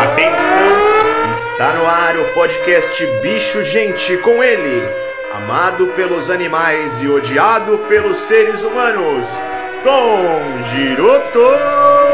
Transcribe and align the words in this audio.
Atenção! 0.00 1.32
Está 1.32 1.72
no 1.72 1.84
ar 1.84 2.16
o 2.16 2.24
podcast 2.32 3.04
Bicho 3.20 3.64
Gente 3.64 4.16
com 4.18 4.44
ele, 4.44 4.80
amado 5.32 5.88
pelos 5.88 6.30
animais 6.30 7.02
e 7.02 7.08
odiado 7.08 7.78
pelos 7.88 8.16
seres 8.16 8.62
humanos, 8.62 9.28
Tom 9.82 10.62
Giroto! 10.62 12.07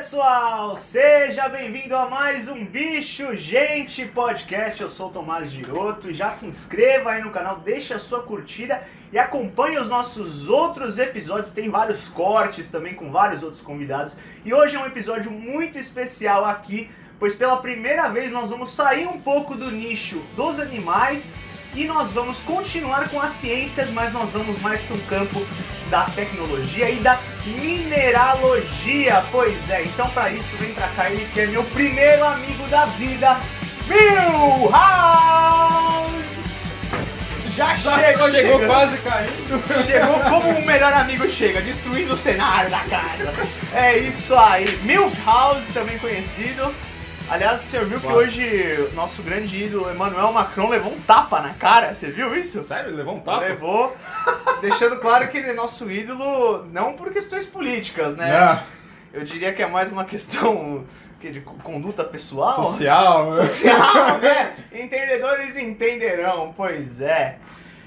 Pessoal! 0.00 0.78
Seja 0.78 1.46
bem-vindo 1.46 1.94
a 1.94 2.08
mais 2.08 2.48
um 2.48 2.64
Bicho 2.64 3.36
Gente 3.36 4.06
Podcast. 4.06 4.80
Eu 4.80 4.88
sou 4.88 5.08
o 5.08 5.12
Tomás 5.12 5.50
Giroto. 5.50 6.10
Já 6.10 6.30
se 6.30 6.46
inscreva 6.46 7.10
aí 7.10 7.22
no 7.22 7.30
canal, 7.30 7.58
deixa 7.58 7.96
a 7.96 7.98
sua 7.98 8.22
curtida 8.22 8.82
e 9.12 9.18
acompanhe 9.18 9.78
os 9.78 9.88
nossos 9.88 10.48
outros 10.48 10.98
episódios. 10.98 11.52
Tem 11.52 11.68
vários 11.68 12.08
cortes 12.08 12.70
também 12.70 12.94
com 12.94 13.12
vários 13.12 13.42
outros 13.42 13.60
convidados. 13.60 14.16
E 14.42 14.54
hoje 14.54 14.74
é 14.74 14.78
um 14.78 14.86
episódio 14.86 15.30
muito 15.30 15.78
especial 15.78 16.46
aqui, 16.46 16.90
pois 17.18 17.34
pela 17.34 17.58
primeira 17.58 18.08
vez 18.08 18.32
nós 18.32 18.48
vamos 18.48 18.70
sair 18.70 19.06
um 19.06 19.20
pouco 19.20 19.54
do 19.54 19.70
nicho 19.70 20.18
dos 20.34 20.58
animais 20.58 21.38
e 21.74 21.84
nós 21.84 22.10
vamos 22.10 22.38
continuar 22.40 23.08
com 23.08 23.20
as 23.20 23.32
ciências, 23.32 23.90
mas 23.90 24.12
nós 24.12 24.30
vamos 24.30 24.60
mais 24.60 24.80
para 24.80 24.96
o 24.96 25.00
campo 25.02 25.46
da 25.88 26.04
tecnologia 26.04 26.90
e 26.90 26.96
da 26.96 27.18
mineralogia. 27.44 29.24
Pois 29.30 29.70
é, 29.70 29.82
então 29.84 30.08
para 30.10 30.30
isso 30.30 30.56
vem 30.58 30.72
pra 30.72 30.88
cá 30.88 31.10
ele 31.10 31.28
que 31.32 31.40
é 31.40 31.46
meu 31.46 31.64
primeiro 31.64 32.24
amigo 32.24 32.66
da 32.68 32.86
vida, 32.86 33.36
Bill 33.86 34.70
House! 34.70 36.20
Já, 37.54 37.76
chegou, 37.76 37.98
chegou 37.98 38.30
chegando. 38.30 38.66
quase 38.66 38.98
caindo. 38.98 39.84
Chegou 39.84 40.20
como 40.20 40.48
um 40.48 40.64
melhor 40.64 40.92
amigo 40.94 41.28
chega, 41.28 41.60
destruindo 41.60 42.14
o 42.14 42.16
cenário 42.16 42.70
da 42.70 42.80
casa. 42.84 43.32
É 43.74 43.98
isso 43.98 44.34
aí. 44.34 44.64
Milhouse, 44.82 45.70
também 45.74 45.98
conhecido. 45.98 46.74
Aliás, 47.30 47.60
o 47.60 47.64
senhor 47.64 47.86
viu 47.86 48.00
que 48.00 48.08
hoje 48.08 48.90
nosso 48.92 49.22
grande 49.22 49.56
ídolo 49.56 49.88
Emmanuel 49.88 50.32
Macron 50.32 50.68
levou 50.68 50.92
um 50.92 51.00
tapa 51.00 51.40
na 51.40 51.54
cara? 51.54 51.94
Você 51.94 52.10
viu 52.10 52.34
isso? 52.34 52.60
Sério? 52.64 52.92
Levou 52.92 53.14
um 53.14 53.20
tapa? 53.20 53.46
Levou, 53.46 53.96
deixando 54.60 54.96
claro 54.96 55.28
que 55.28 55.38
ele 55.38 55.50
é 55.50 55.52
nosso 55.52 55.88
ídolo 55.88 56.66
não 56.72 56.94
por 56.94 57.12
questões 57.12 57.46
políticas, 57.46 58.16
né? 58.16 58.36
Não. 58.36 58.60
Eu 59.20 59.24
diria 59.24 59.52
que 59.52 59.62
é 59.62 59.66
mais 59.68 59.92
uma 59.92 60.04
questão 60.04 60.84
que, 61.20 61.30
de 61.30 61.40
conduta 61.40 62.02
pessoal. 62.02 62.66
Social, 62.66 63.30
né? 63.30 63.46
Social, 63.46 64.18
né? 64.18 64.52
Entendedores 64.72 65.56
entenderão, 65.56 66.52
pois 66.56 67.00
é. 67.00 67.38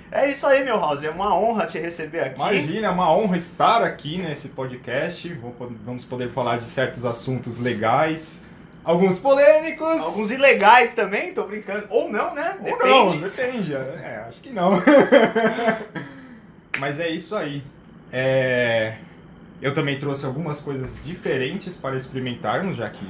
É 0.09 0.29
isso 0.29 0.47
aí, 0.47 0.63
meu 0.63 0.79
House. 0.79 1.03
É 1.03 1.09
uma 1.09 1.37
honra 1.37 1.65
te 1.65 1.77
receber 1.79 2.21
aqui. 2.21 2.35
Imagina, 2.35 2.87
é 2.87 2.89
uma 2.91 3.11
honra 3.11 3.35
estar 3.35 3.83
aqui 3.83 4.17
nesse 4.17 4.47
podcast. 4.49 5.33
Vou 5.33 5.53
Vamos 5.83 6.05
poder 6.05 6.31
falar 6.31 6.59
de 6.59 6.65
certos 6.65 7.03
assuntos 7.03 7.59
legais, 7.59 8.42
alguns 8.83 9.17
polêmicos. 9.19 9.99
Alguns 10.01 10.31
ilegais 10.31 10.91
também, 10.93 11.33
tô 11.33 11.43
brincando. 11.45 11.85
Ou 11.89 12.11
não, 12.11 12.33
né? 12.33 12.55
Ou 12.59 12.65
Depende. 12.65 12.89
não, 12.89 13.17
depende. 13.17 13.75
É, 13.75 14.25
acho 14.27 14.39
que 14.41 14.49
não. 14.51 14.71
Mas 16.79 16.99
é 16.99 17.09
isso 17.09 17.35
aí. 17.35 17.63
É, 18.11 18.95
Eu 19.61 19.73
também 19.73 19.97
trouxe 19.97 20.25
algumas 20.25 20.59
coisas 20.59 20.89
diferentes 21.03 21.75
para 21.77 21.95
experimentarmos, 21.95 22.75
já 22.77 22.89
que 22.89 23.05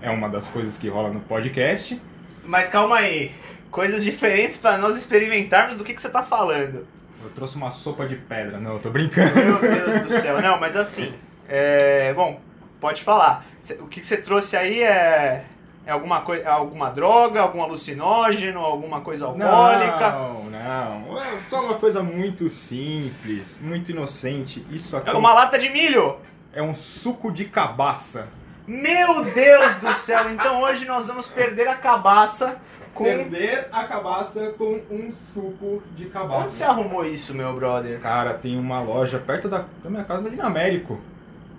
é 0.00 0.10
uma 0.10 0.28
das 0.28 0.46
coisas 0.48 0.76
que 0.76 0.88
rola 0.88 1.10
no 1.10 1.20
podcast. 1.20 2.00
Mas 2.44 2.68
calma 2.68 2.96
aí. 2.98 3.32
Coisas 3.70 4.04
diferentes 4.04 4.58
pra 4.58 4.76
nós 4.78 4.96
experimentarmos 4.96 5.76
do 5.76 5.82
que, 5.84 5.94
que 5.94 6.00
você 6.02 6.08
tá 6.08 6.22
falando. 6.22 6.86
Eu 7.22 7.30
trouxe 7.30 7.56
uma 7.56 7.70
sopa 7.70 8.06
de 8.06 8.16
pedra. 8.16 8.58
Não, 8.58 8.74
eu 8.74 8.78
tô 8.78 8.90
brincando. 8.90 9.34
Meu 9.34 9.58
Deus 9.58 10.02
do 10.02 10.20
céu. 10.20 10.40
Não, 10.40 10.58
mas 10.60 10.76
assim. 10.76 11.12
É... 11.46 12.10
Bom, 12.14 12.40
pode 12.84 13.02
falar. 13.02 13.46
O 13.80 13.86
que, 13.86 14.04
você 14.04 14.18
trouxe 14.18 14.58
aí 14.58 14.82
é. 14.82 15.46
É 15.86 15.90
alguma 15.92 16.22
coisa, 16.22 16.48
alguma 16.48 16.90
droga, 16.90 17.42
algum 17.42 17.62
alucinógeno, 17.62 18.58
alguma 18.60 19.02
coisa 19.02 19.26
alcoólica? 19.26 20.10
Não, 20.10 20.44
não. 20.44 21.22
É 21.22 21.40
só 21.40 21.62
uma 21.62 21.74
coisa 21.74 22.02
muito 22.02 22.48
simples, 22.48 23.60
muito 23.62 23.90
inocente. 23.90 24.66
Isso 24.70 24.96
aqui 24.96 25.10
É 25.10 25.12
uma 25.12 25.34
lata 25.34 25.58
de 25.58 25.68
milho? 25.68 26.16
é 26.54 26.62
um 26.62 26.74
suco 26.74 27.30
de 27.30 27.46
cabaça. 27.46 28.28
Meu 28.66 29.24
Deus 29.24 29.74
do 29.76 29.92
céu! 29.94 30.30
Então 30.30 30.62
hoje 30.62 30.86
nós 30.86 31.06
vamos 31.06 31.28
perder 31.28 31.68
a 31.68 31.74
cabaça 31.74 32.56
com. 32.94 33.04
Perder 33.04 33.68
a 33.70 33.84
cabaça 33.84 34.54
com 34.56 34.80
um 34.90 35.12
suco 35.12 35.82
de 35.94 36.04
Onde 36.04 36.12
cabaça. 36.12 36.48
você 36.48 36.64
arrumou 36.64 37.04
isso, 37.04 37.34
meu 37.34 37.52
brother? 37.54 38.00
Cara, 38.00 38.32
tem 38.32 38.58
uma 38.58 38.80
loja 38.80 39.18
perto 39.18 39.48
da, 39.48 39.64
da 39.82 39.90
minha 39.90 40.04
casa, 40.04 40.22
na 40.30 40.46
Américo, 40.46 40.98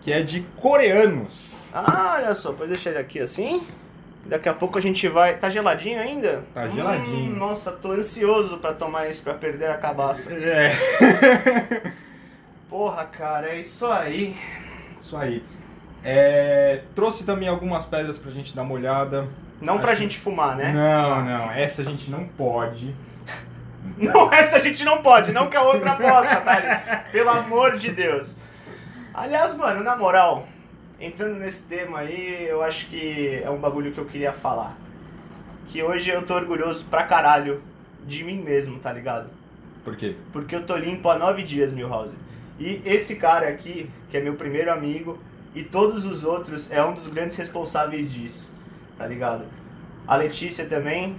que 0.01 0.11
é 0.11 0.21
de 0.21 0.41
coreanos. 0.61 1.71
Ah, 1.73 2.15
olha 2.17 2.33
só, 2.35 2.53
pode 2.53 2.69
deixar 2.69 2.91
ele 2.91 2.99
aqui 2.99 3.19
assim. 3.19 3.65
Daqui 4.25 4.49
a 4.49 4.53
pouco 4.53 4.77
a 4.77 4.81
gente 4.81 5.07
vai. 5.07 5.37
Tá 5.37 5.49
geladinho 5.49 5.99
ainda? 5.99 6.43
Tá 6.53 6.67
geladinho. 6.67 7.33
Hum, 7.33 7.37
nossa, 7.37 7.71
tô 7.71 7.91
ansioso 7.91 8.57
pra 8.57 8.73
tomar 8.73 9.07
isso 9.07 9.21
pra 9.23 9.33
perder 9.35 9.69
a 9.69 9.77
cabaça. 9.77 10.31
É, 10.33 10.71
Porra, 12.69 13.05
cara, 13.05 13.49
é 13.49 13.59
isso 13.59 13.85
aí. 13.85 14.35
isso 14.99 15.15
aí. 15.15 15.43
É, 16.03 16.81
trouxe 16.93 17.23
também 17.23 17.47
algumas 17.47 17.85
pedras 17.85 18.17
pra 18.17 18.31
gente 18.31 18.55
dar 18.55 18.63
uma 18.63 18.73
olhada. 18.73 19.27
Não 19.61 19.79
pra 19.79 19.91
Acho- 19.93 20.01
gente 20.01 20.17
fumar, 20.19 20.55
né? 20.55 20.71
Não, 20.73 21.23
não, 21.23 21.51
essa 21.51 21.81
a 21.81 21.85
gente 21.85 22.09
não 22.11 22.25
pode. 22.25 22.93
Não, 23.97 24.33
essa 24.33 24.55
a 24.57 24.59
gente 24.59 24.83
não 24.83 25.03
pode, 25.03 25.31
não 25.31 25.47
que 25.47 25.55
a 25.55 25.61
outra 25.61 25.91
possa, 25.95 26.37
tá? 26.37 27.05
Pelo 27.11 27.29
amor 27.29 27.77
de 27.77 27.91
Deus. 27.91 28.35
Aliás, 29.15 29.55
mano, 29.55 29.81
na 29.81 29.95
moral, 29.95 30.45
entrando 30.99 31.35
nesse 31.35 31.63
tema 31.63 31.99
aí, 31.99 32.47
eu 32.49 32.61
acho 32.61 32.87
que 32.87 33.41
é 33.41 33.49
um 33.49 33.57
bagulho 33.57 33.93
que 33.93 33.97
eu 33.97 34.05
queria 34.05 34.33
falar. 34.33 34.75
Que 35.69 35.81
hoje 35.81 36.09
eu 36.09 36.25
tô 36.25 36.35
orgulhoso 36.35 36.83
pra 36.89 37.05
caralho 37.05 37.61
de 38.05 38.25
mim 38.25 38.41
mesmo, 38.41 38.77
tá 38.77 38.91
ligado? 38.91 39.29
Por 39.85 39.95
quê? 39.95 40.17
Porque 40.33 40.53
eu 40.53 40.65
tô 40.65 40.75
limpo 40.75 41.09
há 41.09 41.17
nove 41.17 41.43
dias, 41.43 41.71
Milhouse. 41.71 42.13
E 42.59 42.81
esse 42.83 43.15
cara 43.15 43.47
aqui, 43.47 43.89
que 44.09 44.17
é 44.17 44.19
meu 44.19 44.35
primeiro 44.35 44.69
amigo, 44.69 45.17
e 45.53 45.63
todos 45.63 46.05
os 46.05 46.25
outros, 46.25 46.69
é 46.69 46.83
um 46.83 46.93
dos 46.93 47.07
grandes 47.07 47.37
responsáveis 47.37 48.11
disso, 48.11 48.51
tá 48.97 49.07
ligado? 49.07 49.45
A 50.05 50.17
Letícia 50.17 50.65
também, 50.65 51.15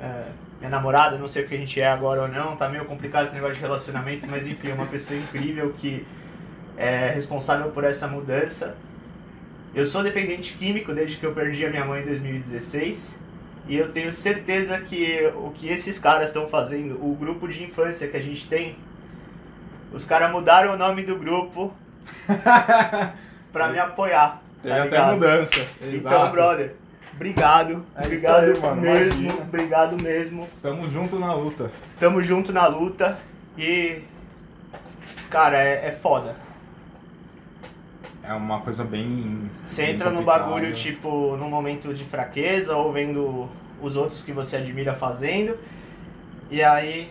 é, 0.00 0.26
minha 0.60 0.70
namorada, 0.70 1.18
não 1.18 1.26
sei 1.26 1.42
o 1.44 1.48
que 1.48 1.56
a 1.56 1.58
gente 1.58 1.80
é 1.80 1.88
agora 1.88 2.22
ou 2.22 2.28
não, 2.28 2.56
tá 2.56 2.68
meio 2.68 2.84
complicado 2.84 3.24
esse 3.24 3.34
negócio 3.34 3.56
de 3.56 3.62
relacionamento, 3.62 4.28
mas 4.28 4.46
enfim, 4.46 4.68
é 4.68 4.74
uma 4.74 4.86
pessoa 4.86 5.18
incrível 5.18 5.74
que 5.76 6.06
é 6.76 7.10
responsável 7.10 7.70
por 7.70 7.84
essa 7.84 8.06
mudança. 8.06 8.76
Eu 9.74 9.84
sou 9.84 10.02
dependente 10.02 10.54
químico 10.54 10.92
desde 10.92 11.16
que 11.16 11.24
eu 11.24 11.34
perdi 11.34 11.64
a 11.66 11.70
minha 11.70 11.84
mãe 11.84 12.02
em 12.02 12.06
2016. 12.06 13.18
E 13.68 13.76
eu 13.76 13.92
tenho 13.92 14.12
certeza 14.12 14.78
que 14.78 15.30
o 15.34 15.50
que 15.50 15.68
esses 15.68 15.98
caras 15.98 16.28
estão 16.28 16.48
fazendo, 16.48 16.94
o 17.04 17.14
grupo 17.14 17.48
de 17.48 17.64
infância 17.64 18.06
que 18.06 18.16
a 18.16 18.22
gente 18.22 18.46
tem, 18.46 18.76
os 19.92 20.04
caras 20.04 20.30
mudaram 20.30 20.74
o 20.74 20.76
nome 20.76 21.02
do 21.02 21.18
grupo 21.18 21.74
pra 23.52 23.68
me 23.68 23.78
apoiar. 23.78 24.40
Teve 24.62 24.74
tá 24.74 24.84
até 24.84 25.12
mudança. 25.12 25.66
Então, 25.80 25.92
Exato. 25.92 26.32
brother, 26.32 26.74
obrigado. 27.14 27.84
É 27.96 28.04
obrigado 28.04 28.44
aí, 28.44 28.60
mano, 28.60 28.80
mesmo. 28.80 29.22
imagina. 29.22 29.42
Obrigado 29.42 30.02
mesmo. 30.02 30.46
Estamos 30.46 30.92
juntos 30.92 31.18
na 31.18 31.34
luta. 31.34 31.70
Tamo 31.98 32.22
junto 32.22 32.52
na 32.52 32.66
luta 32.66 33.18
e. 33.58 34.00
Cara, 35.28 35.58
é, 35.58 35.88
é 35.88 35.92
foda. 35.92 36.45
É 38.26 38.32
uma 38.32 38.60
coisa 38.60 38.82
bem. 38.84 39.48
Você 39.66 39.82
bem 39.82 39.94
entra 39.94 40.10
no 40.10 40.22
bagulho, 40.22 40.72
tipo, 40.74 41.36
num 41.36 41.48
momento 41.48 41.94
de 41.94 42.04
fraqueza 42.04 42.74
ou 42.76 42.92
vendo 42.92 43.48
os 43.80 43.94
outros 43.94 44.24
que 44.24 44.32
você 44.32 44.56
admira 44.56 44.94
fazendo. 44.94 45.56
E 46.50 46.62
aí, 46.62 47.10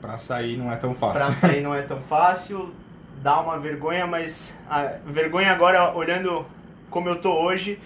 Pra 0.00 0.18
sair 0.18 0.56
não 0.56 0.70
é 0.70 0.76
tão 0.76 0.94
fácil. 0.94 1.20
pra 1.20 1.32
sair 1.32 1.60
não 1.62 1.74
é 1.74 1.82
tão 1.82 2.00
fácil, 2.02 2.72
dá 3.22 3.40
uma 3.40 3.58
vergonha, 3.58 4.06
mas 4.06 4.58
a 4.68 4.82
vergonha 5.06 5.50
agora, 5.50 5.94
olhando 5.94 6.44
como 6.90 7.08
eu 7.08 7.16
tô 7.16 7.32
hoje, 7.32 7.78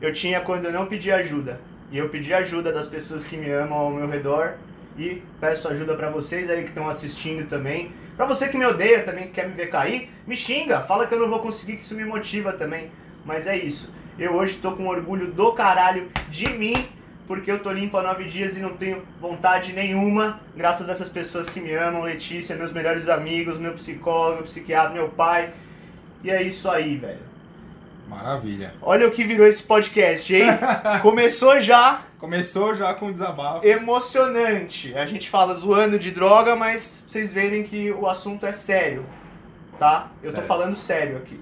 eu 0.00 0.12
tinha 0.12 0.40
quando 0.40 0.64
eu 0.66 0.72
não 0.72 0.86
pedi 0.86 1.12
ajuda. 1.12 1.60
E 1.90 1.96
eu 1.98 2.08
pedi 2.08 2.32
ajuda 2.34 2.72
das 2.72 2.86
pessoas 2.86 3.24
que 3.24 3.36
me 3.36 3.50
amam 3.50 3.78
ao 3.78 3.90
meu 3.90 4.08
redor. 4.08 4.54
E 4.98 5.22
peço 5.40 5.68
ajuda 5.68 5.94
pra 5.94 6.10
vocês 6.10 6.50
aí 6.50 6.62
que 6.62 6.68
estão 6.68 6.88
assistindo 6.88 7.48
também. 7.48 7.92
Pra 8.18 8.26
você 8.26 8.48
que 8.48 8.58
me 8.58 8.66
odeia 8.66 9.04
também, 9.04 9.28
que 9.28 9.34
quer 9.34 9.46
me 9.46 9.54
ver 9.54 9.70
cair, 9.70 10.10
me 10.26 10.36
xinga, 10.36 10.80
fala 10.80 11.06
que 11.06 11.14
eu 11.14 11.20
não 11.20 11.28
vou 11.28 11.38
conseguir, 11.38 11.76
que 11.76 11.84
isso 11.84 11.94
me 11.94 12.04
motiva 12.04 12.52
também. 12.52 12.90
Mas 13.24 13.46
é 13.46 13.56
isso. 13.56 13.94
Eu 14.18 14.34
hoje 14.34 14.58
tô 14.60 14.72
com 14.72 14.88
orgulho 14.88 15.28
do 15.28 15.52
caralho 15.52 16.10
de 16.28 16.48
mim, 16.48 16.74
porque 17.28 17.48
eu 17.48 17.60
tô 17.60 17.70
limpo 17.70 17.96
há 17.96 18.02
nove 18.02 18.24
dias 18.24 18.56
e 18.56 18.60
não 18.60 18.76
tenho 18.76 19.04
vontade 19.20 19.72
nenhuma, 19.72 20.40
graças 20.56 20.88
a 20.88 20.92
essas 20.94 21.08
pessoas 21.08 21.48
que 21.48 21.60
me 21.60 21.72
amam, 21.72 22.02
Letícia, 22.02 22.56
meus 22.56 22.72
melhores 22.72 23.08
amigos, 23.08 23.56
meu 23.56 23.74
psicólogo, 23.74 24.38
meu 24.38 24.44
psiquiatra, 24.46 24.94
meu 24.94 25.10
pai. 25.10 25.52
E 26.24 26.28
é 26.28 26.42
isso 26.42 26.68
aí, 26.68 26.96
velho. 26.96 27.27
Maravilha. 28.08 28.74
Olha 28.80 29.06
o 29.06 29.10
que 29.10 29.22
virou 29.24 29.46
esse 29.46 29.62
podcast, 29.62 30.34
hein? 30.34 30.46
Começou 31.02 31.60
já 31.60 32.02
Começou 32.18 32.74
já 32.74 32.92
com 32.94 33.08
o 33.08 33.12
desabafo. 33.12 33.64
emocionante. 33.66 34.92
A 34.96 35.06
gente 35.06 35.30
fala 35.30 35.54
zoando 35.54 35.98
de 35.98 36.10
droga, 36.10 36.56
mas 36.56 37.04
vocês 37.06 37.32
verem 37.32 37.62
que 37.62 37.92
o 37.92 38.08
assunto 38.08 38.44
é 38.44 38.52
sério, 38.52 39.06
tá? 39.78 40.10
Eu 40.20 40.30
tô 40.30 40.36
Sério. 40.36 40.48
falando 40.48 40.74
sério 40.74 41.16
aqui. 41.18 41.40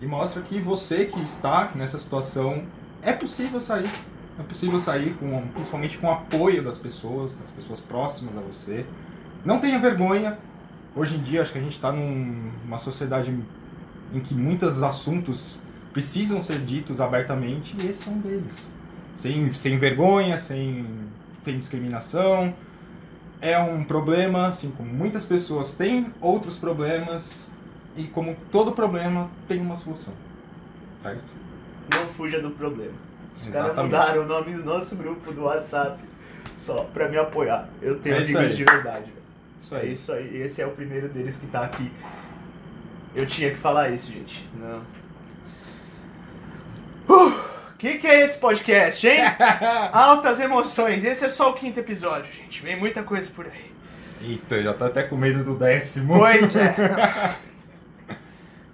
E 0.00 0.06
mostra 0.06 0.42
que 0.42 0.60
você 0.60 1.04
que 1.04 1.20
está 1.22 1.70
nessa 1.74 1.98
situação 1.98 2.64
é 3.02 3.12
possível 3.12 3.60
sair. 3.60 3.88
É 4.38 4.42
possível 4.42 4.78
sair 4.78 5.14
com, 5.14 5.46
principalmente 5.54 5.96
com 5.96 6.08
o 6.08 6.10
apoio 6.10 6.62
das 6.62 6.76
pessoas, 6.76 7.36
das 7.36 7.50
pessoas 7.50 7.80
próximas 7.80 8.36
a 8.36 8.40
você. 8.40 8.84
Não 9.44 9.60
tenha 9.60 9.78
vergonha. 9.78 10.38
Hoje 10.94 11.16
em 11.16 11.20
dia 11.22 11.40
acho 11.42 11.52
que 11.52 11.58
a 11.58 11.62
gente 11.62 11.76
está 11.76 11.92
num, 11.92 12.50
numa 12.64 12.78
sociedade 12.78 13.32
em 14.12 14.20
que 14.20 14.34
muitos 14.34 14.82
assuntos 14.82 15.58
precisam 15.96 16.42
ser 16.42 16.58
ditos 16.58 17.00
abertamente 17.00 17.74
e 17.80 17.86
esse 17.86 18.06
é 18.06 18.12
um 18.12 18.18
deles. 18.18 18.68
Sem, 19.14 19.50
sem 19.50 19.78
vergonha, 19.78 20.38
sem, 20.38 20.86
sem 21.40 21.56
discriminação. 21.56 22.52
É 23.40 23.58
um 23.58 23.82
problema, 23.82 24.48
assim 24.48 24.70
como 24.70 24.92
muitas 24.92 25.24
pessoas 25.24 25.72
têm 25.72 26.12
outros 26.20 26.58
problemas 26.58 27.50
e 27.96 28.04
como 28.04 28.36
todo 28.52 28.72
problema 28.72 29.30
tem 29.48 29.58
uma 29.58 29.74
solução. 29.74 30.12
Certo? 31.02 31.24
Não 31.94 32.06
fuja 32.08 32.42
do 32.42 32.50
problema. 32.50 32.92
Os 33.34 33.48
caras 33.48 33.74
mudaram 33.78 34.24
o 34.24 34.26
nome 34.26 34.52
do 34.52 34.64
nosso 34.64 34.96
grupo 34.96 35.32
do 35.32 35.44
WhatsApp 35.44 35.98
só 36.58 36.84
pra 36.92 37.08
me 37.08 37.16
apoiar. 37.16 37.70
Eu 37.80 37.98
tenho 38.00 38.16
É 38.16 38.18
amigos 38.18 38.54
de 38.54 38.64
verdade. 38.64 39.12
Isso 39.62 39.74
É 39.74 39.86
isso 39.86 40.12
aí. 40.12 40.42
Esse 40.42 40.60
é 40.60 40.66
o 40.66 40.72
primeiro 40.72 41.08
deles 41.08 41.38
que 41.38 41.46
tá 41.46 41.64
aqui. 41.64 41.90
Eu 43.14 43.24
tinha 43.24 43.50
que 43.50 43.56
falar 43.56 43.88
isso, 43.88 44.12
gente. 44.12 44.46
Não. 44.60 44.82
O 47.08 47.78
que, 47.78 47.98
que 47.98 48.06
é 48.06 48.22
esse 48.24 48.38
podcast, 48.38 49.06
hein? 49.06 49.20
Altas 49.92 50.40
emoções. 50.40 51.04
Esse 51.04 51.26
é 51.26 51.28
só 51.28 51.50
o 51.50 51.54
quinto 51.54 51.78
episódio, 51.78 52.32
gente. 52.32 52.62
Vem 52.62 52.76
muita 52.76 53.02
coisa 53.02 53.30
por 53.30 53.46
aí. 53.46 53.70
Eita, 54.20 54.62
já 54.62 54.72
tá 54.72 54.86
até 54.86 55.02
com 55.02 55.16
medo 55.16 55.44
do 55.44 55.54
décimo. 55.54 56.14
Pois 56.18 56.56
é. 56.56 56.74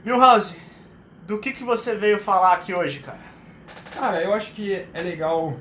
Milhouse, 0.05 0.57
do 1.27 1.39
que, 1.39 1.53
que 1.53 1.65
você 1.65 1.95
veio 1.95 2.19
falar 2.19 2.55
aqui 2.55 2.75
hoje, 2.75 3.01
cara? 3.01 3.19
Cara, 3.93 4.23
eu 4.23 4.33
acho 4.33 4.53
que 4.53 4.85
é 4.95 5.01
legal 5.03 5.55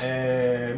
é, 0.00 0.76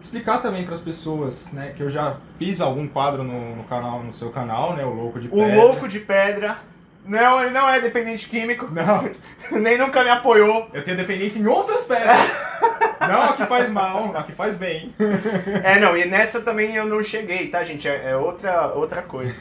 explicar 0.00 0.38
também 0.38 0.64
para 0.64 0.74
as 0.74 0.80
pessoas, 0.80 1.50
né, 1.52 1.72
que 1.76 1.82
eu 1.82 1.88
já 1.90 2.16
fiz 2.38 2.60
algum 2.60 2.86
quadro 2.86 3.22
no, 3.24 3.56
no 3.56 3.64
canal, 3.64 4.02
no 4.02 4.12
seu 4.12 4.30
canal, 4.30 4.76
né, 4.76 4.84
o 4.84 4.90
Louco 4.90 5.18
de 5.20 5.28
O 5.28 5.30
Pedra. 5.30 5.56
louco 5.56 5.88
de 5.88 6.00
pedra. 6.00 6.58
Não, 7.04 7.42
ele 7.42 7.50
não 7.50 7.68
é 7.68 7.80
dependente 7.80 8.28
químico. 8.28 8.68
Não, 8.70 9.10
Nem 9.60 9.76
nunca 9.76 10.04
me 10.04 10.10
apoiou. 10.10 10.68
eu 10.72 10.84
tenho 10.84 10.96
dependência 10.96 11.38
em 11.38 11.46
outras 11.46 11.84
pedras. 11.84 12.46
não 13.00 13.22
a 13.22 13.32
que 13.32 13.44
faz 13.46 13.68
mal, 13.68 14.16
a 14.16 14.22
que 14.22 14.32
faz 14.32 14.54
bem. 14.54 14.94
É, 15.64 15.78
não, 15.78 15.96
e 15.96 16.04
nessa 16.04 16.40
também 16.40 16.74
eu 16.74 16.86
não 16.86 17.02
cheguei, 17.02 17.48
tá, 17.48 17.62
gente? 17.64 17.86
É, 17.88 18.10
é 18.10 18.16
outra, 18.16 18.72
outra 18.74 19.02
coisa. 19.02 19.34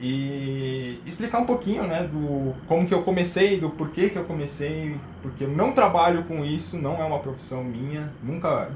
E 0.00 1.00
explicar 1.06 1.38
um 1.38 1.46
pouquinho, 1.46 1.84
né, 1.84 2.08
do 2.10 2.54
como 2.66 2.86
que 2.86 2.92
eu 2.92 3.02
comecei, 3.02 3.58
do 3.60 3.70
porquê 3.70 4.10
que 4.10 4.16
eu 4.16 4.24
comecei, 4.24 4.96
porque 5.22 5.44
eu 5.44 5.48
não 5.48 5.72
trabalho 5.72 6.24
com 6.24 6.44
isso, 6.44 6.76
não 6.76 7.00
é 7.00 7.04
uma 7.04 7.20
profissão 7.20 7.62
minha, 7.62 8.12
nunca, 8.20 8.68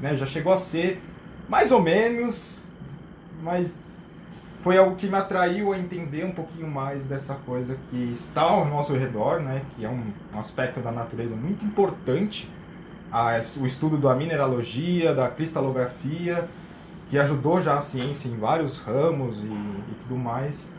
né, 0.00 0.16
já 0.16 0.26
chegou 0.26 0.52
a 0.52 0.58
ser 0.58 1.00
mais 1.48 1.70
ou 1.70 1.80
menos, 1.80 2.64
mas 3.40 3.76
foi 4.62 4.78
algo 4.78 4.94
que 4.94 5.08
me 5.08 5.16
atraiu 5.16 5.72
a 5.72 5.78
entender 5.78 6.24
um 6.24 6.30
pouquinho 6.30 6.68
mais 6.68 7.04
dessa 7.04 7.34
coisa 7.34 7.76
que 7.90 8.14
está 8.16 8.42
ao 8.42 8.64
nosso 8.64 8.94
redor, 8.94 9.40
né, 9.40 9.62
que 9.74 9.84
é 9.84 9.88
um, 9.88 10.04
um 10.32 10.38
aspecto 10.38 10.80
da 10.80 10.92
natureza 10.92 11.34
muito 11.34 11.64
importante, 11.64 12.48
a, 13.10 13.40
o 13.60 13.66
estudo 13.66 13.96
da 13.96 14.14
mineralogia, 14.14 15.12
da 15.12 15.28
cristalografia, 15.28 16.48
que 17.10 17.18
ajudou 17.18 17.60
já 17.60 17.74
a 17.74 17.80
ciência 17.80 18.28
em 18.28 18.36
vários 18.36 18.78
ramos 18.78 19.38
e, 19.40 19.46
e 19.46 19.94
tudo 20.02 20.16
mais. 20.16 20.70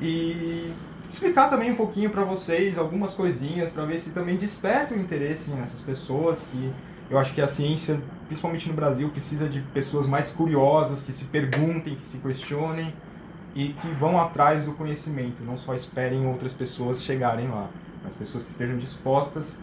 E 0.00 0.72
explicar 1.08 1.50
também 1.50 1.70
um 1.70 1.76
pouquinho 1.76 2.08
para 2.08 2.24
vocês 2.24 2.78
algumas 2.78 3.12
coisinhas 3.12 3.70
para 3.70 3.84
ver 3.84 4.00
se 4.00 4.10
também 4.10 4.36
desperta 4.36 4.94
o 4.94 4.98
interesse 4.98 5.50
nessas 5.50 5.80
pessoas 5.82 6.40
que 6.50 6.72
eu 7.12 7.18
acho 7.18 7.34
que 7.34 7.42
a 7.42 7.46
ciência, 7.46 8.00
principalmente 8.26 8.66
no 8.70 8.74
Brasil, 8.74 9.10
precisa 9.10 9.46
de 9.46 9.60
pessoas 9.60 10.06
mais 10.06 10.30
curiosas, 10.30 11.02
que 11.02 11.12
se 11.12 11.26
perguntem, 11.26 11.94
que 11.94 12.04
se 12.04 12.16
questionem 12.16 12.94
e 13.54 13.74
que 13.74 13.88
vão 13.88 14.18
atrás 14.18 14.64
do 14.64 14.72
conhecimento, 14.72 15.44
não 15.44 15.58
só 15.58 15.74
esperem 15.74 16.26
outras 16.26 16.54
pessoas 16.54 17.02
chegarem 17.02 17.48
lá, 17.48 17.68
mas 18.02 18.14
pessoas 18.14 18.44
que 18.44 18.50
estejam 18.50 18.78
dispostas 18.78 19.60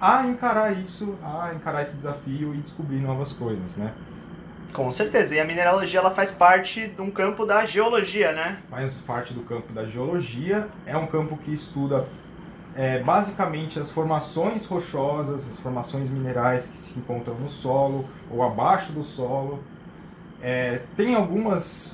a 0.00 0.24
encarar 0.28 0.78
isso, 0.78 1.18
a 1.24 1.52
encarar 1.52 1.82
esse 1.82 1.96
desafio 1.96 2.54
e 2.54 2.58
descobrir 2.58 3.00
novas 3.00 3.32
coisas, 3.32 3.76
né? 3.76 3.92
Com 4.72 4.88
certeza. 4.92 5.34
E 5.34 5.40
a 5.40 5.44
mineralogia 5.44 5.98
ela 5.98 6.12
faz 6.12 6.30
parte 6.30 6.86
de 6.86 7.02
um 7.02 7.10
campo 7.10 7.44
da 7.44 7.66
geologia, 7.66 8.30
né? 8.30 8.58
faz 8.70 8.94
parte 8.94 9.34
do 9.34 9.42
campo 9.42 9.72
da 9.72 9.84
geologia. 9.84 10.68
É 10.86 10.96
um 10.96 11.06
campo 11.06 11.36
que 11.36 11.52
estuda 11.52 12.06
é, 12.76 13.00
basicamente 13.00 13.78
as 13.78 13.90
formações 13.90 14.64
rochosas, 14.64 15.48
as 15.48 15.58
formações 15.58 16.08
minerais 16.08 16.68
que 16.68 16.78
se 16.78 16.98
encontram 16.98 17.34
no 17.34 17.48
solo 17.50 18.06
ou 18.30 18.42
abaixo 18.42 18.92
do 18.92 19.02
solo. 19.02 19.62
É, 20.42 20.82
tem 20.96 21.14
algumas, 21.14 21.92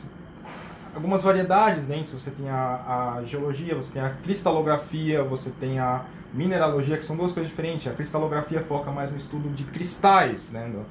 algumas 0.94 1.22
variedades 1.22 1.86
dentro. 1.86 2.19
Você 2.19 2.30
tem 2.30 2.48
a, 2.48 3.16
a 3.19 3.25
geologia, 3.25 3.75
você 3.75 3.92
tem 3.92 4.02
a 4.02 4.10
cristalografia, 4.10 5.22
você 5.22 5.50
tem 5.50 5.78
a 5.78 6.02
mineralogia, 6.32 6.96
que 6.96 7.04
são 7.04 7.16
duas 7.16 7.32
coisas 7.32 7.50
diferentes. 7.50 7.86
A 7.90 7.94
cristalografia 7.94 8.60
foca 8.62 8.90
mais 8.90 9.10
no 9.10 9.16
estudo 9.16 9.48
de 9.54 9.64
cristais, 9.64 10.50
né, 10.52 10.69
do- 10.69 10.86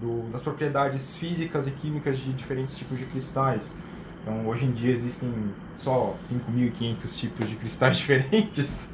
do- 0.00 0.30
das 0.30 0.40
propriedades 0.42 1.16
físicas 1.16 1.66
e 1.66 1.70
químicas 1.70 2.18
de 2.18 2.32
diferentes 2.32 2.76
tipos 2.76 2.98
de 2.98 3.06
cristais. 3.06 3.74
Então, 4.22 4.46
hoje 4.46 4.66
em 4.66 4.70
dia 4.72 4.92
existem 4.92 5.32
só 5.76 6.14
5.500 6.20 7.16
tipos 7.16 7.48
de 7.48 7.56
cristais 7.56 7.96
diferentes. 7.98 8.92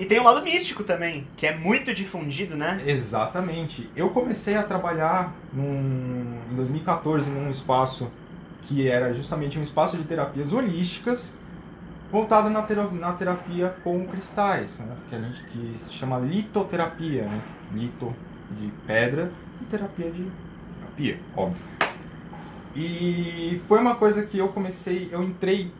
E 0.00 0.06
tem 0.06 0.18
o 0.18 0.24
lado 0.24 0.42
místico 0.42 0.82
também, 0.82 1.26
que 1.36 1.46
é 1.46 1.54
muito 1.54 1.94
difundido, 1.94 2.56
né? 2.56 2.80
Exatamente. 2.86 3.88
Eu 3.94 4.08
comecei 4.10 4.56
a 4.56 4.62
trabalhar 4.62 5.34
num, 5.52 6.38
em 6.50 6.56
2014 6.56 7.28
num 7.30 7.50
espaço 7.50 8.10
que 8.62 8.88
era 8.88 9.12
justamente 9.12 9.58
um 9.58 9.62
espaço 9.62 9.96
de 9.98 10.04
terapias 10.04 10.52
holísticas 10.52 11.36
voltado 12.10 12.48
na, 12.50 12.62
tera- 12.62 12.90
na 12.90 13.12
terapia 13.12 13.74
com 13.84 14.06
cristais, 14.06 14.78
né? 14.80 14.96
que 15.08 15.14
a 15.14 15.20
gente 15.20 15.44
que 15.44 15.74
se 15.78 15.92
chama 15.92 16.18
litoterapia, 16.18 17.22
né? 17.24 17.42
lito 17.72 18.14
de 18.58 18.72
pedra 18.86 19.30
e 19.60 19.64
terapia 19.66 20.10
de 20.10 20.24
terapia, 20.80 21.20
óbvio. 21.36 21.62
E 22.74 23.60
foi 23.66 23.80
uma 23.80 23.96
coisa 23.96 24.22
que 24.24 24.38
eu 24.38 24.48
comecei, 24.48 25.08
eu 25.12 25.22
entrei 25.22 25.72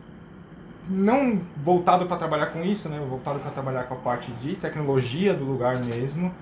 não 0.91 1.41
voltado 1.63 2.05
para 2.05 2.17
trabalhar 2.17 2.47
com 2.47 2.63
isso, 2.63 2.89
né? 2.89 2.99
Voltado 3.07 3.39
para 3.39 3.51
trabalhar 3.51 3.83
com 3.85 3.93
a 3.93 3.97
parte 3.97 4.31
de 4.33 4.55
tecnologia 4.55 5.33
do 5.33 5.45
lugar 5.45 5.77
mesmo. 5.77 6.33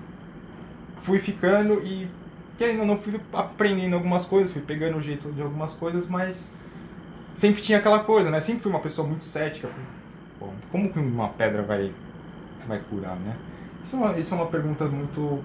Fui 1.02 1.18
ficando 1.18 1.80
e 1.84 2.08
querendo 2.58 2.80
ou 2.80 2.86
não 2.86 2.98
fui 2.98 3.18
aprendendo 3.32 3.94
algumas 3.94 4.26
coisas, 4.26 4.52
fui 4.52 4.60
pegando 4.60 4.98
o 4.98 5.00
jeito 5.00 5.32
de 5.32 5.40
algumas 5.40 5.72
coisas, 5.72 6.06
mas 6.06 6.52
sempre 7.34 7.62
tinha 7.62 7.78
aquela 7.78 8.00
coisa, 8.00 8.30
né? 8.30 8.40
Sempre 8.40 8.62
fui 8.62 8.70
uma 8.70 8.80
pessoa 8.80 9.06
muito 9.06 9.24
cética. 9.24 9.68
Como 10.70 10.92
que 10.92 10.98
uma 10.98 11.28
pedra 11.28 11.62
vai 11.62 11.92
vai 12.66 12.80
curar, 12.90 13.16
né? 13.16 13.36
Isso 13.82 13.96
é 13.96 13.98
uma, 13.98 14.18
isso 14.18 14.34
é 14.34 14.36
uma 14.36 14.46
pergunta 14.46 14.84
muito 14.84 15.42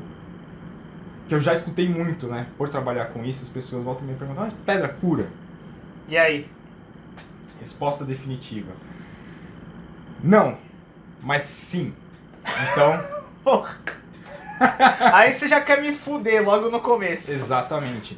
que 1.28 1.34
eu 1.34 1.40
já 1.40 1.54
escutei 1.54 1.88
muito, 1.88 2.28
né? 2.28 2.48
Por 2.58 2.70
trabalhar 2.70 3.06
com 3.06 3.24
isso, 3.24 3.44
as 3.44 3.50
pessoas 3.50 3.84
voltam 3.84 4.06
e 4.08 4.12
me 4.12 4.18
perguntam: 4.18 4.44
"Mas 4.44 4.54
pedra 4.66 4.90
cura?" 4.90 5.28
E 6.08 6.18
aí? 6.18 6.48
Resposta 7.60 8.04
definitiva. 8.04 8.74
Não, 10.24 10.58
mas 11.22 11.44
sim. 11.44 11.94
Então, 12.72 13.04
Porra. 13.44 13.76
aí 15.14 15.32
você 15.34 15.48
já 15.48 15.60
quer 15.62 15.82
me 15.82 15.92
fuder 15.92 16.44
logo 16.44 16.70
no 16.70 16.80
começo. 16.80 17.32
exatamente. 17.32 18.18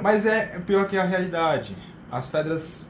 Mas 0.00 0.24
é 0.24 0.58
pior 0.60 0.88
que 0.88 0.96
a 0.96 1.04
realidade. 1.04 1.76
As 2.10 2.26
pedras, 2.28 2.86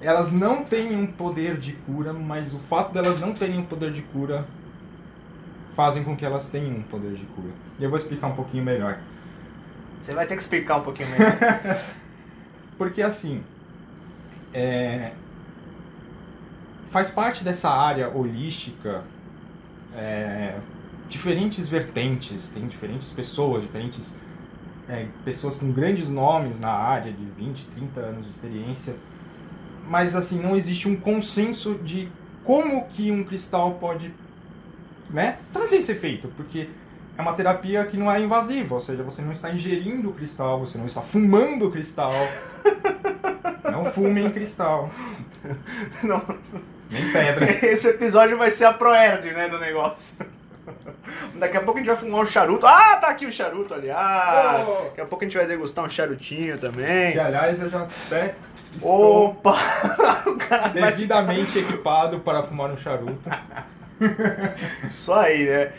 elas 0.00 0.30
não 0.32 0.64
têm 0.64 0.94
um 0.96 1.06
poder 1.06 1.56
de 1.56 1.72
cura, 1.72 2.12
mas 2.12 2.54
o 2.54 2.58
fato 2.58 2.92
delas 2.92 3.20
não 3.20 3.32
terem 3.32 3.58
um 3.58 3.64
poder 3.64 3.92
de 3.92 4.02
cura 4.02 4.46
fazem 5.74 6.02
com 6.02 6.16
que 6.16 6.24
elas 6.24 6.48
tenham 6.48 6.76
um 6.78 6.82
poder 6.82 7.14
de 7.14 7.24
cura. 7.26 7.50
E 7.78 7.84
eu 7.84 7.88
vou 7.88 7.96
explicar 7.96 8.26
um 8.26 8.34
pouquinho 8.34 8.64
melhor. 8.64 8.98
Você 10.02 10.12
vai 10.12 10.26
ter 10.26 10.34
que 10.34 10.42
explicar 10.42 10.76
um 10.76 10.82
pouquinho 10.82 11.08
melhor. 11.10 11.32
Porque 12.76 13.00
assim, 13.02 13.42
é, 14.52 15.12
faz 16.90 17.10
parte 17.10 17.44
dessa 17.44 17.70
área 17.70 18.08
holística 18.08 19.04
é, 19.94 20.58
diferentes 21.08 21.68
vertentes, 21.68 22.48
tem 22.50 22.66
diferentes 22.66 23.10
pessoas, 23.10 23.62
diferentes 23.62 24.14
é, 24.88 25.06
pessoas 25.24 25.56
com 25.56 25.70
grandes 25.70 26.08
nomes 26.08 26.58
na 26.58 26.70
área, 26.70 27.12
de 27.12 27.24
20, 27.24 27.66
30 27.66 28.00
anos 28.00 28.24
de 28.24 28.30
experiência, 28.30 28.96
mas 29.86 30.14
assim, 30.14 30.40
não 30.40 30.56
existe 30.56 30.88
um 30.88 30.96
consenso 30.96 31.74
de 31.76 32.10
como 32.44 32.86
que 32.86 33.10
um 33.10 33.24
cristal 33.24 33.74
pode 33.74 34.12
né, 35.10 35.38
trazer 35.52 35.76
esse 35.76 35.92
efeito, 35.92 36.28
porque 36.36 36.68
é 37.16 37.22
uma 37.22 37.32
terapia 37.32 37.84
que 37.84 37.96
não 37.96 38.10
é 38.10 38.20
invasiva, 38.20 38.74
ou 38.74 38.80
seja, 38.80 39.02
você 39.02 39.20
não 39.22 39.32
está 39.32 39.50
ingerindo 39.50 40.10
o 40.10 40.12
cristal, 40.12 40.60
você 40.60 40.78
não 40.78 40.86
está 40.86 41.02
fumando 41.02 41.66
o 41.66 41.70
cristal. 41.70 42.12
Não 43.70 43.84
fumem 43.84 44.30
cristal. 44.30 44.90
Não. 46.02 46.22
Nem 46.90 47.10
pedra. 47.12 47.44
Esse 47.66 47.88
episódio 47.88 48.36
vai 48.38 48.50
ser 48.50 48.64
a 48.66 48.72
Proerd, 48.72 49.30
né, 49.32 49.48
do 49.48 49.58
negócio. 49.58 50.26
Daqui 51.34 51.56
a 51.56 51.60
pouco 51.60 51.78
a 51.78 51.80
gente 51.80 51.86
vai 51.88 51.96
fumar 51.96 52.20
um 52.22 52.26
charuto. 52.26 52.66
Ah, 52.66 52.96
tá 52.96 53.08
aqui 53.08 53.24
o 53.26 53.32
charuto 53.32 53.72
ali. 53.74 53.90
Ah, 53.90 54.64
Oh. 54.68 54.84
daqui 54.84 55.00
a 55.00 55.06
pouco 55.06 55.24
a 55.24 55.26
gente 55.26 55.36
vai 55.36 55.46
degustar 55.46 55.84
um 55.84 55.90
charutinho 55.90 56.58
também. 56.58 57.12
Que, 57.12 57.18
aliás, 57.20 57.60
eu 57.60 57.70
já 57.70 57.82
até 57.82 58.34
estou 58.74 59.26
Opa! 59.30 59.56
o 60.26 60.36
cara 60.36 60.68
vai 60.68 60.72
devidamente 60.92 61.58
equipado 61.58 62.20
para 62.20 62.42
fumar 62.42 62.70
um 62.70 62.76
charuto. 62.76 63.30
Isso 64.88 65.12
aí, 65.12 65.46
né? 65.46 65.72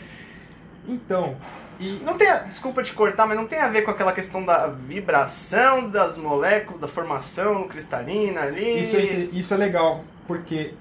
Então, 0.88 1.36
e 1.78 2.00
Não 2.04 2.16
tem, 2.18 2.28
a- 2.28 2.38
desculpa 2.38 2.82
te 2.82 2.92
cortar, 2.92 3.26
mas 3.26 3.36
não 3.36 3.46
tem 3.46 3.60
a 3.60 3.68
ver 3.68 3.82
com 3.82 3.90
aquela 3.90 4.12
questão 4.12 4.44
da 4.44 4.66
vibração 4.66 5.88
das 5.88 6.18
moléculas, 6.18 6.80
da 6.80 6.88
formação 6.88 7.68
cristalina 7.68 8.42
ali. 8.42 8.80
isso 8.82 8.96
é, 8.96 9.00
isso 9.32 9.54
é 9.54 9.56
legal, 9.56 10.04
porque 10.26 10.74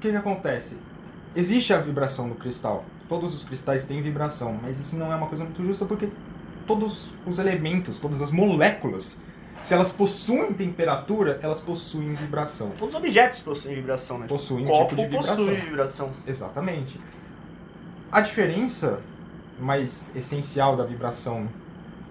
que, 0.00 0.10
que 0.10 0.16
acontece? 0.16 0.76
Existe 1.36 1.72
a 1.72 1.78
vibração 1.78 2.28
do 2.28 2.34
cristal. 2.34 2.84
Todos 3.08 3.34
os 3.34 3.44
cristais 3.44 3.84
têm 3.84 4.02
vibração, 4.02 4.58
mas 4.60 4.80
isso 4.80 4.96
não 4.96 5.12
é 5.12 5.16
uma 5.16 5.26
coisa 5.26 5.44
muito 5.44 5.64
justa 5.64 5.84
porque 5.84 6.08
todos 6.66 7.10
os 7.26 7.38
elementos, 7.38 7.98
todas 7.98 8.22
as 8.22 8.30
moléculas, 8.30 9.20
se 9.62 9.74
elas 9.74 9.92
possuem 9.92 10.52
temperatura, 10.54 11.38
elas 11.42 11.60
possuem 11.60 12.14
vibração. 12.14 12.70
Todos 12.78 12.94
os 12.94 13.00
objetos 13.00 13.40
possuem 13.40 13.74
vibração, 13.74 14.18
né? 14.18 14.26
Possuem 14.26 14.64
o 14.64 14.68
um 14.68 14.70
copo 14.70 14.96
tipo 14.96 14.96
de 14.96 15.02
vibração. 15.02 15.36
possui 15.36 15.54
vibração. 15.56 16.10
Exatamente. 16.26 17.00
A 18.10 18.20
diferença 18.20 19.00
mais 19.58 20.14
essencial 20.16 20.76
da 20.76 20.84
vibração 20.84 21.48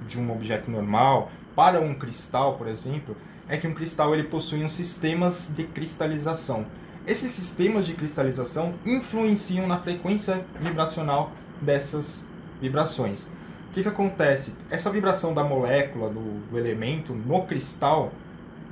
de 0.08 0.20
um 0.20 0.32
objeto 0.32 0.70
normal 0.70 1.32
para 1.56 1.82
um 1.82 1.96
cristal, 1.96 2.56
por 2.56 2.68
exemplo, 2.68 3.18
é 3.48 3.58
que 3.58 3.68
um 3.68 3.74
cristal 3.74 4.14
ele 4.14 4.24
possui 4.24 4.64
uns 4.64 4.74
sistemas 4.74 5.52
de 5.56 5.64
cristalização. 5.64 6.66
Esses 7.10 7.32
sistemas 7.32 7.88
de 7.88 7.96
cristalização 7.96 8.76
influenciam 8.86 9.66
na 9.66 9.80
frequência 9.80 10.46
vibracional 10.60 11.32
dessas 11.60 12.24
vibrações. 12.62 13.24
O 13.24 13.74
que, 13.74 13.82
que 13.82 13.90
acontece? 13.90 14.54
Essa 14.70 14.92
vibração 14.92 15.34
da 15.34 15.44
molécula, 15.44 16.08
do, 16.12 16.40
do 16.52 16.56
elemento 16.60 17.12
no 17.12 17.42
cristal, 17.48 18.12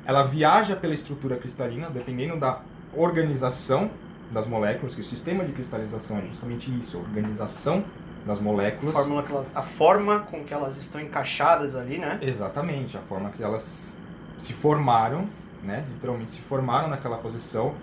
ela 0.05 0.21
viaja 0.21 0.75
pela 0.75 0.93
estrutura 0.93 1.35
cristalina, 1.37 1.89
dependendo 1.89 2.37
da 2.37 2.61
organização 2.95 3.89
das 4.31 4.45
moléculas, 4.45 4.93
que 4.93 5.01
o 5.01 5.03
sistema 5.03 5.43
de 5.43 5.51
cristalização 5.51 6.19
é 6.19 6.21
justamente 6.27 6.69
isso, 6.79 6.97
a 6.97 6.99
organização 6.99 7.83
das 8.23 8.37
A 8.37 8.41
moléculas. 8.43 8.93
que 9.25 9.31
elas- 9.31 9.47
a 9.55 9.63
forma 9.63 10.19
com 10.19 10.43
que 10.43 10.53
elas 10.53 10.77
estão 10.77 11.01
encaixadas 11.01 11.75
ali, 11.75 11.97
né? 11.97 12.19
Exatamente, 12.21 12.95
a 12.97 13.01
forma 13.01 13.31
que 13.31 13.41
elas 13.41 13.95
se 14.37 14.53
formaram, 14.53 15.27
né? 15.63 15.83
Literalmente 15.91 16.29
se 16.29 16.41
formaram 16.41 16.87
naquela 16.87 17.17
posição. 17.17 17.73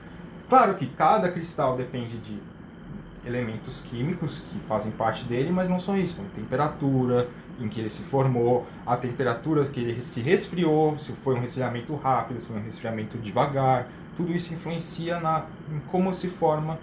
Claro 0.49 0.75
que 0.75 0.87
cada 0.87 1.31
cristal 1.31 1.77
depende 1.77 2.19
de 2.19 2.39
elementos 3.27 3.81
químicos 3.81 4.43
que 4.51 4.59
fazem 4.69 4.93
parte 4.93 5.25
dele, 5.25 5.51
mas 5.51 5.69
não 5.69 5.81
só 5.81 5.97
isso, 5.97 6.17
como 6.17 6.29
temperatura 6.29 7.29
em 7.59 7.69
que 7.69 7.81
ele 7.81 7.89
se 7.89 8.03
formou, 8.03 8.67
a 8.85 8.97
temperatura 8.97 9.65
que 9.65 9.81
ele 9.81 10.03
se 10.03 10.21
resfriou, 10.21 10.99
se 10.99 11.13
foi 11.13 11.35
um 11.35 11.41
resfriamento 11.41 11.95
rápido, 11.97 12.41
se 12.41 12.47
foi 12.47 12.57
um 12.57 12.63
resfriamento 12.63 13.17
devagar, 13.19 13.89
tudo 14.17 14.33
isso 14.33 14.53
influencia 14.53 15.19
na 15.21 15.47
em 15.73 15.79
como 15.91 16.13
se 16.13 16.29
forma 16.29 16.79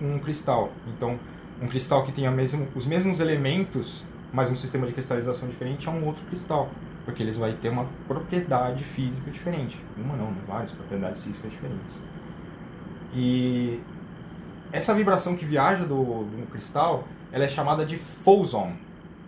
um 0.00 0.18
cristal. 0.18 0.72
Então, 0.86 1.18
um 1.60 1.68
cristal 1.68 2.04
que 2.04 2.12
tenha 2.12 2.30
mesmo, 2.30 2.66
os 2.74 2.86
mesmos 2.86 3.20
elementos, 3.20 4.04
mas 4.32 4.50
um 4.50 4.56
sistema 4.56 4.86
de 4.86 4.92
cristalização 4.92 5.48
diferente 5.48 5.88
é 5.88 5.90
um 5.90 6.04
outro 6.06 6.24
cristal, 6.26 6.70
porque 7.04 7.22
eles 7.22 7.36
vão 7.36 7.52
ter 7.54 7.68
uma 7.68 7.86
propriedade 8.06 8.84
física 8.84 9.30
diferente. 9.30 9.78
Uma 9.96 10.16
não, 10.16 10.32
várias 10.46 10.72
propriedades 10.72 11.22
físicas 11.24 11.50
diferentes. 11.50 12.02
E 13.14 13.80
essa 14.72 14.94
vibração 14.94 15.34
que 15.34 15.44
viaja 15.44 15.84
do, 15.84 16.24
do 16.24 16.46
cristal, 16.50 17.04
ela 17.32 17.44
é 17.44 17.48
chamada 17.48 17.84
de 17.84 17.96
foson, 17.96 18.72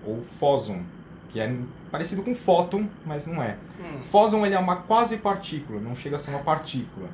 ou 0.04 0.22
foson, 0.22 0.82
que 1.30 1.40
é 1.40 1.54
parecido 1.90 2.22
com 2.22 2.34
fóton, 2.34 2.88
mas 3.04 3.26
não 3.26 3.42
é. 3.42 3.56
Hum. 3.80 4.00
Fóson 4.04 4.44
ele 4.44 4.54
é 4.54 4.58
uma 4.58 4.76
quase 4.76 5.16
partícula, 5.16 5.80
não 5.80 5.94
chega 5.94 6.16
a 6.16 6.18
ser 6.18 6.30
uma 6.30 6.40
partícula. 6.40 7.08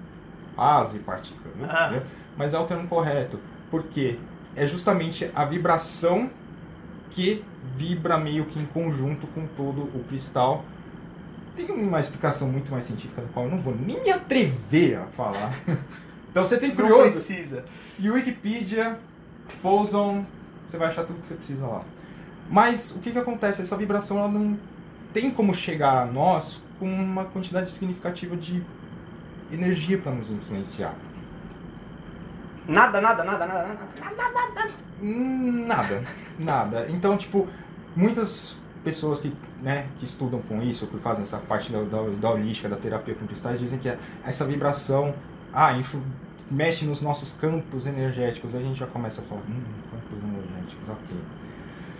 Quase 0.54 1.00
partícula, 1.00 1.54
né? 1.56 1.68
Ah. 1.68 2.02
Mas 2.36 2.54
é 2.54 2.58
o 2.58 2.64
termo 2.64 2.88
correto. 2.88 3.38
Porque 3.70 4.18
é 4.54 4.66
justamente 4.66 5.30
a 5.34 5.44
vibração 5.44 6.30
que 7.10 7.44
vibra 7.74 8.16
meio 8.16 8.46
que 8.46 8.58
em 8.58 8.66
conjunto 8.66 9.26
com 9.28 9.46
todo 9.46 9.82
o 9.82 10.04
cristal. 10.08 10.64
Tem 11.54 11.70
uma 11.70 12.00
explicação 12.00 12.48
muito 12.48 12.70
mais 12.70 12.84
científica, 12.86 13.22
da 13.22 13.28
qual 13.28 13.46
eu 13.46 13.50
não 13.50 13.60
vou 13.60 13.74
nem 13.74 14.02
me 14.02 14.10
atrever 14.10 14.98
a 14.98 15.06
falar. 15.06 15.52
Então 16.36 16.44
você 16.44 16.58
tem 16.58 16.68
Não 16.68 16.76
curioso? 16.76 17.02
precisa. 17.12 17.64
E 17.98 18.10
Wikipedia, 18.10 18.98
Foson, 19.48 20.26
você 20.68 20.76
vai 20.76 20.88
achar 20.88 21.04
tudo 21.04 21.18
que 21.18 21.26
você 21.26 21.34
precisa 21.34 21.66
lá. 21.66 21.80
Mas 22.50 22.90
o 22.94 22.98
que, 22.98 23.10
que 23.10 23.18
acontece? 23.18 23.62
Essa 23.62 23.74
vibração 23.74 24.18
ela 24.18 24.28
não 24.28 24.58
tem 25.14 25.30
como 25.30 25.54
chegar 25.54 26.02
a 26.02 26.04
nós 26.04 26.62
com 26.78 26.86
uma 26.92 27.24
quantidade 27.24 27.70
significativa 27.70 28.36
de 28.36 28.62
energia 29.50 29.96
para 29.96 30.12
nos 30.12 30.28
influenciar. 30.30 30.94
Nada, 32.68 33.00
nada, 33.00 33.24
nada, 33.24 33.46
nada, 33.46 33.68
nada. 33.68 34.70
Hum, 35.02 35.64
Nada, 35.66 36.02
nada. 36.38 36.86
Então, 36.90 37.16
tipo, 37.16 37.48
muitas 37.96 38.54
pessoas 38.84 39.20
que, 39.20 39.32
né, 39.62 39.86
que 39.98 40.04
estudam 40.04 40.42
com 40.42 40.60
isso, 40.62 40.86
que 40.86 40.98
fazem 40.98 41.22
essa 41.22 41.38
parte 41.38 41.72
da, 41.72 41.80
da, 41.82 42.02
da 42.20 42.30
holística, 42.30 42.68
da 42.68 42.76
terapia 42.76 43.14
com 43.14 43.26
cristais, 43.26 43.58
dizem 43.58 43.78
que 43.78 43.90
essa 44.22 44.44
vibração 44.44 45.14
ah, 45.50 45.72
influ- 45.72 46.02
mexe 46.50 46.84
nos 46.84 47.00
nossos 47.00 47.32
campos 47.32 47.86
energéticos. 47.86 48.54
Aí 48.54 48.62
a 48.62 48.66
gente 48.66 48.78
já 48.78 48.86
começa 48.86 49.20
a 49.20 49.24
falar, 49.24 49.42
hum, 49.42 49.62
campos 49.90 50.22
energéticos, 50.22 50.88
ok. 50.88 51.16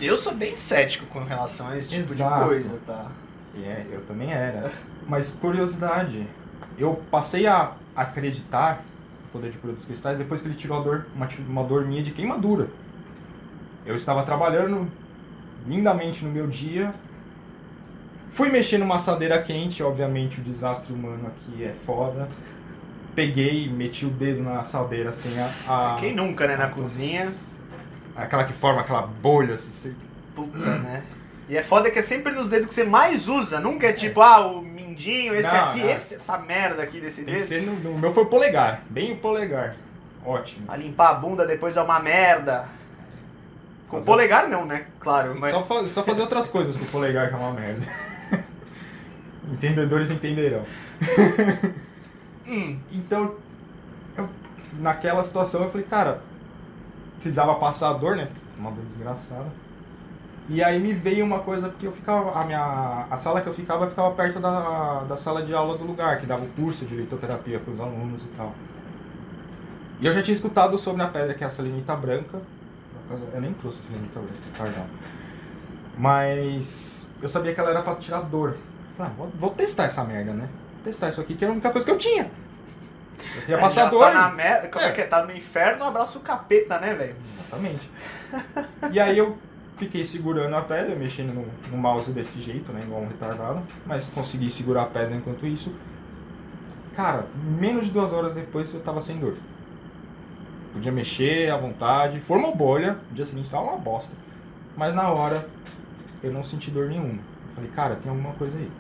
Eu 0.00 0.17
sou 0.17 0.35
bem 0.35 0.57
cético 0.57 1.07
com 1.07 1.25
relação 1.25 1.69
a 1.69 1.79
esse 1.79 1.88
tipo 1.88 2.12
Exato. 2.12 2.43
de 2.43 2.49
coisa, 2.49 2.79
tá? 2.87 3.11
É, 3.57 3.87
eu 3.91 4.03
também 4.03 4.31
era. 4.31 4.71
Mas 5.09 5.31
curiosidade, 5.31 6.26
eu 6.79 7.03
passei 7.11 7.47
a 7.47 7.73
acreditar 7.95 8.85
no 9.25 9.31
poder 9.31 9.50
de 9.50 9.59
cura 9.59 9.73
dos 9.73 9.85
cristais 9.85 10.19
depois 10.19 10.41
que 10.41 10.49
ele 10.49 10.55
tirou 10.55 10.79
a 10.79 10.83
dor, 10.83 11.07
uma, 11.15 11.29
uma 11.49 11.65
dor 11.65 11.87
minha 11.87 12.03
de 12.03 12.11
queimadura. 12.11 12.69
Eu 13.87 13.97
estava 13.97 14.23
trabalhando 14.23 14.91
lindamente 15.67 16.25
no 16.25 16.31
meu 16.31 16.47
dia, 16.47 16.93
fui 18.31 18.50
mexer 18.50 18.79
numa 18.79 18.97
assadeira 18.97 19.41
quente, 19.43 19.83
obviamente 19.83 20.41
o 20.41 20.45
desastre 20.45 20.93
humano 20.93 21.29
aqui 21.29 21.65
é 21.65 21.75
foda. 21.87 22.29
Peguei, 23.17 23.69
meti 23.69 24.05
o 24.07 24.11
dedo 24.11 24.43
na 24.43 24.61
assadeira 24.61 25.11
sem 25.13 25.37
a. 25.41 25.51
a- 25.67 25.97
Quem 25.99 26.15
nunca, 26.15 26.47
né, 26.47 26.57
na 26.57 26.69
cozinha? 26.69 27.27
Aquela 28.15 28.45
que 28.45 28.53
forma 28.53 28.83
aquela 28.83 29.03
bolha, 29.03 29.55
assim, 29.55 29.97
Puta, 30.35 30.57
né? 30.59 31.03
E 31.49 31.57
é 31.57 31.63
foda 31.63 31.91
que 31.91 31.99
é 31.99 32.03
sempre 32.03 32.33
nos 32.33 32.47
dedos 32.49 32.69
que 32.69 32.75
você 32.75 32.85
mais 32.85 33.27
usa, 33.29 33.59
nunca 33.59 33.87
é 33.87 33.93
tipo, 33.93 34.21
ah, 34.21 34.47
o 34.47 34.61
mindinho, 34.63 35.35
esse 35.35 35.51
Não, 35.53 35.65
aqui, 35.69 35.81
não. 35.81 35.89
esse, 35.91 36.15
essa 36.17 36.37
merda 36.39 36.83
aqui 36.83 37.01
desse 37.01 37.25
Tem 37.25 37.37
dedo. 37.43 37.67
no, 37.67 37.93
no 37.93 37.99
meu 37.99 38.13
foi 38.13 38.25
o 38.25 38.27
polegar, 38.27 38.83
bem 38.91 39.13
o 39.13 39.17
polegar. 39.17 39.77
Ótimo. 40.25 40.65
A 40.71 40.77
limpar 40.77 41.11
a 41.11 41.15
bunda 41.15 41.47
depois 41.47 41.77
é 41.77 41.83
uma 41.83 42.01
merda. 42.01 42.67
Com 43.89 43.99
Fazer- 43.99 44.07
polegar 44.07 44.49
não, 44.49 44.67
né? 44.67 44.87
Claro, 44.99 45.37
mas... 45.39 45.53
Só, 45.53 45.63
fa- 45.63 45.85
só 45.85 46.03
fazer 46.03 46.21
outras 46.23 46.49
coisas 46.49 46.75
com 46.77 46.85
o 46.85 46.89
polegar 46.89 47.29
que 47.29 47.35
é 47.35 47.39
uma 47.39 47.53
merda. 47.53 47.87
Entendedores 49.53 50.11
entenderão. 50.11 50.65
Hum, 52.47 52.79
Então, 52.93 53.35
eu- 54.17 54.29
naquela 54.81 55.23
situação 55.25 55.62
eu 55.65 55.71
falei, 55.71 55.87
cara, 55.87 56.21
precisava 57.15 57.55
passar 57.57 57.91
a 57.91 57.95
dor, 57.95 58.17
né? 58.17 58.29
Uma 58.59 58.71
dor 58.71 58.85
desgraçada. 58.87 59.47
E 60.49 60.62
aí 60.62 60.79
me 60.79 60.93
veio 60.93 61.25
uma 61.25 61.41
coisa, 61.41 61.69
porque 61.69 61.87
eu 61.87 61.93
ficava, 61.93 62.38
a 62.41 62.45
minha, 62.45 63.07
a 63.11 63.17
sala 63.17 63.41
que 63.41 63.49
eu 63.49 63.53
ficava, 63.53 63.88
ficava 63.88 64.12
perto 64.15 64.38
da, 64.38 65.00
da 65.05 65.17
sala 65.17 65.43
de 65.43 65.53
aula 65.53 65.76
do 65.76 65.85
lugar, 65.85 66.19
que 66.21 66.26
dava 66.26 66.45
o 66.45 66.49
curso 66.50 66.85
de 66.85 66.95
litoterapia 66.95 67.59
para 67.59 67.73
os 67.73 67.81
alunos 67.81 68.23
e 68.23 68.29
tal. 68.37 68.53
E 70.00 70.07
eu 70.07 70.12
já 70.12 70.23
tinha 70.23 70.35
escutado 70.35 70.79
sobre 70.79 71.03
a 71.03 71.07
pedra 71.09 71.35
que 71.35 71.43
é 71.43 71.47
a 71.47 71.50
selenita 71.50 71.95
branca. 71.97 72.41
Eu 73.33 73.41
nem 73.41 73.53
trouxe 73.55 73.81
a 73.81 73.83
selenita 73.85 74.19
branca, 74.21 74.35
perdão. 74.57 74.87
Mas 75.99 77.09
eu 77.23 77.29
sabia 77.29 77.55
que 77.55 77.61
ela 77.61 77.71
era 77.71 77.83
para 77.83 77.95
tirar 77.97 78.21
dor. 78.21 78.50
Eu 78.50 78.57
Falei, 78.97 79.12
ah, 79.12 79.15
vou, 79.17 79.29
vou 79.38 79.50
testar 79.50 79.85
essa 79.85 80.05
merda, 80.05 80.33
né? 80.33 80.49
Testar 80.87 81.09
isso 81.09 81.21
aqui, 81.21 81.35
que 81.35 81.45
era 81.45 81.50
a 81.50 81.55
única 81.55 81.69
coisa 81.71 81.85
que 81.85 81.90
eu 81.90 81.99
tinha. 81.99 82.31
Eu 83.35 83.40
queria 83.40 83.57
é, 83.57 83.61
passar 83.61 83.90
já. 83.90 83.99
Tá 83.99 84.14
na 84.14 84.31
merda, 84.31 84.69
como 84.69 84.85
é. 84.85 84.88
É. 84.88 84.93
que 84.93 85.00
é? 85.00 85.05
Tá 85.05 85.26
no 85.26 85.37
inferno, 85.37 85.83
abraça 85.83 86.16
o 86.16 86.21
capeta, 86.21 86.78
né, 86.78 86.95
velho? 86.95 87.16
Exatamente. 87.40 87.90
e 88.93 89.00
aí 89.00 89.19
eu 89.19 89.37
fiquei 89.76 90.05
segurando 90.05 90.55
a 90.55 90.62
pedra, 90.62 90.95
mexendo 90.95 91.35
no, 91.35 91.45
no 91.73 91.76
mouse 91.76 92.12
desse 92.12 92.40
jeito, 92.40 92.73
né? 92.73 92.83
Igual 92.85 93.02
um 93.02 93.09
retardado. 93.09 93.62
Mas 93.85 94.07
consegui 94.07 94.49
segurar 94.49 94.83
a 94.83 94.87
pedra 94.87 95.16
enquanto 95.16 95.45
isso. 95.45 95.75
Cara, 96.95 97.26
menos 97.35 97.87
de 97.87 97.90
duas 97.90 98.12
horas 98.12 98.33
depois 98.33 98.73
eu 98.73 98.78
tava 98.78 99.02
sem 99.02 99.19
dor. 99.19 99.35
Podia 100.73 100.93
mexer 100.93 101.50
à 101.50 101.57
vontade. 101.57 102.21
Formou 102.21 102.55
bolha. 102.55 102.93
No 103.11 103.16
dia 103.16 103.25
seguinte 103.25 103.50
tava 103.50 103.64
uma 103.64 103.76
bosta. 103.76 104.14
Mas 104.76 104.95
na 104.95 105.09
hora 105.09 105.49
eu 106.23 106.33
não 106.33 106.45
senti 106.45 106.71
dor 106.71 106.87
nenhuma. 106.87 107.19
Eu 107.49 107.55
falei, 107.57 107.71
cara, 107.75 107.97
tem 107.97 108.09
alguma 108.09 108.35
coisa 108.35 108.57
aí. 108.57 108.71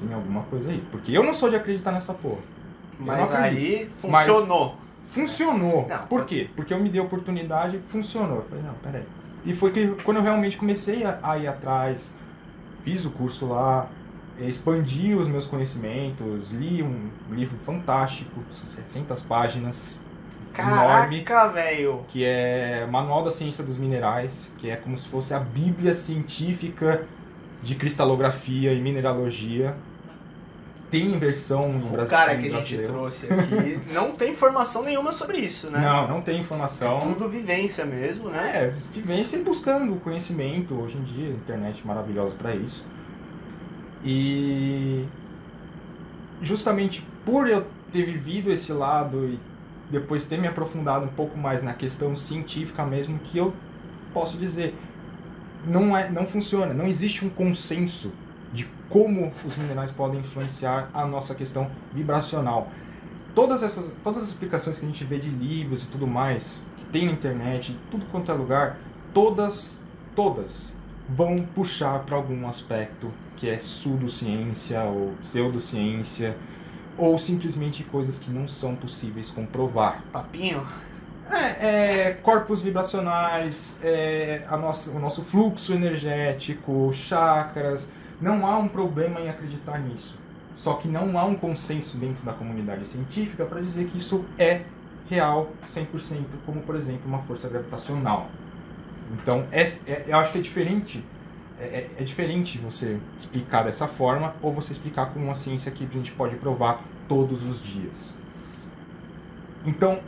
Tem 0.00 0.14
alguma 0.14 0.42
coisa 0.42 0.70
aí. 0.70 0.82
Porque 0.90 1.12
eu 1.12 1.22
não 1.22 1.34
sou 1.34 1.48
de 1.50 1.56
acreditar 1.56 1.92
nessa 1.92 2.14
porra. 2.14 2.40
Mas 2.98 3.32
aí 3.34 3.90
Mas- 4.08 4.26
funcionou. 4.26 4.76
funcionou. 5.10 5.86
Não, 5.88 6.06
Por 6.06 6.24
quê? 6.24 6.48
Porque 6.56 6.72
eu 6.74 6.78
me 6.80 6.88
dei 6.88 7.00
a 7.00 7.04
oportunidade, 7.04 7.78
funcionou. 7.88 8.36
Eu 8.38 8.42
falei, 8.44 8.64
não, 8.64 8.74
peraí. 8.74 9.04
E 9.44 9.54
foi 9.54 9.70
que 9.70 9.88
quando 10.04 10.18
eu 10.18 10.22
realmente 10.22 10.56
comecei 10.56 11.04
a, 11.04 11.18
a 11.22 11.38
ir 11.38 11.46
atrás, 11.46 12.12
fiz 12.82 13.04
o 13.04 13.10
curso 13.10 13.46
lá, 13.46 13.88
expandi 14.40 15.14
os 15.14 15.26
meus 15.28 15.46
conhecimentos, 15.46 16.52
li 16.52 16.82
um 16.82 17.08
livro 17.30 17.56
fantástico, 17.64 18.40
são 18.52 18.66
700 18.68 19.22
páginas, 19.22 19.98
Caraca, 20.52 21.48
velho. 21.48 22.00
que 22.08 22.24
é 22.24 22.86
Manual 22.90 23.22
da 23.24 23.30
Ciência 23.30 23.62
dos 23.62 23.76
Minerais, 23.78 24.50
que 24.58 24.68
é 24.68 24.76
como 24.76 24.96
se 24.96 25.06
fosse 25.08 25.32
a 25.32 25.38
bíblia 25.38 25.94
científica 25.94 27.06
de 27.62 27.74
cristalografia 27.76 28.72
e 28.72 28.80
mineralogia. 28.80 29.74
Tem 30.90 31.18
versão 31.18 31.70
em 31.70 31.82
O 31.82 31.90
Brasil. 31.90 32.16
cara 32.16 32.30
que 32.36 32.46
a 32.48 32.50
gente 32.50 32.52
brasileiro. 32.52 32.92
trouxe 32.92 33.26
aqui 33.26 33.80
não 33.92 34.12
tem 34.12 34.30
informação 34.30 34.82
nenhuma 34.82 35.12
sobre 35.12 35.38
isso, 35.38 35.70
né? 35.70 35.80
Não, 35.80 36.08
não 36.08 36.20
tem 36.22 36.40
informação. 36.40 37.12
Tudo 37.12 37.28
vivência 37.28 37.84
mesmo, 37.84 38.30
né? 38.30 38.52
É, 38.54 38.74
vivência 38.92 39.36
e 39.36 39.42
buscando 39.42 39.94
conhecimento. 39.96 40.74
Hoje 40.74 40.96
em 40.96 41.02
dia, 41.02 41.28
internet 41.30 41.82
é 41.84 41.86
maravilhosa 41.86 42.34
para 42.36 42.54
isso. 42.54 42.84
E 44.04 45.04
justamente 46.40 47.04
por 47.24 47.48
eu 47.48 47.66
ter 47.92 48.04
vivido 48.04 48.50
esse 48.50 48.72
lado 48.72 49.26
e 49.26 49.38
depois 49.90 50.24
ter 50.26 50.38
me 50.38 50.46
aprofundado 50.46 51.04
um 51.04 51.08
pouco 51.08 51.36
mais 51.36 51.62
na 51.62 51.72
questão 51.74 52.14
científica 52.14 52.84
mesmo, 52.84 53.18
que 53.18 53.38
eu 53.38 53.52
posso 54.12 54.36
dizer, 54.36 54.74
não 55.66 55.96
é, 55.96 56.10
não 56.10 56.26
funciona, 56.26 56.72
não 56.72 56.86
existe 56.86 57.24
um 57.24 57.28
consenso 57.28 58.12
de 58.52 58.68
como 58.88 59.32
os 59.44 59.56
minerais 59.56 59.90
podem 59.90 60.20
influenciar 60.20 60.88
a 60.94 61.06
nossa 61.06 61.34
questão 61.34 61.70
vibracional. 61.92 62.68
Todas 63.34 63.62
essas, 63.62 63.90
todas 64.02 64.22
as 64.22 64.28
explicações 64.30 64.78
que 64.78 64.84
a 64.84 64.88
gente 64.88 65.04
vê 65.04 65.18
de 65.18 65.28
livros 65.28 65.82
e 65.82 65.86
tudo 65.86 66.06
mais, 66.06 66.60
que 66.76 66.84
tem 66.86 67.06
na 67.06 67.12
internet, 67.12 67.78
tudo 67.90 68.06
quanto 68.06 68.32
é 68.32 68.34
lugar, 68.34 68.78
todas, 69.12 69.82
todas 70.16 70.74
vão 71.08 71.46
puxar 71.54 72.00
para 72.00 72.16
algum 72.16 72.46
aspecto 72.48 73.10
que 73.36 73.48
é 73.48 73.56
pseudociência 73.56 74.82
ou 74.82 75.12
pseudociência 75.20 76.36
ou 76.96 77.16
simplesmente 77.18 77.84
coisas 77.84 78.18
que 78.18 78.30
não 78.30 78.48
são 78.48 78.74
possíveis 78.74 79.30
comprovar. 79.30 80.02
Papinho. 80.12 80.66
É, 81.30 81.66
é, 81.66 82.12
corpos 82.22 82.62
vibracionais, 82.62 83.78
é, 83.82 84.42
a 84.48 84.56
nossa, 84.56 84.90
o 84.90 84.98
nosso 84.98 85.22
fluxo 85.22 85.72
energético, 85.72 86.90
chakras. 86.92 87.90
Não 88.20 88.46
há 88.46 88.58
um 88.58 88.68
problema 88.68 89.20
em 89.20 89.28
acreditar 89.28 89.78
nisso. 89.78 90.16
Só 90.54 90.74
que 90.74 90.88
não 90.88 91.16
há 91.18 91.24
um 91.24 91.36
consenso 91.36 91.96
dentro 91.98 92.24
da 92.24 92.32
comunidade 92.32 92.86
científica 92.86 93.44
para 93.44 93.60
dizer 93.60 93.86
que 93.86 93.98
isso 93.98 94.24
é 94.38 94.62
real 95.08 95.50
100%, 95.66 96.24
como 96.44 96.60
por 96.62 96.74
exemplo 96.74 97.02
uma 97.06 97.20
força 97.20 97.48
gravitacional. 97.48 98.28
Então, 99.12 99.46
é, 99.52 99.62
é- 99.86 100.04
eu 100.08 100.16
acho 100.16 100.32
que 100.32 100.38
é 100.38 100.40
diferente. 100.40 101.04
É, 101.60 101.64
é- 101.64 101.90
é 102.00 102.04
diferente 102.04 102.58
você 102.58 102.98
explicar 103.16 103.62
dessa 103.64 103.86
forma 103.86 104.34
ou 104.42 104.52
você 104.52 104.72
explicar 104.72 105.06
com 105.12 105.20
uma 105.20 105.34
ciência 105.34 105.70
que 105.72 105.84
a 105.84 105.88
gente 105.88 106.12
pode 106.12 106.36
provar 106.36 106.80
todos 107.08 107.44
os 107.44 107.62
dias. 107.62 108.14
Então, 109.64 110.00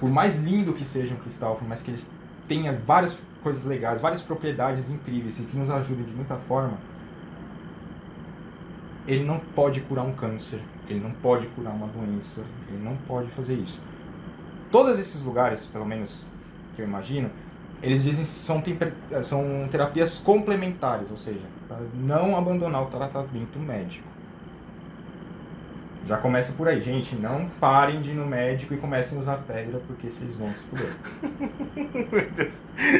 por 0.00 0.10
mais 0.10 0.38
lindo 0.42 0.72
que 0.72 0.84
seja 0.84 1.14
um 1.14 1.18
cristal, 1.18 1.56
por 1.56 1.66
mais 1.66 1.82
que 1.82 1.90
eles 1.90 2.10
tenha 2.48 2.72
várias 2.72 3.16
coisas 3.44 3.64
legais, 3.66 4.00
várias 4.00 4.22
propriedades 4.22 4.90
incríveis 4.90 5.38
e 5.38 5.42
que 5.44 5.56
nos 5.56 5.70
ajudem 5.70 6.04
de 6.04 6.12
muita 6.12 6.34
forma, 6.36 6.78
ele 9.06 9.22
não 9.22 9.38
pode 9.38 9.82
curar 9.82 10.04
um 10.04 10.14
câncer, 10.14 10.60
ele 10.88 10.98
não 10.98 11.12
pode 11.12 11.46
curar 11.48 11.74
uma 11.74 11.86
doença, 11.86 12.42
ele 12.68 12.82
não 12.82 12.96
pode 13.06 13.30
fazer 13.32 13.54
isso. 13.54 13.80
Todos 14.72 14.98
esses 14.98 15.22
lugares, 15.22 15.66
pelo 15.66 15.84
menos 15.84 16.24
que 16.74 16.82
eu 16.82 16.86
imagino, 16.86 17.30
eles 17.82 18.02
dizem 18.02 18.24
que 18.24 18.30
são, 18.30 18.62
temper- 18.62 18.94
são 19.22 19.68
terapias 19.70 20.16
complementares, 20.18 21.10
ou 21.10 21.18
seja, 21.18 21.44
para 21.68 21.80
não 21.94 22.36
abandonar 22.36 22.82
o 22.82 22.86
tratamento 22.86 23.58
médico. 23.58 24.08
Já 26.06 26.18
começa 26.18 26.52
por 26.52 26.68
aí, 26.68 26.80
gente. 26.80 27.14
Não 27.16 27.48
parem 27.60 28.02
de 28.02 28.10
ir 28.10 28.14
no 28.14 28.26
médico 28.26 28.74
e 28.74 28.76
comecem 28.76 29.16
a 29.16 29.20
usar 29.20 29.38
pedra, 29.38 29.80
porque 29.86 30.10
vocês 30.10 30.34
vão 30.34 30.54
se 30.54 30.64
fuder. 30.64 30.94
Meu 32.12 32.30
Deus. 32.30 32.54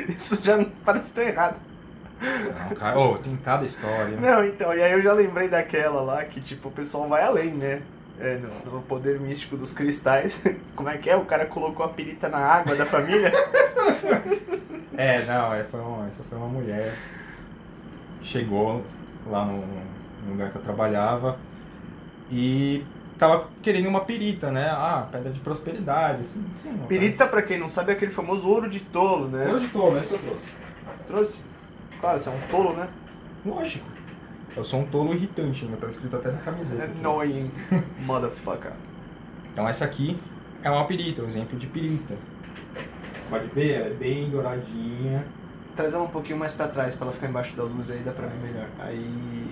Isso 0.08 0.42
já 0.42 0.64
parece 0.84 1.12
tão 1.12 1.24
errado. 1.24 1.56
Não, 2.20 2.76
cara. 2.76 2.98
Ô, 2.98 3.18
tem 3.18 3.36
cada 3.36 3.64
história. 3.66 4.16
Não, 4.16 4.44
então, 4.44 4.72
e 4.74 4.82
aí 4.82 4.92
eu 4.92 5.02
já 5.02 5.12
lembrei 5.12 5.48
daquela 5.48 6.00
lá 6.00 6.24
que, 6.24 6.40
tipo, 6.40 6.68
o 6.68 6.72
pessoal 6.72 7.06
vai 7.06 7.22
além, 7.22 7.52
né? 7.52 7.82
É, 8.18 8.38
no, 8.38 8.76
no 8.76 8.82
poder 8.82 9.20
místico 9.20 9.56
dos 9.56 9.72
cristais. 9.72 10.40
Como 10.74 10.88
é 10.88 10.96
que 10.96 11.10
é? 11.10 11.16
O 11.16 11.26
cara 11.26 11.44
colocou 11.44 11.84
a 11.84 11.88
pirita 11.90 12.28
na 12.28 12.38
água 12.38 12.74
da 12.74 12.86
família? 12.86 13.32
É, 14.96 15.24
não, 15.24 15.52
é, 15.52 15.64
foi 15.64 15.80
uma, 15.80 16.06
essa 16.06 16.22
foi 16.22 16.38
uma 16.38 16.46
mulher. 16.46 16.94
Chegou 18.22 18.84
lá 19.26 19.44
no, 19.44 19.64
no 20.24 20.30
lugar 20.30 20.52
que 20.52 20.56
eu 20.58 20.62
trabalhava 20.62 21.36
e 22.30 22.84
tava 23.18 23.48
querendo 23.62 23.88
uma 23.88 24.00
pirita, 24.00 24.50
né? 24.50 24.68
Ah, 24.70 25.06
pedra 25.10 25.30
de 25.30 25.40
prosperidade, 25.40 26.22
assim. 26.22 26.44
sim, 26.60 26.76
Pirita, 26.88 27.26
pra 27.26 27.42
quem 27.42 27.58
não 27.58 27.68
sabe, 27.68 27.92
é 27.92 27.94
aquele 27.94 28.10
famoso 28.12 28.48
ouro 28.48 28.68
de 28.68 28.80
tolo, 28.80 29.28
né? 29.28 29.48
Eu 29.50 29.58
de 29.58 29.68
tolo, 29.68 29.98
esse 29.98 30.12
eu 30.12 30.18
trouxe. 30.18 30.46
Trouxe? 31.06 31.44
Claro, 32.00 32.18
você 32.18 32.28
é 32.28 32.32
um 32.32 32.40
tolo, 32.50 32.72
né? 32.74 32.88
Lógico. 33.44 33.87
Eu 34.56 34.62
sou 34.64 34.80
um 34.80 34.87
tolo 34.87 35.12
irritante, 35.14 35.64
ainda 35.64 35.76
tá 35.76 35.88
escrito 35.88 36.16
até 36.16 36.30
na 36.30 36.38
camiseta. 36.38 36.84
aqui. 36.84 36.98
Annoying 36.98 37.50
motherfucker. 38.06 38.72
Então 39.52 39.68
essa 39.68 39.84
aqui 39.84 40.18
é 40.62 40.70
uma 40.70 40.84
pirita, 40.87 41.22
um 41.22 41.26
exemplo 41.26 41.58
de 41.58 41.66
pirita. 41.66 42.14
Pode 43.28 43.46
ver, 43.48 43.72
ela 43.72 43.87
é 43.87 43.94
bem 43.94 44.30
douradinha. 44.30 45.24
Traz 45.74 45.92
ela 45.94 46.04
um 46.04 46.08
pouquinho 46.08 46.38
mais 46.38 46.52
pra 46.52 46.68
trás, 46.68 46.94
pra 46.94 47.06
ela 47.06 47.14
ficar 47.14 47.28
embaixo 47.28 47.56
da 47.56 47.64
luz 47.64 47.90
aí, 47.90 47.98
dá 48.00 48.12
pra 48.12 48.26
ver 48.28 48.38
melhor. 48.38 48.68
Aí. 48.78 49.46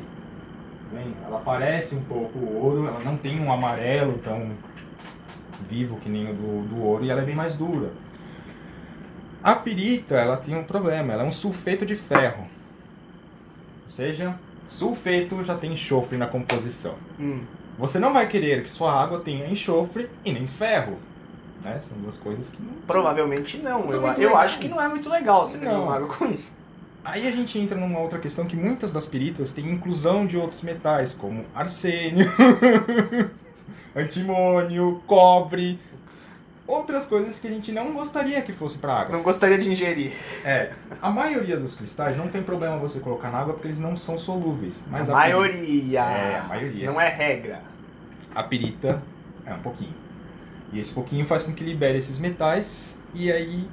Bem, 0.92 1.14
ela 1.26 1.40
parece 1.40 1.94
um 1.94 2.02
pouco 2.02 2.38
ouro, 2.38 2.86
ela 2.86 3.00
não 3.00 3.16
tem 3.16 3.40
um 3.40 3.50
amarelo 3.50 4.18
tão 4.18 4.50
vivo 5.68 5.96
que 5.96 6.08
nem 6.08 6.30
o 6.30 6.34
do, 6.34 6.68
do 6.68 6.82
ouro 6.82 7.04
e 7.04 7.10
ela 7.10 7.22
é 7.22 7.24
bem 7.24 7.34
mais 7.34 7.54
dura. 7.54 7.90
A 9.42 9.54
pirita, 9.54 10.16
ela 10.16 10.36
tem 10.36 10.54
um 10.54 10.64
problema, 10.64 11.12
ela 11.12 11.22
é 11.22 11.26
um 11.26 11.32
sulfeto 11.32 11.86
de 11.86 11.96
ferro. 11.96 12.46
Ou 13.84 13.90
seja, 13.90 14.38
sulfeto 14.64 15.42
já 15.42 15.56
tem 15.56 15.72
enxofre 15.72 16.16
na 16.16 16.26
composição. 16.26 16.94
Hum. 17.18 17.40
Você 17.78 17.98
não 17.98 18.12
vai 18.12 18.28
querer 18.28 18.62
que 18.62 18.70
sua 18.70 18.92
água 18.92 19.18
tenha 19.20 19.48
enxofre 19.48 20.08
e 20.24 20.30
nem 20.30 20.46
ferro. 20.46 20.98
Né? 21.62 21.78
São 21.80 21.96
duas 21.98 22.18
coisas 22.18 22.50
que 22.50 22.62
não 22.62 22.72
Provavelmente 22.86 23.58
não. 23.58 23.88
Eu, 23.88 24.02
eu 24.14 24.36
acho 24.36 24.58
que 24.58 24.68
não 24.68 24.80
é 24.80 24.88
muito 24.88 25.08
legal 25.08 25.46
você 25.46 25.58
pegar 25.58 25.72
Não. 25.72 25.84
uma 25.84 25.96
água 25.96 26.08
com 26.08 26.26
isso. 26.26 26.52
Aí 27.04 27.26
a 27.26 27.30
gente 27.32 27.58
entra 27.58 27.76
numa 27.76 27.98
outra 27.98 28.18
questão 28.18 28.44
que 28.44 28.54
muitas 28.54 28.92
das 28.92 29.06
piritas 29.06 29.52
têm 29.52 29.70
inclusão 29.70 30.24
de 30.24 30.36
outros 30.36 30.62
metais, 30.62 31.12
como 31.12 31.44
arsênio, 31.52 32.30
antimônio, 33.96 35.02
cobre, 35.06 35.80
outras 36.66 37.04
coisas 37.04 37.38
que 37.38 37.48
a 37.48 37.50
gente 37.50 37.72
não 37.72 37.92
gostaria 37.92 38.40
que 38.40 38.52
fosse 38.52 38.78
para 38.78 38.94
água. 38.94 39.16
Não 39.16 39.22
gostaria 39.22 39.58
de 39.58 39.68
ingerir. 39.68 40.12
É, 40.44 40.72
a 41.00 41.10
maioria 41.10 41.56
dos 41.56 41.74
cristais 41.74 42.16
não 42.16 42.28
tem 42.28 42.42
problema 42.42 42.76
você 42.78 43.00
colocar 43.00 43.30
na 43.30 43.38
água 43.38 43.54
porque 43.54 43.68
eles 43.68 43.80
não 43.80 43.96
são 43.96 44.18
solúveis. 44.18 44.82
Mas 44.88 45.10
a 45.10 45.12
a 45.12 45.16
maioria. 45.16 46.00
É, 46.00 46.38
a 46.38 46.42
maioria. 46.44 46.86
Não 46.86 47.00
é 47.00 47.08
regra. 47.08 47.62
a 48.34 48.42
pirita 48.42 49.02
é 49.44 49.52
um 49.52 49.60
pouquinho. 49.60 49.94
E 50.72 50.78
esse 50.78 50.92
pouquinho 50.92 51.26
faz 51.26 51.42
com 51.42 51.52
que 51.52 51.62
libere 51.62 51.98
esses 51.98 52.18
metais 52.18 52.98
e 53.14 53.30
aí 53.30 53.68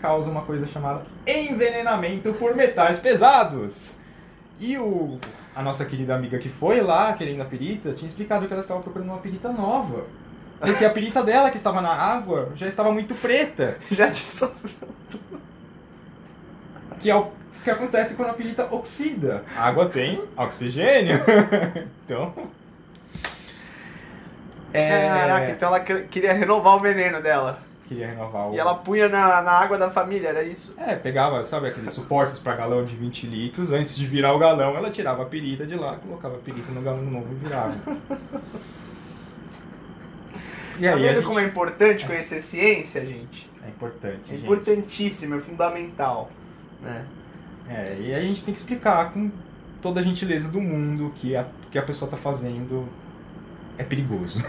causa 0.00 0.30
uma 0.30 0.42
coisa 0.42 0.66
chamada 0.66 1.02
envenenamento 1.26 2.32
por 2.34 2.54
metais 2.54 2.98
pesados. 2.98 3.98
E 4.60 4.76
o 4.78 5.18
a 5.54 5.62
nossa 5.62 5.84
querida 5.84 6.14
amiga 6.14 6.38
que 6.38 6.48
foi 6.48 6.80
lá 6.80 7.12
querendo 7.12 7.42
a 7.42 7.44
pirita 7.44 7.92
tinha 7.92 8.08
explicado 8.08 8.46
que 8.46 8.52
ela 8.52 8.62
estava 8.62 8.80
procurando 8.80 9.08
uma 9.08 9.18
pirita 9.18 9.52
nova. 9.52 10.04
Porque 10.60 10.84
a 10.84 10.90
pirita 10.90 11.22
dela 11.22 11.50
que 11.50 11.56
estava 11.56 11.80
na 11.80 11.92
água 11.92 12.50
já 12.56 12.66
estava 12.66 12.90
muito 12.92 13.14
preta, 13.14 13.76
Já 13.90 14.10
te 14.10 14.24
sou. 14.24 14.52
que 16.98 17.08
é 17.10 17.14
o 17.14 17.30
que 17.62 17.70
acontece 17.70 18.14
quando 18.14 18.30
a 18.30 18.34
pirita 18.34 18.66
oxida. 18.72 19.44
A 19.56 19.66
água 19.68 19.86
tem 19.88 20.22
oxigênio. 20.36 21.18
então, 22.04 22.32
é, 24.72 25.08
Caraca, 25.08 25.50
então 25.50 25.68
ela 25.68 25.80
que- 25.80 26.02
queria 26.04 26.32
renovar 26.32 26.76
o 26.76 26.80
veneno 26.80 27.20
dela. 27.22 27.60
Queria 27.88 28.08
renovar 28.08 28.50
o 28.50 28.54
E 28.54 28.58
ela 28.58 28.74
punha 28.74 29.08
na, 29.08 29.42
na 29.42 29.52
água 29.52 29.78
da 29.78 29.90
família, 29.90 30.28
era 30.28 30.42
isso? 30.42 30.74
É, 30.76 30.94
pegava, 30.94 31.42
sabe, 31.42 31.68
aqueles 31.68 31.92
suportes 31.92 32.38
para 32.38 32.54
galão 32.54 32.84
de 32.84 32.94
20 32.94 33.26
litros. 33.26 33.72
Antes 33.72 33.96
de 33.96 34.06
virar 34.06 34.34
o 34.34 34.38
galão, 34.38 34.76
ela 34.76 34.90
tirava 34.90 35.22
a 35.22 35.26
pirita 35.26 35.66
de 35.66 35.74
lá, 35.74 35.96
colocava 35.96 36.36
a 36.36 36.38
pirita 36.38 36.70
no 36.70 36.82
galão 36.82 37.02
novo 37.02 37.28
e 37.32 37.34
virava. 37.36 37.74
E 40.78 40.82
tá 40.82 40.94
aí, 40.94 41.02
vendo 41.02 41.08
a 41.08 41.14
gente... 41.14 41.24
como 41.24 41.40
é 41.40 41.44
importante 41.44 42.06
conhecer 42.06 42.40
ciência, 42.40 43.04
gente? 43.04 43.50
É 43.64 43.68
importante, 43.68 44.20
É 44.28 44.32
gente. 44.34 44.44
importantíssimo, 44.44 45.34
é 45.34 45.40
fundamental. 45.40 46.30
Né? 46.80 47.04
É, 47.68 47.98
e 48.00 48.14
a 48.14 48.20
gente 48.20 48.44
tem 48.44 48.54
que 48.54 48.60
explicar 48.60 49.12
com 49.12 49.30
toda 49.82 50.00
a 50.00 50.02
gentileza 50.02 50.48
do 50.48 50.60
mundo 50.60 51.12
que 51.16 51.34
a, 51.34 51.46
que 51.70 51.78
a 51.78 51.82
pessoa 51.82 52.10
tá 52.10 52.16
fazendo 52.16 52.88
é 53.76 53.82
perigoso. 53.82 54.38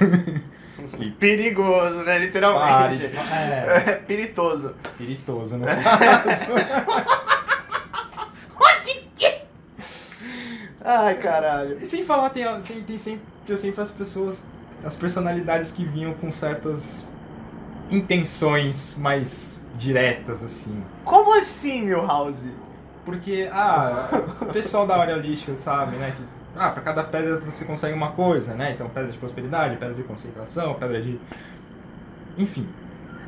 Perigoso, 1.19 1.97
né? 1.97 2.05
Pare, 2.05 2.25
Literalmente. 2.25 3.05
é, 3.05 3.83
É 3.87 3.93
piritoso. 4.07 4.73
peritoso 4.97 5.57
no 5.57 5.65
caso. 5.65 6.45
Ai, 10.83 11.15
caralho. 11.17 11.73
E 11.73 11.85
sem 11.85 12.03
falar, 12.03 12.29
tem, 12.29 12.45
tem, 12.61 12.81
tem 12.81 12.97
sempre, 12.97 13.57
sempre 13.57 13.81
as 13.81 13.91
pessoas, 13.91 14.43
as 14.83 14.95
personalidades 14.95 15.71
que 15.71 15.83
vinham 15.85 16.13
com 16.13 16.31
certas 16.31 17.05
intenções 17.91 18.95
mais 18.97 19.63
diretas, 19.75 20.43
assim. 20.43 20.83
Como 21.03 21.37
assim, 21.37 21.83
Milhouse? 21.83 22.49
Porque, 23.05 23.49
ah, 23.51 24.09
o 24.41 24.45
pessoal 24.47 24.87
da 24.87 24.95
Aurelística 24.95 25.55
sabe, 25.55 25.95
né? 25.97 26.13
Que, 26.15 26.23
ah, 26.59 26.71
pra 26.71 26.83
cada 26.83 27.05
pedra 27.05 27.39
você 27.39 27.63
consegue 27.63 27.93
uma 27.93 28.11
coisa, 28.11 28.53
né? 28.53 28.71
Então, 28.71 28.89
pedra 28.89 29.09
de 29.09 29.17
prosperidade, 29.17 29.77
pedra 29.77 29.95
de 29.95 30.03
concentração, 30.03 30.73
pedra 30.73 31.01
de. 31.01 31.17
Enfim. 32.37 32.67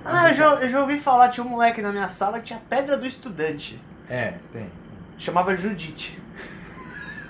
Ah, 0.04 0.30
eu 0.30 0.36
já, 0.36 0.56
eu 0.56 0.70
já 0.70 0.82
ouvi 0.82 1.00
falar, 1.00 1.30
tinha 1.30 1.46
um 1.46 1.50
moleque 1.50 1.82
na 1.82 1.94
minha 1.94 2.10
sala 2.10 2.40
que 2.40 2.48
tinha 2.48 2.62
pedra 2.70 2.98
do 2.98 3.08
estudante. 3.08 3.82
É, 4.10 4.34
tem. 4.52 4.64
tem. 4.64 4.70
Chamava 5.18 5.56
Judite. 5.56 6.20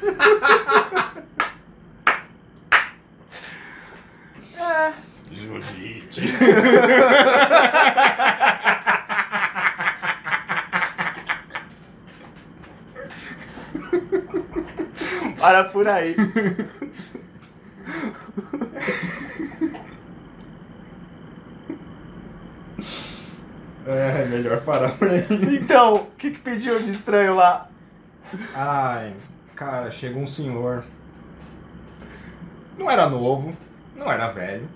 é. 4.57 4.93
Judite. 5.31 6.21
Para 15.51 15.65
por 15.65 15.85
aí. 15.85 16.15
É, 23.83 24.25
melhor 24.27 24.61
parar 24.61 24.91
por 24.91 25.09
aí. 25.09 25.25
Então, 25.59 25.95
o 25.95 26.05
que, 26.11 26.31
que 26.31 26.39
pediu 26.39 26.79
de 26.79 26.91
estranho 26.91 27.33
lá? 27.33 27.67
Ai, 28.53 29.13
cara, 29.55 29.89
chegou 29.89 30.21
um 30.21 30.27
senhor. 30.27 30.85
Não 32.77 32.89
era 32.89 33.09
novo, 33.09 33.57
não 33.95 34.09
era 34.09 34.31
velho. 34.31 34.69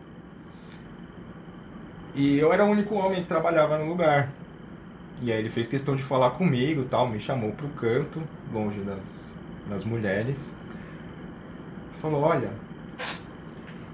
E 2.15 2.37
eu 2.39 2.51
era 2.51 2.65
o 2.65 2.69
único 2.69 2.95
homem 2.95 3.21
que 3.21 3.29
trabalhava 3.29 3.77
no 3.77 3.85
lugar. 3.87 4.29
E 5.21 5.31
aí 5.31 5.37
ele 5.37 5.51
fez 5.51 5.67
questão 5.67 5.95
de 5.95 6.03
falar 6.03 6.31
comigo 6.31 6.81
e 6.81 6.85
tal, 6.85 7.07
me 7.07 7.19
chamou 7.19 7.51
pro 7.51 7.69
canto, 7.69 8.21
longe 8.51 8.81
das, 8.81 9.23
das 9.67 9.83
mulheres. 9.83 10.51
Falou, 12.01 12.21
olha, 12.21 12.49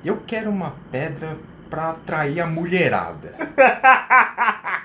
eu 0.03 0.17
quero 0.25 0.49
uma 0.49 0.75
pedra 0.91 1.37
pra 1.69 1.91
atrair 1.91 2.41
a 2.41 2.47
mulherada. 2.47 3.35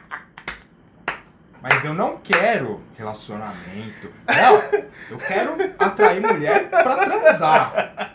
Mas 1.60 1.84
eu 1.84 1.92
não 1.92 2.18
quero 2.18 2.80
relacionamento. 2.96 4.12
Não, 4.28 4.62
eu 5.10 5.18
quero 5.18 5.56
atrair 5.78 6.20
mulher 6.20 6.70
pra 6.70 6.96
transar. 6.96 8.14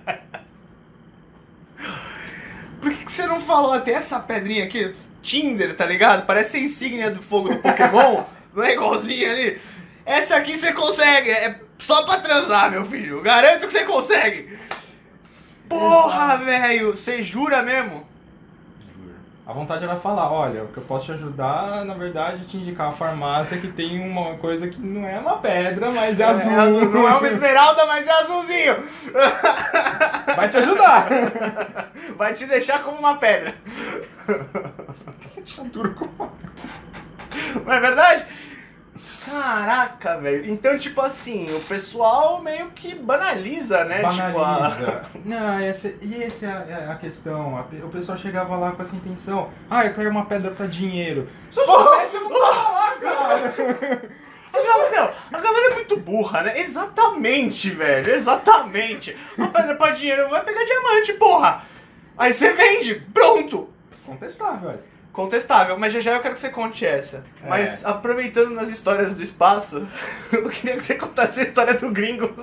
Por 2.79 2.93
que, 2.93 3.03
que 3.03 3.11
você 3.11 3.27
não 3.27 3.41
falou 3.41 3.73
até 3.73 3.91
essa 3.91 4.19
pedrinha 4.19 4.63
aqui? 4.63 4.93
Tinder, 5.21 5.75
tá 5.75 5.85
ligado? 5.85 6.25
Parece 6.25 6.57
a 6.57 6.61
insígnia 6.61 7.11
do 7.11 7.21
fogo 7.21 7.49
do 7.49 7.57
Pokémon. 7.57 8.23
não 8.55 8.63
é 8.63 8.73
igualzinho 8.73 9.29
ali? 9.29 9.61
Essa 10.05 10.37
aqui 10.37 10.57
você 10.57 10.71
consegue. 10.73 11.29
É 11.29 11.59
só 11.81 12.03
pra 12.03 12.19
transar, 12.19 12.71
meu 12.71 12.85
filho. 12.85 13.21
Garanto 13.21 13.67
que 13.67 13.73
você 13.73 13.83
consegue. 13.83 14.57
Porra, 15.67 16.37
velho. 16.37 16.91
Você 16.95 17.21
jura 17.21 17.61
mesmo? 17.61 18.09
A 19.45 19.53
vontade 19.53 19.83
era 19.83 19.97
falar, 19.97 20.31
olha, 20.31 20.63
o 20.63 20.67
que 20.67 20.77
eu 20.77 20.83
posso 20.83 21.05
te 21.07 21.11
ajudar, 21.13 21.83
na 21.83 21.95
verdade, 21.95 22.43
é 22.43 22.45
te 22.45 22.55
indicar 22.57 22.89
a 22.89 22.91
farmácia 22.91 23.57
que 23.57 23.67
tem 23.67 23.99
uma 23.99 24.35
coisa 24.35 24.69
que 24.69 24.79
não 24.79 25.05
é 25.05 25.19
uma 25.19 25.39
pedra, 25.39 25.91
mas 25.91 26.19
é 26.19 26.23
azul. 26.23 26.51
É 26.51 26.55
azul. 26.55 26.89
Não 26.89 27.09
é 27.09 27.13
uma 27.15 27.27
esmeralda, 27.27 27.85
mas 27.85 28.07
é 28.07 28.11
azulzinho. 28.11 28.83
Vai 30.35 30.47
te 30.47 30.57
ajudar. 30.57 31.07
Vai 32.15 32.33
te 32.33 32.45
deixar 32.45 32.81
como 32.83 32.99
uma 32.99 33.17
pedra. 33.17 33.55
Deixa 35.35 35.63
duro 35.65 35.95
como 35.95 36.31
Não 37.65 37.73
é 37.73 37.79
verdade? 37.79 38.25
Caraca, 39.25 40.17
velho. 40.17 40.49
Então, 40.51 40.77
tipo 40.79 40.99
assim, 41.01 41.53
o 41.55 41.59
pessoal 41.61 42.41
meio 42.41 42.71
que 42.71 42.95
banaliza, 42.95 43.83
né? 43.85 43.97
Tipo, 44.09 44.39
a- 44.39 44.53
Banaliza. 44.59 45.01
Não, 45.25 45.59
essa, 45.59 45.93
e 46.01 46.23
essa 46.23 46.45
é 46.47 46.85
a, 46.87 46.93
a 46.93 46.95
questão. 46.95 47.63
O 47.83 47.89
pessoal 47.89 48.17
chegava 48.17 48.55
lá 48.55 48.71
com 48.71 48.81
essa 48.81 48.95
intenção. 48.95 49.49
Ah, 49.69 49.85
eu 49.85 49.93
quero 49.93 50.09
uma 50.09 50.25
pedra 50.25 50.51
pra 50.51 50.65
dinheiro. 50.65 51.27
Se 51.51 51.59
eu 51.59 51.65
soubesse, 51.65 52.15
eu 52.15 52.21
não 52.21 52.29
tava 52.39 52.71
lá, 52.71 52.91
cara. 52.99 54.01
A 54.53 54.57
galera, 54.57 54.91
não, 55.31 55.39
a 55.39 55.41
galera 55.41 55.71
é 55.71 55.75
muito 55.75 55.97
burra, 55.97 56.41
né? 56.41 56.59
Exatamente, 56.59 57.69
velho. 57.69 58.13
Exatamente. 58.13 59.15
Uma 59.37 59.47
pedra 59.47 59.75
pra 59.75 59.91
dinheiro 59.91 60.29
vai 60.29 60.43
pegar 60.43 60.63
diamante, 60.65 61.13
porra. 61.13 61.63
Aí 62.17 62.33
você 62.33 62.51
vende, 62.53 62.95
pronto. 63.13 63.69
Contestável, 64.05 64.71
essa. 64.71 64.90
Contestável, 65.13 65.77
mas 65.77 65.91
já 65.91 65.99
já 65.99 66.13
eu 66.13 66.21
quero 66.21 66.33
que 66.35 66.39
você 66.39 66.49
conte 66.49 66.85
essa. 66.85 67.23
É. 67.43 67.49
Mas 67.49 67.83
aproveitando 67.85 68.51
nas 68.51 68.69
histórias 68.69 69.13
do 69.13 69.21
espaço, 69.21 69.85
eu 70.31 70.47
queria 70.49 70.77
que 70.77 70.83
você 70.83 70.95
contasse 70.95 71.41
a 71.41 71.43
história 71.43 71.73
do 71.73 71.91
gringo. 71.91 72.33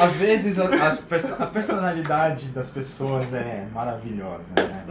Às 0.00 0.14
vezes 0.16 0.58
a, 0.58 0.68
perso- 1.08 1.34
a 1.38 1.46
personalidade 1.46 2.46
das 2.48 2.70
pessoas 2.70 3.32
é 3.32 3.66
maravilhosa, 3.72 4.52
né? 4.56 4.84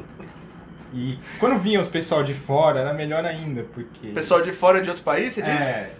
E 0.93 1.17
quando 1.39 1.59
vinha 1.59 1.79
os 1.79 1.87
pessoal 1.87 2.23
de 2.23 2.33
fora, 2.33 2.79
era 2.81 2.93
melhor 2.93 3.25
ainda, 3.25 3.63
porque. 3.73 4.09
Pessoal 4.09 4.41
de 4.41 4.53
fora 4.53 4.81
de 4.81 4.89
outro 4.89 5.03
país, 5.03 5.33
você 5.33 5.41
diz? 5.41 5.65
É. 5.65 5.93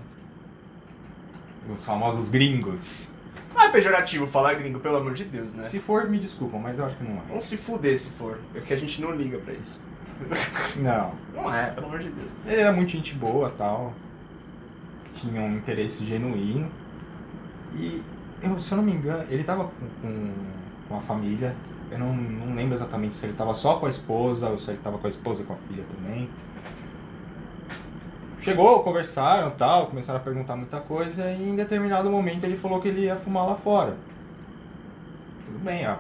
Os 1.70 1.84
famosos 1.86 2.30
gringos. 2.30 3.10
Não 3.54 3.62
é 3.62 3.70
pejorativo 3.70 4.28
falar 4.28 4.56
gringo, 4.56 4.80
pelo 4.80 4.98
amor 4.98 5.14
de 5.14 5.24
Deus, 5.26 5.54
né? 5.54 5.66
Se 5.66 5.80
for, 5.80 6.10
me 6.10 6.20
desculpam, 6.20 6.60
mas 6.60 6.80
eu 6.80 6.86
acho 6.86 6.96
que 6.96 7.04
não 7.04 7.18
é. 7.18 7.22
Vamos 7.28 7.46
se 7.46 7.58
fuder 7.58 7.98
se 7.98 8.10
for, 8.12 8.40
porque 8.54 8.74
a 8.74 8.78
gente 8.78 9.02
não 9.02 9.12
liga 9.12 9.38
pra 9.40 9.54
isso. 9.54 9.80
Não. 10.78 11.14
Não 11.34 11.54
é, 11.54 11.72
pelo 11.72 11.88
amor 11.88 12.00
de 12.00 12.10
Deus. 12.10 12.32
Ele 12.46 12.62
era 12.62 12.72
muito 12.72 12.92
gente 12.92 13.16
boa 13.16 13.52
tal. 13.58 13.94
Tinha 15.16 15.42
um 15.42 15.58
interesse 15.58 16.06
genuíno. 16.06 16.70
E, 17.74 18.04
eu, 18.42 18.60
se 18.60 18.72
eu 18.72 18.78
não 18.78 18.84
me 18.84 18.94
engano, 18.94 19.24
ele 19.30 19.44
tava 19.44 19.66
com, 19.66 19.88
com, 20.02 20.32
com 20.88 20.98
a 20.98 21.02
família. 21.02 21.56
Eu 21.90 22.00
não, 22.00 22.14
não 22.16 22.56
lembro 22.56 22.76
exatamente 22.76 23.18
se 23.18 23.26
ele 23.26 23.34
tava 23.34 23.54
só 23.54 23.76
com 23.76 23.86
a 23.86 23.90
esposa 23.90 24.50
ou 24.50 24.58
se 24.58 24.72
ele 24.72 24.80
tava 24.80 24.98
com 24.98 25.08
a 25.08 25.10
esposa 25.10 25.42
e 25.42 25.46
com 25.46 25.54
a 25.54 25.58
filha 25.68 25.84
também. 25.96 26.30
Chegou, 28.42 28.84
conversaram 28.84 29.52
tal, 29.52 29.88
começaram 29.88 30.20
a 30.20 30.24
perguntar 30.24 30.56
muita 30.56 30.80
coisa 30.80 31.30
e 31.30 31.50
em 31.50 31.56
determinado 31.56 32.10
momento 32.10 32.44
ele 32.44 32.58
falou 32.58 32.82
que 32.82 32.88
ele 32.88 33.02
ia 33.02 33.16
fumar 33.16 33.46
lá 33.46 33.56
fora. 33.56 33.96
Tudo 35.46 35.60
bem, 35.60 35.86
a 35.86 36.00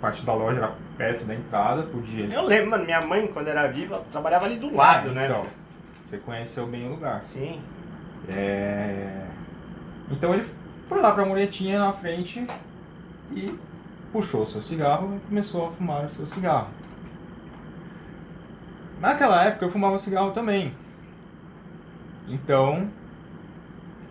parte 0.00 0.24
da 0.24 0.32
loja 0.32 0.58
era 0.58 0.74
perto 0.96 1.24
da 1.24 1.34
entrada, 1.34 1.82
podia. 1.82 2.26
Eu 2.26 2.42
lembro, 2.42 2.70
mano, 2.70 2.84
minha 2.84 3.00
mãe, 3.00 3.26
quando 3.26 3.48
era 3.48 3.66
viva, 3.66 4.00
trabalhava 4.12 4.44
ali 4.44 4.56
do 4.56 4.72
lado, 4.72 5.10
né? 5.10 5.24
Então, 5.24 5.44
você 6.04 6.18
conheceu 6.18 6.66
bem 6.68 6.86
o 6.86 6.90
lugar. 6.90 7.24
Sim. 7.24 7.60
É... 8.28 9.26
Então 10.08 10.32
ele 10.34 10.48
foi 10.86 11.00
lá 11.00 11.10
pra 11.10 11.24
muretinha 11.24 11.80
na 11.80 11.92
frente 11.92 12.46
e 13.32 13.58
puxou 14.12 14.42
o 14.42 14.46
seu 14.46 14.62
cigarro 14.62 15.16
e 15.16 15.28
começou 15.28 15.66
a 15.66 15.72
fumar 15.72 16.04
o 16.04 16.10
seu 16.10 16.26
cigarro. 16.28 16.68
Naquela 19.00 19.44
época 19.44 19.64
eu 19.64 19.70
fumava 19.70 19.98
cigarro 19.98 20.30
também. 20.30 20.72
Então, 22.28 22.88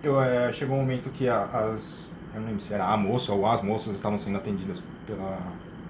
eu, 0.03 0.21
é, 0.21 0.51
chegou 0.53 0.75
um 0.77 0.81
momento 0.81 1.09
que 1.09 1.27
a- 1.27 1.43
as. 1.43 2.05
Eu 2.33 2.39
não 2.41 2.47
lembro 2.47 2.61
se 2.61 2.73
era 2.73 2.85
a 2.85 2.97
moça 2.97 3.31
ou 3.33 3.45
as 3.47 3.61
moças 3.61 3.95
estavam 3.95 4.17
sendo 4.17 4.37
atendidas 4.37 4.83
pela, 5.07 5.37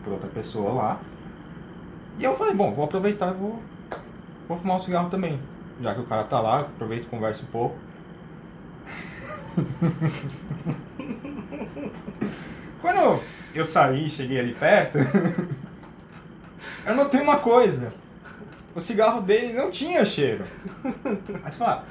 por 0.03 0.13
outra 0.13 0.29
pessoa 0.29 0.71
lá. 0.73 0.99
E 2.19 2.23
eu 2.23 2.35
falei, 2.35 2.53
bom, 2.53 2.73
vou 2.73 2.85
aproveitar 2.85 3.31
e 3.31 3.33
vou, 3.37 3.61
vou 4.47 4.57
fumar 4.57 4.77
um 4.77 4.79
cigarro 4.79 5.09
também. 5.09 5.39
Já 5.81 5.93
que 5.93 6.01
o 6.01 6.05
cara 6.05 6.23
tá 6.23 6.39
lá, 6.39 6.61
aproveito 6.61 7.03
e 7.03 7.07
converso 7.07 7.43
um 7.43 7.47
pouco. 7.47 7.75
Quando 12.81 13.21
eu 13.53 13.65
saí, 13.65 14.09
cheguei 14.09 14.39
ali 14.39 14.53
perto, 14.53 14.99
eu 16.85 16.95
notei 16.95 17.21
uma 17.21 17.37
coisa. 17.37 17.93
O 18.75 18.81
cigarro 18.81 19.21
dele 19.21 19.53
não 19.53 19.71
tinha 19.71 20.03
cheiro. 20.05 20.43
Aí 21.43 21.51
você 21.51 21.57
fala, 21.57 21.85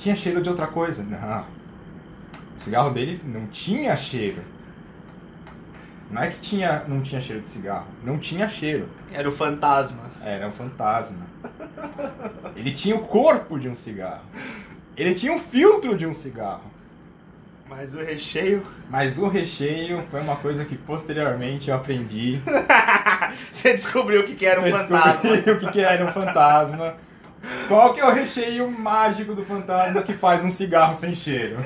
tinha 0.00 0.16
cheiro 0.16 0.42
de 0.42 0.48
outra 0.48 0.66
coisa. 0.66 1.02
Não. 1.02 1.44
O 2.56 2.60
cigarro 2.60 2.90
dele 2.90 3.20
não 3.24 3.46
tinha 3.46 3.94
cheiro. 3.96 4.42
Não 6.10 6.22
é 6.22 6.28
que 6.28 6.40
tinha, 6.40 6.82
não 6.88 7.00
tinha 7.00 7.20
cheiro 7.20 7.40
de 7.40 7.48
cigarro. 7.48 7.86
Não 8.02 8.18
tinha 8.18 8.48
cheiro. 8.48 8.88
Era 9.12 9.28
o 9.28 9.32
fantasma. 9.32 10.10
Era 10.22 10.48
um 10.48 10.52
fantasma. 10.52 11.26
Ele 12.56 12.72
tinha 12.72 12.96
o 12.96 13.00
corpo 13.00 13.58
de 13.58 13.68
um 13.68 13.74
cigarro. 13.74 14.24
Ele 14.96 15.14
tinha 15.14 15.34
o 15.34 15.38
filtro 15.38 15.96
de 15.96 16.06
um 16.06 16.12
cigarro. 16.12 16.68
Mas 17.68 17.94
o 17.94 17.98
recheio. 18.02 18.66
Mas 18.90 19.16
o 19.16 19.28
recheio 19.28 20.02
foi 20.10 20.20
uma 20.20 20.34
coisa 20.36 20.64
que 20.64 20.76
posteriormente 20.76 21.70
eu 21.70 21.76
aprendi. 21.76 22.40
Você 23.52 23.72
descobriu 23.72 24.22
o 24.22 24.24
que, 24.24 24.34
que 24.34 24.44
era 24.44 24.60
um 24.60 24.66
Eu 24.66 24.76
fantasma. 24.76 25.30
descobri 25.36 25.52
o 25.52 25.60
que, 25.60 25.70
que 25.70 25.80
era 25.80 26.04
um 26.04 26.08
fantasma. 26.12 26.94
Qual 27.68 27.94
que 27.94 28.00
é 28.00 28.04
o 28.04 28.12
recheio 28.12 28.70
mágico 28.70 29.34
do 29.34 29.44
fantasma 29.44 30.02
que 30.02 30.12
faz 30.12 30.44
um 30.44 30.50
cigarro 30.50 30.94
sem 30.94 31.14
cheiro? 31.14 31.56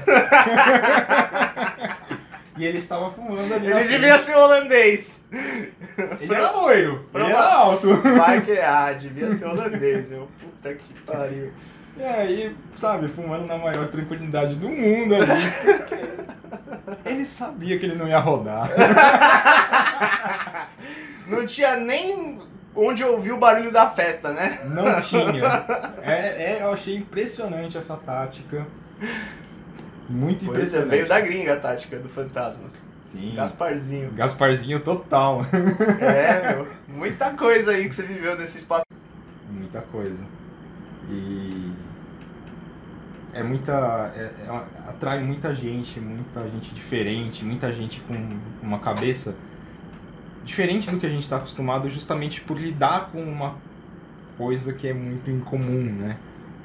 e 2.57 2.65
ele 2.65 2.79
estava 2.79 3.11
fumando 3.11 3.53
ali 3.53 3.69
na 3.69 3.81
Ele 3.81 3.85
frente. 3.89 3.89
devia 3.89 4.19
ser 4.19 4.37
holandês. 4.37 5.25
Ele 6.21 6.35
era 6.35 6.51
loiro, 6.53 7.09
ele 7.15 7.25
era 7.25 7.55
alto. 7.55 7.89
Vai 8.17 8.41
que 8.43 8.59
ah, 8.59 8.93
devia 8.93 9.35
ser 9.35 9.47
holandês, 9.47 10.09
meu. 10.09 10.29
Puta 10.41 10.75
que 10.75 10.95
pariu. 11.01 11.53
E 11.97 12.03
aí, 12.03 12.57
sabe, 12.77 13.09
fumando 13.09 13.47
na 13.47 13.57
maior 13.57 13.87
tranquilidade 13.89 14.55
do 14.57 14.69
mundo 14.69 15.15
ali. 15.15 15.43
Ele 17.05 17.25
sabia 17.25 17.79
que 17.79 17.87
ele 17.87 17.95
não 17.95 18.09
ia 18.09 18.19
rodar. 18.19 18.69
Não 21.27 21.47
tinha 21.47 21.77
nem 21.77 22.39
onde 22.77 23.05
ouvir 23.05 23.33
o 23.33 23.37
barulho 23.39 23.71
da 23.73 23.89
festa, 23.91 24.33
né? 24.33 24.61
Não 24.65 24.85
tinha. 25.01 25.65
É, 26.03 26.53
é, 26.55 26.59
eu 26.63 26.73
achei 26.73 26.97
impressionante 26.97 27.77
essa 27.79 27.97
tática. 27.97 28.67
Muito 30.09 30.45
Pois 30.45 30.57
é, 30.59 30.59
impressionante. 30.59 30.91
veio 30.91 31.09
da 31.09 31.21
gringa 31.21 31.55
a 31.55 31.61
tática 31.61 31.99
do 31.99 32.09
fantasma. 32.09 32.65
Sim. 33.07 33.35
Gasparzinho. 33.37 34.11
Gasparzinho 34.13 34.81
total. 34.81 35.43
É, 36.01 36.53
meu. 36.57 36.69
Muita 36.89 37.31
coisa 37.31 37.71
aí 37.73 37.89
que 37.89 37.95
você 37.95 38.03
viveu 38.03 38.37
nesse 38.37 38.59
espaço. 38.59 38.85
Muita 39.51 39.81
coisa. 39.81 40.25
E 41.09 41.73
é 43.33 43.43
muita. 43.43 44.13
é- 44.17 44.31
é 44.47 44.89
atrai 44.89 45.23
muita 45.23 45.55
gente, 45.55 46.01
muita 46.01 46.43
gente 46.51 46.75
diferente, 46.75 47.45
muita 47.45 47.73
gente 47.73 48.01
com 48.01 48.15
uma 48.63 48.79
cabeça 48.79 49.35
diferente 50.45 50.91
do 50.91 50.99
que 50.99 51.07
a 51.07 51.11
gente 51.11 51.23
está 51.23 51.37
acostumado, 51.37 51.89
justamente 51.89 52.41
por 52.41 52.59
lidar 52.59 53.11
com 53.11 53.23
uma 53.23 53.57
coisa 54.37 54.73
que 54.73 54.87
é 54.87 54.93
muito 54.93 55.31
incomum, 55.31 55.83
né? 55.83 56.17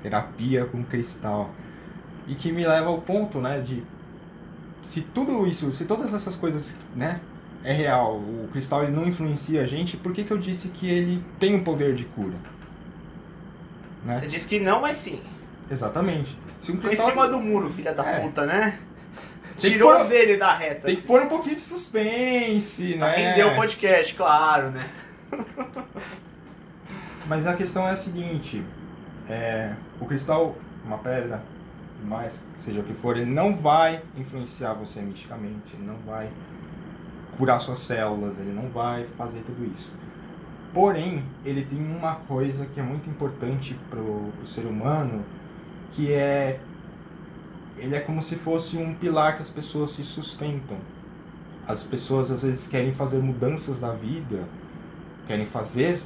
Terapia 0.04 0.66
com 0.66 0.84
cristal. 0.84 1.52
E 2.28 2.36
que 2.36 2.52
me 2.52 2.66
leva 2.66 2.88
ao 2.90 3.02
ponto, 3.02 3.40
né, 3.40 3.60
de 3.60 3.84
se 4.84 5.02
tudo 5.02 5.48
isso, 5.48 5.72
se 5.72 5.86
todas 5.86 6.14
essas 6.14 6.36
coisas, 6.36 6.76
né, 6.96 7.20
é 7.64 7.74
real, 7.74 8.18
o 8.18 8.48
cristal 8.52 8.84
ele 8.84 8.92
não 8.92 9.08
influencia 9.08 9.62
a 9.62 9.66
gente, 9.66 9.98
por 9.98 10.14
que, 10.14 10.24
que 10.24 10.32
eu 10.32 10.38
disse 10.38 10.70
que 10.70 10.88
ele 10.90 11.24
tem 11.40 11.56
um 11.56 11.64
poder 11.64 11.96
de 11.96 12.06
cura? 12.06 12.36
Né? 14.06 14.18
Você 14.18 14.28
disse 14.28 14.48
que 14.48 14.60
não, 14.60 14.82
mas 14.82 14.98
sim. 14.98 15.22
Exatamente. 15.70 16.38
Se 16.60 16.72
um 16.72 16.76
Ficou 16.76 16.92
em 16.92 16.96
cristal 16.96 17.12
cima 17.12 17.28
do 17.28 17.40
muro, 17.40 17.70
filha 17.70 17.94
da 17.94 18.06
É. 18.06 18.20
puta, 18.22 18.46
né? 18.46 18.80
Tem 19.60 19.72
que 19.72 19.78
Tirou 19.78 19.96
pôr- 19.96 20.08
dele 20.08 20.38
da 20.38 20.54
reta. 20.56 20.82
tem 20.86 20.96
que 20.96 21.00
assim. 21.00 21.08
pôr 21.08 21.22
um 21.22 21.28
pouquinho 21.28 21.56
de 21.56 21.62
suspense, 21.62 22.96
Pra 22.98 23.08
né? 23.08 23.16
render 23.16 23.44
o 23.44 23.56
podcast, 23.56 24.16
claro, 24.16 24.70
né? 24.72 24.88
Mas 27.28 27.46
a 27.46 27.54
questão 27.56 27.88
é 27.88 27.92
a 27.92 27.96
seguinte: 27.96 28.64
é, 29.30 29.74
o 30.00 30.06
cristal, 30.06 30.56
uma 30.86 30.98
pedra, 30.98 31.42
mais 32.04 32.42
seja 32.58 32.80
o 32.80 32.84
que 32.84 32.94
for, 32.94 33.18
ele 33.18 33.30
não 33.30 33.56
vai 33.56 34.02
influenciar 34.18 34.74
você 34.74 35.02
misticamente, 35.02 35.74
ele 35.76 35.86
não 35.86 35.98
vai 36.06 36.30
curar 37.38 37.60
suas 37.60 37.80
células, 37.80 38.40
ele 38.40 38.52
não 38.52 38.70
vai 38.70 39.06
fazer 39.18 39.42
tudo 39.46 39.66
isso. 39.74 39.92
Porém, 40.74 41.24
ele 41.44 41.64
tem 41.66 41.80
uma 41.80 42.16
coisa 42.16 42.66
que 42.66 42.80
é 42.80 42.84
muito 42.84 43.10
importante 43.10 43.76
para 43.90 44.00
o 44.00 44.32
ser 44.46 44.66
humano, 44.66 45.24
que 45.92 46.12
é 46.14 46.60
ele 47.80 47.96
é 47.96 48.00
como 48.00 48.22
se 48.22 48.36
fosse 48.36 48.78
um 48.78 48.94
pilar 48.94 49.36
que 49.36 49.42
as 49.42 49.50
pessoas 49.50 49.92
se 49.92 50.04
sustentam. 50.04 50.78
As 51.68 51.84
pessoas 51.84 52.32
às 52.32 52.44
vezes 52.44 52.68
querem 52.68 52.94
fazer 52.94 53.20
mudanças 53.20 53.80
na 53.80 53.92
vida, 53.92 54.44
querem 55.28 55.46
fazer 55.46 56.02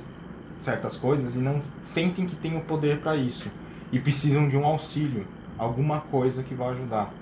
certas 0.59 0.95
coisas 0.97 1.35
e 1.35 1.39
não 1.39 1.61
sentem 1.81 2.25
que 2.25 2.35
têm 2.35 2.57
o 2.57 2.61
poder 2.61 2.99
para 2.99 3.15
isso 3.15 3.49
e 3.91 3.99
precisam 3.99 4.47
de 4.47 4.57
um 4.57 4.65
auxílio, 4.65 5.25
alguma 5.57 6.01
coisa 6.01 6.43
que 6.43 6.53
vai 6.53 6.69
ajudar. 6.69 7.13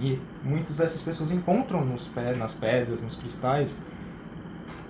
E 0.00 0.18
muitas 0.42 0.78
dessas 0.78 1.02
pessoas 1.02 1.30
encontram 1.30 1.84
nos 1.84 2.08
pés, 2.08 2.36
nas 2.36 2.54
pedras, 2.54 3.00
nos 3.00 3.16
cristais, 3.16 3.84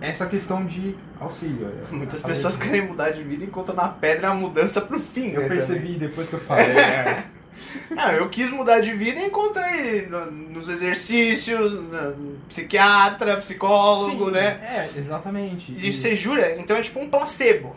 essa 0.01 0.27
questão 0.27 0.65
de 0.65 0.97
auxílio. 1.21 1.71
Muitas 1.91 2.21
pessoas 2.21 2.57
querem 2.57 2.87
mudar 2.87 3.11
de 3.11 3.23
vida 3.23 3.45
e 3.45 3.47
encontram 3.47 3.75
na 3.75 3.89
pedra 3.89 4.31
a 4.31 4.35
mudança 4.35 4.81
pro 4.81 4.99
fim, 4.99 5.33
né? 5.33 5.45
Eu 5.45 5.49
percebi 5.49 5.95
depois 5.95 6.29
que 6.29 6.35
eu 6.35 6.41
falei. 6.41 6.77
é, 6.77 7.25
Ah, 7.97 8.13
eu 8.13 8.29
quis 8.29 8.51
mudar 8.51 8.81
de 8.81 8.93
vida 8.95 9.21
e 9.21 9.27
encontrei 9.27 10.07
no- 10.07 10.31
nos 10.31 10.69
exercícios, 10.69 11.73
no 11.73 12.37
psiquiatra, 12.49 13.37
psicólogo, 13.39 14.27
sim, 14.27 14.31
né? 14.33 14.47
É, 14.63 14.91
exatamente. 14.99 15.73
E 15.77 15.93
você 15.93 16.17
jura? 16.17 16.57
Então 16.59 16.77
é 16.77 16.83
tipo 16.83 17.01
um 17.01 17.09
placebo. 17.09 17.75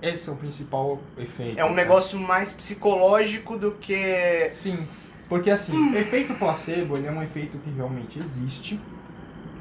Esse 0.00 0.28
é 0.28 0.32
o 0.32 0.36
principal 0.36 1.00
efeito. 1.16 1.58
É 1.58 1.64
um 1.64 1.70
né? 1.70 1.76
negócio 1.82 2.18
mais 2.18 2.52
psicológico 2.52 3.56
do 3.56 3.72
que. 3.72 4.48
Sim, 4.52 4.86
porque 5.28 5.50
assim, 5.50 5.96
efeito 5.96 6.34
placebo 6.34 6.96
ele 6.96 7.06
é 7.06 7.10
um 7.10 7.22
efeito 7.22 7.58
que 7.58 7.70
realmente 7.70 8.18
existe. 8.18 8.78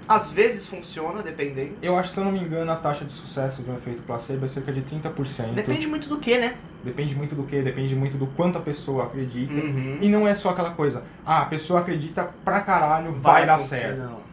Às 0.07 0.31
vezes 0.31 0.67
funciona, 0.67 1.21
dependendo. 1.21 1.73
Eu 1.81 1.97
acho 1.97 2.09
que, 2.09 2.15
se 2.15 2.21
eu 2.21 2.25
não 2.25 2.31
me 2.31 2.39
engano, 2.39 2.71
a 2.71 2.75
taxa 2.75 3.03
de 3.03 3.11
sucesso 3.11 3.61
de 3.61 3.69
um 3.69 3.75
efeito 3.75 4.01
placebo 4.03 4.45
é 4.45 4.47
cerca 4.47 4.71
de 4.71 4.81
30%. 4.81 5.53
Depende 5.53 5.87
muito 5.87 6.07
do 6.07 6.17
que, 6.17 6.37
né? 6.37 6.55
Depende 6.83 7.15
muito 7.15 7.35
do 7.35 7.43
que, 7.43 7.61
depende 7.61 7.95
muito 7.95 8.17
do 8.17 8.27
quanto 8.27 8.57
a 8.57 8.61
pessoa 8.61 9.05
acredita. 9.05 9.53
Uhum. 9.53 9.97
E 10.01 10.07
não 10.07 10.27
é 10.27 10.33
só 10.33 10.49
aquela 10.49 10.71
coisa, 10.71 11.03
ah, 11.25 11.41
a 11.41 11.45
pessoa 11.45 11.81
acredita 11.81 12.31
pra 12.45 12.61
caralho, 12.61 13.11
vai, 13.13 13.45
dar 13.45 13.55
acontecer, 13.55 13.79
certo. 13.79 13.99
Não. 13.99 14.27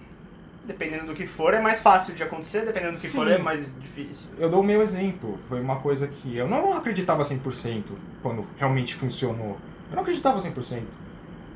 Dependendo 0.64 1.06
do 1.06 1.14
que 1.14 1.26
for, 1.26 1.52
é 1.52 1.60
mais 1.60 1.80
fácil 1.80 2.14
de 2.14 2.22
acontecer, 2.22 2.64
dependendo 2.64 2.94
do 2.94 3.00
que 3.00 3.08
for, 3.08 3.26
Sim. 3.26 3.34
é 3.34 3.38
mais 3.38 3.60
difícil. 3.80 4.28
Eu 4.38 4.48
dou 4.48 4.60
o 4.60 4.64
meu 4.64 4.80
exemplo, 4.80 5.38
foi 5.48 5.60
uma 5.60 5.76
coisa 5.76 6.06
que 6.06 6.36
eu 6.36 6.48
não 6.48 6.76
acreditava 6.76 7.22
100% 7.22 7.82
quando 8.22 8.46
realmente 8.56 8.94
funcionou. 8.94 9.58
Eu 9.90 9.96
não 9.96 10.02
acreditava 10.02 10.40
100%. 10.40 10.82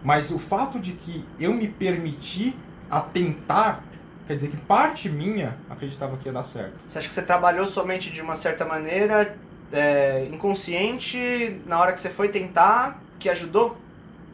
Mas 0.03 0.31
o 0.31 0.39
fato 0.39 0.79
de 0.79 0.93
que 0.93 1.25
eu 1.41 1.53
me 1.53 1.69
permiti 1.69 2.55
a 2.91 3.01
tentar, 3.01 3.83
quer 4.29 4.35
dizer 4.35 4.49
que 4.49 4.57
parte 4.59 5.09
minha 5.09 5.57
acreditava 5.71 6.17
que 6.19 6.27
ia 6.27 6.33
dar 6.33 6.43
certo. 6.43 6.75
Você 6.87 6.99
acha 6.99 7.09
que 7.09 7.14
você 7.14 7.23
trabalhou 7.23 7.67
somente 7.67 8.11
de 8.12 8.21
uma 8.21 8.37
certa 8.37 8.64
maneira, 8.64 9.35
é, 9.73 10.27
inconsciente, 10.31 11.61
na 11.67 11.81
hora 11.81 11.93
que 11.95 12.01
você 12.01 12.11
foi 12.11 12.29
tentar, 12.29 13.01
que 13.19 13.29
ajudou? 13.31 13.77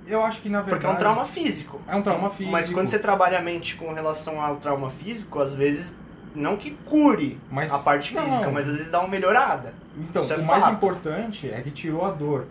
Eu 0.07 0.23
acho 0.23 0.43
que 0.43 0.49
na 0.49 0.59
verdade. 0.61 0.83
Porque 0.83 0.87
é 0.87 0.91
um 0.95 0.99
trauma 0.99 1.25
físico. 1.25 1.81
É 1.89 1.95
um 1.95 2.03
trauma 2.03 2.29
físico. 2.29 2.51
Mas 2.51 2.69
quando 2.69 2.89
você 2.89 2.99
trabalha 2.99 3.39
a 3.39 3.41
mente 3.41 3.77
com 3.77 3.93
relação 3.95 4.43
ao 4.43 4.57
trauma 4.57 4.91
físico, 4.91 5.41
às 5.41 5.55
vezes, 5.55 5.97
não 6.35 6.57
que 6.57 6.73
cure 6.85 7.41
Mas- 7.49 7.73
a 7.73 7.79
parte 7.79 8.13
não. 8.15 8.25
física, 8.25 8.51
mas 8.51 8.69
às 8.69 8.77
vezes 8.77 8.91
dá 8.91 8.99
uma 8.99 9.09
melhorada. 9.09 9.73
Então, 9.97 10.29
é 10.29 10.37
o 10.37 10.43
mais 10.45 10.65
fato. 10.65 10.75
importante 10.75 11.49
é 11.51 11.61
que 11.63 11.71
tirou 11.71 12.05
a 12.05 12.11
dor. 12.11 12.47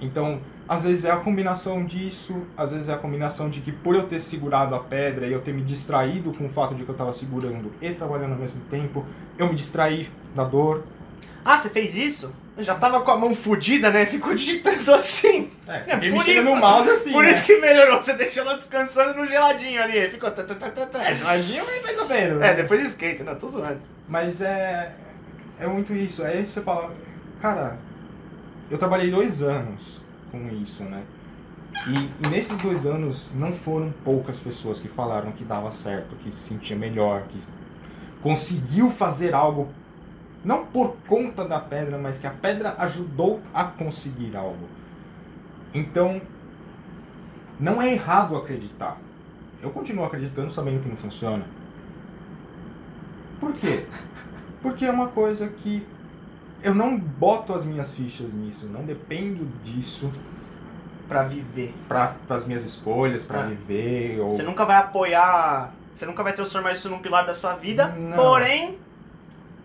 Então, 0.00 0.40
às 0.68 0.84
vezes 0.84 1.04
é 1.04 1.10
a 1.10 1.16
combinação 1.16 1.84
disso, 1.84 2.42
às 2.56 2.70
vezes 2.70 2.88
é 2.88 2.94
a 2.94 2.96
combinação 2.96 3.50
de 3.50 3.60
que 3.60 3.70
por 3.70 3.94
eu 3.94 4.04
ter 4.04 4.18
segurado 4.20 4.74
a 4.74 4.80
pedra 4.80 5.26
e 5.26 5.32
eu 5.32 5.40
ter 5.40 5.52
me 5.52 5.62
distraído 5.62 6.32
com 6.32 6.46
o 6.46 6.48
fato 6.48 6.74
de 6.74 6.84
que 6.84 6.88
eu 6.88 6.94
estava 6.94 7.12
segurando 7.12 7.70
e 7.82 7.90
trabalhando 7.90 8.32
ao 8.32 8.38
mesmo 8.38 8.60
tempo, 8.70 9.04
eu 9.38 9.46
me 9.48 9.54
distraí 9.54 10.08
da 10.34 10.44
dor. 10.44 10.84
Ah, 11.44 11.58
você 11.58 11.68
fez 11.68 11.94
isso? 11.94 12.32
Eu 12.56 12.62
já 12.62 12.76
tava 12.76 13.00
com 13.00 13.10
a 13.10 13.16
mão 13.18 13.34
fodida, 13.34 13.90
né? 13.90 14.06
Ficou 14.06 14.32
digitando 14.34 14.94
assim. 14.94 15.50
É, 15.66 15.82
É, 15.88 15.96
por 16.10 16.26
isso- 16.26 16.42
no 16.44 16.56
mouse 16.56 16.88
assim, 16.88 17.12
Por 17.12 17.24
né? 17.24 17.32
isso 17.32 17.44
que 17.44 17.56
melhorou. 17.58 18.00
Você 18.00 18.14
deixou 18.14 18.44
ela 18.44 18.54
descansando 18.54 19.18
no 19.18 19.26
geladinho 19.26 19.82
ali. 19.82 20.08
Ficou. 20.08 20.30
tá, 20.30 20.42
tá, 20.44 20.54
tá, 20.54 20.70
tá, 20.70 20.86
tá. 20.86 21.04
É, 21.04 21.14
geladinho 21.16 21.64
é 21.68 21.82
mais 21.82 21.98
ou 22.00 22.08
menos. 22.08 22.38
né? 22.38 22.50
É, 22.50 22.54
depois 22.54 22.80
esquenta. 22.82 23.24
Não, 23.24 23.34
tô 23.34 23.48
zoando. 23.48 23.80
Mas 24.08 24.40
é, 24.40 24.94
é 25.60 25.66
muito 25.66 25.92
isso. 25.92 26.22
Aí 26.24 26.46
você 26.46 26.60
fala, 26.62 26.94
cara, 27.42 27.76
eu 28.70 28.78
trabalhei 28.78 29.10
dois 29.10 29.42
anos 29.42 30.00
com 30.38 30.54
isso, 30.56 30.82
né? 30.84 31.02
E, 31.86 32.26
e 32.26 32.30
nesses 32.30 32.58
dois 32.60 32.86
anos 32.86 33.32
não 33.34 33.52
foram 33.52 33.92
poucas 34.04 34.38
pessoas 34.38 34.80
que 34.80 34.88
falaram 34.88 35.32
que 35.32 35.44
dava 35.44 35.70
certo, 35.70 36.14
que 36.16 36.30
se 36.32 36.48
sentia 36.48 36.76
melhor, 36.76 37.24
que 37.28 37.38
conseguiu 38.22 38.90
fazer 38.90 39.34
algo, 39.34 39.68
não 40.44 40.64
por 40.66 40.96
conta 41.08 41.44
da 41.44 41.58
pedra, 41.58 41.98
mas 41.98 42.18
que 42.18 42.26
a 42.26 42.30
pedra 42.30 42.74
ajudou 42.78 43.40
a 43.52 43.64
conseguir 43.64 44.36
algo. 44.36 44.68
Então, 45.74 46.20
não 47.58 47.82
é 47.82 47.92
errado 47.92 48.36
acreditar. 48.36 48.96
Eu 49.62 49.70
continuo 49.70 50.04
acreditando 50.04 50.50
sabendo 50.50 50.82
que 50.82 50.88
não 50.88 50.96
funciona. 50.96 51.44
Por 53.40 53.52
quê? 53.54 53.86
Porque 54.62 54.84
é 54.84 54.90
uma 54.90 55.08
coisa 55.08 55.48
que 55.48 55.86
eu 56.64 56.74
não 56.74 56.98
boto 56.98 57.52
as 57.54 57.64
minhas 57.64 57.94
fichas 57.94 58.32
nisso, 58.34 58.66
não 58.66 58.82
dependo 58.82 59.46
disso 59.64 60.10
Pra 61.06 61.22
viver. 61.22 61.74
para 61.86 62.14
as 62.30 62.46
minhas 62.46 62.64
escolhas, 62.64 63.24
para 63.24 63.42
Ah. 63.42 63.46
viver 63.46 64.20
ou 64.20 64.30
Você 64.32 64.42
nunca 64.42 64.64
vai 64.64 64.76
apoiar. 64.76 65.72
Você 65.94 66.06
nunca 66.06 66.22
vai 66.24 66.32
transformar 66.32 66.72
isso 66.72 66.88
num 66.88 66.98
pilar 66.98 67.24
da 67.26 67.34
sua 67.34 67.54
vida. 67.54 67.88
Não. 67.88 68.16
Porém, 68.16 68.78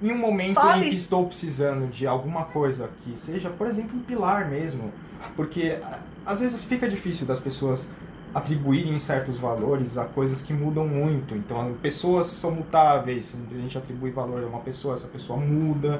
em 0.01 0.12
um 0.12 0.17
momento 0.17 0.55
Tá 0.55 0.77
em 0.77 0.89
que 0.89 0.95
estou 0.97 1.25
precisando 1.25 1.89
de 1.89 2.05
alguma 2.05 2.43
coisa 2.45 2.89
que 3.03 3.17
seja, 3.17 3.49
por 3.49 3.65
exemplo, 3.67 3.97
um 3.97 4.01
pilar 4.03 4.47
mesmo, 4.49 4.91
porque 5.35 5.79
às 6.25 6.39
vezes 6.41 6.62
fica 6.65 6.88
difícil 6.88 7.25
das 7.25 7.39
pessoas 7.39 7.91
atribuírem 8.35 8.99
certos 8.99 9.38
valores 9.39 9.97
a 9.97 10.05
coisas 10.05 10.41
que 10.43 10.53
mudam 10.53 10.88
muito. 10.88 11.33
Então, 11.33 11.73
pessoas 11.81 12.27
são 12.27 12.51
mutáveis. 12.51 13.35
A 13.49 13.53
gente 13.55 13.75
atribui 13.77 14.12
valor 14.12 14.43
a 14.43 14.45
uma 14.47 14.59
pessoa, 14.59 14.93
essa 14.93 15.07
pessoa 15.07 15.39
muda. 15.39 15.99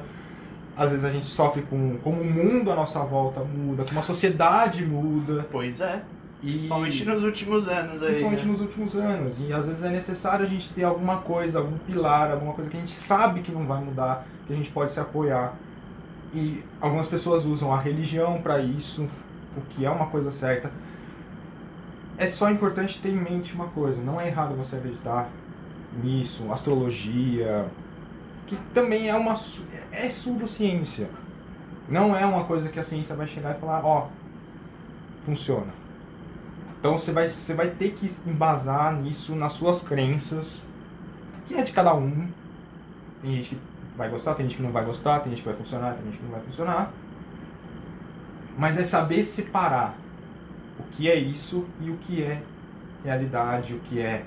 Às 0.76 0.90
vezes 0.90 1.04
a 1.04 1.10
gente 1.10 1.26
sofre 1.26 1.62
com 1.62 1.98
como 1.98 2.20
o 2.20 2.24
mundo 2.24 2.70
à 2.70 2.76
nossa 2.76 3.00
volta 3.00 3.40
muda, 3.40 3.84
como 3.84 3.98
a 3.98 4.02
sociedade 4.02 4.84
muda. 4.84 5.46
Pois 5.50 5.80
é. 5.80 6.02
E... 6.42 6.52
Principalmente 6.52 7.04
nos 7.04 7.22
últimos 7.22 7.68
anos 7.68 8.02
aí. 8.02 8.08
Principalmente 8.08 8.44
né? 8.44 8.50
nos 8.50 8.60
últimos 8.60 8.96
anos. 8.96 9.38
E 9.38 9.52
às 9.52 9.66
vezes 9.66 9.82
é 9.82 9.90
necessário 9.90 10.44
a 10.44 10.48
gente 10.48 10.72
ter 10.72 10.84
alguma 10.84 11.18
coisa, 11.18 11.58
algum 11.58 11.76
pilar, 11.78 12.30
alguma 12.30 12.52
coisa 12.54 12.70
que 12.70 12.76
a 12.76 12.80
gente 12.80 12.92
sabe 12.92 13.40
que 13.40 13.52
não 13.52 13.66
vai 13.66 13.82
mudar, 13.82 14.26
que 14.46 14.52
a 14.52 14.56
gente 14.56 14.70
pode 14.70 14.90
se 14.90 15.00
apoiar. 15.00 15.54
E 16.32 16.62
algumas 16.80 17.08
pessoas 17.08 17.44
usam 17.44 17.72
a 17.74 17.78
religião 17.78 18.40
para 18.40 18.60
isso, 18.60 19.08
o 19.56 19.60
que 19.70 19.84
é 19.84 19.90
uma 19.90 20.06
coisa 20.06 20.30
certa. 20.30 20.70
É 22.16 22.26
só 22.26 22.50
importante 22.50 23.00
ter 23.00 23.10
em 23.10 23.16
mente 23.16 23.54
uma 23.54 23.66
coisa: 23.66 24.00
não 24.02 24.20
é 24.20 24.28
errado 24.28 24.54
você 24.54 24.76
acreditar 24.76 25.28
nisso, 26.02 26.50
astrologia, 26.52 27.66
que 28.50 28.56
também 28.74 29.08
é 29.08 29.14
uma 29.14 29.34
é 29.92 30.08
pseudociência. 30.08 31.08
Não 31.88 32.16
é 32.16 32.26
uma 32.26 32.44
coisa 32.44 32.68
que 32.68 32.80
a 32.80 32.84
ciência 32.84 33.14
vai 33.14 33.26
chegar 33.26 33.56
e 33.56 33.60
falar, 33.60 33.84
ó, 33.84 34.08
funciona. 35.24 35.72
Então 36.78 36.98
você 36.98 37.12
vai, 37.12 37.28
você 37.28 37.54
vai 37.54 37.68
ter 37.68 37.92
que 37.92 38.10
embasar 38.26 38.92
nisso 38.96 39.36
nas 39.36 39.52
suas 39.52 39.82
crenças, 39.82 40.62
que 41.46 41.54
é 41.54 41.62
de 41.62 41.70
cada 41.70 41.94
um. 41.94 42.26
Tem 43.22 43.36
gente 43.36 43.54
que 43.54 43.60
vai 43.96 44.08
gostar, 44.08 44.34
tem 44.34 44.46
gente 44.46 44.56
que 44.56 44.62
não 44.64 44.72
vai 44.72 44.84
gostar, 44.84 45.20
tem 45.20 45.30
gente 45.30 45.42
que 45.42 45.48
vai 45.48 45.56
funcionar, 45.56 45.94
tem 45.94 46.06
gente 46.06 46.16
que 46.16 46.24
não 46.24 46.32
vai 46.32 46.40
funcionar. 46.40 46.92
Mas 48.58 48.76
é 48.78 48.82
saber 48.82 49.22
separar 49.22 49.96
o 50.76 50.82
que 50.90 51.08
é 51.08 51.14
isso 51.14 51.66
e 51.80 51.88
o 51.88 51.96
que 51.98 52.20
é 52.20 52.42
realidade, 53.04 53.74
o 53.74 53.78
que 53.80 54.00
é 54.00 54.24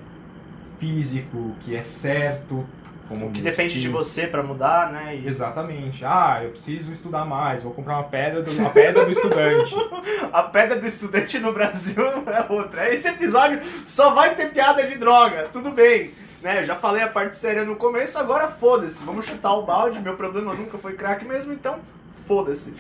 físico, 0.78 1.38
o 1.38 1.56
que 1.60 1.76
é 1.76 1.82
certo. 1.82 2.66
Como 3.14 3.28
o 3.28 3.32
que 3.32 3.42
depende 3.42 3.80
de 3.80 3.90
você 3.90 4.26
para 4.26 4.42
mudar, 4.42 4.92
né? 4.92 5.16
E... 5.16 5.28
Exatamente. 5.28 6.04
Ah, 6.04 6.40
eu 6.44 6.50
preciso 6.50 6.92
estudar 6.92 7.26
mais, 7.26 7.62
vou 7.62 7.72
comprar 7.72 7.98
uma 7.98 8.06
pedra 8.06 8.42
do, 8.42 8.52
uma 8.52 8.72
pedra 8.72 9.06
do 9.06 9.12
estudante. 9.12 9.76
a 10.34 10.42
pedra 10.42 10.80
do 10.80 10.88
estudante 10.88 11.38
no 11.40 11.54
Brasil 11.54 12.04
é 12.26 12.52
outra. 12.52 12.92
Esse 12.92 13.08
episódio 13.08 13.62
só 13.86 14.16
vai 14.16 14.36
ter 14.36 14.52
piada 14.52 14.82
de 14.84 14.98
droga, 14.98 15.50
tudo 15.54 15.70
bem. 15.72 16.10
Né, 16.42 16.66
já 16.66 16.76
falei 16.76 17.04
a 17.04 17.08
parte 17.08 17.38
séria 17.38 17.64
no 17.64 17.76
começo, 17.76 18.18
agora 18.18 18.50
foda-se. 18.50 19.04
Vamos 19.04 19.26
chutar 19.26 19.54
o 19.54 19.64
balde. 19.64 20.02
Meu 20.02 20.18
problema 20.18 20.54
nunca 20.54 20.78
foi 20.78 20.94
crack 20.94 21.24
mesmo, 21.24 21.54
então 21.54 21.80
foda-se. 22.26 22.74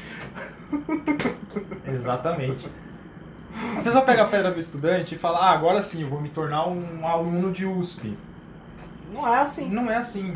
Exatamente. 1.88 2.67
A 3.78 3.82
pessoa 3.84 4.04
pega 4.04 4.24
a 4.24 4.28
pedra 4.28 4.52
do 4.52 4.60
estudante 4.60 5.13
e 5.13 5.17
fala: 5.17 5.39
Ah, 5.39 5.52
agora 5.52 5.82
sim, 5.82 6.02
eu 6.02 6.10
vou 6.10 6.19
me 6.19 6.30
tornar 6.30 6.67
um 6.67 7.08
aluno 7.08 7.52
de 7.52 7.65
USP. 7.65 8.17
Não 9.13 9.28
é 9.28 9.39
assim. 9.39 9.69
Não 9.69 9.91
é 9.91 9.97
assim. 9.97 10.34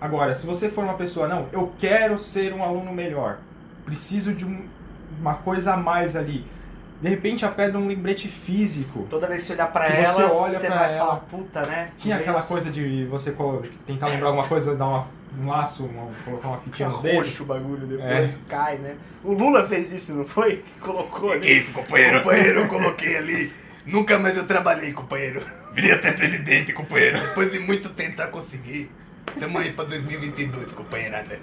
Agora, 0.00 0.34
se 0.34 0.46
você 0.46 0.68
for 0.68 0.84
uma 0.84 0.94
pessoa, 0.94 1.26
não, 1.26 1.48
eu 1.50 1.72
quero 1.78 2.18
ser 2.18 2.52
um 2.52 2.62
aluno 2.62 2.92
melhor, 2.92 3.38
preciso 3.84 4.34
de 4.34 4.44
um, 4.44 4.66
uma 5.18 5.34
coisa 5.34 5.72
a 5.74 5.76
mais 5.76 6.14
ali. 6.14 6.44
De 7.00 7.08
repente 7.08 7.44
a 7.44 7.48
pedra 7.48 7.78
é 7.78 7.80
um 7.82 7.86
lembrete 7.86 8.28
físico. 8.28 9.06
Toda 9.10 9.26
vez 9.26 9.40
que 9.40 9.46
você 9.48 9.52
olhar 9.54 9.72
pra 9.72 9.86
ela, 9.88 10.12
você, 10.12 10.22
olha 10.22 10.58
você 10.58 10.66
pra 10.66 10.76
vai 10.76 10.94
ela. 10.94 10.98
falar, 10.98 11.16
puta, 11.20 11.62
né? 11.62 11.90
Tinha 11.98 12.16
aquela 12.16 12.42
coisa 12.42 12.70
de 12.70 13.04
você 13.06 13.34
tentar 13.86 14.08
lembrar 14.08 14.28
alguma 14.28 14.46
coisa, 14.46 14.74
dar 14.74 14.86
uma, 14.86 15.06
um 15.38 15.48
laço, 15.48 15.84
uma, 15.84 16.08
colocar 16.24 16.48
uma 16.48 16.58
fitinha 16.58 16.88
no 16.88 17.02
dedo. 17.02 17.16
Roxo 17.18 17.42
o 17.42 17.46
bagulho, 17.46 17.86
depois 17.86 18.34
é. 18.34 18.38
cai, 18.48 18.78
né? 18.78 18.96
O 19.22 19.32
Lula 19.32 19.66
fez 19.66 19.92
isso, 19.92 20.14
não 20.14 20.24
foi? 20.24 20.56
Que 20.56 20.80
colocou 20.80 21.32
ali. 21.32 21.60
Isso, 21.60 21.72
companheiro? 21.72 22.22
Companheiro, 22.22 22.60
eu 22.60 22.68
coloquei 22.68 23.16
ali. 23.16 23.52
Nunca 23.86 24.18
mais 24.18 24.36
eu 24.36 24.46
trabalhei, 24.46 24.92
companheiro. 24.92 25.42
Viria 25.74 25.94
até 25.96 26.12
presidente, 26.12 26.72
companheiro. 26.72 27.20
Depois 27.20 27.50
de 27.50 27.58
muito 27.58 27.88
tentar 27.90 28.28
conseguir. 28.28 28.90
Tamo 29.38 29.58
aí 29.58 29.72
pra 29.72 29.84
2022, 29.84 30.72
companheirada. 30.72 31.38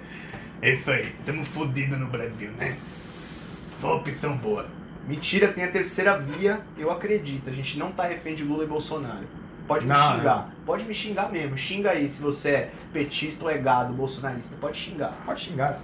É 0.62 0.74
isso 0.74 0.90
aí. 0.90 1.14
Tamo 1.26 1.44
fodido 1.44 1.96
no 1.96 2.06
Brasil, 2.06 2.50
né? 2.52 2.72
Só 2.72 3.96
opção 3.96 4.36
boa. 4.36 4.66
Mentira, 5.06 5.48
tem 5.48 5.64
a 5.64 5.70
terceira 5.70 6.16
via, 6.16 6.60
eu 6.78 6.90
acredito. 6.90 7.50
A 7.50 7.52
gente 7.52 7.78
não 7.78 7.90
tá 7.92 8.04
refém 8.04 8.34
de 8.34 8.44
Lula 8.44 8.64
e 8.64 8.66
Bolsonaro. 8.66 9.26
Pode 9.66 9.84
me 9.86 9.92
Não, 9.92 10.16
xingar. 10.16 10.50
Pode 10.64 10.84
me 10.84 10.94
xingar 10.94 11.30
mesmo. 11.30 11.58
Xinga 11.58 11.90
aí 11.90 12.08
se 12.08 12.22
você 12.22 12.48
é 12.50 12.70
petista 12.92 13.44
ou 13.44 13.50
é 13.50 13.58
gado, 13.58 13.92
bolsonarista. 13.92 14.56
Pode 14.60 14.78
xingar. 14.78 15.12
Pode 15.26 15.40
xingar. 15.40 15.78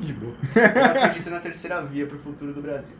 De 0.00 0.12
boa. 0.12 0.34
Eu 0.54 0.84
acredito 0.84 1.30
na 1.30 1.40
terceira 1.40 1.82
via 1.82 2.06
pro 2.06 2.18
futuro 2.18 2.52
do 2.52 2.62
Brasil. 2.62 2.94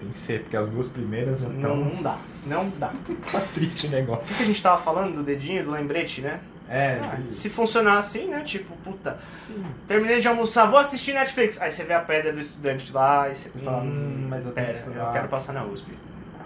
Tem 0.00 0.08
que 0.10 0.18
ser, 0.18 0.42
porque 0.42 0.56
as 0.56 0.68
duas 0.68 0.86
primeiras 0.88 1.40
já 1.40 1.48
Não, 1.48 1.54
estão. 1.56 1.76
não 1.76 2.02
dá. 2.02 2.16
Não 2.46 2.68
dá. 2.78 2.92
Tá 3.32 3.40
triste 3.52 3.86
o 3.86 3.88
O 3.88 3.92
negócio. 3.92 4.24
que 4.26 4.34
que 4.34 4.42
a 4.42 4.46
gente 4.46 4.62
tava 4.62 4.80
falando 4.80 5.14
do 5.16 5.22
dedinho, 5.22 5.64
do 5.64 5.70
lembrete, 5.70 6.20
né? 6.20 6.40
É, 6.70 7.00
Ah, 7.02 7.16
de- 7.16 7.34
se 7.34 7.48
funcionar 7.48 7.96
assim, 7.98 8.28
né? 8.28 8.42
Tipo, 8.44 8.76
puta, 8.84 9.18
sim. 9.46 9.64
terminei 9.86 10.20
de 10.20 10.28
almoçar, 10.28 10.66
vou 10.66 10.78
assistir 10.78 11.14
Netflix. 11.14 11.60
Aí 11.60 11.72
você 11.72 11.82
vê 11.82 11.94
a 11.94 12.00
pedra 12.00 12.32
do 12.32 12.38
estudante 12.40 12.92
lá 12.92 13.28
e 13.30 13.34
você 13.34 13.48
fala, 13.58 13.82
Hum, 13.82 14.26
mas 14.28 14.44
eu 14.44 14.52
tenho 14.52 14.66
pera, 14.66 14.78
eu 15.06 15.12
quero 15.12 15.28
passar 15.28 15.52
na 15.54 15.64
USP. 15.64 15.90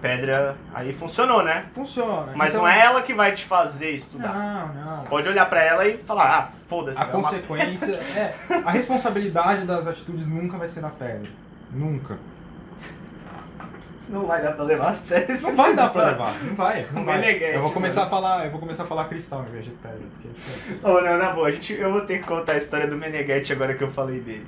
Pedra, 0.01 0.57
aí 0.75 0.93
funcionou, 0.93 1.45
né? 1.45 1.67
Funciona. 1.75 2.33
Mas 2.35 2.51
Então- 2.51 2.63
não 2.63 2.69
é 2.69 2.81
ela 2.81 3.03
que 3.03 3.15
vai 3.15 3.33
te 3.35 3.45
fazer 3.45 3.91
estudar. 3.93 4.33
Não, 4.35 4.75
não. 4.99 5.05
Pode 5.05 5.29
olhar 5.29 5.47
pra 5.49 5.63
ela 5.63 5.87
e 5.87 5.97
falar, 5.99 6.39
ah, 6.39 6.49
foda-se. 6.69 6.99
A 7.01 7.05
é 7.05 7.07
consequência 7.13 7.93
é. 7.93 8.35
A 8.65 8.71
responsabilidade 8.71 9.65
das 9.67 9.87
atitudes 9.87 10.27
nunca 10.27 10.57
vai 10.57 10.67
ser 10.67 10.81
da 10.81 10.89
pedra. 10.91 11.31
Nunca. 11.73 12.19
Não 14.13 14.27
vai 14.27 14.43
dar 14.43 14.53
pra 14.53 14.65
levar 14.65 14.91
a 14.91 14.95
sério 14.95 15.41
Não 15.41 15.57
vai 15.57 15.75
dar 15.75 15.91
pra 15.91 16.09
levar. 16.09 16.45
Não 16.45 16.55
vai. 16.55 16.87
Não 16.93 17.05
vai. 17.05 17.55
Eu 17.55 17.63
vou 17.63 17.73
começar 17.73 18.03
mano. 18.03 18.09
a 18.09 18.11
falar. 18.11 18.45
Eu 18.45 18.51
vou 18.51 18.61
começar 18.61 18.83
a 18.83 18.87
falar 18.87 19.07
cristal 19.07 19.41
ao 19.41 19.47
invés 19.47 19.65
de 19.65 19.71
pedra. 19.71 20.01
Porque. 20.13 20.87
Ô, 20.87 21.01
não, 21.01 21.17
na 21.19 21.33
boa, 21.33 21.49
a 21.49 21.53
gente, 21.53 21.73
eu 21.73 21.91
vou 21.91 22.03
ter 22.03 22.19
que 22.19 22.27
contar 22.27 22.53
a 22.53 22.57
história 22.59 22.87
do 22.87 22.97
Meneghetti 22.97 23.53
agora 23.53 23.75
que 23.75 23.83
eu 23.83 23.91
falei 23.91 24.21
dele. 24.21 24.47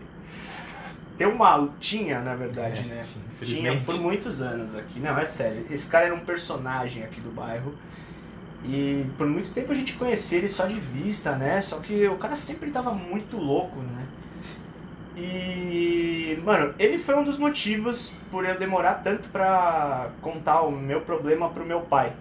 Tem 1.17 1.27
uma. 1.27 1.71
Tinha, 1.81 2.21
na 2.21 2.35
verdade, 2.35 2.83
É, 2.83 2.95
né? 2.95 3.07
Tinha 3.41 3.81
por 3.81 3.99
muitos 3.99 4.43
anos 4.43 4.77
aqui. 4.77 5.01
Não, 5.01 5.19
é 5.19 5.25
sério. 5.25 5.65
Esse 5.71 5.89
cara 5.89 6.07
era 6.07 6.15
um 6.15 6.21
personagem 6.21 7.03
aqui 7.03 7.21
do 7.21 7.31
bairro. 7.31 7.75
E 8.67 9.07
por 9.19 9.27
muito 9.27 9.53
tempo 9.53 9.73
a 9.73 9.75
gente 9.75 9.93
conhecia 9.95 10.39
ele 10.39 10.49
só 10.49 10.67
de 10.67 10.79
vista, 10.79 11.33
né? 11.37 11.61
Só 11.61 11.79
que 11.79 12.07
o 12.09 12.17
cara 12.17 12.35
sempre 12.37 12.71
tava 12.71 12.93
muito 12.93 13.37
louco, 13.37 13.79
né? 13.81 14.07
E, 15.17 16.41
mano, 16.45 16.75
ele 16.79 16.99
foi 16.99 17.15
um 17.15 17.25
dos 17.25 17.39
motivos 17.39 18.13
por 18.31 18.45
eu 18.45 18.59
demorar 18.59 18.95
tanto 18.95 19.29
pra 19.29 20.09
contar 20.21 20.63
o 20.63 20.71
meu 20.71 21.01
problema 21.01 21.49
pro 21.51 21.65
meu 21.65 21.81
pai. 21.81 22.13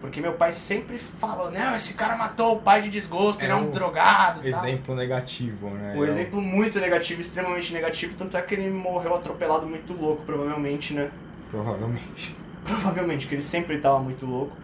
Porque 0.00 0.20
meu 0.20 0.34
pai 0.34 0.52
sempre 0.52 0.98
fala, 0.98 1.50
não, 1.50 1.74
esse 1.74 1.94
cara 1.94 2.14
matou 2.14 2.56
o 2.56 2.60
pai 2.60 2.82
de 2.82 2.90
desgosto, 2.90 3.42
ele 3.42 3.52
é 3.52 3.54
um 3.54 3.60
É 3.60 3.62
um 3.62 3.70
drogado. 3.70 4.46
e 4.46 4.50
tal." 4.52 4.60
Exemplo 4.62 4.94
negativo, 4.94 5.70
né? 5.70 5.94
Um 5.96 6.04
exemplo 6.04 6.42
muito 6.42 6.78
negativo, 6.78 7.22
extremamente 7.22 7.72
negativo, 7.72 8.14
tanto 8.18 8.36
é 8.36 8.42
que 8.42 8.54
ele 8.54 8.68
morreu 8.68 9.14
atropelado 9.14 9.66
muito 9.66 9.94
louco, 9.94 10.22
provavelmente, 10.26 10.92
né? 10.92 11.10
Provavelmente. 11.50 12.36
Provavelmente, 12.64 13.26
que 13.26 13.34
ele 13.34 13.42
sempre 13.42 13.78
tava 13.78 13.98
muito 13.98 14.26
louco. 14.26 14.54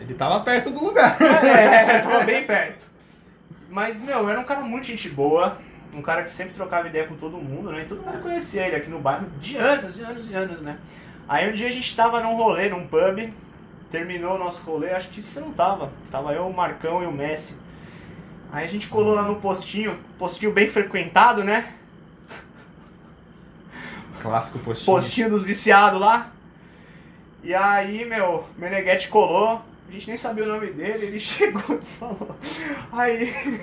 Ele 0.00 0.14
tava 0.14 0.40
perto 0.40 0.70
do 0.70 0.84
lugar. 0.84 1.16
É, 1.20 2.00
tava 2.00 2.22
bem 2.26 2.44
perto. 2.44 2.86
Mas, 3.70 4.00
meu, 4.00 4.28
era 4.28 4.38
um 4.38 4.44
cara 4.44 4.60
muito 4.60 4.86
gente 4.86 5.08
boa, 5.08 5.58
um 5.94 6.02
cara 6.02 6.24
que 6.24 6.30
sempre 6.30 6.54
trocava 6.54 6.88
ideia 6.88 7.06
com 7.06 7.16
todo 7.16 7.36
mundo, 7.36 7.70
né? 7.70 7.82
E 7.82 7.84
todo 7.86 8.04
mundo 8.04 8.20
conhecia 8.20 8.66
ele 8.66 8.76
aqui 8.76 8.90
no 8.90 8.98
bairro 8.98 9.26
de 9.40 9.56
anos 9.56 9.98
e 9.98 10.02
anos 10.02 10.30
e 10.30 10.34
anos, 10.34 10.60
né? 10.60 10.78
Aí 11.28 11.50
um 11.50 11.54
dia 11.54 11.68
a 11.68 11.70
gente 11.70 11.94
tava 11.94 12.20
num 12.20 12.36
rolê, 12.36 12.68
num 12.68 12.86
pub, 12.86 13.32
terminou 13.90 14.34
o 14.34 14.38
nosso 14.38 14.62
rolê, 14.62 14.90
acho 14.90 15.08
que 15.08 15.22
você 15.22 15.40
não 15.40 15.52
tava. 15.52 15.92
Tava 16.10 16.32
eu, 16.32 16.46
o 16.46 16.54
Marcão 16.54 17.02
e 17.02 17.06
o 17.06 17.12
Messi. 17.12 17.56
Aí 18.52 18.64
a 18.64 18.68
gente 18.68 18.88
colou 18.88 19.14
lá 19.14 19.22
no 19.22 19.36
postinho, 19.36 19.98
postinho 20.18 20.52
bem 20.52 20.68
frequentado, 20.68 21.42
né? 21.42 21.72
Clássico 24.20 24.58
postinho. 24.58 24.86
postinho 24.86 25.30
dos 25.30 25.42
viciados 25.42 26.00
lá. 26.00 26.32
E 27.42 27.54
aí, 27.54 28.04
meu, 28.04 28.44
Meneghetti 28.56 29.08
colou, 29.08 29.60
a 29.88 29.92
gente 29.92 30.08
nem 30.08 30.16
sabia 30.16 30.44
o 30.44 30.48
nome 30.48 30.68
dele, 30.68 31.06
ele 31.06 31.20
chegou 31.20 31.76
e 31.76 31.86
falou. 31.98 32.36
Aí, 32.90 33.60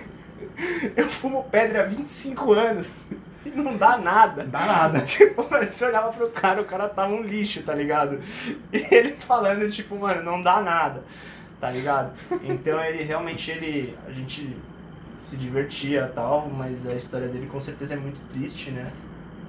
eu 0.95 1.07
fumo 1.07 1.43
pedra 1.45 1.83
há 1.83 1.85
25 1.85 2.53
anos 2.53 3.05
e 3.45 3.49
não 3.49 3.75
dá 3.77 3.97
nada. 3.97 4.43
Dá 4.45 4.65
nada. 4.65 5.01
Tipo, 5.05 5.49
mano, 5.49 5.65
você 5.65 5.85
olhava 5.85 6.11
pro 6.11 6.29
cara, 6.29 6.61
o 6.61 6.65
cara 6.65 6.87
tava 6.87 7.13
um 7.13 7.23
lixo, 7.23 7.63
tá 7.63 7.73
ligado? 7.73 8.19
E 8.71 8.85
ele 8.91 9.13
falando, 9.27 9.69
tipo, 9.69 9.95
mano, 9.97 10.23
não 10.23 10.41
dá 10.41 10.61
nada, 10.61 11.03
tá 11.59 11.69
ligado? 11.69 12.13
Então 12.43 12.83
ele 12.83 13.03
realmente, 13.03 13.51
ele. 13.51 13.97
A 14.07 14.11
gente 14.11 14.55
se 15.19 15.37
divertia 15.37 16.09
e 16.11 16.15
tal, 16.15 16.49
mas 16.49 16.87
a 16.87 16.95
história 16.95 17.27
dele 17.27 17.47
com 17.47 17.61
certeza 17.61 17.93
é 17.93 17.97
muito 17.97 18.19
triste, 18.31 18.71
né? 18.71 18.91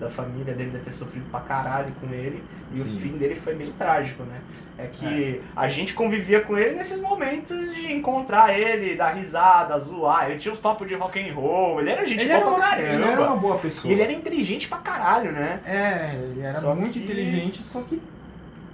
Da 0.03 0.11
família 0.11 0.53
dele 0.53 0.70
deve 0.70 0.82
ter 0.84 0.90
sofrido 0.90 1.30
pra 1.30 1.38
caralho 1.38 1.92
com 2.00 2.12
ele. 2.12 2.42
E 2.74 2.78
Sim. 2.78 2.96
o 2.96 3.00
fim 3.00 3.16
dele 3.16 3.36
foi 3.36 3.55
bem 3.55 3.70
trágico, 3.78 4.24
né? 4.24 4.40
É 4.76 4.86
que 4.88 5.40
a 5.55 5.68
gente 5.68 5.94
convivia 5.94 6.40
com 6.40 6.59
ele 6.59 6.74
nesses 6.74 7.00
momentos 7.00 7.72
de 7.72 7.92
encontrar 7.92 8.59
ele, 8.59 8.96
dar 8.96 9.12
risada, 9.12 9.78
zoar. 9.78 10.28
Ele 10.28 10.40
tinha 10.40 10.53
os 10.53 10.59
papos 10.59 10.88
de 10.88 10.96
rock 10.96 11.20
and 11.20 11.32
roll, 11.32 11.78
ele 11.80 11.90
era 11.90 12.05
gente 12.05 12.24
Ele 12.24 12.30
boa 12.32 12.36
era, 12.36 12.44
pra 12.46 12.55
uma, 12.57 12.66
caramba. 12.68 12.88
ele 12.94 13.05
era 13.05 13.20
uma 13.22 13.36
boa 13.36 13.59
pessoa. 13.59 13.88
E 13.88 13.94
ele 13.94 14.03
era 14.03 14.12
inteligente 14.12 14.66
pra 14.66 14.78
caralho, 14.78 15.30
né? 15.30 15.61
É, 15.64 16.14
ele 16.20 16.40
era 16.40 16.59
Só 16.59 16.74
muito 16.74 16.94
que- 16.94 16.98
inteligente, 17.05 17.62
só 17.62 17.80
que 17.82 18.03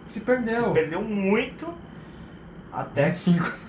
se 0.09 0.21
perdeu. 0.21 0.65
Se 0.65 0.71
perdeu 0.71 1.03
muito. 1.03 1.69
Até. 2.79 3.07
25. 3.07 3.69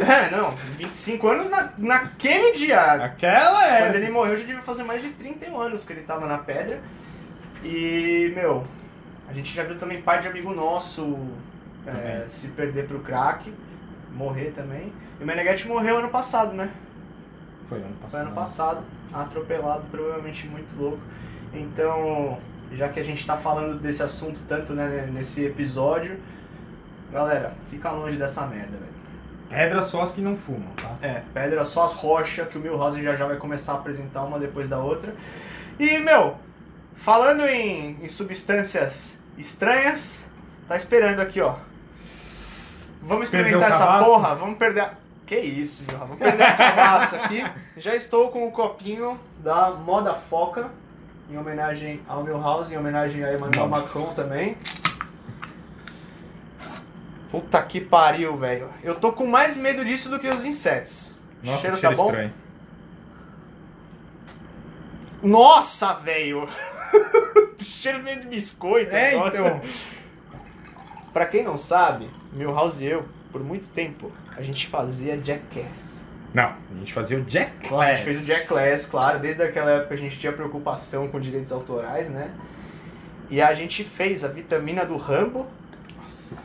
É, 0.00 0.30
não, 0.30 0.50
25 0.78 1.28
anos 1.28 1.50
na, 1.50 1.72
naquele 1.76 2.56
dia. 2.56 2.80
Aquela 2.80 3.60
Quando 3.78 3.94
é. 3.94 3.96
ele 3.98 4.10
morreu 4.10 4.36
já 4.36 4.44
devia 4.44 4.62
fazer 4.62 4.82
mais 4.82 5.02
de 5.02 5.10
31 5.10 5.60
anos 5.60 5.84
que 5.84 5.92
ele 5.92 6.02
tava 6.02 6.26
na 6.26 6.38
pedra. 6.38 6.80
E, 7.62 8.32
meu, 8.34 8.66
a 9.28 9.32
gente 9.32 9.54
já 9.54 9.62
viu 9.62 9.78
também 9.78 10.00
pai 10.00 10.20
de 10.20 10.28
amigo 10.28 10.52
nosso 10.52 11.18
é, 11.86 12.24
se 12.28 12.48
perder 12.48 12.88
pro 12.88 13.00
crack, 13.00 13.52
morrer 14.12 14.52
também. 14.56 14.92
E 15.20 15.22
o 15.22 15.26
Meneghetti 15.26 15.68
morreu 15.68 15.98
ano 15.98 16.08
passado, 16.08 16.52
né? 16.52 16.70
Foi 17.68 17.78
ano 17.78 17.94
passado. 17.94 18.10
Foi 18.10 18.20
ano 18.20 18.32
passado, 18.32 18.84
atropelado, 19.12 19.84
provavelmente 19.90 20.48
muito 20.48 20.74
louco. 20.76 21.00
Então, 21.52 22.38
já 22.72 22.88
que 22.88 22.98
a 22.98 23.04
gente 23.04 23.24
tá 23.24 23.36
falando 23.36 23.78
desse 23.78 24.02
assunto 24.02 24.40
tanto 24.48 24.72
né, 24.72 25.08
nesse 25.12 25.44
episódio, 25.44 26.18
galera, 27.12 27.52
fica 27.68 27.90
longe 27.90 28.16
dessa 28.16 28.46
merda, 28.46 28.76
velho. 28.76 29.00
Pedras 29.50 29.86
só 29.86 30.02
as 30.02 30.12
que 30.12 30.20
não 30.20 30.36
fumam, 30.36 30.70
tá? 30.76 30.94
É, 31.02 31.22
pedra 31.34 31.64
só 31.64 31.84
as 31.84 31.92
rochas, 31.92 32.48
que 32.48 32.56
o 32.56 32.60
Milhouse 32.60 33.02
já 33.02 33.16
já 33.16 33.26
vai 33.26 33.36
começar 33.36 33.72
a 33.72 33.76
apresentar 33.76 34.22
uma 34.22 34.38
depois 34.38 34.68
da 34.68 34.78
outra. 34.78 35.12
E, 35.78 35.98
meu, 35.98 36.36
falando 36.96 37.44
em, 37.46 37.98
em 38.00 38.08
substâncias 38.08 39.18
estranhas, 39.36 40.24
tá 40.68 40.76
esperando 40.76 41.18
aqui, 41.18 41.40
ó. 41.40 41.56
Vamos 43.02 43.24
experimentar 43.24 43.70
essa 43.70 43.78
cabaço? 43.78 44.04
porra? 44.04 44.34
Vamos 44.36 44.56
perder 44.56 44.80
a... 44.82 44.90
Que 45.26 45.38
isso, 45.38 45.82
Milhouse? 45.82 46.06
Vamos 46.06 46.18
perder 46.18 46.42
a 46.44 46.54
cabaça 46.54 47.16
aqui. 47.16 47.44
Já 47.76 47.96
estou 47.96 48.28
com 48.30 48.46
o 48.46 48.52
copinho 48.52 49.18
da 49.38 49.72
Moda 49.72 50.14
Foca, 50.14 50.70
em 51.28 51.36
homenagem 51.36 52.00
ao 52.06 52.22
Milhouse, 52.22 52.72
em 52.72 52.78
homenagem 52.78 53.24
a 53.24 53.34
Emmanuel. 53.34 53.68
Macron 53.68 54.12
também. 54.14 54.56
Puta 57.30 57.62
que 57.62 57.80
pariu, 57.80 58.36
velho. 58.36 58.68
Eu 58.82 58.94
tô 58.96 59.12
com 59.12 59.26
mais 59.26 59.56
medo 59.56 59.84
disso 59.84 60.08
do 60.08 60.18
que 60.18 60.28
os 60.28 60.44
insetos. 60.44 61.14
Nossa, 61.42 61.60
cheiro 61.60 61.76
que 61.76 61.80
cheiro 61.80 61.96
tá 61.96 62.02
bom? 62.02 62.08
estranho. 62.08 62.34
Nossa, 65.22 65.94
velho. 65.94 66.48
cheiro 67.60 68.02
meio 68.02 68.20
de 68.20 68.26
biscoito. 68.26 68.94
É, 68.94 69.12
negócio. 69.12 69.40
então. 69.40 69.60
Pra 71.12 71.26
quem 71.26 71.42
não 71.42 71.58
sabe, 71.58 72.08
Milhouse 72.32 72.84
e 72.84 72.86
eu, 72.86 73.04
por 73.32 73.42
muito 73.42 73.68
tempo, 73.72 74.12
a 74.36 74.42
gente 74.42 74.68
fazia 74.68 75.18
Jackass. 75.18 76.00
Não, 76.32 76.44
a 76.44 76.78
gente 76.78 76.92
fazia 76.92 77.18
o 77.18 77.22
Jack 77.22 77.74
A 77.74 77.94
gente 77.94 78.04
fez 78.04 78.22
o 78.22 78.24
Jackass, 78.24 78.86
claro. 78.86 79.18
Desde 79.18 79.42
aquela 79.42 79.70
época 79.72 79.94
a 79.94 79.96
gente 79.96 80.18
tinha 80.18 80.32
preocupação 80.32 81.08
com 81.08 81.18
direitos 81.18 81.50
autorais, 81.50 82.08
né? 82.08 82.30
E 83.28 83.42
a 83.42 83.52
gente 83.54 83.82
fez 83.82 84.24
a 84.24 84.28
vitamina 84.28 84.84
do 84.84 84.96
Rambo, 84.96 85.46
Nossa. 86.00 86.42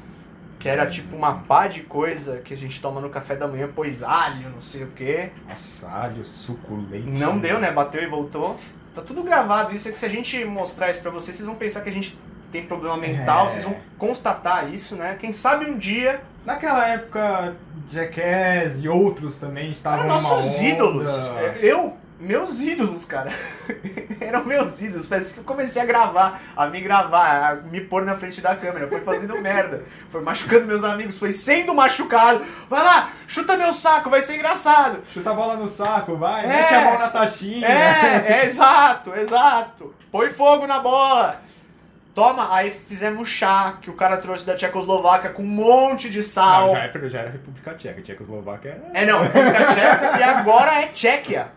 Que 0.66 0.70
era 0.70 0.88
tipo 0.88 1.16
uma 1.16 1.32
pá 1.43 1.68
de 1.68 1.82
coisa 1.82 2.38
que 2.43 2.51
a 2.51 2.57
gente 2.57 2.82
toma 2.82 2.99
no 2.99 3.07
café 3.07 3.36
da 3.36 3.47
manhã, 3.47 3.68
pôs 3.68 4.01
alho, 4.01 4.49
não 4.49 4.61
sei 4.61 4.84
o 4.84 4.88
quê. 4.88 5.30
Nossa, 5.47 5.88
alho 5.88 6.26
suculento. 6.26 7.05
Não 7.07 7.38
deu, 7.38 7.59
né? 7.59 7.70
Bateu 7.70 8.01
e 8.01 8.07
voltou. 8.07 8.59
Tá 8.95 9.03
tudo 9.03 9.22
gravado. 9.22 9.76
Isso 9.76 9.88
é 9.88 9.91
que 9.91 9.99
se 9.99 10.07
a 10.07 10.09
gente 10.09 10.43
mostrar 10.43 10.89
isso 10.89 11.03
pra 11.03 11.11
vocês, 11.11 11.38
vocês 11.38 11.45
vão 11.45 11.53
pensar 11.55 11.82
que 11.82 11.89
a 11.89 11.91
gente 11.91 12.18
tem 12.51 12.66
problema 12.66 12.97
mental, 12.97 13.45
É. 13.45 13.49
vocês 13.51 13.63
vão 13.63 13.76
constatar 13.99 14.74
isso, 14.74 14.95
né? 14.95 15.16
Quem 15.20 15.32
sabe 15.32 15.66
um 15.70 15.78
dia. 15.78 16.22
Naquela 16.43 16.88
época, 16.88 17.53
Jackass 17.91 18.84
e 18.84 18.89
outros 18.89 19.38
também 19.38 19.70
estavam 19.70 20.05
Eram 20.05 20.20
nossos 20.20 20.59
ídolos. 20.61 21.13
Eu, 21.61 21.95
meus 22.20 22.59
ídolos, 22.61 23.05
cara. 23.05 23.32
Eram 24.22 24.45
meus 24.45 24.82
ídolos. 24.82 25.07
Foi 25.07 25.18
assim 25.18 25.34
que 25.34 25.39
eu 25.39 25.43
comecei 25.43 25.82
a 25.82 25.86
gravar, 25.86 26.41
a 26.55 26.68
me 26.68 26.80
gravar, 26.82 27.51
a 27.51 27.55
me 27.55 27.82
pôr 27.82 28.03
na 28.03 28.16
frente 28.16 28.41
da 28.41 28.55
câmera. 28.55 28.88
Foi 28.88 29.01
fazendo 29.01 29.36
merda. 29.41 29.84
Foi 30.09 30.22
machucando 30.22 30.66
meus 30.66 30.84
amigos, 30.84 31.18
foi 31.20 31.32
sendo 31.32 31.74
machucado. 31.76 32.43
Vai 32.70 32.84
lá, 32.84 33.09
chuta 33.28 33.57
meu 33.57 33.74
saco, 33.74 34.09
vai 34.09 34.22
ser 34.22 34.36
engraçado. 34.36 34.99
Chuta 35.13 35.32
a 35.32 35.34
bola 35.34 35.55
no 35.55 35.70
saco, 35.70 36.16
vai, 36.16 36.45
É. 36.45 36.47
mete 36.47 36.74
a 36.74 36.82
mão 36.86 36.99
na 36.99 37.09
taxinha. 37.09 37.68
É, 37.68 38.26
é 38.41 38.45
exato, 38.45 39.13
exato. 39.16 39.93
Põe 40.11 40.30
fogo 40.30 40.66
na 40.66 40.80
bola. 40.80 41.41
Toma, 42.16 42.55
aí 42.55 42.72
fizemos 42.72 43.28
chá 43.28 43.74
que 43.82 43.89
o 43.89 43.93
cara 43.93 44.16
trouxe 44.16 44.45
da 44.45 44.55
Tchecoslováquia 44.55 45.32
com 45.32 45.43
um 45.43 45.47
monte 45.47 46.09
de 46.09 46.24
sal. 46.24 46.68
Não, 46.68 46.76
já, 46.76 46.84
era, 46.84 47.09
já 47.09 47.20
era 47.20 47.30
República 47.30 47.74
Tcheca, 47.74 48.01
Tchecoslováquia 48.01 48.70
era... 48.72 49.01
É 49.01 49.05
não, 49.05 49.22
República 49.22 49.66
Tcheca 49.66 50.18
e 50.18 50.24
agora 50.24 50.82
é 50.82 50.88
Tchequia. 50.88 51.47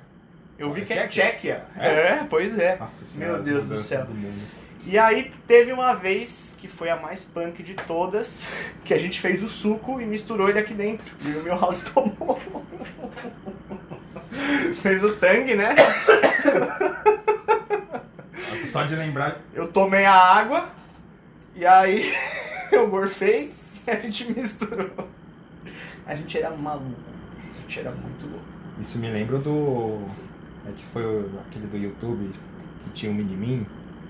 Eu 0.59 0.73
vi 0.73 0.85
que 0.85 0.93
é 0.93 1.07
Tchequia? 1.07 1.65
É? 1.79 1.87
É, 1.89 2.27
pois 2.29 2.59
é. 2.59 2.77
Nossa 2.77 3.05
Meu 3.17 3.41
Deus 3.41 3.65
do 3.65 3.79
céu. 3.79 4.05
mundo. 4.07 4.43
E 4.85 4.99
aí 4.99 5.33
teve 5.47 5.73
uma 5.73 5.95
vez 5.95 6.57
que 6.59 6.67
foi 6.67 6.91
a 6.91 6.97
mais 6.97 7.23
punk 7.25 7.63
de 7.63 7.75
todas, 7.75 8.43
que 8.85 8.93
a 8.93 8.99
gente 8.99 9.21
fez 9.21 9.43
o 9.43 9.49
suco 9.49 10.01
e 10.01 10.07
misturou 10.07 10.49
ele 10.49 10.59
aqui 10.59 10.75
dentro. 10.75 11.07
E 11.25 11.29
o 11.31 11.45
meu 11.45 11.57
house 11.57 11.83
tomou. 11.95 12.41
fez 14.83 15.05
o 15.05 15.15
tangue, 15.15 15.55
né? 15.55 15.77
Nossa, 18.51 18.67
só 18.67 18.83
de 18.83 18.97
lembrar... 18.97 19.41
Eu 19.55 19.69
tomei 19.69 20.05
a 20.05 20.15
água 20.15 20.71
e 21.55 21.65
aí 21.65 22.13
eu 22.73 22.89
gorfei 22.89 23.53
e 23.87 23.91
a 23.91 23.95
gente 23.95 24.33
misturou. 24.33 25.09
A 26.05 26.17
gente 26.17 26.37
era 26.37 26.51
maluco. 26.51 26.97
A 27.55 27.61
gente 27.61 27.79
era 27.79 27.91
muito 27.93 28.27
louco. 28.27 28.45
Isso 28.81 28.99
me 28.99 29.09
lembra 29.09 29.39
do... 29.39 30.09
É 30.67 30.73
que 30.73 30.85
foi 30.87 31.05
o- 31.05 31.31
aquele 31.47 31.67
do 31.67 31.77
YouTube 31.77 32.33
que 32.85 32.91
tinha 32.91 33.11
um 33.13 33.15
mini-min. 33.15 33.67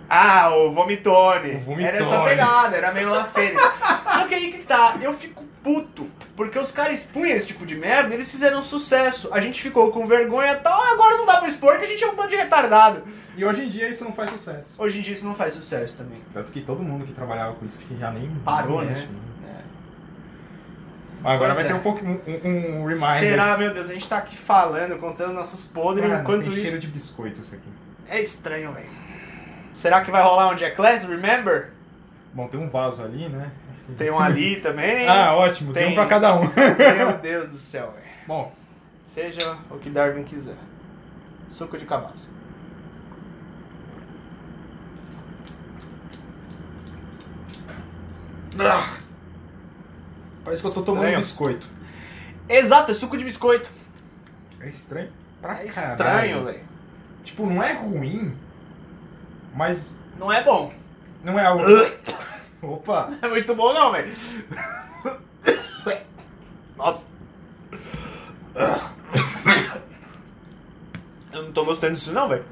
Ah, 0.09 0.51
o 0.55 0.73
Vomitone. 0.73 1.57
O 1.57 1.59
Vomitone. 1.61 1.85
Era 1.85 1.99
essa 1.99 2.21
pegada, 2.25 2.77
era 2.77 2.93
meio 2.93 3.11
La 3.11 3.25
Fênix. 3.25 3.63
Só 3.63 4.27
que 4.27 4.35
aí 4.35 4.53
que 4.53 4.59
tá, 4.65 4.97
eu 5.01 5.13
fico 5.13 5.45
puto. 5.63 6.07
Porque 6.35 6.59
os 6.59 6.71
caras 6.73 7.01
expunham 7.01 7.37
esse 7.37 7.49
tipo 7.49 7.67
de 7.67 7.75
merda, 7.77 8.15
eles 8.15 8.31
fizeram 8.31 8.63
sucesso. 8.65 9.29
A 9.35 9.41
gente 9.41 9.61
ficou 9.61 9.91
com 9.91 10.07
vergonha 10.07 10.53
e 10.53 10.57
tal, 10.57 10.81
agora 10.81 11.17
não 11.19 11.27
dá 11.27 11.39
pra 11.39 11.49
expor 11.49 11.79
que 11.79 11.85
a 11.85 11.89
gente 11.89 12.03
é 12.03 12.07
um 12.07 12.15
bando 12.15 12.29
de 12.31 12.37
retardado. 12.37 13.03
E 13.37 13.45
hoje 13.45 13.65
em 13.65 13.69
dia 13.69 13.89
isso 13.89 14.05
não 14.05 14.13
faz 14.13 14.31
sucesso. 14.31 14.75
Hoje 14.79 14.99
em 14.99 15.03
dia 15.03 15.15
isso 15.15 15.27
não 15.27 15.35
faz 15.35 15.53
sucesso 15.53 15.97
também. 15.97 16.21
Tanto 16.33 16.51
que 16.53 16.61
todo 16.63 16.83
mundo 16.83 17.05
que 17.05 17.13
trabalhava 17.13 17.55
com 17.55 17.67
isso 17.67 17.77
acho 17.77 17.87
que 17.87 17.97
já 17.99 18.11
nem... 18.11 18.31
Parou, 18.45 18.79
nem 18.81 18.91
né? 18.91 18.95
mexe, 18.95 19.09
Agora 21.25 21.55
Pois 21.55 21.57
vai 21.57 21.65
é. 21.65 21.69
ter 21.69 21.75
um, 21.75 21.81
pouco, 21.81 22.05
um, 22.05 22.21
um 22.81 22.87
reminder. 22.87 23.19
Será, 23.19 23.57
meu 23.59 23.73
Deus, 23.75 23.91
a 23.91 23.93
gente 23.93 24.09
tá 24.09 24.19
aqui 24.19 24.37
falando, 24.37 24.97
contando 24.99 25.33
nossos 25.33 25.65
podres, 25.65 26.09
Mano, 26.09 26.23
enquanto 26.23 26.43
tem 26.43 26.53
isso... 26.53 26.61
cheiro 26.61 26.79
de 26.79 26.87
biscoito 26.87 27.41
isso 27.41 27.55
aqui. 27.55 27.69
É 28.09 28.21
estranho, 28.21 28.73
velho. 28.73 28.89
Será 29.75 30.01
que 30.03 30.11
vai 30.11 30.23
rolar 30.23 30.53
um 30.53 30.57
Jackass, 30.59 31.05
remember? 31.05 31.71
Bom, 32.33 32.47
tem 32.47 32.59
um 32.61 32.69
vaso 32.69 33.03
ali, 33.03 33.29
né? 33.29 33.51
Que- 33.87 33.93
Tem 33.95 34.11
um 34.11 34.19
ali 34.21 34.57
também. 34.63 35.09
Ah, 35.09 35.35
ótimo, 35.35 35.73
tem, 35.73 35.85
Tem. 35.85 35.93
um 35.93 35.95
pra 35.95 36.07
cada 36.07 36.35
um. 36.35 36.41
Meu 36.97 37.13
Deus 37.21 37.49
do 37.49 37.59
céu, 37.59 37.93
velho. 37.93 38.07
Bom, 38.27 38.53
Seja 39.07 39.57
o 39.71 39.79
que 39.79 39.91
Darwin 39.91 40.23
quiser. 40.23 40.55
Suco 41.49 41.77
de 41.79 41.85
cabaça. 41.87 42.31
Parece 50.49 50.63
que 50.63 50.69
eu 50.69 50.73
tô 50.73 50.83
tomando 50.83 51.05
Estranho. 51.05 51.19
biscoito. 51.19 51.67
Exato, 52.49 52.91
é 52.91 52.95
suco 52.95 53.19
de 53.19 53.25
biscoito. 53.25 53.71
É 54.61 54.69
estranho 54.69 55.13
pra 55.43 55.63
É 55.63 55.67
estranho, 55.67 56.45
velho. 56.47 56.65
Tipo, 57.23 57.47
não 57.47 57.63
é 57.63 57.75
ruim, 57.75 58.35
mas 59.55 59.91
Não 60.19 60.33
é 60.33 60.43
bom. 60.43 60.73
não 61.23 61.39
é 61.39 61.45
algo... 61.45 61.63
Opa! 62.63 63.09
Não 63.11 63.19
é 63.29 63.29
muito 63.29 63.55
bom 63.55 63.73
não, 63.75 63.93
velho. 63.93 64.13
Nossa. 66.77 67.07
Eu 71.33 71.43
não 71.43 71.53
tô 71.53 71.65
gostando 71.65 71.93
disso 71.93 72.13
não, 72.13 72.29
velho. 72.29 72.45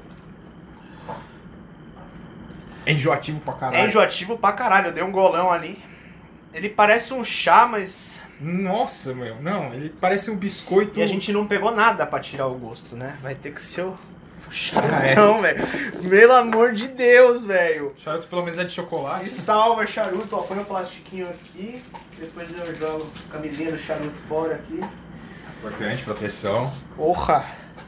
É 2.85 2.91
enjoativo 2.93 3.39
pra 3.41 3.53
caralho. 3.55 3.77
É 3.77 3.87
enjoativo 3.87 4.37
pra 4.37 4.53
caralho. 4.53 4.87
Eu 4.87 4.93
dei 4.93 5.03
um 5.03 5.11
golão 5.11 5.51
ali. 5.51 5.83
Ele 6.53 6.69
parece 6.69 7.13
um 7.13 7.23
chá, 7.23 7.67
mas... 7.67 8.19
Nossa, 8.39 9.13
meu. 9.13 9.35
Não, 9.41 9.73
ele 9.73 9.89
parece 9.89 10.29
um 10.31 10.35
biscoito... 10.35 10.99
E 10.99 11.03
a 11.03 11.07
gente 11.07 11.31
não 11.31 11.47
pegou 11.47 11.71
nada 11.71 12.05
pra 12.05 12.19
tirar 12.19 12.47
o 12.47 12.55
gosto, 12.55 12.95
né? 12.95 13.17
Vai 13.21 13.35
ter 13.35 13.51
que 13.53 13.61
ser 13.61 13.81
o... 13.81 13.89
o 13.89 13.97
Ah, 14.47 15.05
é? 15.05 15.15
charutão, 15.15 15.41
velho. 15.41 15.67
Pelo 16.09 16.33
amor 16.33 16.73
de 16.73 16.87
Deus, 16.87 17.43
velho. 17.43 17.93
Charuto 17.97 18.27
pelo 18.27 18.43
menos 18.43 18.57
é 18.59 18.63
de 18.63 18.69
E 18.71 18.73
chocolate. 18.73 19.29
salva 19.31 19.85
charuto, 19.87 20.35
ó, 20.35 20.39
põe 20.43 20.59
o 20.59 20.65
plastiquinho 20.65 21.27
aqui, 21.29 21.81
depois 22.19 22.47
eu 22.57 22.75
jogo 22.75 23.07
a 23.29 23.33
camisinha 23.33 23.71
do 23.71 23.77
charuto 23.79 24.15
fora 24.27 24.55
aqui. 24.55 24.79
Importante, 25.59 26.03
proteção. 26.03 26.71
Porra, 26.95 27.43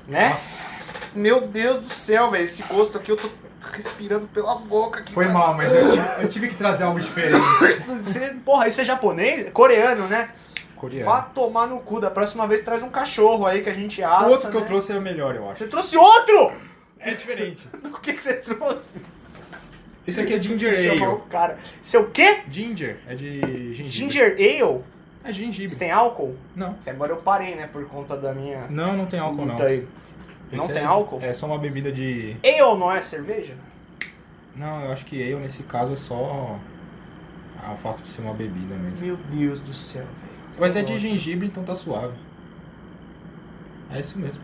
né? 0.10 0.30
Nossa. 0.30 0.92
Meu 1.14 1.42
Deus 1.42 1.80
do 1.80 1.88
céu, 1.88 2.30
velho, 2.32 2.44
esse 2.44 2.62
gosto 2.64 2.98
aqui 2.98 3.12
eu 3.12 3.18
tô 3.18 3.30
respirando 3.74 4.28
pela 4.28 4.56
boca 4.56 5.00
aqui. 5.02 5.14
Foi 5.14 5.26
cara. 5.26 5.38
mal, 5.38 5.54
mas 5.56 5.74
eu 5.76 5.92
tive, 5.92 6.24
eu 6.24 6.30
tive 6.30 6.48
que 6.50 6.56
trazer 6.56 6.84
algo 6.84 7.00
diferente. 7.00 7.40
Você- 7.88 8.36
porra, 8.46 8.68
isso 8.68 8.82
é 8.82 8.86
japonês? 8.86 9.50
Coreano, 9.52 10.08
né? 10.08 10.30
Coreano. 10.76 11.06
Vá 11.06 11.22
tomar 11.22 11.68
no 11.68 11.80
cu, 11.80 12.00
da 12.00 12.10
próxima 12.10 12.48
vez 12.48 12.62
traz 12.62 12.82
um 12.84 12.90
cachorro 12.90 13.46
aí 13.46 13.62
que 13.62 13.70
a 13.70 13.74
gente 13.74 14.02
assa, 14.04 14.28
O 14.28 14.32
outro 14.32 14.50
que 14.50 14.56
eu 14.58 14.62
né? 14.62 14.68
trouxe 14.68 14.92
era 14.92 15.00
o 15.00 15.04
melhor, 15.04 15.36
eu 15.36 15.50
acho. 15.50 15.60
Você 15.60 15.68
trouxe 15.68 15.98
outro? 15.98 16.54
É 17.00 17.14
diferente. 17.14 17.68
O 17.86 18.00
que 18.02 18.14
que 18.14 18.24
você 18.24 18.34
trouxe? 18.36 18.90
Esse 20.08 20.22
aqui 20.22 20.34
é 20.34 20.42
ginger 20.42 20.76
Chamar 20.98 21.10
o 21.10 21.12
ale. 21.16 21.22
cara. 21.30 21.58
Seu 21.82 22.10
quê? 22.10 22.40
Ginger, 22.50 22.98
é 23.08 23.14
de 23.14 23.74
gengibre. 23.76 23.90
Ginger 23.92 24.36
Ale? 24.40 24.84
É 25.24 25.34
gengibre. 25.34 25.70
Você 25.70 25.80
tem 25.80 25.92
álcool? 25.92 26.36
Não. 26.56 26.74
Que 26.76 26.90
agora 26.90 27.12
eu 27.12 27.18
parei, 27.18 27.56
né? 27.56 27.68
Por 27.68 27.86
conta 27.88 28.16
da 28.16 28.34
minha. 28.34 28.68
Não, 28.70 28.96
não 28.96 29.06
tem 29.06 29.20
álcool 29.20 29.46
não. 29.46 29.62
aí. 29.62 29.88
Não 30.52 30.66
Esse 30.66 30.74
tem 30.74 30.82
é- 30.82 30.86
álcool? 30.86 31.20
É 31.22 31.34
só 31.34 31.46
uma 31.46 31.58
bebida 31.58 31.92
de. 31.92 32.36
Ale 32.44 32.80
não 32.80 32.92
é 32.92 33.02
cerveja? 33.02 33.56
Não, 34.56 34.84
eu 34.84 34.92
acho 34.92 35.06
que 35.06 35.20
eu 35.22 35.40
nesse 35.40 35.64
caso 35.64 35.94
é 35.94 35.96
só 35.96 36.60
ah, 37.64 37.74
o 37.74 37.78
fato 37.78 38.02
de 38.02 38.10
ser 38.10 38.22
uma 38.22 38.34
bebida 38.34 38.76
mesmo. 38.76 39.06
Meu 39.06 39.18
Deus 39.18 39.60
do 39.62 39.74
céu, 39.74 40.04
velho. 40.04 40.60
Mas 40.60 40.76
é 40.76 40.82
de 40.82 40.98
gengibre, 41.00 41.48
então 41.48 41.64
tá 41.64 41.76
suave. 41.76 42.14
É 43.92 44.00
isso 44.00 44.18
mesmo. 44.20 44.42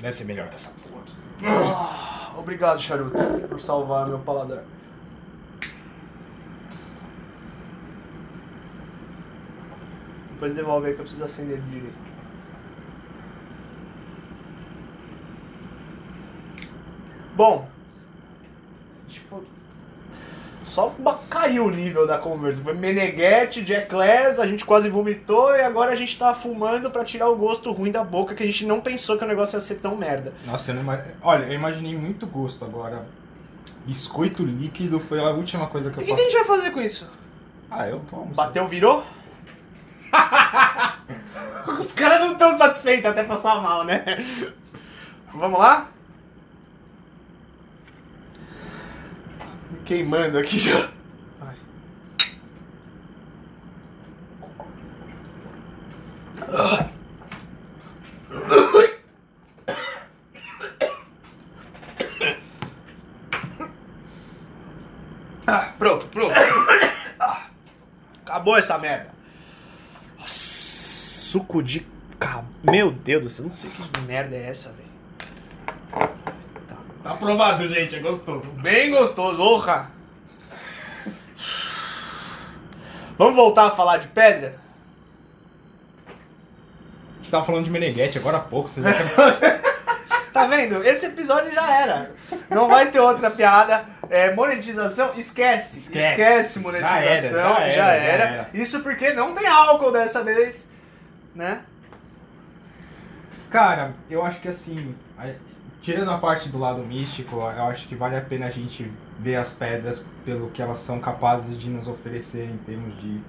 Deve 0.00 0.12
ser 0.12 0.24
melhor 0.24 0.48
que 0.48 0.54
essa 0.54 0.70
porra. 0.70 1.04
Ah, 1.42 2.32
obrigado, 2.38 2.80
charuto, 2.80 3.16
por 3.48 3.60
salvar 3.60 4.08
meu 4.08 4.18
paladar. 4.18 4.64
Depois 10.44 10.54
devolve 10.54 10.88
aí 10.88 10.94
que 10.94 11.00
eu 11.00 11.04
preciso 11.04 11.24
acender 11.24 11.56
ele 11.56 11.70
direito. 11.70 11.96
Bom, 17.34 17.66
só 20.62 20.92
caiu 21.30 21.64
o 21.64 21.70
nível 21.70 22.06
da 22.06 22.18
conversa. 22.18 22.60
Foi 22.60 22.74
Meneghetti, 22.74 23.66
Jackless, 23.66 24.38
a 24.38 24.46
gente 24.46 24.66
quase 24.66 24.90
vomitou 24.90 25.56
e 25.56 25.62
agora 25.62 25.92
a 25.92 25.94
gente 25.94 26.18
tá 26.18 26.34
fumando 26.34 26.90
pra 26.90 27.04
tirar 27.04 27.30
o 27.30 27.36
gosto 27.36 27.72
ruim 27.72 27.90
da 27.90 28.04
boca 28.04 28.34
que 28.34 28.42
a 28.42 28.46
gente 28.46 28.66
não 28.66 28.82
pensou 28.82 29.16
que 29.16 29.24
o 29.24 29.28
negócio 29.28 29.56
ia 29.56 29.62
ser 29.62 29.76
tão 29.76 29.96
merda. 29.96 30.34
Nossa, 30.44 30.72
eu 30.72 30.74
não 30.74 30.98
Olha, 31.22 31.46
eu 31.46 31.54
imaginei 31.54 31.96
muito 31.96 32.26
gosto 32.26 32.66
agora. 32.66 33.06
Biscoito 33.86 34.44
líquido 34.44 35.00
foi 35.00 35.20
a 35.20 35.30
última 35.30 35.68
coisa 35.68 35.90
que 35.90 36.00
E 36.00 36.02
eu 36.02 36.04
o 36.04 36.06
que, 36.06 36.14
que 36.14 36.20
a 36.20 36.24
gente 36.24 36.46
vai 36.46 36.58
fazer 36.58 36.70
com 36.70 36.82
isso? 36.82 37.10
Ah, 37.70 37.88
eu 37.88 38.00
tomo. 38.10 38.26
Bateu, 38.34 38.68
virou? 38.68 39.04
Os 41.78 41.92
caras 41.92 42.20
não 42.20 42.32
estão 42.32 42.56
satisfeitos 42.56 43.06
até 43.06 43.24
passar 43.24 43.60
mal, 43.60 43.84
né? 43.84 44.04
Vamos 45.32 45.58
lá? 45.58 45.88
Queimando 49.84 50.38
aqui 50.38 50.58
já. 50.58 50.88
Vai. 51.40 51.56
Ah, 65.46 65.72
pronto, 65.78 66.06
pronto. 66.08 66.32
Ah, 67.20 67.42
Acabou 68.24 68.56
essa 68.56 68.78
merda. 68.78 69.13
Suco 71.34 71.64
de 71.64 71.84
cab... 72.16 72.44
Meu 72.62 72.92
Deus 72.92 73.22
do 73.24 73.28
céu, 73.28 73.44
não 73.46 73.50
sei 73.50 73.68
que 73.68 74.00
merda 74.02 74.36
é 74.36 74.50
essa, 74.50 74.70
velho. 74.70 76.08
Tá 77.02 77.10
aprovado, 77.10 77.66
gente, 77.66 77.96
é 77.96 77.98
gostoso. 77.98 78.46
Bem 78.62 78.92
gostoso, 78.92 79.42
orra. 79.42 79.90
Vamos 83.18 83.34
voltar 83.34 83.64
a 83.64 83.70
falar 83.72 83.96
de 83.96 84.06
pedra? 84.06 84.54
A 86.06 87.16
gente 87.16 87.32
tava 87.32 87.44
falando 87.44 87.64
de 87.64 87.70
Meneghetti 87.72 88.16
agora 88.16 88.36
há 88.36 88.40
pouco. 88.40 88.68
Você 88.68 88.80
já 88.80 88.92
quer... 89.34 89.60
Tá 90.32 90.46
vendo? 90.46 90.84
Esse 90.84 91.06
episódio 91.06 91.52
já 91.52 91.82
era. 91.82 92.12
Não 92.48 92.68
vai 92.68 92.92
ter 92.92 93.00
outra 93.00 93.28
piada. 93.28 93.84
É, 94.08 94.32
monetização, 94.32 95.12
esquece. 95.16 95.78
Esquece, 95.80 96.10
Esquece. 96.10 96.58
monetização. 96.60 97.56
Já 97.56 97.58
era, 97.58 97.72
já 97.72 97.92
era, 97.92 98.26
já 98.28 98.34
era. 98.34 98.50
Isso 98.54 98.78
porque 98.84 99.12
não 99.12 99.34
tem 99.34 99.48
álcool 99.48 99.90
dessa 99.90 100.22
vez, 100.22 100.72
né? 101.34 101.64
Cara, 103.50 103.94
eu 104.10 104.24
acho 104.24 104.40
que 104.40 104.48
assim, 104.48 104.94
tirando 105.80 106.10
a 106.10 106.18
parte 106.18 106.48
do 106.48 106.58
lado 106.58 106.82
místico, 106.82 107.36
eu 107.36 107.64
acho 107.64 107.86
que 107.86 107.94
vale 107.94 108.16
a 108.16 108.20
pena 108.20 108.46
a 108.46 108.50
gente 108.50 108.90
ver 109.18 109.36
as 109.36 109.52
pedras 109.52 110.04
pelo 110.24 110.50
que 110.50 110.60
elas 110.60 110.80
são 110.80 110.98
capazes 110.98 111.58
de 111.58 111.68
nos 111.68 111.86
oferecer 111.86 112.48
em 112.48 112.56
termos 112.58 112.96
de 112.96 113.20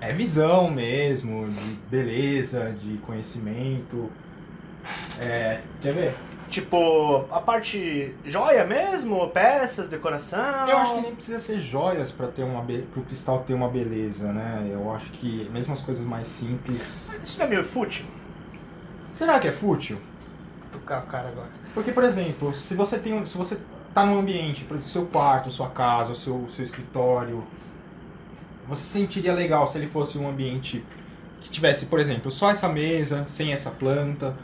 é 0.00 0.12
visão 0.12 0.68
mesmo, 0.68 1.48
de 1.48 1.74
beleza, 1.88 2.72
de 2.72 2.98
conhecimento. 2.98 4.10
É, 5.20 5.60
quer 5.80 5.94
ver? 5.94 6.14
Tipo, 6.52 7.24
a 7.30 7.40
parte 7.40 8.14
joia 8.26 8.66
mesmo, 8.66 9.26
peças, 9.30 9.88
decoração. 9.88 10.68
Eu 10.68 10.76
acho 10.76 10.94
que 10.96 11.00
nem 11.00 11.14
precisa 11.14 11.40
ser 11.40 11.58
joias 11.58 12.10
para 12.10 12.26
ter 12.26 12.42
uma 12.42 12.60
be... 12.60 12.82
pro 12.92 13.00
cristal 13.04 13.42
ter 13.46 13.54
uma 13.54 13.70
beleza, 13.70 14.30
né? 14.30 14.68
Eu 14.70 14.92
acho 14.94 15.10
que 15.12 15.48
mesmo 15.50 15.72
as 15.72 15.80
coisas 15.80 16.04
mais 16.04 16.28
simples. 16.28 17.10
Isso 17.24 17.38
não 17.38 17.46
é 17.46 17.48
meio 17.48 17.64
fútil? 17.64 18.04
Será 19.10 19.40
que 19.40 19.48
é 19.48 19.52
fútil? 19.52 19.96
Vou 20.70 20.78
tocar 20.80 21.02
o 21.04 21.06
cara 21.06 21.28
agora. 21.30 21.48
Porque, 21.72 21.90
por 21.90 22.04
exemplo, 22.04 22.52
se 22.52 22.74
você 22.74 22.98
tem, 22.98 23.14
um- 23.14 23.24
se 23.26 23.38
você 23.38 23.58
tá 23.94 24.04
num 24.04 24.18
ambiente, 24.18 24.64
por 24.64 24.74
exemplo, 24.74 24.92
seu 24.92 25.06
quarto, 25.06 25.50
sua 25.50 25.70
casa, 25.70 26.12
o 26.12 26.14
seu, 26.14 26.46
seu 26.50 26.62
escritório, 26.64 27.42
você 28.68 28.82
se 28.82 28.88
sentiria 28.90 29.32
legal 29.32 29.66
se 29.66 29.78
ele 29.78 29.86
fosse 29.86 30.18
um 30.18 30.28
ambiente 30.28 30.84
que 31.40 31.50
tivesse, 31.50 31.86
por 31.86 31.98
exemplo, 31.98 32.30
só 32.30 32.50
essa 32.50 32.68
mesa, 32.68 33.24
sem 33.24 33.54
essa 33.54 33.70
planta, 33.70 34.36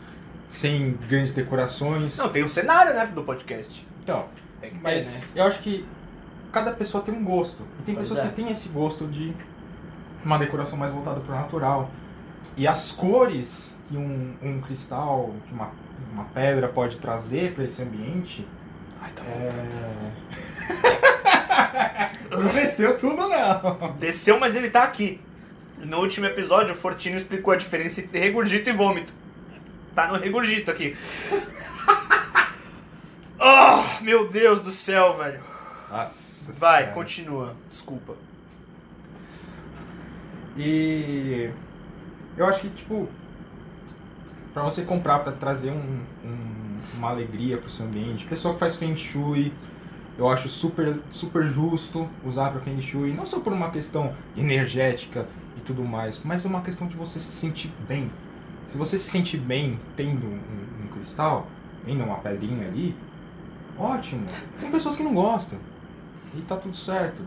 sem 0.49 0.92
grandes 1.09 1.32
decorações. 1.32 2.16
Não, 2.16 2.28
tem 2.28 2.42
o 2.42 2.49
cenário, 2.49 2.94
né, 2.94 3.07
do 3.07 3.22
podcast. 3.22 3.86
Então, 4.03 4.26
Tem 4.61 4.70
que 4.70 4.76
ter, 4.76 4.82
mas 4.82 5.34
né? 5.34 5.42
eu 5.42 5.46
acho 5.46 5.61
que 5.61 5.86
cada 6.51 6.72
pessoa 6.72 7.05
tem 7.05 7.14
um 7.14 7.22
gosto. 7.22 7.62
E 7.78 7.82
tem 7.82 7.94
Pois 7.94 8.09
pessoas 8.09 8.26
é. 8.26 8.28
que 8.30 8.36
têm 8.36 8.51
esse 8.51 8.68
gosto 8.68 9.07
de 9.07 9.34
uma 10.24 10.38
decoração 10.38 10.78
mais 10.78 10.90
voltada 10.92 11.20
para 11.20 11.34
o 11.34 11.38
natural. 11.38 11.90
E 12.57 12.66
as 12.66 12.90
cores 12.90 13.76
que 13.88 13.96
um, 13.96 14.34
um 14.42 14.61
cristal, 14.61 15.34
que 15.46 15.53
uma, 15.53 15.70
uma 16.12 16.24
pedra 16.24 16.68
pode 16.68 16.99
trazer 16.99 17.53
para 17.53 17.64
esse 17.64 17.80
ambiente 17.82 18.46
Ai, 19.01 19.11
tá 19.12 19.22
é... 19.24 19.53
não 22.30 22.49
desceu 22.53 22.96
tudo 22.96 23.28
não. 23.28 23.96
Desceu, 23.99 24.38
mas 24.40 24.57
ele 24.57 24.70
tá 24.70 24.82
aqui. 24.82 25.20
No 25.78 25.99
último 26.01 26.26
episódio, 26.26 26.74
o 26.74 26.76
Fortino 26.76 27.16
explicou 27.16 27.55
a 27.55 27.57
diferença 27.57 28.01
entre 28.01 28.18
regurgito 28.18 28.68
e 28.68 28.72
vômito. 28.72 29.12
Tá 29.99 30.07
no 30.07 30.14
regurgito 30.16 30.70
aqui. 30.70 30.96
Ah, 33.36 33.99
meu 34.01 34.28
Deus 34.28 34.62
do 34.62 34.70
céu, 34.70 35.16
velho. 35.16 35.40
Nossa 35.90 36.53
Vai, 36.53 36.82
Senhora. 36.82 36.94
continua. 36.94 37.57
Desculpa. 37.68 38.14
E 40.57 41.51
eu 42.36 42.46
acho 42.46 42.61
que, 42.61 42.68
tipo, 42.70 43.09
pra 44.55 44.62
você 44.62 44.82
comprar, 44.82 45.18
pra 45.18 45.32
trazer 45.32 45.72
um, 45.72 46.01
um- 46.24 46.78
uma 46.96 47.11
alegria 47.11 47.59
pro 47.59 47.68
seu 47.68 47.84
ambiente, 47.84 48.24
pessoa 48.24 48.55
que 48.55 48.61
faz 48.61 48.76
Feng 48.76 48.94
Shui, 48.96 49.53
eu 50.16 50.28
acho 50.28 50.49
super, 50.49 51.01
super 51.11 51.42
justo 51.42 52.09
usar 52.24 52.53
pra 52.53 52.61
Feng 52.61 52.80
Shui, 52.80 53.12
não 53.12 53.26
só 53.26 53.40
por 53.40 53.53
uma 53.53 53.72
questão 53.72 54.14
energética 54.36 55.26
e 55.57 55.61
tudo 55.62 55.82
mais, 55.82 56.20
mas 56.24 56.44
uma 56.44 56.61
questão 56.61 56.86
de 56.86 56.96
você 56.96 57.18
se 57.18 57.32
sentir 57.32 57.72
bem. 57.88 58.12
Se 58.68 58.76
você 58.76 58.98
se 58.98 59.10
sentir 59.10 59.38
bem 59.38 59.80
tendo 59.96 60.26
um, 60.26 60.84
um 60.84 60.88
cristal, 60.92 61.46
tendo 61.84 62.04
uma 62.04 62.18
pedrinha 62.18 62.68
ali, 62.68 62.94
ótimo. 63.78 64.26
Tem 64.60 64.70
pessoas 64.70 64.94
que 64.94 65.02
não 65.02 65.14
gostam. 65.14 65.58
E 66.36 66.42
tá 66.42 66.54
tudo 66.56 66.76
certo. 66.76 67.22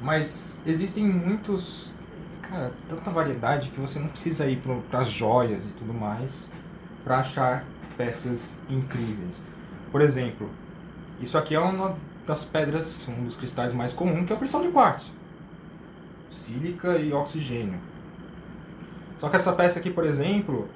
Mas 0.00 0.60
existem 0.64 1.04
muitos. 1.04 1.92
Cara, 2.40 2.72
tanta 2.88 3.10
variedade 3.10 3.70
que 3.70 3.80
você 3.80 3.98
não 3.98 4.08
precisa 4.08 4.46
ir 4.46 4.62
para 4.88 5.00
as 5.00 5.10
joias 5.10 5.66
e 5.66 5.68
tudo 5.70 5.92
mais 5.92 6.50
para 7.04 7.18
achar 7.18 7.64
peças 7.96 8.58
incríveis. 8.68 9.42
Por 9.90 10.00
exemplo, 10.00 10.48
isso 11.20 11.36
aqui 11.36 11.54
é 11.54 11.60
uma 11.60 11.96
das 12.26 12.44
pedras, 12.44 13.08
um 13.08 13.24
dos 13.24 13.34
cristais 13.34 13.72
mais 13.72 13.92
comuns, 13.92 14.26
que 14.26 14.32
é 14.32 14.36
o 14.36 14.38
cristal 14.38 14.62
de 14.62 14.68
quartzo. 14.68 15.12
Sílica 16.30 16.96
e 16.98 17.12
oxigênio. 17.12 17.80
Só 19.20 19.28
que 19.28 19.36
essa 19.36 19.52
peça 19.52 19.78
aqui, 19.78 19.90
por 19.90 20.04
exemplo, 20.04 20.68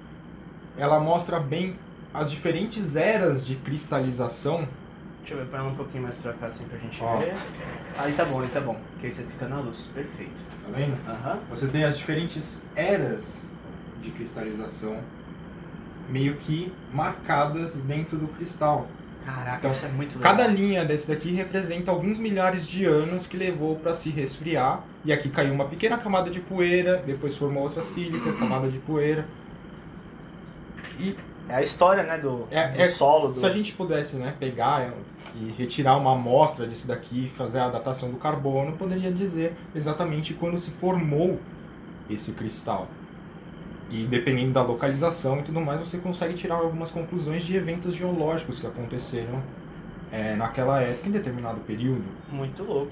ela 0.77 1.01
mostra 1.01 1.41
bem 1.41 1.77
as 2.13 2.31
diferentes 2.31 2.95
eras 2.95 3.45
de 3.45 3.57
cristalização 3.57 4.69
Deixa 5.25 5.37
eu 5.37 5.39
ela 5.39 5.71
um 5.71 5.75
pouquinho 5.75 6.03
mais 6.03 6.17
pra 6.19 6.35
cá 6.35 6.49
assim 6.49 6.65
pra 6.65 6.79
gente 6.79 7.03
Ó. 7.03 7.17
ver. 7.17 7.33
Aí 7.97 8.13
tá 8.13 8.27
bom, 8.27 8.41
aí 8.41 8.49
tá 8.49 8.61
bom. 8.61 8.79
Que 9.01 9.07
aí 9.07 9.13
você 9.13 9.23
fica 9.23 9.49
na 9.49 9.59
luz. 9.59 9.89
Perfeito. 9.95 10.35
Tá 10.63 10.77
vendo? 10.77 10.99
Aham. 11.09 11.39
Você 11.49 11.67
tem 11.67 11.83
as 11.83 11.97
diferentes 11.97 12.63
eras 12.77 13.41
de 14.03 14.11
cristalização 14.11 14.99
meio 16.11 16.37
que 16.37 16.71
marcadas 16.93 17.77
dentro 17.77 18.19
do 18.19 18.29
cristal. 18.29 18.87
Caraca, 19.25 19.57
Então, 19.59 19.71
isso 19.71 19.87
é 19.87 19.89
muito 19.89 20.19
legal. 20.19 20.37
Cada 20.37 20.47
linha 20.47 20.85
desse 20.85 21.09
daqui 21.09 21.33
representa 21.33 21.91
alguns 21.91 22.19
milhares 22.19 22.67
de 22.69 22.85
anos 22.85 23.27
que 23.27 23.37
levou 23.37 23.77
para 23.77 23.95
se 23.95 24.11
resfriar. 24.11 24.83
E 25.05 25.13
aqui 25.13 25.29
caiu 25.29 25.55
uma 25.55 25.65
pequena 25.65 25.97
camada 25.97 26.31
de 26.31 26.41
poeira, 26.41 27.03
depois 27.07 27.35
formou 27.35 27.63
outra 27.63 27.83
sílica, 27.83 28.33
camada 28.35 28.69
de 28.69 28.79
poeira. 28.79 29.27
E 30.99 31.17
É 31.49 31.57
a 31.57 31.63
história, 31.63 32.03
né, 32.03 32.17
do, 32.17 32.47
É, 32.51 32.69
do 32.69 32.81
é- 32.81 32.89
solo. 32.89 33.29
Do... 33.29 33.35
Se 33.35 33.45
a 33.45 33.51
gente 33.51 33.73
pudesse 33.73 34.17
né, 34.17 34.35
pegar 34.39 34.91
e 35.35 35.53
retirar 35.59 35.97
uma 35.99 36.13
amostra 36.13 36.67
disso 36.67 36.87
daqui, 36.87 37.29
fazer 37.29 37.59
a 37.61 37.69
datação 37.69 38.11
do 38.11 38.17
carbono, 38.17 38.73
poderia 38.77 39.13
dizer 39.13 39.55
exatamente 39.75 40.33
quando 40.33 40.57
se 40.57 40.71
formou 40.71 41.39
esse 42.09 42.33
cristal. 42.33 42.89
E 43.95 44.07
dependendo 44.07 44.51
da 44.51 44.61
localização 44.61 45.39
e 45.39 45.43
tudo 45.45 45.61
mais, 45.61 45.79
você 45.79 45.99
consegue 45.99 46.35
tirar 46.35 46.57
algumas 46.57 46.91
conclusões 46.91 47.45
de 47.45 47.55
eventos 47.55 47.95
geológicos 47.95 48.59
que 48.59 48.67
aconteceram 48.67 49.41
é, 50.11 50.35
naquela 50.35 50.81
época, 50.81 51.09
em 51.09 51.13
determinado 51.13 51.61
período. 51.61 52.03
Muito 52.29 52.65
louco. 52.65 52.91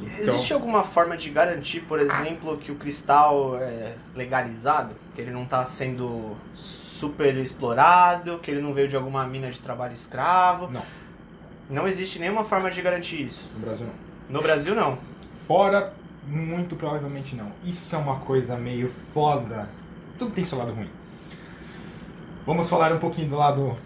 Então, 0.00 0.34
Existe 0.34 0.52
alguma 0.52 0.82
forma 0.82 1.16
de 1.16 1.30
garantir, 1.30 1.82
por 1.82 2.00
exemplo, 2.00 2.56
que 2.56 2.72
o 2.72 2.74
cristal 2.74 3.56
é 3.58 3.94
legalizado? 4.12 4.96
Que 5.14 5.20
ele 5.20 5.30
não 5.30 5.44
está 5.44 5.64
sendo 5.64 6.36
super 6.56 7.36
explorado, 7.36 8.40
que 8.40 8.50
ele 8.50 8.60
não 8.60 8.74
veio 8.74 8.88
de 8.88 8.96
alguma 8.96 9.24
mina 9.28 9.52
de 9.52 9.60
trabalho 9.60 9.94
escravo? 9.94 10.68
Não. 10.68 10.82
Não 11.70 11.86
existe 11.86 12.18
nenhuma 12.18 12.44
forma 12.44 12.72
de 12.72 12.82
garantir 12.82 13.22
isso. 13.22 13.48
no 13.54 13.60
Brasil 13.60 13.86
não. 13.86 13.94
No 14.36 14.42
Brasil, 14.42 14.74
não. 14.74 14.98
Fora, 15.46 15.94
muito 16.26 16.74
provavelmente 16.74 17.36
não. 17.36 17.52
Isso 17.64 17.94
é 17.94 17.98
uma 17.98 18.16
coisa 18.16 18.56
meio 18.56 18.90
foda. 19.12 19.68
Tudo 20.18 20.30
tem 20.32 20.44
seu 20.44 20.58
lado 20.58 20.72
ruim. 20.72 20.90
Vamos 22.46 22.68
falar 22.68 22.92
um 22.92 22.98
pouquinho 22.98 23.28
do 23.28 23.36
lado 23.36 23.76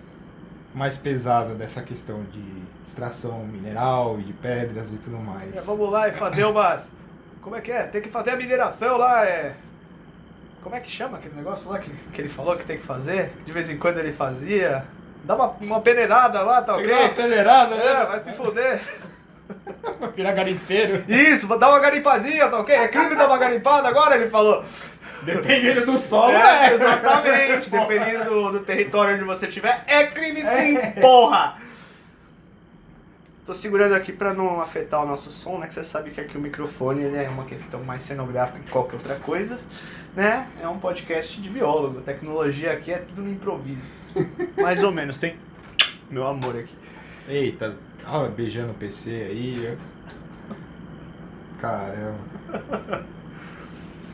mais 0.74 0.96
pesado 0.96 1.54
dessa 1.54 1.82
questão 1.82 2.22
de 2.24 2.42
extração 2.84 3.38
mineral 3.44 4.18
e 4.20 4.24
de 4.24 4.32
pedras 4.32 4.92
e 4.92 4.96
tudo 4.96 5.16
mais. 5.18 5.56
É, 5.56 5.60
vamos 5.60 5.90
lá 5.90 6.08
e 6.08 6.12
fazer 6.12 6.44
uma. 6.44 6.82
Como 7.40 7.56
é 7.56 7.60
que 7.60 7.70
é? 7.72 7.84
Tem 7.84 8.02
que 8.02 8.10
fazer 8.10 8.30
a 8.30 8.36
mineração 8.36 8.96
lá, 8.98 9.24
é. 9.24 9.54
Como 10.62 10.74
é 10.74 10.80
que 10.80 10.90
chama 10.90 11.18
aquele 11.18 11.36
negócio 11.36 11.70
lá 11.70 11.78
que, 11.78 11.90
que 12.12 12.20
ele 12.20 12.28
falou 12.28 12.56
que 12.56 12.64
tem 12.64 12.78
que 12.78 12.84
fazer? 12.84 13.32
De 13.46 13.52
vez 13.52 13.70
em 13.70 13.78
quando 13.78 13.98
ele 13.98 14.12
fazia. 14.12 14.84
Dá 15.24 15.34
uma, 15.34 15.48
uma 15.60 15.80
peneirada 15.80 16.42
lá, 16.42 16.62
tá 16.62 16.74
ok? 16.74 16.86
Pegar 16.86 17.00
uma 17.00 17.08
peneirada, 17.10 17.74
É, 17.74 17.94
né? 17.98 18.06
vai 18.06 18.24
se 18.24 18.32
fuder. 18.32 18.80
Vai 19.98 20.12
virar 20.12 20.32
garimpeiro. 20.32 21.04
Isso, 21.08 21.48
dá 21.58 21.70
uma 21.70 21.80
garimpadinha, 21.80 22.48
tá 22.50 22.60
ok? 22.60 22.74
É 22.74 22.86
crime 22.86 23.16
dar 23.16 23.26
uma 23.28 23.38
garimpada 23.38 23.88
agora, 23.88 24.14
ele 24.16 24.28
falou. 24.28 24.62
Dependendo 25.22 25.86
do 25.86 25.98
solo, 25.98 26.32
É, 26.32 26.70
é. 26.70 26.74
exatamente. 26.74 27.70
Dependendo 27.70 28.24
do, 28.24 28.52
do 28.52 28.60
território 28.60 29.14
onde 29.16 29.24
você 29.24 29.46
estiver, 29.46 29.82
é 29.86 30.06
crime 30.06 30.42
sim, 30.42 30.76
porra! 31.00 31.56
Tô 33.46 33.54
segurando 33.54 33.94
aqui 33.94 34.12
pra 34.12 34.34
não 34.34 34.60
afetar 34.60 35.02
o 35.02 35.06
nosso 35.06 35.32
som, 35.32 35.56
né? 35.58 35.66
Que 35.66 35.72
você 35.74 35.82
sabe 35.82 36.10
que 36.10 36.20
aqui 36.20 36.36
o 36.36 36.40
microfone 36.40 37.02
ele 37.02 37.16
é 37.16 37.28
uma 37.30 37.46
questão 37.46 37.82
mais 37.82 38.02
cenográfica 38.02 38.58
que 38.58 38.70
qualquer 38.70 38.96
outra 38.96 39.14
coisa, 39.14 39.58
né? 40.14 40.46
É 40.60 40.68
um 40.68 40.78
podcast 40.78 41.40
de 41.40 41.48
biólogo. 41.48 42.02
Tecnologia 42.02 42.72
aqui 42.72 42.92
é 42.92 42.98
tudo 42.98 43.22
no 43.22 43.30
improviso. 43.30 43.90
Mais 44.60 44.82
ou 44.84 44.92
menos, 44.92 45.16
tem 45.16 45.36
meu 46.10 46.26
amor 46.26 46.56
aqui. 46.56 46.74
Eita, 47.26 47.74
ó, 48.06 48.26
beijando 48.28 48.72
o 48.72 48.74
PC 48.74 49.10
aí. 49.10 49.78
Caramba. 51.58 52.18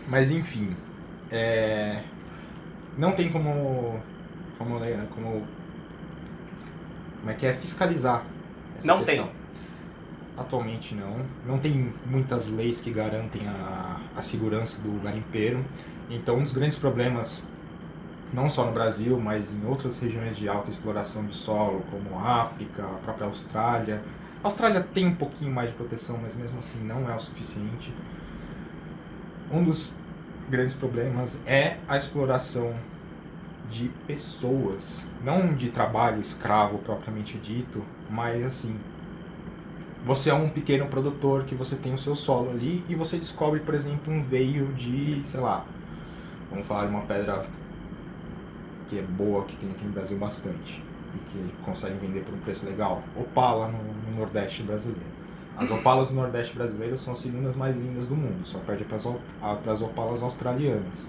Mas 0.06 0.30
enfim, 0.30 0.76
é... 1.34 2.00
não 2.96 3.10
tem 3.10 3.28
como, 3.28 4.00
como, 4.56 4.78
como, 4.78 5.42
como 7.18 7.30
é 7.30 7.34
que 7.34 7.44
é 7.44 7.52
fiscalizar. 7.52 8.24
essa 8.76 8.86
Não 8.86 9.04
questão. 9.04 9.28
Atualmente 10.36 10.94
não. 10.94 11.16
Não 11.44 11.58
tem 11.58 11.92
muitas 12.06 12.48
leis 12.48 12.80
que 12.80 12.90
garantem 12.90 13.48
a, 13.48 14.00
a 14.16 14.22
segurança 14.22 14.80
do 14.80 15.02
garimpeiro. 15.02 15.64
Então, 16.08 16.36
um 16.36 16.42
dos 16.42 16.52
grandes 16.52 16.78
problemas, 16.78 17.42
não 18.32 18.48
só 18.48 18.64
no 18.64 18.72
Brasil, 18.72 19.18
mas 19.18 19.52
em 19.52 19.66
outras 19.66 19.98
regiões 20.00 20.36
de 20.36 20.48
alta 20.48 20.70
exploração 20.70 21.24
de 21.26 21.34
solo, 21.34 21.84
como 21.90 22.18
a 22.18 22.42
África, 22.42 22.84
a 22.84 22.98
própria 23.02 23.26
Austrália. 23.26 24.02
A 24.42 24.46
Austrália 24.46 24.80
tem 24.82 25.06
um 25.06 25.14
pouquinho 25.14 25.50
mais 25.50 25.70
de 25.70 25.76
proteção, 25.76 26.18
mas 26.22 26.34
mesmo 26.34 26.60
assim 26.60 26.78
não 26.84 27.10
é 27.10 27.16
o 27.16 27.20
suficiente. 27.20 27.92
Um 29.50 29.64
dos 29.64 29.92
grandes 30.48 30.74
problemas 30.74 31.40
é 31.46 31.78
a 31.88 31.96
exploração 31.96 32.74
de 33.70 33.88
pessoas, 34.06 35.08
não 35.24 35.54
de 35.54 35.70
trabalho 35.70 36.20
escravo 36.20 36.78
propriamente 36.78 37.38
dito, 37.38 37.82
mas 38.10 38.44
assim, 38.44 38.76
você 40.04 40.30
é 40.30 40.34
um 40.34 40.48
pequeno 40.48 40.86
produtor 40.86 41.44
que 41.44 41.54
você 41.54 41.74
tem 41.76 41.94
o 41.94 41.98
seu 41.98 42.14
solo 42.14 42.50
ali 42.50 42.84
e 42.88 42.94
você 42.94 43.16
descobre, 43.16 43.60
por 43.60 43.74
exemplo, 43.74 44.12
um 44.12 44.22
veio 44.22 44.66
de, 44.74 45.22
sei 45.24 45.40
lá, 45.40 45.64
vamos 46.50 46.66
falar 46.66 46.86
de 46.86 46.90
uma 46.90 47.02
pedra 47.02 47.46
que 48.88 48.98
é 48.98 49.02
boa, 49.02 49.44
que 49.44 49.56
tem 49.56 49.70
aqui 49.70 49.84
no 49.84 49.92
Brasil 49.92 50.18
bastante 50.18 50.82
e 51.14 51.18
que 51.30 51.54
consegue 51.64 51.96
vender 51.98 52.20
por 52.20 52.34
um 52.34 52.38
preço 52.38 52.66
legal, 52.66 53.02
opala 53.16 53.68
no, 53.68 53.78
no 53.78 54.18
Nordeste 54.18 54.62
brasileiro. 54.62 55.13
As 55.56 55.70
opalas 55.70 56.08
do 56.08 56.14
Nordeste 56.14 56.54
brasileiro 56.56 56.98
são 56.98 57.12
as 57.12 57.20
segundas 57.20 57.54
mais 57.54 57.76
lindas 57.76 58.08
do 58.08 58.16
mundo, 58.16 58.44
só 58.44 58.58
perde 58.58 58.84
para 58.84 58.96
as 58.96 59.80
opalas 59.82 60.22
australianas. 60.22 61.06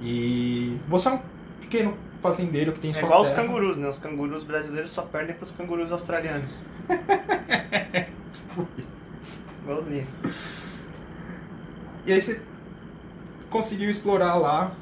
E 0.00 0.78
você 0.88 1.08
é 1.08 1.12
um 1.12 1.20
pequeno 1.60 1.94
fazendeiro 2.22 2.72
que 2.72 2.80
tem 2.80 2.90
É 2.90 2.94
sua 2.94 3.04
igual 3.04 3.22
os 3.22 3.28
terra. 3.30 3.42
cangurus, 3.42 3.76
né? 3.76 3.88
Os 3.88 3.98
cangurus 3.98 4.42
brasileiros 4.44 4.90
só 4.90 5.02
perdem 5.02 5.36
pros 5.36 5.50
cangurus 5.50 5.92
australianos. 5.92 6.48
Igualzinho. 9.62 10.06
E 12.06 12.12
aí 12.12 12.20
você 12.20 12.40
conseguiu 13.50 13.90
explorar 13.90 14.34
lá. 14.36 14.72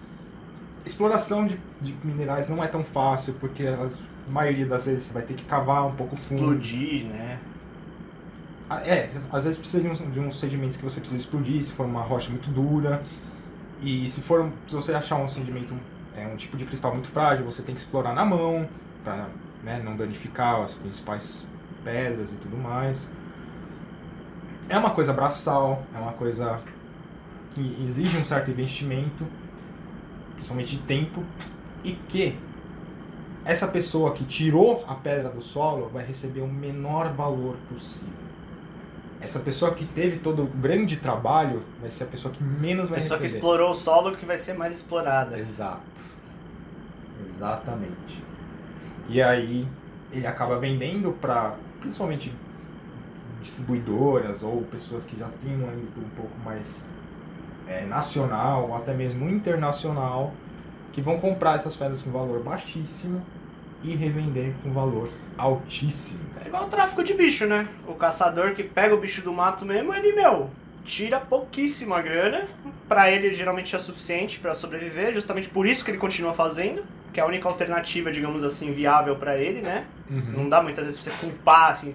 Exploração 0.87 1.47
de, 1.47 1.59
de 1.81 1.95
minerais 2.05 2.49
não 2.49 2.63
é 2.63 2.69
tão 2.69 2.83
fácil, 2.85 3.35
porque 3.35 3.67
a 3.67 3.89
maioria 4.31 4.65
das 4.65 4.87
vezes 4.87 5.03
você 5.05 5.13
vai 5.13 5.23
ter 5.23 5.35
que 5.35 5.45
cavar 5.45 5.85
um 5.87 5.95
pouco 5.95 6.17
fundo. 6.17 6.55
Explodir, 6.55 7.07
né? 7.07 7.39
Ah, 8.69 8.81
É, 8.87 9.11
às 9.33 9.45
vezes 9.45 9.59
precisa 9.59 9.83
de, 9.83 9.89
um, 10.03 10.11
de 10.11 10.21
uns 10.21 10.39
sedimentos 10.39 10.77
que 10.77 10.83
você 10.85 11.01
precisa 11.01 11.19
explodir, 11.19 11.63
se 11.63 11.73
for 11.73 11.87
uma 11.87 12.03
rocha 12.03 12.31
muito 12.31 12.51
dura. 12.51 13.03
E 13.83 14.09
se 14.09 14.21
for, 14.23 14.43
um- 14.43 14.53
se 14.69 14.75
você 14.75 14.95
achar 14.95 15.17
um 15.17 15.29
sedimento, 15.29 15.75
é 16.17 16.27
um 16.27 16.37
tipo 16.37 16.57
de 16.57 16.65
cristal 16.67 16.93
muito 16.93 17.09
frágil, 17.09 17.45
você 17.45 17.63
tem 17.63 17.75
que 17.75 17.81
explorar 17.81 18.15
na 18.15 18.25
mão, 18.25 18.69
para 19.05 19.29
não 19.85 19.97
danificar 19.97 20.61
as 20.63 20.75
principais 20.75 21.47
pedras 21.85 22.33
e 22.33 22.37
tudo 22.37 22.57
mais. 22.57 23.09
É 24.69 24.77
uma 24.79 24.91
coisa 24.91 25.13
braçal, 25.13 25.83
é 25.95 25.99
uma 25.99 26.13
coisa 26.13 26.61
que 27.55 27.77
exige 27.87 28.17
um 28.19 28.25
certo 28.25 28.51
investimento, 28.51 29.27
principalmente 30.35 30.77
de 30.77 30.83
tempo, 30.83 31.25
e 31.85 31.93
que 31.93 32.39
essa 33.45 33.67
pessoa 33.67 34.13
que 34.13 34.25
tirou 34.25 34.85
a 34.87 34.95
pedra 34.95 35.31
do 35.31 35.41
solo 35.43 35.89
vai 35.89 36.05
receber 36.05 36.41
o 36.41 36.49
menor 36.49 37.13
valor 37.15 37.57
possível. 37.69 38.28
Essa 39.21 39.41
pessoa 39.41 39.75
que 39.75 39.85
teve 39.85 40.19
todo 40.19 40.45
o 40.45 40.47
grande 40.47 40.97
trabalho 40.97 41.63
vai 41.81 41.91
ser 41.91 42.05
a 42.05 42.07
pessoa 42.07 42.33
que 42.33 42.43
menos 42.43 42.87
A 42.87 42.91
vai 42.91 43.01
pessoa 43.01 43.19
que 43.19 43.25
receber. 43.25 43.39
explorou 43.39 43.71
o 43.71 43.75
solo 43.75 44.17
que 44.17 44.25
vai 44.25 44.39
ser 44.39 44.55
mais 44.55 44.75
explorada. 44.75 45.39
Exato. 45.39 45.83
Exatamente. 47.29 48.23
E 49.09 49.21
aí 49.21 49.67
ele 50.13 50.27
acaba 50.27 50.59
vendendo 50.59 51.13
para 51.21 51.55
principalmente 51.81 52.33
distribuidoras 53.41 54.43
ou 54.43 54.63
pessoas 54.63 55.05
que 55.05 55.19
já 55.19 55.29
têm 55.43 55.57
um 55.57 55.69
âmbito 55.69 56.01
um 56.01 56.09
pouco 56.17 56.37
mais 56.45 56.87
é, 57.67 57.85
nacional 57.85 58.69
ou 58.69 58.77
até 58.77 58.93
mesmo 58.95 59.29
internacional 59.29 60.33
que 60.93 61.01
vão 61.01 61.21
comprar 61.21 61.57
essas 61.57 61.77
pedras 61.77 62.03
com 62.03 62.11
valor 62.11 62.43
baixíssimo 62.43 63.23
e 63.83 63.95
revender 63.95 64.53
com 64.63 64.73
valor 64.73 65.11
altíssimo. 65.37 66.19
É 66.45 66.49
igual 66.49 66.65
o 66.65 66.69
tráfico 66.69 67.05
de 67.05 67.15
bicho, 67.15 67.47
né? 67.47 67.69
O 67.87 67.95
caçador 67.95 68.55
que 68.55 68.63
pega 68.63 68.95
o 68.95 69.01
bicho 69.01 69.23
do 69.23 69.33
mato 69.33 69.65
mesmo, 69.65 69.95
ele, 69.95 70.13
meu, 70.13 70.51
tira 70.85 71.21
pouquíssima 71.21 72.01
grana. 72.03 72.47
Pra 72.89 73.11
ele, 73.11 73.35
geralmente 73.35 73.77
é 73.77 73.79
suficiente 73.79 74.39
pra 74.41 74.55
sobreviver. 74.55 75.13
Justamente 75.13 75.49
por 75.49 75.67
isso 75.67 75.85
que 75.85 75.91
ele 75.91 75.99
continua 75.99 76.35
fazendo. 76.35 76.83
Que 77.13 77.21
é 77.21 77.23
a 77.23 77.27
única 77.27 77.49
alternativa, 77.49 78.13
digamos 78.13 78.43
assim, 78.45 78.73
viável 78.73 79.17
pra 79.17 79.37
ele, 79.37 79.61
né? 79.63 79.85
Não 80.11 80.49
dá 80.49 80.63
muitas 80.63 80.85
vezes 80.85 81.01
pra 81.01 81.13
você 81.13 81.19
culpar, 81.27 81.71
assim. 81.71 81.95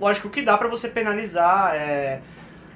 Lógico 0.00 0.30
que 0.30 0.42
dá 0.42 0.56
pra 0.56 0.68
você 0.68 0.88
penalizar 0.88 1.74
é, 1.74 2.20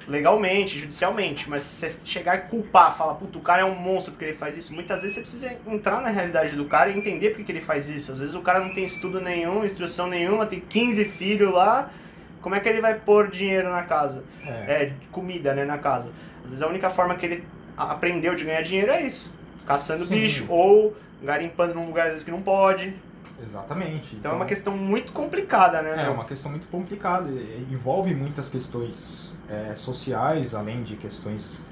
legalmente, 0.07 0.77
judicialmente, 0.79 1.49
mas 1.49 1.63
se 1.63 1.75
você 1.75 1.95
chegar 2.03 2.37
e 2.37 2.41
culpar, 2.49 2.95
falar, 2.95 3.15
puta, 3.15 3.37
o 3.37 3.41
cara 3.41 3.63
é 3.63 3.65
um 3.65 3.75
monstro 3.75 4.11
porque 4.11 4.25
ele 4.25 4.37
faz 4.37 4.57
isso, 4.57 4.73
muitas 4.73 5.01
vezes 5.01 5.15
você 5.15 5.21
precisa 5.21 5.57
entrar 5.67 6.01
na 6.01 6.09
realidade 6.09 6.55
do 6.55 6.65
cara 6.65 6.89
e 6.89 6.97
entender 6.97 7.29
porque 7.29 7.43
que 7.43 7.51
ele 7.51 7.61
faz 7.61 7.89
isso. 7.89 8.11
Às 8.11 8.19
vezes 8.19 8.35
o 8.35 8.41
cara 8.41 8.59
não 8.59 8.73
tem 8.73 8.85
estudo 8.85 9.19
nenhum, 9.19 9.65
instrução 9.65 10.07
nenhuma, 10.07 10.45
tem 10.45 10.59
15 10.59 11.05
filhos 11.05 11.53
lá, 11.53 11.91
como 12.41 12.53
é 12.53 12.59
que 12.59 12.69
ele 12.69 12.81
vai 12.81 12.93
pôr 12.93 13.29
dinheiro 13.29 13.69
na 13.71 13.83
casa? 13.83 14.23
É. 14.45 14.83
É, 14.83 14.93
comida, 15.11 15.53
né, 15.53 15.65
na 15.65 15.77
casa. 15.77 16.09
Às 16.43 16.51
vezes 16.51 16.61
a 16.61 16.67
única 16.67 16.89
forma 16.89 17.15
que 17.15 17.25
ele 17.25 17.43
aprendeu 17.75 18.35
de 18.35 18.43
ganhar 18.43 18.61
dinheiro 18.61 18.91
é 18.91 19.01
isso. 19.01 19.33
Caçando 19.65 20.05
Sim. 20.05 20.13
bicho, 20.13 20.45
ou 20.47 20.95
garimpando 21.23 21.73
num 21.73 21.87
lugar 21.87 22.05
às 22.05 22.11
vezes 22.11 22.23
que 22.23 22.31
não 22.31 22.41
pode. 22.41 22.93
Exatamente. 23.41 24.15
Então 24.15 24.31
é 24.31 24.35
uma 24.35 24.45
questão 24.45 24.75
muito 24.75 25.11
complicada, 25.11 25.81
né? 25.81 26.05
É 26.05 26.09
uma 26.09 26.25
questão 26.25 26.51
muito 26.51 26.67
complicada, 26.67 27.29
envolve 27.71 28.13
muitas 28.13 28.49
questões 28.49 29.35
é, 29.49 29.75
sociais, 29.75 30.53
além 30.55 30.83
de 30.83 30.95
questões 30.95 31.63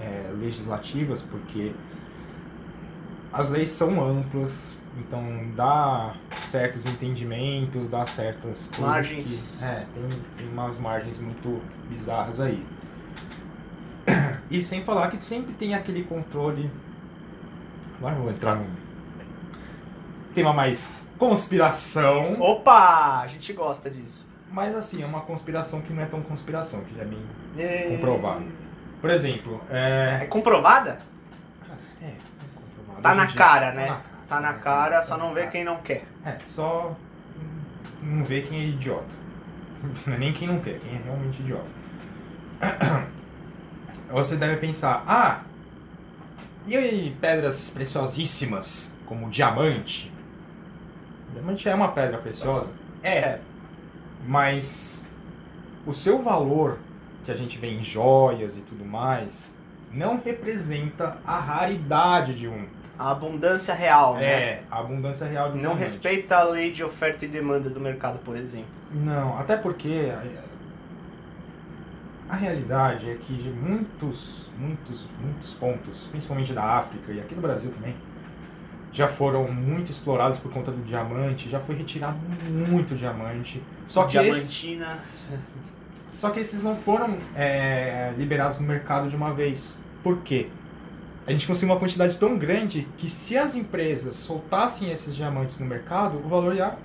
é, 0.00 0.32
legislativas, 0.38 1.22
porque 1.22 1.72
as 3.32 3.48
leis 3.48 3.70
são 3.70 4.04
amplas, 4.04 4.76
Então 4.98 5.22
dá 5.56 6.14
certos 6.44 6.84
entendimentos, 6.84 7.88
dá 7.88 8.04
certas 8.04 8.68
coisas 8.68 8.80
Margens. 8.80 9.56
que. 9.58 9.64
É, 9.64 9.86
tem, 9.94 10.20
tem 10.36 10.48
umas 10.48 10.78
margens 10.78 11.18
muito 11.18 11.62
bizarras 11.88 12.40
aí. 12.40 12.64
E 14.50 14.62
sem 14.62 14.84
falar 14.84 15.10
que 15.10 15.22
sempre 15.22 15.54
tem 15.54 15.74
aquele 15.74 16.04
controle. 16.04 16.70
Agora 17.96 18.16
eu 18.16 18.22
vou 18.22 18.30
entrar 18.30 18.54
num 18.56 18.66
tema 20.32 20.52
mais 20.52 20.92
conspiração. 21.18 22.40
Opa! 22.40 23.20
A 23.20 23.26
gente 23.26 23.52
gosta 23.52 23.88
disso. 23.90 24.28
Mas 24.50 24.74
assim, 24.74 25.02
é 25.02 25.06
uma 25.06 25.20
conspiração 25.22 25.80
que 25.80 25.92
não 25.92 26.02
é 26.02 26.06
tão 26.06 26.20
conspiração, 26.22 26.82
que 26.82 26.94
já 26.94 27.02
é 27.02 27.04
bem 27.06 27.22
É... 27.56 27.88
comprovado. 27.96 28.44
Por 29.00 29.10
exemplo, 29.10 29.60
é. 29.70 30.18
É 30.22 30.26
comprovada? 30.26 30.98
É, 32.00 32.06
é 32.06 32.16
comprovado. 32.54 33.02
Tá 33.02 33.14
na 33.14 33.24
dia- 33.26 33.36
cara, 33.36 33.72
né? 33.72 33.86
Tá 33.86 33.90
na 33.92 33.96
cara. 33.96 34.12
Tá 34.28 34.40
na 34.40 34.52
cara, 34.54 35.02
só 35.02 35.16
Tá 35.16 35.24
não 35.24 35.34
vê 35.34 35.46
quem 35.48 35.64
não 35.64 35.76
quer. 35.78 36.04
É, 36.24 36.36
só 36.48 36.94
não 38.02 38.24
vê 38.24 38.42
quem 38.42 38.60
é 38.60 38.64
idiota. 38.64 39.22
É 40.06 40.16
nem 40.16 40.32
quem 40.32 40.46
não 40.46 40.60
quer, 40.60 40.78
quem 40.78 40.94
é 40.94 41.00
realmente 41.04 41.40
idiota. 41.40 41.66
Você 44.10 44.36
deve 44.36 44.56
pensar, 44.56 45.02
ah, 45.06 45.40
e 46.66 46.76
aí 46.76 47.16
pedras 47.20 47.70
preciosíssimas, 47.70 48.94
como 49.06 49.30
diamante? 49.30 50.11
Diamante 51.32 51.68
é 51.68 51.74
uma 51.74 51.88
pedra 51.92 52.18
preciosa, 52.18 52.70
É, 53.02 53.38
mas 54.26 55.06
o 55.86 55.92
seu 55.92 56.22
valor 56.22 56.78
que 57.24 57.30
a 57.30 57.36
gente 57.36 57.58
vê 57.58 57.68
em 57.68 57.82
joias 57.82 58.56
e 58.56 58.60
tudo 58.62 58.84
mais 58.84 59.54
não 59.92 60.20
representa 60.24 61.18
a 61.26 61.38
raridade 61.38 62.34
de 62.34 62.48
um. 62.48 62.66
a 62.98 63.10
abundância 63.10 63.74
real, 63.74 64.14
né? 64.14 64.24
É, 64.24 64.62
a 64.70 64.78
abundância 64.78 65.26
real 65.26 65.46
de 65.50 65.52
um 65.54 65.56
Não 65.56 65.70
diamante. 65.70 65.82
respeita 65.82 66.36
a 66.36 66.44
lei 66.44 66.72
de 66.72 66.82
oferta 66.84 67.24
e 67.24 67.28
demanda 67.28 67.68
do 67.68 67.80
mercado, 67.80 68.18
por 68.20 68.36
exemplo. 68.36 68.68
Não, 68.92 69.38
até 69.38 69.56
porque 69.56 70.12
a, 72.28 72.32
a 72.32 72.36
realidade 72.36 73.10
é 73.10 73.14
que 73.16 73.34
de 73.34 73.50
muitos, 73.50 74.50
muitos, 74.58 75.08
muitos 75.20 75.54
pontos, 75.54 76.06
principalmente 76.10 76.52
da 76.52 76.62
África 76.64 77.12
e 77.12 77.20
aqui 77.20 77.34
no 77.34 77.42
Brasil 77.42 77.70
também, 77.72 77.94
já 78.92 79.08
foram 79.08 79.50
muito 79.50 79.90
explorados 79.90 80.38
por 80.38 80.52
conta 80.52 80.70
do 80.70 80.82
diamante, 80.82 81.48
já 81.48 81.58
foi 81.58 81.74
retirado 81.74 82.16
muito 82.48 82.94
diamante. 82.94 83.62
Só 83.86 84.04
que, 84.04 84.18
esse, 84.18 84.52
Diamantina. 84.52 84.98
só 86.16 86.30
que 86.30 86.40
esses 86.40 86.62
não 86.62 86.76
foram 86.76 87.18
é, 87.34 88.12
liberados 88.18 88.60
no 88.60 88.66
mercado 88.66 89.08
de 89.08 89.16
uma 89.16 89.32
vez. 89.32 89.76
Por 90.02 90.18
quê? 90.18 90.48
A 91.26 91.30
gente 91.30 91.46
conseguiu 91.46 91.72
uma 91.72 91.80
quantidade 91.80 92.18
tão 92.18 92.36
grande 92.36 92.86
que 92.98 93.08
se 93.08 93.38
as 93.38 93.54
empresas 93.54 94.16
soltassem 94.16 94.90
esses 94.90 95.14
diamantes 95.14 95.58
no 95.58 95.66
mercado, 95.66 96.18
o 96.18 96.28
valor 96.28 96.54
ia 96.54 96.76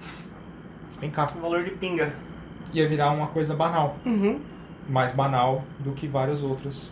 despencar. 0.88 1.36
O 1.36 1.42
valor 1.42 1.64
de 1.64 1.72
pinga. 1.72 2.14
Ia 2.74 2.88
virar 2.88 3.12
uma 3.12 3.28
coisa 3.28 3.56
banal. 3.56 3.98
Uhum. 4.06 4.40
mais 4.88 5.12
banal 5.12 5.66
do 5.80 5.92
que 5.92 6.08
vários 6.08 6.42
outros, 6.42 6.90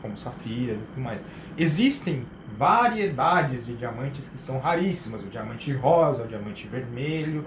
como 0.00 0.16
safiras 0.16 0.78
e 0.78 0.82
tudo 0.82 1.00
mais. 1.00 1.24
Existem 1.58 2.24
variedades 2.56 3.66
de 3.66 3.74
diamantes 3.74 4.28
que 4.28 4.38
são 4.38 4.58
raríssimas, 4.58 5.22
o 5.22 5.26
diamante 5.26 5.72
rosa, 5.72 6.24
o 6.24 6.28
diamante 6.28 6.66
vermelho, 6.66 7.46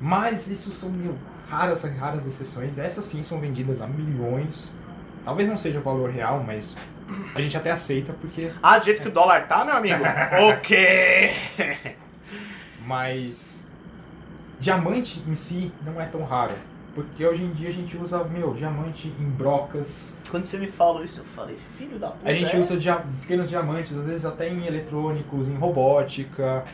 mas 0.00 0.48
isso 0.48 0.70
são 0.72 0.90
meu, 0.90 1.16
raras, 1.48 1.84
raras 1.84 2.26
exceções. 2.26 2.78
Essas 2.78 3.04
sim 3.04 3.22
são 3.22 3.40
vendidas 3.40 3.80
a 3.80 3.86
milhões. 3.86 4.76
Talvez 5.24 5.48
não 5.48 5.56
seja 5.56 5.78
o 5.78 5.82
valor 5.82 6.10
real, 6.10 6.42
mas 6.44 6.76
a 7.34 7.40
gente 7.40 7.56
até 7.56 7.70
aceita 7.70 8.12
porque 8.12 8.52
Ah, 8.62 8.78
do 8.78 8.84
jeito 8.84 9.02
que 9.02 9.08
o 9.08 9.12
dólar 9.12 9.46
tá, 9.48 9.64
meu 9.64 9.74
amigo? 9.74 10.02
ok! 10.50 11.32
Mas 12.84 13.66
diamante 14.60 15.22
em 15.26 15.34
si 15.34 15.72
não 15.84 16.00
é 16.00 16.06
tão 16.06 16.24
raro. 16.24 16.54
Porque 16.96 17.24
hoje 17.26 17.44
em 17.44 17.52
dia 17.52 17.68
a 17.68 17.72
gente 17.72 17.94
usa, 17.96 18.24
meu, 18.24 18.54
diamante 18.54 19.12
em 19.20 19.28
brocas. 19.28 20.16
Quando 20.30 20.46
você 20.46 20.56
me 20.56 20.66
falou 20.66 21.04
isso, 21.04 21.20
eu 21.20 21.24
falei, 21.26 21.54
filho 21.76 21.98
da 21.98 22.08
puta. 22.08 22.28
A 22.28 22.32
gente 22.32 22.56
é? 22.56 22.58
usa 22.58 22.76
dia- 22.78 23.04
pequenos 23.20 23.50
diamantes, 23.50 23.94
às 23.96 24.06
vezes 24.06 24.24
até 24.24 24.48
em 24.48 24.66
eletrônicos, 24.66 25.46
em 25.46 25.54
robótica, 25.56 26.64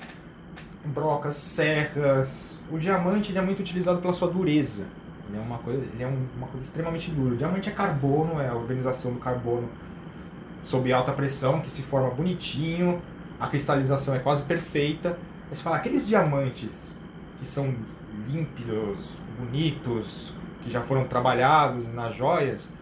em 0.87 0.89
brocas, 0.91 1.35
serras. 1.35 2.57
O 2.71 2.79
diamante 2.79 3.33
ele 3.33 3.39
é 3.39 3.43
muito 3.43 3.59
utilizado 3.59 4.01
pela 4.01 4.13
sua 4.13 4.29
dureza. 4.29 4.87
Ele 5.29 5.39
é 5.39 5.41
uma 5.41 5.59
coisa, 5.59 5.83
ele 5.93 6.03
é 6.05 6.07
um- 6.07 6.27
uma 6.37 6.47
coisa 6.47 6.65
extremamente 6.65 7.11
dura. 7.11 7.35
O 7.35 7.37
diamante 7.37 7.69
é 7.69 7.73
carbono, 7.73 8.41
é 8.41 8.47
a 8.49 8.55
organização 8.55 9.13
do 9.13 9.19
carbono 9.19 9.69
sob 10.63 10.93
alta 10.93 11.11
pressão, 11.11 11.61
que 11.61 11.69
se 11.71 11.83
forma 11.83 12.11
bonitinho, 12.11 13.03
a 13.41 13.49
cristalização 13.49 14.15
é 14.15 14.21
quase 14.21 14.43
perfeita. 14.45 15.19
Aí 15.51 15.57
você 15.57 15.63
fala, 15.65 15.77
aqueles 15.79 16.07
diamantes 16.07 16.93
que 17.41 17.47
são 17.47 17.75
límpidos, 18.29 19.11
bonitos, 19.43 20.33
que 20.63 20.71
já 20.71 20.81
foram 20.81 21.05
trabalhados 21.05 21.93
nas 21.93 22.15
joias, 22.15 22.73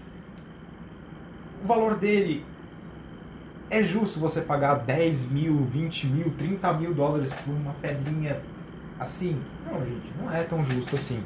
o 1.64 1.66
valor 1.66 1.96
dele 1.96 2.44
é 3.70 3.82
justo 3.82 4.18
você 4.18 4.40
pagar 4.40 4.74
10 4.74 5.26
mil, 5.30 5.56
20 5.64 6.06
mil, 6.06 6.30
30 6.36 6.72
mil 6.74 6.92
dólares 6.92 7.32
por 7.32 7.52
uma 7.52 7.72
pedrinha 7.74 8.40
assim? 8.98 9.40
Não, 9.70 9.78
gente, 9.84 10.12
não 10.20 10.32
é 10.32 10.42
tão 10.42 10.64
justo 10.64 10.96
assim. 10.96 11.22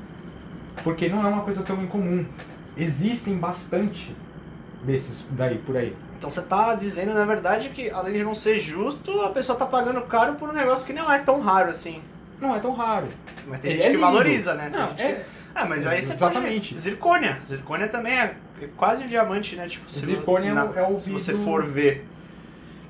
Porque 0.82 1.08
não 1.08 1.24
é 1.24 1.28
uma 1.28 1.42
coisa 1.42 1.62
tão 1.62 1.82
incomum. 1.82 2.26
Existem 2.76 3.36
bastante 3.36 4.14
desses 4.84 5.26
daí 5.30 5.58
por 5.58 5.76
aí. 5.76 5.96
Então 6.18 6.30
você 6.30 6.42
tá 6.42 6.74
dizendo, 6.74 7.14
na 7.14 7.24
verdade, 7.24 7.70
que 7.70 7.90
além 7.90 8.14
de 8.14 8.24
não 8.24 8.34
ser 8.34 8.60
justo, 8.60 9.20
a 9.22 9.30
pessoa 9.30 9.58
tá 9.58 9.66
pagando 9.66 10.02
caro 10.02 10.34
por 10.34 10.48
um 10.48 10.52
negócio 10.52 10.86
que 10.86 10.92
não 10.92 11.10
é 11.10 11.18
tão 11.18 11.40
raro 11.40 11.70
assim. 11.70 12.02
Não 12.44 12.54
é 12.54 12.60
tão 12.60 12.72
raro. 12.74 13.08
Mas 13.46 13.60
tem 13.60 13.70
Ele 13.72 13.80
gente 13.80 13.86
é 13.86 13.90
que 13.92 13.96
lindo. 13.96 14.06
valoriza, 14.06 14.54
né? 14.54 14.70
Não, 14.72 14.90
é- 14.98 15.12
que- 15.14 15.20
Ah, 15.54 15.64
mas 15.66 15.86
aí 15.86 16.02
você 16.02 16.14
Exatamente. 16.14 16.70
pode... 16.70 16.80
Zircônia. 16.82 17.38
Zircônia 17.46 17.88
também 17.88 18.12
é 18.18 18.34
quase 18.76 19.04
um 19.04 19.06
diamante, 19.08 19.54
né? 19.56 19.68
Tipo, 19.68 19.88
se 19.90 20.00
Zircônia 20.00 20.50
é 20.50 20.52
na- 20.52 20.70
é 20.74 20.82
o 20.86 20.98
Se 21.00 21.10
você 21.10 21.32
for 21.32 21.64
ver. 21.64 22.06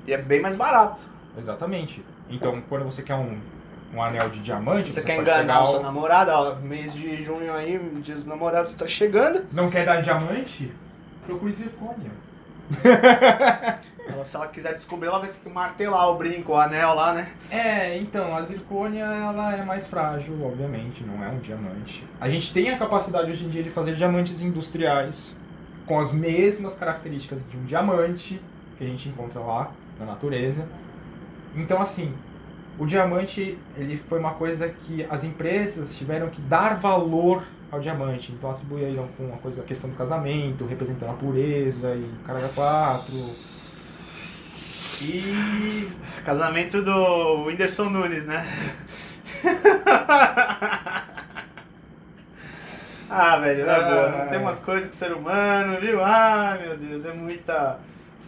E 0.07 0.13
é 0.13 0.17
bem 0.17 0.41
mais 0.41 0.55
barato. 0.55 0.99
Exatamente. 1.37 2.03
Então, 2.29 2.61
quando 2.67 2.83
você 2.85 3.03
quer 3.03 3.13
um, 3.15 3.37
um 3.93 4.01
anel 4.01 4.29
de 4.29 4.39
diamante, 4.39 4.91
Você, 4.91 5.01
você, 5.01 5.05
quer 5.07 5.19
enganar 5.21 5.61
o 5.61 5.65
seu 5.71 5.79
o- 5.79 5.83
namorado, 5.83 6.31
ó, 6.31 6.55
mês 6.55 6.91
de 6.93 7.23
junho 7.23 7.53
aí, 7.53 7.77
dia 8.01 8.15
dos 8.15 8.25
namorados 8.25 8.73
tá 8.73 8.87
chegando. 8.87 9.45
Não 9.51 9.69
quer 9.69 9.85
dar 9.85 10.01
diamante? 10.01 10.71
Procure 11.25 11.51
zircônia. 11.51 12.11
Ela, 14.07 14.23
se 14.23 14.35
ela 14.35 14.47
quiser 14.47 14.73
descobrir, 14.73 15.07
ela 15.07 15.19
vai 15.19 15.29
ter 15.29 15.39
que 15.43 15.49
martelar 15.49 16.09
o 16.11 16.17
brinco, 16.17 16.51
o 16.51 16.55
anel 16.55 16.93
lá, 16.93 17.13
né? 17.13 17.31
É, 17.49 17.97
então, 17.97 18.35
a 18.35 18.41
zircônia 18.41 19.03
ela 19.03 19.55
é 19.55 19.65
mais 19.65 19.87
frágil, 19.87 20.45
obviamente, 20.45 21.03
não 21.03 21.23
é 21.23 21.29
um 21.29 21.39
diamante. 21.39 22.05
A 22.21 22.29
gente 22.29 22.53
tem 22.53 22.69
a 22.69 22.77
capacidade 22.77 23.31
hoje 23.31 23.45
em 23.45 23.49
dia 23.49 23.63
de 23.63 23.71
fazer 23.71 23.95
diamantes 23.95 24.41
industriais 24.41 25.35
com 25.85 25.99
as 25.99 26.11
mesmas 26.11 26.75
características 26.75 27.49
de 27.49 27.57
um 27.57 27.63
diamante 27.63 28.39
que 28.77 28.83
a 28.83 28.87
gente 28.87 29.09
encontra 29.09 29.39
lá 29.39 29.71
na 29.99 30.05
natureza. 30.05 30.67
Então, 31.55 31.81
assim, 31.81 32.13
o 32.77 32.85
diamante 32.85 33.57
ele 33.75 33.97
foi 33.97 34.19
uma 34.19 34.33
coisa 34.33 34.69
que 34.69 35.05
as 35.09 35.23
empresas 35.23 35.95
tiveram 35.95 36.29
que 36.29 36.41
dar 36.41 36.77
valor 36.77 37.43
ao 37.71 37.79
diamante. 37.79 38.31
Então, 38.31 38.51
atribuíram 38.51 39.07
com 39.17 39.33
a 39.33 39.63
questão 39.63 39.89
do 39.89 39.95
casamento, 39.95 40.65
representando 40.65 41.09
a 41.09 41.13
pureza 41.13 41.95
e 41.95 42.07
caralho 42.25 42.45
a 42.45 42.49
quatro. 42.49 43.15
E 45.01 45.89
Casamento 46.25 46.81
do 46.81 47.45
Whindersson 47.45 47.89
Nunes, 47.89 48.25
né? 48.25 48.45
ah, 53.09 53.37
velho, 53.37 53.65
na 53.65 53.79
boa. 53.79 54.09
Não 54.09 54.27
tem 54.27 54.39
umas 54.39 54.59
coisas 54.59 54.87
com 54.87 54.93
o 54.93 54.95
ser 54.95 55.13
humano, 55.13 55.79
viu? 55.79 56.03
Ah, 56.03 56.57
meu 56.61 56.77
Deus, 56.77 57.05
é 57.05 57.13
muita 57.13 57.79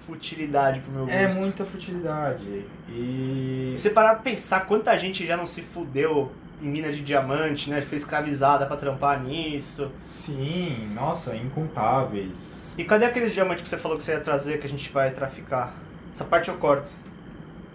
futilidade 0.05 0.79
pro 0.81 0.91
meu 0.91 1.05
gosto. 1.05 1.15
É 1.15 1.27
muita 1.27 1.65
futilidade. 1.65 2.65
E. 2.89 3.73
E 3.73 3.75
você 3.77 3.89
parar 3.89 4.15
pra 4.15 4.23
pensar 4.23 4.65
quanta 4.65 4.97
gente 4.97 5.25
já 5.25 5.35
não 5.35 5.45
se 5.45 5.61
fudeu 5.61 6.31
em 6.61 6.67
mina 6.67 6.91
de 6.91 7.01
diamante, 7.01 7.69
né? 7.69 7.81
Foi 7.81 7.97
escravizada 7.97 8.65
pra 8.65 8.77
trampar 8.77 9.21
nisso. 9.21 9.91
Sim, 10.05 10.89
nossa, 10.93 11.35
incontáveis. 11.35 12.73
E 12.77 12.83
cadê 12.83 13.05
aqueles 13.05 13.33
diamantes 13.33 13.63
que 13.63 13.69
você 13.69 13.77
falou 13.77 13.97
que 13.97 14.03
você 14.03 14.11
ia 14.11 14.19
trazer 14.19 14.59
que 14.59 14.67
a 14.67 14.69
gente 14.69 14.91
vai 14.91 15.11
traficar? 15.11 15.73
Essa 16.17 16.25
parte 16.25 16.49
eu 16.49 16.57
corto. 16.57 16.89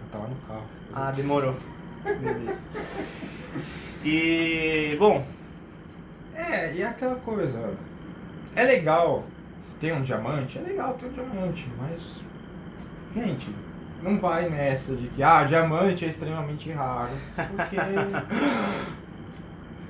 Eu 0.03 0.09
tava 0.11 0.27
no 0.27 0.35
carro. 0.49 0.65
Ah, 0.93 1.13
demorou. 1.13 1.55
Beleza. 2.03 2.67
E, 4.05 4.97
bom, 4.99 5.25
É, 6.35 6.75
e 6.75 6.83
é 6.83 6.89
aquela 6.89 7.15
coisa. 7.15 7.73
É 8.57 8.65
legal 8.65 9.23
ter 9.81 9.95
um 9.95 10.03
diamante? 10.03 10.59
É 10.59 10.63
legal 10.63 10.95
ter 10.95 11.07
um 11.07 11.13
diamante, 11.13 11.71
mas. 11.79 12.21
Gente, 13.15 13.55
não 14.03 14.19
vai 14.19 14.51
nessa 14.51 14.97
de 14.97 15.07
que, 15.07 15.23
ah, 15.23 15.45
diamante 15.45 16.05
é 16.05 16.09
extremamente 16.09 16.73
raro. 16.73 17.13
Porque. 17.37 17.77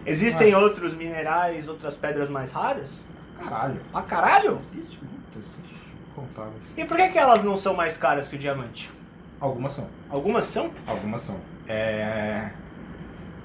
existem 0.04 0.54
outros 0.54 0.92
minerais, 0.92 1.68
outras 1.68 1.96
pedras 1.96 2.28
mais 2.28 2.52
raras? 2.52 3.08
Caralho. 3.38 3.80
Ah, 3.94 4.02
caralho? 4.02 4.58
Existe 4.58 5.00
muitas, 5.02 5.50
ixi, 5.64 5.81
E 6.76 6.84
por 6.84 6.96
que, 6.96 7.08
que 7.08 7.18
elas 7.18 7.42
não 7.42 7.56
são 7.56 7.74
mais 7.74 7.96
caras 7.96 8.28
que 8.28 8.36
o 8.36 8.38
diamante? 8.38 8.90
Algumas 9.40 9.72
são. 9.72 9.88
Algumas 10.08 10.46
são? 10.46 10.70
Algumas 10.86 11.22
são. 11.22 11.36
É, 11.66 12.50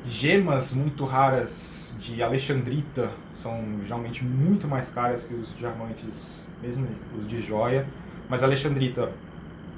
gemas 0.06 0.72
muito 0.72 1.06
raras 1.06 1.96
de 2.00 2.22
alexandrita 2.22 3.12
são 3.34 3.80
geralmente 3.84 4.24
muito 4.24 4.68
mais 4.68 4.90
caras 4.90 5.24
que 5.24 5.34
os 5.34 5.56
diamantes, 5.58 6.46
mesmo 6.62 6.88
os 7.18 7.28
de 7.28 7.42
joia. 7.42 7.88
Mas 8.30 8.44
a 8.44 8.46
alexandrita 8.46 9.12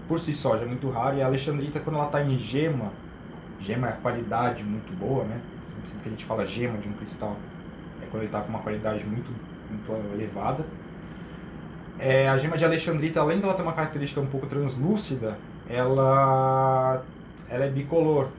por 0.08 0.20
si 0.20 0.34
só 0.34 0.58
já 0.58 0.64
é 0.64 0.68
muito 0.68 0.90
rara 0.90 1.16
e 1.16 1.22
a 1.22 1.28
alexandrita 1.28 1.80
quando 1.80 1.98
ela 1.98 2.08
está 2.08 2.24
em 2.24 2.38
gema, 2.40 2.92
gema 3.60 3.88
é 3.88 3.90
a 3.92 3.94
qualidade 3.94 4.64
muito 4.64 4.92
boa, 4.98 5.24
né? 5.24 5.40
Sempre 5.86 6.02
que 6.02 6.08
a 6.10 6.12
gente 6.12 6.26
fala 6.26 6.46
gema 6.46 6.78
de 6.80 6.90
um 6.90 6.94
cristal, 6.94 7.38
é 8.02 8.06
quando 8.08 8.24
ele 8.24 8.26
está 8.26 8.42
com 8.42 8.50
uma 8.50 8.60
qualidade 8.60 9.06
muito, 9.06 9.32
muito 9.70 10.14
elevada. 10.14 10.66
É, 12.00 12.30
a 12.30 12.38
gema 12.38 12.58
de 12.58 12.64
alexandrita, 12.64 13.20
além 13.20 13.40
dela 13.40 13.54
ter 13.54 13.62
uma 13.62 13.74
característica 13.74 14.22
um 14.22 14.26
pouco 14.26 14.48
translúcida, 14.48 15.38
ela, 15.70 17.04
ela 17.50 17.66
é 17.66 17.70
bicolor. 17.70 18.30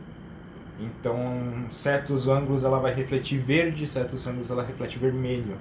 Então, 0.79 1.67
certos 1.71 2.27
ângulos 2.27 2.65
ela 2.65 2.79
vai 2.79 2.95
refletir 2.95 3.39
verde, 3.39 3.87
certos 3.87 4.27
ângulos 4.27 4.51
ela 4.51 4.63
reflete 4.65 4.99
vermelho. 4.99 5.59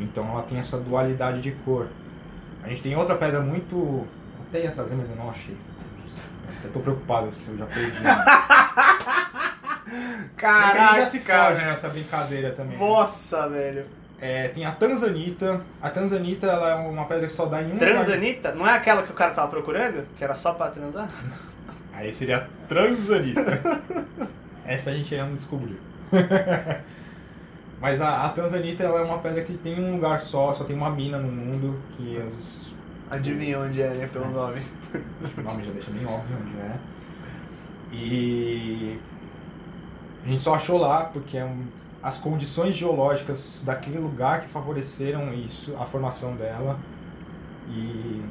Então, 0.00 0.26
ela 0.30 0.42
tem 0.42 0.58
essa 0.58 0.78
dualidade 0.78 1.42
de 1.42 1.52
cor. 1.52 1.88
A 2.64 2.68
gente 2.68 2.80
tem 2.80 2.96
outra 2.96 3.14
pedra 3.14 3.40
muito. 3.40 4.06
Até 4.48 4.62
ia 4.62 4.70
trazer, 4.70 4.94
mas 4.96 5.10
eu 5.10 5.16
não 5.16 5.28
achei. 5.30 5.56
Até 6.58 6.68
tô 6.68 6.80
preocupado 6.80 7.30
se 7.34 7.48
eu 7.48 7.58
já 7.58 7.66
perdi. 7.66 7.98
Caraca, 10.36 10.94
gente 10.94 10.96
já 11.00 11.06
se 11.06 11.18
foge 11.20 11.64
nessa 11.64 11.88
brincadeira 11.88 12.52
também. 12.52 12.78
né? 12.78 12.84
Nossa, 12.86 13.48
velho. 13.48 13.86
É, 14.20 14.48
tem 14.48 14.64
a 14.64 14.72
Tanzanita. 14.72 15.60
A 15.80 15.90
Tanzanita 15.90 16.46
ela 16.46 16.70
é 16.70 16.74
uma 16.74 17.04
pedra 17.04 17.26
que 17.26 17.32
só 17.32 17.46
dá 17.46 17.62
em 17.62 17.66
um 17.66 17.74
lugar. 17.74 17.88
Transanita? 17.88 18.52
Não 18.52 18.66
é 18.66 18.74
aquela 18.74 19.02
que 19.02 19.12
o 19.12 19.14
cara 19.14 19.30
tava 19.32 19.48
procurando? 19.48 20.06
Que 20.16 20.24
era 20.24 20.34
só 20.34 20.54
pra 20.54 20.70
transar? 20.70 21.08
Aí 21.94 22.12
seria 22.12 22.38
a 22.38 22.46
Transanita. 22.68 23.60
Essa 24.66 24.90
a 24.90 24.92
gente 24.92 25.14
ainda 25.14 25.26
não 25.28 25.36
descobriu. 25.36 25.76
Mas 27.80 28.00
a, 28.00 28.24
a 28.24 28.28
Tanzanita 28.30 28.82
ela 28.82 29.00
é 29.00 29.04
uma 29.04 29.18
pedra 29.18 29.42
que 29.44 29.56
tem 29.56 29.78
um 29.78 29.94
lugar 29.94 30.18
só, 30.18 30.52
só 30.52 30.64
tem 30.64 30.74
uma 30.74 30.90
mina 30.90 31.18
no 31.18 31.30
mundo, 31.30 31.78
que 31.96 32.18
os, 32.28 32.74
Adivinha 33.10 33.58
onde 33.60 33.80
é, 33.80 33.88
né? 33.90 34.08
Pelo 34.12 34.30
nome. 34.30 34.60
o 35.36 35.40
nome 35.40 35.64
já 35.64 35.72
deixa 35.72 35.90
bem 35.90 36.04
óbvio 36.04 36.36
onde 36.42 36.58
é. 36.58 36.76
E 37.92 38.98
a 40.24 40.28
gente 40.28 40.42
só 40.42 40.54
achou 40.54 40.78
lá 40.78 41.04
porque 41.04 41.38
é 41.38 41.44
um- 41.44 41.66
as 42.02 42.18
condições 42.18 42.74
geológicas 42.74 43.62
daquele 43.64 43.98
lugar 43.98 44.42
que 44.42 44.48
favoreceram 44.48 45.32
isso, 45.34 45.74
a 45.78 45.84
formação 45.84 46.36
dela. 46.36 46.78
E 47.68 48.22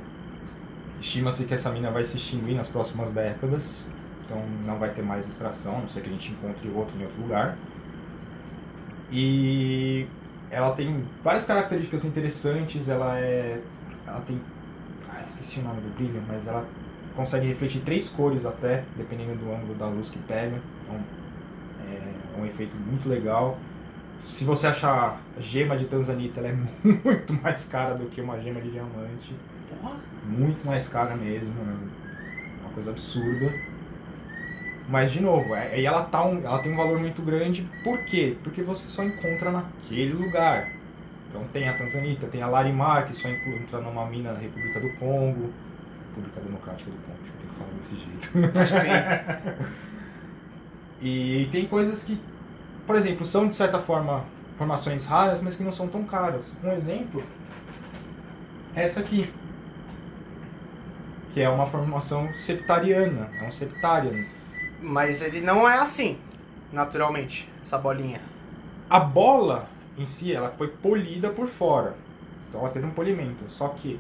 estima-se 1.00 1.46
que 1.46 1.54
essa 1.54 1.70
mina 1.70 1.92
vai 1.92 2.04
se 2.04 2.18
extinguir 2.18 2.56
nas 2.56 2.70
próximas 2.70 3.12
décadas. 3.12 3.84
Então 4.26 4.42
não 4.66 4.78
vai 4.78 4.90
ter 4.92 5.02
mais 5.02 5.28
extração, 5.28 5.82
não 5.82 5.90
ser 5.90 6.02
que 6.02 6.10
a 6.10 6.12
gente 6.12 6.32
encontre 6.32 6.70
outro 6.70 6.98
em 6.98 7.04
outro 7.04 7.22
lugar. 7.22 7.58
E 9.12 10.08
ela 10.50 10.74
tem 10.74 11.06
várias 11.24 11.46
características 11.46 12.06
interessantes, 12.06 12.90
ela 12.90 13.20
é. 13.20 13.62
Ela 14.06 14.22
tem. 14.22 14.42
Ah, 15.10 15.24
esqueci 15.26 15.60
o 15.60 15.64
nome 15.64 15.82
do 15.82 15.94
brilho, 15.96 16.22
mas 16.28 16.48
ela 16.48 16.66
consegue 17.16 17.48
refletir 17.48 17.82
três 17.82 18.08
cores 18.10 18.46
até, 18.46 18.84
dependendo 18.96 19.36
do 19.36 19.52
ângulo 19.52 19.76
da 19.76 19.88
luz 19.88 20.10
que 20.10 20.20
pega. 20.20 20.62
Então 20.84 21.00
é 22.38 22.42
um 22.42 22.46
efeito 22.46 22.76
muito 22.76 23.08
legal. 23.08 23.58
Se 24.20 24.44
você 24.46 24.68
achar 24.68 25.22
a 25.38 25.42
gema 25.42 25.78
de 25.78 25.86
Tanzanita, 25.86 26.40
ela 26.40 26.50
é 26.50 26.58
muito 26.84 27.34
mais 27.34 27.66
cara 27.68 27.96
do 27.96 28.06
que 28.08 28.22
uma 28.22 28.40
gema 28.40 28.62
de 28.62 28.72
diamante. 28.72 29.36
Porra. 29.70 29.96
Muito 30.26 30.66
mais 30.66 30.88
cara 30.90 31.16
mesmo, 31.16 31.54
né? 31.54 31.76
uma 32.62 32.72
coisa 32.72 32.92
absurda. 32.92 33.54
Mas 34.90 35.12
de 35.12 35.22
novo, 35.22 35.54
é- 35.54 35.80
e 35.80 35.86
ela, 35.86 36.04
tá 36.04 36.26
um, 36.26 36.40
ela 36.44 36.60
tem 36.60 36.74
um 36.74 36.78
valor 36.78 37.00
muito 37.00 37.22
grande, 37.22 37.68
por 37.84 37.98
quê? 38.06 38.38
Porque 38.44 38.62
você 38.62 38.90
só 38.90 39.04
encontra 39.04 39.52
naquele 39.52 40.14
lugar. 40.14 40.70
Então 41.30 41.44
tem 41.52 41.68
a 41.68 41.78
Tanzanita, 41.78 42.28
tem 42.28 42.42
a 42.42 42.48
Larimar, 42.48 43.06
que 43.06 43.16
só 43.16 43.28
encontra 43.28 43.82
numa 43.82 44.06
mina 44.06 44.32
na 44.32 44.40
República 44.40 44.80
do 44.80 44.90
Congo. 44.94 45.52
República 46.10 46.42
Democrática 46.42 46.90
do 46.90 46.98
Congo, 46.98 47.20
eu 47.26 47.34
tenho 47.38 47.50
que 47.52 47.60
falar 47.60 47.72
desse 47.78 47.96
jeito. 47.96 48.60
Acho 48.60 48.74
que 48.74 48.80
sim. 48.80 49.68
E 51.02 51.48
tem 51.52 51.66
coisas 51.66 52.04
que, 52.04 52.20
por 52.86 52.96
exemplo, 52.96 53.26
são 53.26 53.48
de 53.48 53.56
certa 53.56 53.80
forma 53.80 54.24
formações 54.58 55.06
raras, 55.06 55.40
mas 55.42 55.56
que 55.56 55.64
não 55.64 55.72
são 55.72 55.88
tão 55.88 56.04
caras. 56.04 56.52
Um 56.64 56.72
exemplo 56.72 57.24
é 58.76 58.84
essa 58.84 59.00
aqui, 59.00 59.32
que 61.34 61.42
é 61.42 61.50
uma 61.50 61.66
formação 61.66 62.28
septariana, 62.34 63.30
é 63.40 63.48
um 63.48 63.52
septarian. 63.52 64.26
Mas 64.82 65.22
ele 65.22 65.42
não 65.42 65.68
é 65.68 65.78
assim, 65.78 66.18
naturalmente, 66.72 67.50
essa 67.62 67.78
bolinha. 67.78 68.22
A 68.90 69.00
bola 69.00 69.68
em 69.98 70.06
si, 70.06 70.34
ela 70.34 70.52
foi 70.52 70.68
polida 70.68 71.30
por 71.30 71.48
fora, 71.48 71.96
então 72.48 72.62
ela 72.62 72.70
teve 72.70 72.86
um 72.86 72.92
polimento. 72.92 73.46
Só 73.50 73.70
que 73.70 74.00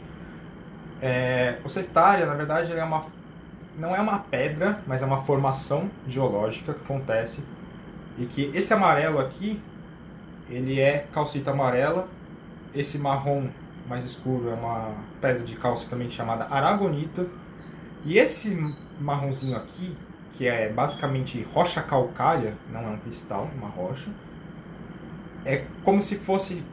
é, 1.01 1.59
o 1.63 1.69
septária, 1.69 2.25
na 2.25 2.33
verdade, 2.33 2.71
ele 2.71 2.79
é 2.79 2.83
uma 2.83 3.05
não 3.77 3.95
é 3.95 4.01
uma 4.01 4.19
pedra, 4.19 4.81
mas 4.87 5.01
é 5.01 5.05
uma 5.05 5.23
formação 5.23 5.89
geológica 6.07 6.73
que 6.73 6.81
acontece 6.81 7.43
e 8.17 8.25
que 8.25 8.51
esse 8.53 8.73
amarelo 8.73 9.19
aqui 9.19 9.61
ele 10.49 10.79
é 10.79 11.05
calcita 11.13 11.51
amarela, 11.51 12.07
esse 12.73 12.97
marrom 12.97 13.47
mais 13.87 14.03
escuro 14.03 14.49
é 14.49 14.53
uma 14.53 14.95
pedra 15.21 15.43
de 15.43 15.55
cálcio 15.55 15.89
também 15.89 16.09
chamada 16.09 16.47
aragonita 16.49 17.27
e 18.03 18.17
esse 18.17 18.57
marronzinho 18.99 19.55
aqui 19.55 19.95
que 20.33 20.47
é 20.47 20.69
basicamente 20.69 21.41
rocha 21.53 21.81
calcária, 21.81 22.55
não 22.71 22.81
é 22.81 22.87
um 22.87 22.97
cristal, 22.97 23.49
é 23.51 23.57
uma 23.57 23.69
rocha, 23.69 24.09
é 25.45 25.65
como 25.83 26.01
se 26.01 26.17
fosse 26.17 26.63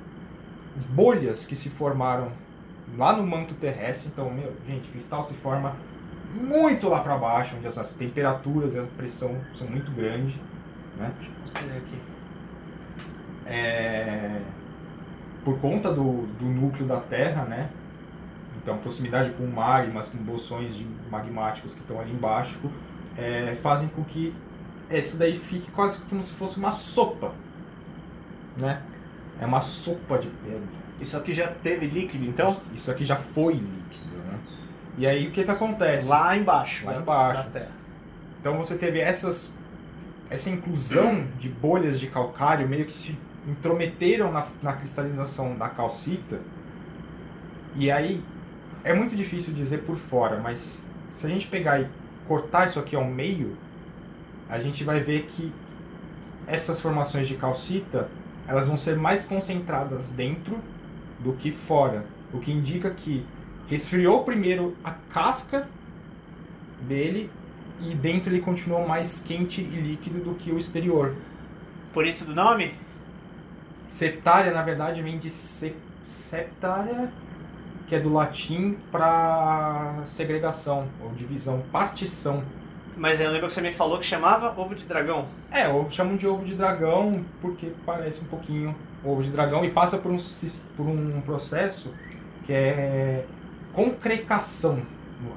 bolhas 0.90 1.44
que 1.46 1.55
se 1.55 1.70
formaram 1.70 2.32
lá 2.96 3.16
no 3.16 3.26
manto 3.26 3.55
terrestre. 3.55 4.11
Então, 4.12 4.30
meu, 4.30 4.52
gente, 4.66 4.88
cristal 4.90 5.22
se 5.22 5.34
forma 5.34 5.76
muito 6.35 6.89
lá 6.89 7.01
para 7.01 7.16
baixo, 7.16 7.57
onde 7.57 7.66
as 7.66 7.93
temperaturas 7.93 8.74
e 8.74 8.78
a 8.78 8.82
pressão 8.97 9.37
são 9.55 9.66
muito 9.66 9.91
grandes, 9.93 10.35
né? 10.97 11.12
Deixa 11.18 11.30
eu 11.30 11.41
mostrar 11.41 11.76
aqui. 11.76 11.99
É, 13.47 14.41
por 15.45 15.59
conta 15.61 15.93
do, 15.93 16.26
do 16.39 16.47
núcleo 16.47 16.87
da 16.87 16.99
Terra, 16.99 17.45
né? 17.45 17.70
Então, 18.57 18.78
proximidade 18.78 19.30
com 19.30 19.47
magmas, 19.47 20.09
com 20.09 20.18
bolsões 20.18 20.74
de 20.74 20.87
magmáticos 21.11 21.74
que 21.74 21.80
estão 21.80 22.01
ali 22.01 22.12
embaixo, 22.12 22.59
é, 23.16 23.55
fazem 23.62 23.89
com 23.89 24.03
que 24.03 24.35
esse 24.91 25.16
daí 25.16 25.37
fique 25.37 25.70
quase 25.70 26.01
como 26.03 26.22
se 26.22 26.32
fosse 26.32 26.57
uma 26.59 26.72
sopa, 26.72 27.32
né? 28.57 28.82
É 29.41 29.47
uma 29.47 29.61
sopa 29.61 30.18
de 30.18 30.28
pedra. 30.28 30.85
Isso 31.01 31.16
aqui 31.16 31.32
já 31.32 31.49
teve 31.49 31.87
líquido, 31.87 32.24
então? 32.24 32.57
Isso 32.72 32.91
aqui 32.91 33.05
já 33.05 33.16
foi 33.16 33.55
líquido? 33.55 34.13
E 34.97 35.07
aí 35.07 35.26
o 35.28 35.30
que 35.30 35.45
que 35.45 35.51
acontece? 35.51 36.07
Lá 36.09 36.36
embaixo. 36.36 36.86
Lá 36.86 36.92
da- 36.92 37.01
embaixo. 37.01 37.49
Da. 37.51 37.66
Então 38.40 38.57
você 38.57 38.76
teve 38.76 39.01
essas 39.01 39.51
essa 40.30 40.49
inclusão 40.51 41.26
de 41.38 41.49
bolhas 41.49 42.01
de 42.01 42.07
calcário 42.09 42.66
meio 42.68 42.84
que 42.86 42.92
se 42.92 43.16
intrometeram 43.47 44.32
na, 44.32 44.47
na 44.62 44.72
cristalização 44.72 45.55
da 45.57 45.68
calcita. 45.68 46.40
E 47.76 47.90
aí 47.90 48.22
é 48.82 48.95
muito 48.95 49.14
difícil 49.14 49.53
dizer 49.53 49.78
por 49.78 49.97
fora, 49.97 50.38
mas 50.40 50.82
se 51.11 51.26
a 51.26 51.28
gente 51.28 51.47
pegar 51.47 51.80
e 51.80 51.88
cortar 52.26 52.66
isso 52.66 52.78
aqui 52.78 52.97
ao 52.97 53.05
meio, 53.05 53.57
a 54.49 54.59
gente 54.59 54.82
vai 54.84 55.01
ver 55.01 55.24
que 55.26 55.53
essas 56.47 56.80
formações 56.80 57.26
de 57.28 57.34
calcita, 57.34 58.09
elas 58.47 58.66
vão 58.66 58.76
ser 58.76 58.97
mais 58.97 59.24
concentradas 59.24 60.11
dentro 60.11 60.59
do 61.20 61.32
que 61.32 61.51
fora, 61.51 62.05
o 62.32 62.38
que 62.38 62.53
indica 62.53 62.90
que 62.90 63.24
resfriou 63.68 64.22
primeiro 64.24 64.76
a 64.84 64.90
casca 64.90 65.68
dele 66.82 67.30
e 67.80 67.94
dentro 67.94 68.32
ele 68.32 68.40
continuou 68.40 68.86
mais 68.86 69.18
quente 69.20 69.60
e 69.60 69.64
líquido 69.80 70.20
do 70.20 70.34
que 70.34 70.50
o 70.50 70.58
exterior. 70.58 71.14
Por 71.92 72.06
isso 72.06 72.24
do 72.24 72.34
nome? 72.34 72.74
Septária, 73.88 74.52
na 74.52 74.62
verdade, 74.62 75.02
vem 75.02 75.18
de 75.18 75.30
se- 75.30 75.76
septária, 76.04 77.12
que 77.86 77.94
é 77.94 78.00
do 78.00 78.12
latim 78.12 78.76
para 78.90 80.02
segregação 80.06 80.88
ou 81.02 81.10
divisão, 81.10 81.62
partição. 81.70 82.42
Mas 82.96 83.20
eu 83.20 83.30
lembro 83.30 83.48
que 83.48 83.54
você 83.54 83.60
me 83.60 83.72
falou 83.72 83.98
que 83.98 84.06
chamava 84.06 84.58
ovo 84.60 84.74
de 84.74 84.84
dragão. 84.84 85.26
É, 85.50 85.68
ovo 85.68 85.90
chamam 85.92 86.16
de 86.16 86.26
ovo 86.26 86.44
de 86.44 86.54
dragão 86.54 87.24
porque 87.40 87.72
parece 87.84 88.20
um 88.20 88.24
pouquinho 88.24 88.74
ovo 89.04 89.22
de 89.22 89.30
dragão 89.30 89.64
e 89.64 89.70
passa 89.70 89.98
por 89.98 90.10
um, 90.10 90.16
por 90.76 90.86
um 90.86 91.20
processo 91.20 91.92
que 92.46 92.52
é 92.52 93.24
concrecação, 93.75 94.83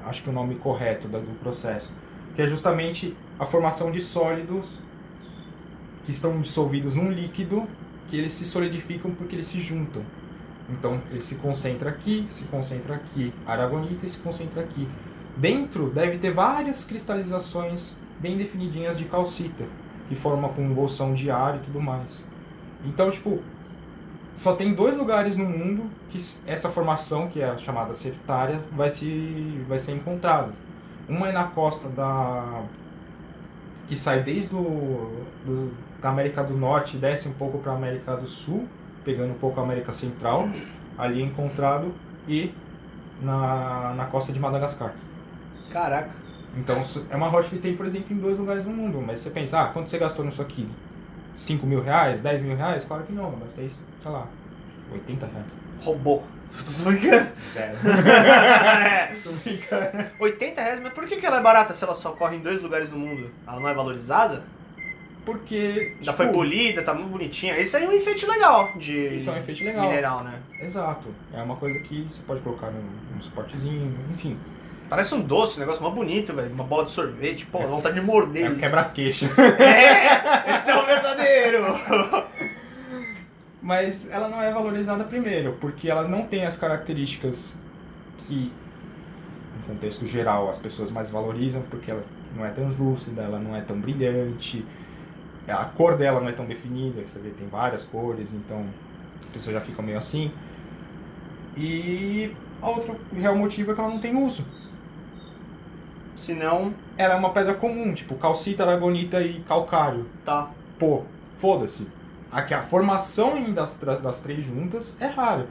acho 0.06 0.22
que 0.22 0.28
é 0.28 0.32
o 0.32 0.34
nome 0.34 0.54
correto 0.56 1.08
do 1.08 1.38
processo, 1.40 1.92
que 2.34 2.42
é 2.42 2.46
justamente 2.46 3.16
a 3.38 3.44
formação 3.44 3.90
de 3.90 4.00
sólidos 4.00 4.68
que 6.04 6.10
estão 6.10 6.40
dissolvidos 6.40 6.94
num 6.94 7.10
líquido 7.10 7.66
que 8.08 8.16
eles 8.16 8.32
se 8.32 8.44
solidificam 8.44 9.10
porque 9.10 9.34
eles 9.36 9.46
se 9.46 9.60
juntam. 9.60 10.02
Então 10.70 11.00
ele 11.10 11.20
se 11.20 11.36
concentra 11.36 11.90
aqui, 11.90 12.26
se 12.30 12.44
concentra 12.44 12.94
aqui, 12.94 13.32
aragonita 13.46 14.06
e 14.06 14.08
se 14.08 14.18
concentra 14.18 14.62
aqui. 14.62 14.88
Dentro 15.36 15.90
deve 15.90 16.18
ter 16.18 16.32
várias 16.32 16.84
cristalizações 16.84 17.96
bem 18.20 18.36
definidinhas 18.36 18.98
de 18.98 19.04
calcita. 19.04 19.64
que 20.08 20.14
forma 20.14 20.48
com 20.48 20.64
um 20.64 20.72
bolsão 20.72 21.12
de 21.12 21.30
ar 21.30 21.56
e 21.56 21.58
tudo 21.58 21.82
mais. 21.82 22.24
Então, 22.82 23.10
tipo, 23.10 23.42
só 24.38 24.54
tem 24.54 24.72
dois 24.74 24.96
lugares 24.96 25.36
no 25.36 25.44
mundo 25.44 25.90
que 26.10 26.18
essa 26.46 26.68
formação, 26.68 27.28
que 27.28 27.40
é 27.40 27.50
a 27.50 27.58
chamada 27.58 27.94
septária, 27.94 28.60
vai, 28.72 28.90
se, 28.90 29.62
vai 29.68 29.78
ser 29.78 29.92
encontrada. 29.92 30.52
Uma 31.08 31.28
é 31.28 31.32
na 31.32 31.44
costa 31.44 31.88
da. 31.88 32.62
que 33.88 33.96
sai 33.96 34.22
desde 34.22 34.48
do, 34.50 34.62
do- 35.44 35.72
da 36.00 36.10
América 36.10 36.44
do 36.44 36.56
Norte 36.56 36.96
e 36.96 37.00
desce 37.00 37.28
um 37.28 37.32
pouco 37.32 37.58
para 37.58 37.72
a 37.72 37.74
América 37.74 38.16
do 38.16 38.28
Sul, 38.28 38.68
pegando 39.04 39.32
um 39.32 39.38
pouco 39.38 39.58
a 39.60 39.62
América 39.64 39.90
Central, 39.90 40.48
ali 40.96 41.20
é 41.22 41.24
encontrado, 41.24 41.92
e 42.28 42.52
na, 43.20 43.94
na 43.94 44.04
costa 44.06 44.32
de 44.32 44.38
Madagascar. 44.38 44.92
Caraca. 45.72 46.10
Então 46.56 46.80
é 47.10 47.16
uma 47.16 47.28
rocha 47.28 47.48
que 47.50 47.58
tem, 47.58 47.76
por 47.76 47.86
exemplo, 47.86 48.14
em 48.14 48.18
dois 48.18 48.38
lugares 48.38 48.64
no 48.64 48.72
mundo. 48.72 49.02
Mas 49.04 49.20
você 49.20 49.30
pensa, 49.30 49.60
ah, 49.60 49.66
quanto 49.68 49.90
você 49.90 49.98
gastou 49.98 50.24
nisso 50.24 50.40
aqui? 50.40 50.68
5 51.38 51.66
mil 51.66 51.80
reais? 51.80 52.20
10 52.20 52.42
mil 52.42 52.56
reais? 52.56 52.84
Claro 52.84 53.04
que 53.04 53.12
não, 53.12 53.32
mas 53.40 53.54
tem, 53.54 53.70
sei 53.70 54.10
lá, 54.10 54.26
80 54.92 55.26
reais. 55.26 55.46
Roubou. 55.80 56.24
Tô 56.82 56.90
brincando. 56.90 57.28
Zero. 57.54 57.76
É. 57.88 59.14
Tô 59.22 59.30
brincando. 59.30 60.06
80 60.18 60.60
reais, 60.60 60.80
mas 60.82 60.92
por 60.92 61.06
que, 61.06 61.16
que 61.16 61.24
ela 61.26 61.38
é 61.38 61.42
barata 61.42 61.72
se 61.74 61.84
ela 61.84 61.94
só 61.94 62.10
corre 62.12 62.36
em 62.36 62.40
dois 62.40 62.60
lugares 62.60 62.90
no 62.90 62.98
mundo? 62.98 63.30
Ela 63.46 63.60
não 63.60 63.68
é 63.68 63.74
valorizada? 63.74 64.42
Porque. 65.24 65.96
Já 66.00 66.12
tipo, 66.12 66.24
foi 66.24 66.32
polida, 66.32 66.82
tá 66.82 66.92
muito 66.92 67.10
bonitinha. 67.10 67.56
Isso 67.58 67.76
aí 67.76 67.84
é 67.84 67.88
um 67.88 67.92
enfeite 67.92 68.26
legal 68.26 68.72
de 68.76 69.16
Isso 69.16 69.30
é 69.30 69.34
um 69.34 69.36
efeito 69.36 69.62
legal. 69.62 69.86
mineral, 69.86 70.24
né? 70.24 70.40
Exato. 70.60 71.14
É 71.32 71.42
uma 71.42 71.56
coisa 71.56 71.78
que 71.80 72.08
você 72.10 72.22
pode 72.26 72.40
colocar 72.40 72.70
num, 72.70 72.82
num 73.14 73.20
suportezinho, 73.20 73.94
enfim. 74.12 74.36
Parece 74.88 75.14
um 75.14 75.20
doce, 75.20 75.56
um 75.56 75.60
negócio 75.60 75.82
mó 75.82 75.90
bonito, 75.90 76.32
velho. 76.32 76.50
Uma 76.52 76.64
bola 76.64 76.84
de 76.84 76.90
sorvete. 76.90 77.44
Pô, 77.46 77.58
dá 77.58 77.66
vontade 77.66 78.00
de 78.00 78.04
morder. 78.04 78.44
É 78.44 78.48
um 78.48 78.52
isso. 78.52 78.60
quebra-queixo. 78.60 79.26
É, 79.58 80.54
esse 80.56 80.70
é 80.70 80.76
o 80.76 80.86
verdadeiro. 80.86 81.64
Mas 83.60 84.10
ela 84.10 84.28
não 84.28 84.40
é 84.40 84.50
valorizada 84.50 85.04
primeiro, 85.04 85.56
porque 85.60 85.90
ela 85.90 86.08
não 86.08 86.22
tem 86.24 86.46
as 86.46 86.56
características 86.56 87.52
que, 88.18 88.50
no 89.56 89.74
contexto 89.74 90.06
geral, 90.06 90.48
as 90.48 90.58
pessoas 90.58 90.90
mais 90.90 91.10
valorizam, 91.10 91.60
porque 91.68 91.90
ela 91.90 92.02
não 92.34 92.46
é 92.46 92.50
translúcida, 92.50 93.22
ela 93.22 93.38
não 93.38 93.54
é 93.54 93.60
tão 93.60 93.78
brilhante, 93.78 94.64
a 95.46 95.64
cor 95.64 95.96
dela 95.96 96.20
não 96.20 96.28
é 96.28 96.32
tão 96.32 96.46
definida, 96.46 97.02
você 97.06 97.18
vê, 97.18 97.30
tem 97.30 97.48
várias 97.48 97.82
cores, 97.82 98.32
então 98.32 98.64
as 99.22 99.28
pessoas 99.30 99.54
já 99.54 99.60
ficam 99.60 99.84
meio 99.84 99.98
assim. 99.98 100.32
E 101.56 102.34
outro 102.62 102.96
real 103.14 103.34
motivo 103.34 103.72
é 103.72 103.74
que 103.74 103.80
ela 103.80 103.90
não 103.90 103.98
tem 103.98 104.16
uso. 104.16 104.46
Se 106.18 106.34
não, 106.34 106.74
Ela 106.96 107.14
é 107.14 107.16
uma 107.16 107.30
pedra 107.30 107.54
comum, 107.54 107.94
tipo 107.94 108.16
calcita, 108.16 108.64
aragonita 108.64 109.22
e 109.22 109.40
calcário. 109.40 110.06
tá. 110.24 110.50
pô, 110.78 111.02
foda-se. 111.38 111.86
Aqui 112.30 112.52
a 112.52 112.60
formação 112.60 113.52
das, 113.52 113.76
das 113.76 114.20
três 114.20 114.44
juntas 114.44 114.96
é 115.00 115.06
rara. 115.06 115.46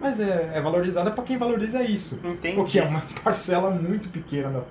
Mas 0.00 0.18
é, 0.18 0.52
é 0.54 0.60
valorizada 0.60 1.10
pra 1.10 1.22
quem 1.22 1.36
valoriza 1.36 1.82
isso. 1.82 2.18
Entendi. 2.24 2.56
Porque 2.56 2.78
é 2.78 2.84
uma 2.84 3.02
parcela 3.22 3.70
muito 3.70 4.08
pequena 4.08 4.48
da, 4.50 4.62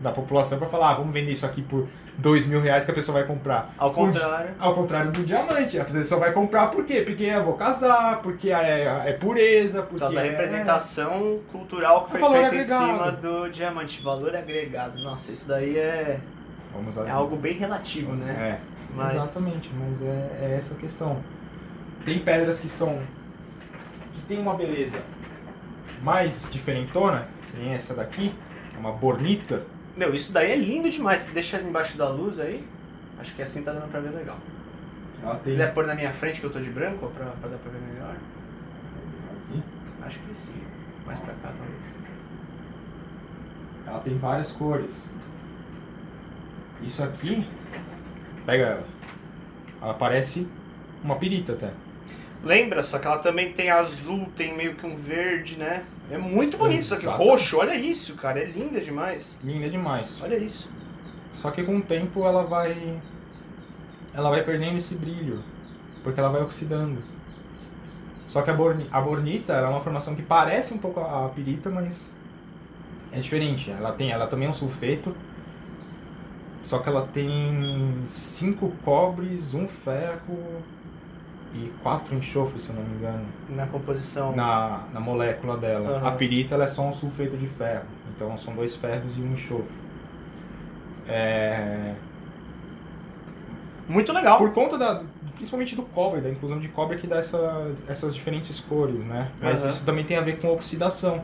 da 0.00 0.12
população 0.12 0.58
pra 0.58 0.68
falar, 0.68 0.90
ah, 0.90 0.94
vamos 0.94 1.12
vender 1.12 1.32
isso 1.32 1.44
aqui 1.44 1.60
por 1.60 1.88
dois 2.16 2.46
mil 2.46 2.60
reais 2.60 2.84
que 2.84 2.90
a 2.90 2.94
pessoa 2.94 3.18
vai 3.18 3.26
comprar. 3.26 3.70
Ao 3.76 3.92
contrário. 3.92 4.50
Ao 4.58 4.74
contrário 4.74 5.10
do 5.10 5.24
diamante, 5.24 5.78
a 5.78 5.84
pessoa 5.84 6.20
vai 6.20 6.32
comprar 6.32 6.68
por 6.68 6.84
quê? 6.84 7.02
Porque 7.04 7.24
eu 7.24 7.44
vou 7.44 7.54
casar, 7.54 8.20
porque 8.22 8.50
é, 8.50 9.02
é 9.06 9.12
pureza, 9.14 9.82
Por 9.82 9.88
porque 9.88 10.00
causa 10.00 10.14
da 10.14 10.24
é- 10.26 10.30
representação 10.30 11.40
cultural 11.50 12.02
que 12.04 12.08
É 12.08 12.10
foi 12.12 12.20
valor 12.20 12.50
feita 12.50 12.56
em 12.56 12.64
cima 12.64 13.12
do 13.12 13.48
diamante. 13.48 14.00
Valor 14.02 14.36
agregado. 14.36 15.02
Nossa, 15.02 15.32
isso 15.32 15.48
daí 15.48 15.76
é, 15.76 16.20
é 17.06 17.10
algo 17.10 17.36
bem 17.36 17.54
relativo, 17.58 18.12
né? 18.12 18.58
É. 18.62 18.78
Mas 18.94 19.14
Exatamente, 19.14 19.70
mas 19.78 20.00
é, 20.00 20.28
é 20.40 20.54
essa 20.56 20.74
a 20.74 20.76
questão. 20.76 21.18
Tem 22.04 22.20
pedras 22.20 22.58
que 22.58 22.68
são. 22.68 23.00
que 24.14 24.22
tem 24.22 24.38
uma 24.38 24.54
beleza 24.54 24.98
mais 26.02 26.48
diferentona, 26.50 27.26
que 27.50 27.58
nem 27.60 27.74
essa 27.74 27.94
daqui, 27.94 28.34
que 28.70 28.76
é 28.76 28.78
uma 28.78 28.92
bornita. 28.92 29.64
Meu, 29.98 30.14
isso 30.14 30.32
daí 30.32 30.52
é 30.52 30.56
lindo 30.56 30.88
demais. 30.88 31.24
Deixa 31.34 31.56
ele 31.56 31.68
embaixo 31.68 31.98
da 31.98 32.08
luz 32.08 32.38
aí. 32.38 32.64
Acho 33.18 33.34
que 33.34 33.42
assim 33.42 33.64
tá 33.64 33.72
dando 33.72 33.90
pra 33.90 33.98
ver 33.98 34.10
legal. 34.10 34.38
Se 35.16 35.38
tem. 35.42 35.52
quiser 35.54 35.74
pôr 35.74 35.88
na 35.88 35.94
minha 35.96 36.12
frente 36.12 36.38
que 36.38 36.46
eu 36.46 36.52
tô 36.52 36.60
de 36.60 36.70
branco 36.70 37.10
pra, 37.10 37.26
pra 37.26 37.48
dar 37.48 37.58
pra 37.58 37.72
ver 37.72 37.80
melhor. 37.80 38.14
Assim, 39.42 39.60
Acho 40.00 40.20
que 40.20 40.34
sim. 40.36 40.62
Mais 41.04 41.18
pra 41.18 41.34
cá 41.34 41.52
talvez. 41.58 41.94
Ela 43.88 43.98
tem 43.98 44.16
várias 44.18 44.52
cores. 44.52 45.10
Isso 46.80 47.02
aqui. 47.02 47.44
Pega 48.46 48.64
ela. 48.66 48.86
Ela 49.82 49.94
parece 49.94 50.46
uma 51.02 51.16
pirita 51.16 51.54
até. 51.54 51.72
Lembra, 52.44 52.84
só 52.84 53.00
que 53.00 53.06
ela 53.08 53.18
também 53.18 53.52
tem 53.52 53.68
azul, 53.68 54.28
tem 54.36 54.56
meio 54.56 54.76
que 54.76 54.86
um 54.86 54.94
verde, 54.94 55.56
né? 55.56 55.82
É 56.10 56.16
muito 56.16 56.56
bonito 56.56 56.80
isso 56.80 56.94
aqui. 56.94 57.06
Roxo, 57.06 57.58
olha 57.58 57.74
isso, 57.74 58.14
cara. 58.14 58.40
É 58.40 58.44
linda 58.44 58.80
demais. 58.80 59.38
Linda 59.44 59.68
demais. 59.68 60.20
Olha 60.22 60.36
isso. 60.36 60.70
Só 61.34 61.50
que 61.50 61.62
com 61.62 61.76
o 61.76 61.82
tempo 61.82 62.24
ela 62.24 62.44
vai. 62.44 63.00
Ela 64.14 64.30
vai 64.30 64.42
perdendo 64.42 64.78
esse 64.78 64.94
brilho. 64.94 65.42
Porque 66.02 66.18
ela 66.18 66.30
vai 66.30 66.42
oxidando. 66.42 67.02
Só 68.26 68.42
que 68.42 68.50
a, 68.50 68.54
borni, 68.54 68.86
a 68.90 69.00
bornita 69.00 69.54
é 69.54 69.66
uma 69.66 69.80
formação 69.80 70.14
que 70.14 70.22
parece 70.22 70.72
um 70.74 70.78
pouco 70.78 71.00
a, 71.00 71.26
a 71.26 71.28
pirita, 71.28 71.70
mas 71.70 72.08
é 73.12 73.20
diferente. 73.20 73.70
Ela 73.70 73.92
tem, 73.92 74.10
ela 74.10 74.26
também 74.26 74.46
é 74.46 74.50
um 74.50 74.54
sulfeto. 74.54 75.14
Só 76.60 76.78
que 76.78 76.88
ela 76.88 77.06
tem 77.06 78.02
cinco 78.06 78.72
cobres, 78.84 79.54
um 79.54 79.68
ferro 79.68 80.62
e 81.54 81.72
quatro 81.82 82.14
enxofres, 82.14 82.62
se 82.64 82.68
eu 82.70 82.76
não 82.76 82.82
me 82.82 82.96
engano, 82.96 83.24
Na 83.48 83.66
composição. 83.66 84.34
na, 84.34 84.82
na 84.92 85.00
molécula 85.00 85.56
dela. 85.56 85.96
Aham. 85.96 86.08
A 86.08 86.12
pirita 86.12 86.54
ela 86.54 86.64
é 86.64 86.68
só 86.68 86.82
um 86.82 86.92
sulfeto 86.92 87.36
de 87.36 87.46
ferro. 87.46 87.84
Então 88.14 88.36
são 88.36 88.54
dois 88.54 88.76
ferros 88.76 89.16
e 89.16 89.20
um 89.20 89.32
enxofre. 89.32 89.76
É... 91.08 91.94
Muito 93.88 94.12
legal. 94.12 94.38
Por 94.38 94.52
conta 94.52 94.76
da. 94.76 95.02
Principalmente 95.34 95.76
do 95.76 95.82
cobre, 95.82 96.20
da 96.20 96.28
inclusão 96.28 96.58
de 96.58 96.68
cobre 96.68 96.96
que 96.98 97.06
dá 97.06 97.16
essa, 97.16 97.70
essas 97.86 98.12
diferentes 98.12 98.58
cores, 98.60 99.04
né? 99.04 99.30
Mas 99.40 99.60
Aham. 99.60 99.68
isso 99.68 99.84
também 99.84 100.04
tem 100.04 100.16
a 100.16 100.20
ver 100.20 100.40
com 100.40 100.48
oxidação. 100.48 101.22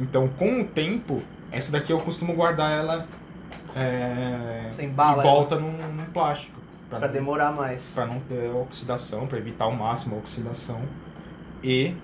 Então, 0.00 0.28
com 0.28 0.60
o 0.60 0.64
tempo, 0.64 1.20
essa 1.50 1.72
daqui 1.72 1.92
eu 1.92 1.98
costumo 1.98 2.32
guardar 2.32 2.70
ela 2.70 3.08
é, 3.74 4.68
Você 4.72 4.84
embala 4.84 5.22
e 5.22 5.26
volta 5.26 5.56
num, 5.56 5.72
num 5.72 6.04
plástico. 6.06 6.58
Pra 6.88 7.06
demorar 7.06 7.52
mais. 7.52 7.92
Pra 7.94 8.06
não 8.06 8.20
ter 8.20 8.48
oxidação, 8.50 9.26
pra 9.26 9.38
evitar 9.38 9.64
ao 9.66 9.72
máximo 9.72 10.16
a 10.16 10.18
oxidação. 10.18 10.80
E 11.62 11.94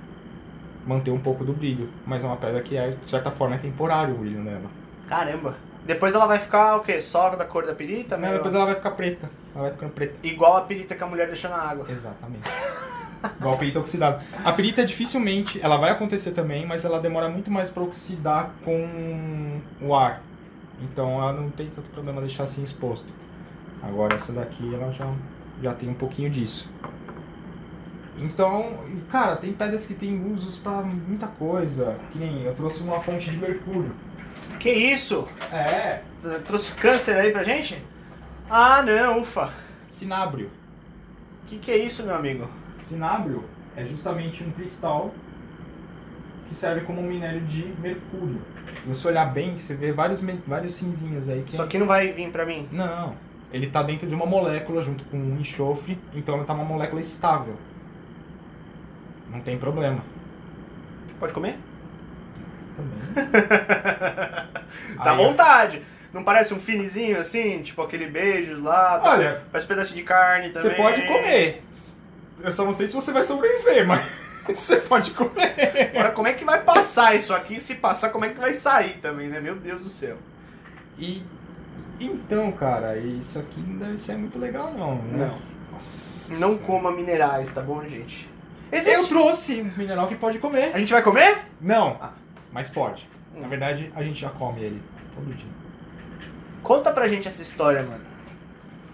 manter 0.87 1.11
um 1.11 1.19
pouco 1.21 1.45
do 1.45 1.53
brilho. 1.53 1.89
Mas 2.07 2.23
é 2.23 2.27
uma 2.27 2.37
pedra 2.37 2.61
que, 2.61 2.77
é, 2.77 2.91
de 2.91 3.09
certa 3.09 3.31
forma, 3.31 3.55
é 3.55 3.59
temporário 3.59 4.15
o 4.15 4.19
brilho 4.19 4.43
nela. 4.43 4.71
Caramba. 5.09 5.55
Depois 5.87 6.15
ela 6.15 6.27
vai 6.27 6.39
ficar 6.39 6.77
o 6.77 6.81
quê? 6.81 7.01
Só 7.01 7.31
da 7.31 7.45
cor 7.45 7.67
da 7.67 7.75
pirita? 7.75 8.17
Meio- 8.17 8.35
Depois 8.35 8.55
ela 8.55 8.65
vai 8.65 8.75
ficar 8.75 8.91
preta. 8.93 9.29
Ela 9.55 9.65
vai 9.65 9.73
ficando 9.73 9.93
preta. 9.93 10.19
Igual 10.27 10.57
a 10.57 10.61
pirita 10.63 10.95
que 10.95 11.05
a 11.05 11.07
mulher 11.07 11.27
deixa 11.27 11.49
na 11.49 11.57
água. 11.57 11.87
Exatamente. 11.91 12.43
Igual 13.39 13.55
a 13.55 13.57
pirita 13.59 13.79
oxidada. 13.81 14.23
A 14.45 14.53
pirita 14.53 14.85
dificilmente, 14.85 15.59
ela 15.63 15.77
vai 15.79 15.91
acontecer 15.91 16.33
também, 16.33 16.67
mas 16.67 16.85
ela 16.85 17.01
demora 17.01 17.29
muito 17.29 17.51
mais 17.51 17.71
para 17.71 17.83
oxidar 17.83 18.51
com 18.65 19.61
o 19.81 19.95
ar. 19.95 20.21
Então 20.83 21.21
ela 21.23 21.33
não 21.33 21.49
tem 21.51 21.69
tanto 21.71 21.89
problema 21.91 22.21
deixar 22.21 22.45
assim 22.45 22.63
exposto. 22.63 23.07
Agora 23.87 24.15
essa 24.15 24.33
daqui 24.33 24.75
ela 24.75 24.91
já, 24.93 25.11
já 25.63 25.75
tem 25.75 25.89
um 25.89 25.95
pouquinho 25.95 26.31
disso. 26.31 26.71
Então, 28.17 28.79
cara, 29.11 29.37
tem 29.37 29.53
pedras 29.53 29.87
que 29.87 29.95
tem 29.95 30.33
usos 30.33 30.57
para 30.57 30.83
muita 30.83 31.27
coisa. 31.27 31.97
Que 32.11 32.19
nem 32.19 32.43
eu 32.43 32.55
trouxe 32.55 32.83
uma 32.83 33.01
fonte 33.01 33.31
de 33.31 33.37
mercúrio. 33.37 33.95
Que 34.61 34.71
isso? 34.71 35.29
É, 35.53 36.03
Trouxe 36.47 36.73
câncer 36.73 37.17
aí 37.17 37.33
pra 37.33 37.45
gente? 37.45 37.83
Ah, 38.49 38.83
não, 38.83 39.21
ufa. 39.21 39.53
cinábrio. 39.89 40.51
Que 41.47 41.59
que 41.59 41.71
é 41.71 41.77
isso, 41.77 42.05
meu 42.05 42.15
amigo? 42.15 42.49
Cinábrio 42.81 43.45
é 43.77 43.85
justamente 43.85 44.43
um 44.43 44.51
cristal 44.53 45.13
que 46.49 46.55
serve 46.55 46.83
como 46.83 47.01
um 47.01 47.07
minério 47.07 47.41
de 47.43 47.67
mercúrio. 47.79 48.41
Se 48.83 48.89
você 48.89 49.09
olhar 49.09 49.27
bem, 49.33 49.59
você 49.59 49.75
vê 49.75 49.93
vários, 49.93 50.23
vários 50.47 50.75
cinzinhas 50.75 51.29
aí 51.29 51.43
que. 51.43 51.55
Isso 51.55 51.63
aqui 51.63 51.79
não 51.79 51.87
vai 51.87 52.13
vir 52.13 52.31
pra 52.31 52.47
mim. 52.47 52.69
Não. 52.73 53.15
Ele 53.55 53.69
tá 53.69 53.85
dentro 53.85 54.09
de 54.09 54.15
uma 54.17 54.27
molécula 54.27 54.83
junto 54.83 55.05
com 55.05 55.17
um 55.17 55.39
enxofre, 55.39 55.97
então 56.13 56.35
ele 56.35 56.45
tá 56.45 56.53
uma 56.53 56.65
molécula 56.65 57.01
estável. 57.01 57.55
Não 59.31 59.41
tem 59.41 59.57
problema. 59.57 60.03
Pode 61.21 61.33
comer? 61.33 61.57
Também. 62.77 62.99
Tá 65.03 65.13
à 65.13 65.15
vontade. 65.15 65.83
Não 66.13 66.25
parece 66.25 66.53
um 66.53 66.59
finezinho 66.59 67.19
assim? 67.19 67.63
Tipo 67.63 67.83
aquele 67.83 68.07
beijos 68.09 68.61
lá? 68.61 68.99
tá- 68.99 69.11
Olha, 69.13 69.43
Parece 69.53 69.67
um 69.67 69.69
pedaço 69.69 69.95
de 69.95 70.03
carne 70.03 70.51
também. 70.51 70.71
você 70.71 70.77
pode 70.77 71.03
comer. 71.03 71.63
Eu 72.43 72.51
só 72.51 72.65
não 72.65 72.73
sei 72.73 72.89
se 72.89 72.95
você 72.95 73.13
vai 73.13 73.23
sobreviver, 73.23 73.87
mas 73.87 74.03
você 74.49 74.77
pode 74.79 75.13
comer. 75.13 75.91
Agora, 75.93 76.11
como 76.11 76.27
é 76.27 76.33
que 76.33 76.45
vai 76.45 76.61
passar 76.63 77.15
isso 77.15 77.33
aqui? 77.33 77.61
Se 77.61 77.77
passar, 77.77 78.11
como 78.11 78.25
é 78.25 78.31
que 78.31 78.39
vai 78.41 78.53
sair 78.53 78.99
também, 79.01 79.29
né? 79.29 79.39
Meu 79.39 79.55
Deus 79.55 79.81
do 79.81 79.89
céu. 79.89 80.17
E 80.99 81.23
Então, 82.01 82.51
cara, 82.53 82.97
isso 82.99 83.39
aqui 83.39 83.61
não 83.61 83.79
deve 83.79 83.99
ser 83.99 84.17
muito 84.17 84.39
legal, 84.39 84.73
não. 84.73 84.97
Né? 84.97 85.27
Não. 85.27 85.39
Nossa. 85.73 86.35
Não 86.39 86.57
coma 86.59 86.91
minerais, 86.91 87.51
tá 87.51 87.61
bom, 87.61 87.83
gente? 87.85 88.29
Eu 88.73 88.79
Existe. 88.79 89.09
trouxe 89.09 89.63
um 89.63 89.71
mineral 89.79 90.09
que 90.09 90.17
pode 90.17 90.39
comer. 90.39 90.73
A 90.75 90.79
gente 90.79 90.93
vai 90.93 91.03
comer? 91.03 91.43
Não, 91.61 91.97
Ah. 92.01 92.11
mas 92.53 92.69
pode. 92.69 93.09
Hum. 93.35 93.41
Na 93.41 93.49
verdade, 93.49 93.91
a 93.95 94.03
gente 94.03 94.21
já 94.21 94.31
come 94.31 94.61
ele 94.61 94.83
todo 95.15 95.33
dia. 95.35 95.49
Conta 96.63 96.91
pra 96.91 97.07
gente 97.09 97.29
essa 97.29 97.43
história, 97.43 97.83
mano. 97.83 98.05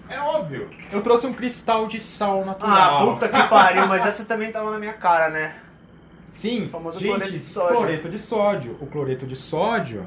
É 0.08 0.18
óbvio. 0.18 0.68
Eu 0.90 1.00
trouxe 1.02 1.26
um 1.26 1.32
cristal 1.32 1.86
de 1.86 2.00
sal 2.00 2.42
Ah, 2.42 2.46
natural. 2.46 3.12
puta 3.14 3.28
que 3.28 3.42
pariu, 3.48 3.86
mas 3.86 4.04
essa 4.04 4.24
também 4.24 4.50
tava 4.50 4.70
na 4.72 4.78
minha 4.78 4.92
cara, 4.94 5.30
né? 5.30 5.54
Sim, 6.32 6.66
O 6.66 6.68
famoso 6.68 6.98
gente, 6.98 7.10
cloreto 7.10 7.32
de 7.38 7.44
sódio. 7.44 7.76
cloreto 7.76 8.08
de 8.08 8.18
sódio. 8.18 8.76
O 8.80 8.86
cloreto 8.86 9.26
de 9.26 9.36
sódio, 9.36 10.06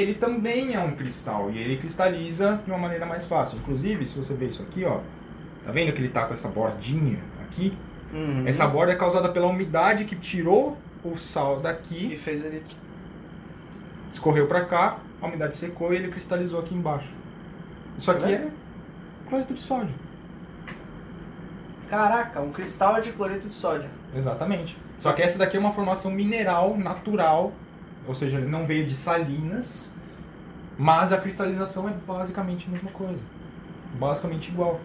ele 0.00 0.14
também 0.14 0.74
é 0.74 0.80
um 0.80 0.92
cristal 0.96 1.50
e 1.50 1.58
ele 1.58 1.76
cristaliza 1.76 2.60
de 2.64 2.70
uma 2.70 2.78
maneira 2.78 3.06
mais 3.06 3.24
fácil. 3.24 3.58
Inclusive, 3.58 4.06
se 4.06 4.16
você 4.16 4.34
ver 4.34 4.48
isso 4.48 4.62
aqui, 4.62 4.84
ó, 4.84 4.98
tá 5.64 5.72
vendo 5.72 5.92
que 5.92 6.00
ele 6.00 6.08
tá 6.08 6.24
com 6.26 6.34
essa 6.34 6.48
bordinha 6.48 7.18
aqui? 7.42 7.76
Uhum. 8.12 8.44
Essa 8.46 8.66
borda 8.66 8.92
é 8.92 8.96
causada 8.96 9.28
pela 9.28 9.46
umidade 9.46 10.04
que 10.04 10.16
tirou 10.16 10.76
o 11.04 11.16
sal 11.16 11.58
E 11.58 11.62
daqui, 11.62 12.16
fez 12.16 12.44
ele. 12.44 12.62
escorreu 14.12 14.46
pra 14.46 14.64
cá, 14.64 14.98
a 15.22 15.26
umidade 15.26 15.56
secou 15.56 15.92
e 15.92 15.96
ele 15.96 16.08
cristalizou 16.08 16.60
aqui 16.60 16.74
embaixo. 16.74 17.08
Isso 17.96 18.10
aqui 18.10 18.22
Tá 18.22 18.30
é 18.30 18.48
cloreto 19.28 19.54
de 19.54 19.60
sódio. 19.60 19.94
Caraca, 21.88 22.40
um 22.40 22.50
cristal 22.50 23.00
de 23.00 23.12
cloreto 23.12 23.48
de 23.48 23.54
sódio. 23.54 23.88
Exatamente. 24.14 24.76
Só 24.98 25.12
que 25.12 25.22
essa 25.22 25.38
daqui 25.38 25.56
é 25.56 25.60
uma 25.60 25.72
formação 25.72 26.10
mineral 26.10 26.76
natural, 26.76 27.52
ou 28.06 28.14
seja, 28.14 28.38
ele 28.38 28.48
não 28.48 28.66
veio 28.66 28.86
de 28.86 28.94
salinas, 28.94 29.92
mas 30.78 31.12
a 31.12 31.18
cristalização 31.18 31.88
é 31.88 31.92
basicamente 31.92 32.66
a 32.68 32.70
mesma 32.70 32.90
coisa. 32.90 33.24
Basicamente 33.98 34.48
igual. 34.48 34.80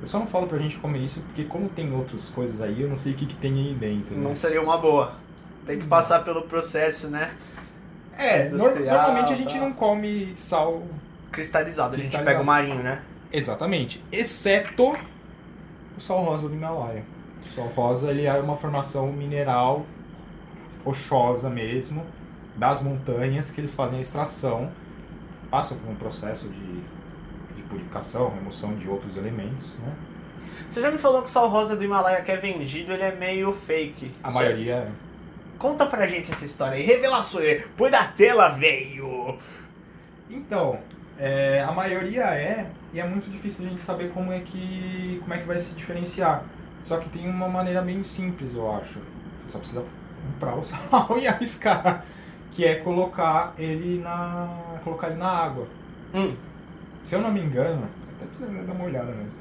Eu 0.00 0.08
só 0.08 0.18
não 0.18 0.26
falo 0.26 0.46
pra 0.46 0.58
gente 0.58 0.78
comer 0.78 1.00
isso, 1.00 1.20
porque 1.20 1.44
como 1.44 1.68
tem 1.68 1.92
outras 1.92 2.28
coisas 2.28 2.60
aí, 2.62 2.80
eu 2.80 2.88
não 2.88 2.96
sei 2.96 3.12
o 3.12 3.16
que, 3.16 3.26
que 3.26 3.34
tem 3.36 3.52
aí 3.52 3.74
dentro. 3.74 4.14
né? 4.14 4.22
Não 4.22 4.34
seria 4.34 4.62
uma 4.62 4.78
boa. 4.78 5.14
Tem 5.66 5.78
que 5.78 5.86
passar 5.86 6.24
pelo 6.24 6.42
processo, 6.42 7.08
né? 7.08 7.34
É, 8.16 8.48
industrial, 8.48 8.96
normalmente 8.96 9.32
a 9.32 9.36
gente 9.36 9.54
tá. 9.54 9.60
não 9.60 9.72
come 9.72 10.32
sal 10.36 10.82
Cristalizado. 11.30 11.94
A 11.94 11.96
gente 11.96 12.06
Cristalizado. 12.06 12.24
pega 12.30 12.42
o 12.42 12.44
marinho, 12.44 12.82
né? 12.82 13.02
Exatamente. 13.32 14.02
Exceto 14.10 14.92
o 15.96 16.00
sal 16.00 16.24
rosa 16.24 16.48
do 16.48 16.54
Himalaia. 16.54 17.04
O 17.44 17.48
sal 17.48 17.66
rosa 17.68 18.10
ele 18.10 18.26
é 18.26 18.32
uma 18.34 18.56
formação 18.56 19.12
mineral 19.12 19.84
rochosa 20.84 21.50
mesmo, 21.50 22.04
das 22.56 22.82
montanhas, 22.82 23.50
que 23.50 23.60
eles 23.60 23.74
fazem 23.74 23.98
a 23.98 24.02
extração, 24.02 24.70
passam 25.50 25.76
por 25.78 25.90
um 25.90 25.94
processo 25.94 26.48
de, 26.48 26.80
de 27.56 27.62
purificação, 27.68 28.30
remoção 28.30 28.74
de 28.76 28.88
outros 28.88 29.16
elementos. 29.16 29.74
Né? 29.78 29.92
Você 30.70 30.80
já 30.80 30.90
me 30.90 30.98
falou 30.98 31.22
que 31.22 31.28
o 31.28 31.30
sal 31.30 31.48
rosa 31.48 31.76
do 31.76 31.84
Himalaia 31.84 32.22
que 32.22 32.30
é 32.30 32.36
vendido, 32.36 32.92
ele 32.92 33.02
é 33.02 33.14
meio 33.14 33.52
fake. 33.52 34.12
A 34.22 34.30
Certo? 34.30 34.44
maioria 34.44 34.74
é. 34.74 34.88
Conta 35.58 35.84
pra 35.84 36.06
gente 36.06 36.32
essa 36.32 36.44
história 36.46 36.76
aí. 36.76 36.82
Revelações. 36.82 37.62
Põe 37.76 37.90
na 37.90 38.04
tela, 38.04 38.48
velho. 38.50 39.36
Então, 40.30 40.78
é, 41.18 41.62
a 41.62 41.72
maioria 41.72 42.22
é, 42.34 42.66
e 42.94 43.00
é 43.00 43.06
muito 43.06 43.28
difícil 43.30 43.66
a 43.66 43.68
gente 43.68 43.82
saber 43.82 44.10
como 44.10 44.32
é 44.32 44.40
que 44.40 45.18
como 45.20 45.34
é 45.34 45.38
que 45.38 45.44
vai 45.46 45.58
se 45.60 45.74
diferenciar. 45.74 46.44
Só 46.80 46.98
que 46.98 47.08
tem 47.10 47.28
uma 47.28 47.48
maneira 47.48 47.82
bem 47.82 48.02
simples, 48.02 48.54
eu 48.54 48.70
acho. 48.72 48.98
Você 49.46 49.52
só 49.52 49.58
precisa 49.58 49.84
comprar 50.32 50.56
o 50.56 50.62
sal 50.64 51.18
e 51.18 51.26
arriscar, 51.26 52.04
que 52.52 52.64
é 52.64 52.76
colocar 52.76 53.54
ele 53.58 54.00
na 54.00 54.78
colocar 54.82 55.08
ele 55.08 55.18
na 55.18 55.28
água. 55.28 55.66
Hum. 56.14 56.34
Se 57.02 57.14
eu 57.14 57.20
não 57.20 57.32
me 57.32 57.40
engano, 57.40 57.88
até 58.16 58.26
precisa 58.26 58.62
dar 58.62 58.72
uma 58.72 58.84
olhada 58.84 59.12
mesmo. 59.12 59.32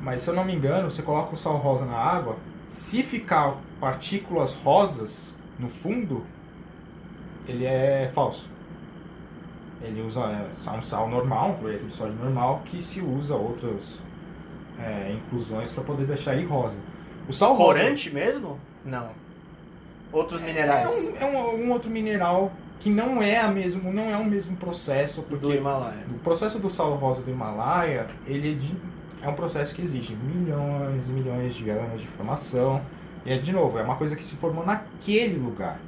Mas 0.00 0.22
se 0.22 0.30
eu 0.30 0.34
não 0.34 0.44
me 0.44 0.54
engano, 0.54 0.90
você 0.90 1.02
coloca 1.02 1.34
o 1.34 1.36
sal 1.36 1.56
rosa 1.56 1.84
na 1.84 1.96
água, 1.96 2.36
se 2.66 3.02
ficar 3.02 3.56
partículas 3.80 4.54
rosas 4.54 5.34
no 5.58 5.68
fundo, 5.68 6.24
ele 7.46 7.64
é 7.64 8.10
falso. 8.14 8.48
Ele 9.80 10.02
usa 10.02 10.20
é, 10.20 10.70
um 10.70 10.82
sal 10.82 11.08
normal, 11.08 11.50
um 11.50 11.54
cloreto 11.54 11.86
de 11.86 11.94
sódio 11.94 12.14
normal, 12.14 12.62
que 12.64 12.82
se 12.82 13.00
usa 13.00 13.34
outras 13.34 13.98
é, 14.80 15.12
inclusões 15.12 15.72
para 15.72 15.84
poder 15.84 16.06
deixar 16.06 16.34
ele 16.34 16.46
rosa. 16.46 16.76
O 17.28 17.32
sal 17.32 17.54
rosa 17.54 17.80
Corante 17.80 18.14
mesmo? 18.14 18.58
Não. 18.84 19.10
Outros 20.12 20.40
é, 20.42 20.44
minerais. 20.46 20.88
um, 20.88 21.16
é 21.16 21.24
um, 21.26 21.64
um 21.66 21.72
outro 21.72 21.90
mineral 21.90 22.50
que 22.80 22.88
não 22.88 23.20
é 23.22 23.36
a 23.38 23.48
mesmo, 23.48 23.92
não 23.92 24.08
é 24.10 24.16
o 24.16 24.24
mesmo 24.24 24.56
processo, 24.56 25.22
porque 25.22 25.44
Do 25.46 25.52
Himalaia. 25.54 26.04
o 26.14 26.18
processo 26.20 26.58
do 26.60 26.70
sal 26.70 26.94
rosa 26.94 27.20
do 27.22 27.30
Himalaia, 27.30 28.06
ele 28.26 28.52
é, 28.52 28.54
de- 28.54 28.76
é 29.20 29.28
um 29.28 29.34
processo 29.34 29.74
que 29.74 29.82
exige 29.82 30.14
milhões 30.14 31.08
e 31.08 31.12
milhões 31.12 31.54
de 31.54 31.68
anos 31.70 32.00
de 32.00 32.06
formação. 32.06 32.80
E, 33.26 33.32
é, 33.32 33.36
de 33.38 33.52
novo, 33.52 33.78
é 33.78 33.82
uma 33.82 33.96
coisa 33.96 34.14
que 34.14 34.22
se 34.22 34.36
formou 34.36 34.64
naquele 34.64 35.38
lugar. 35.38 35.78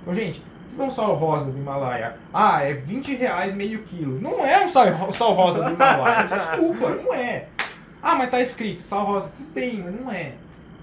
Então, 0.00 0.14
gente, 0.14 0.42
se 0.70 0.74
for 0.76 0.84
um 0.86 0.90
sal 0.90 1.14
rosa 1.16 1.50
do 1.50 1.58
Himalaia, 1.58 2.16
ah, 2.32 2.62
é 2.62 2.72
20 2.72 3.14
reais 3.14 3.54
meio 3.54 3.82
quilo. 3.82 4.18
Não 4.18 4.44
é 4.44 4.64
um 4.64 4.68
sal, 4.68 5.12
sal 5.12 5.34
rosa 5.34 5.62
do 5.62 5.70
Himalaia. 5.74 6.26
Desculpa, 6.32 6.88
não 6.94 7.12
é. 7.14 7.46
Ah, 8.02 8.14
mas 8.14 8.30
tá 8.30 8.40
escrito 8.40 8.82
sal 8.82 9.04
rosa. 9.04 9.32
Tudo 9.36 9.52
bem, 9.52 9.82
mas 9.82 10.00
não 10.00 10.10
é. 10.10 10.34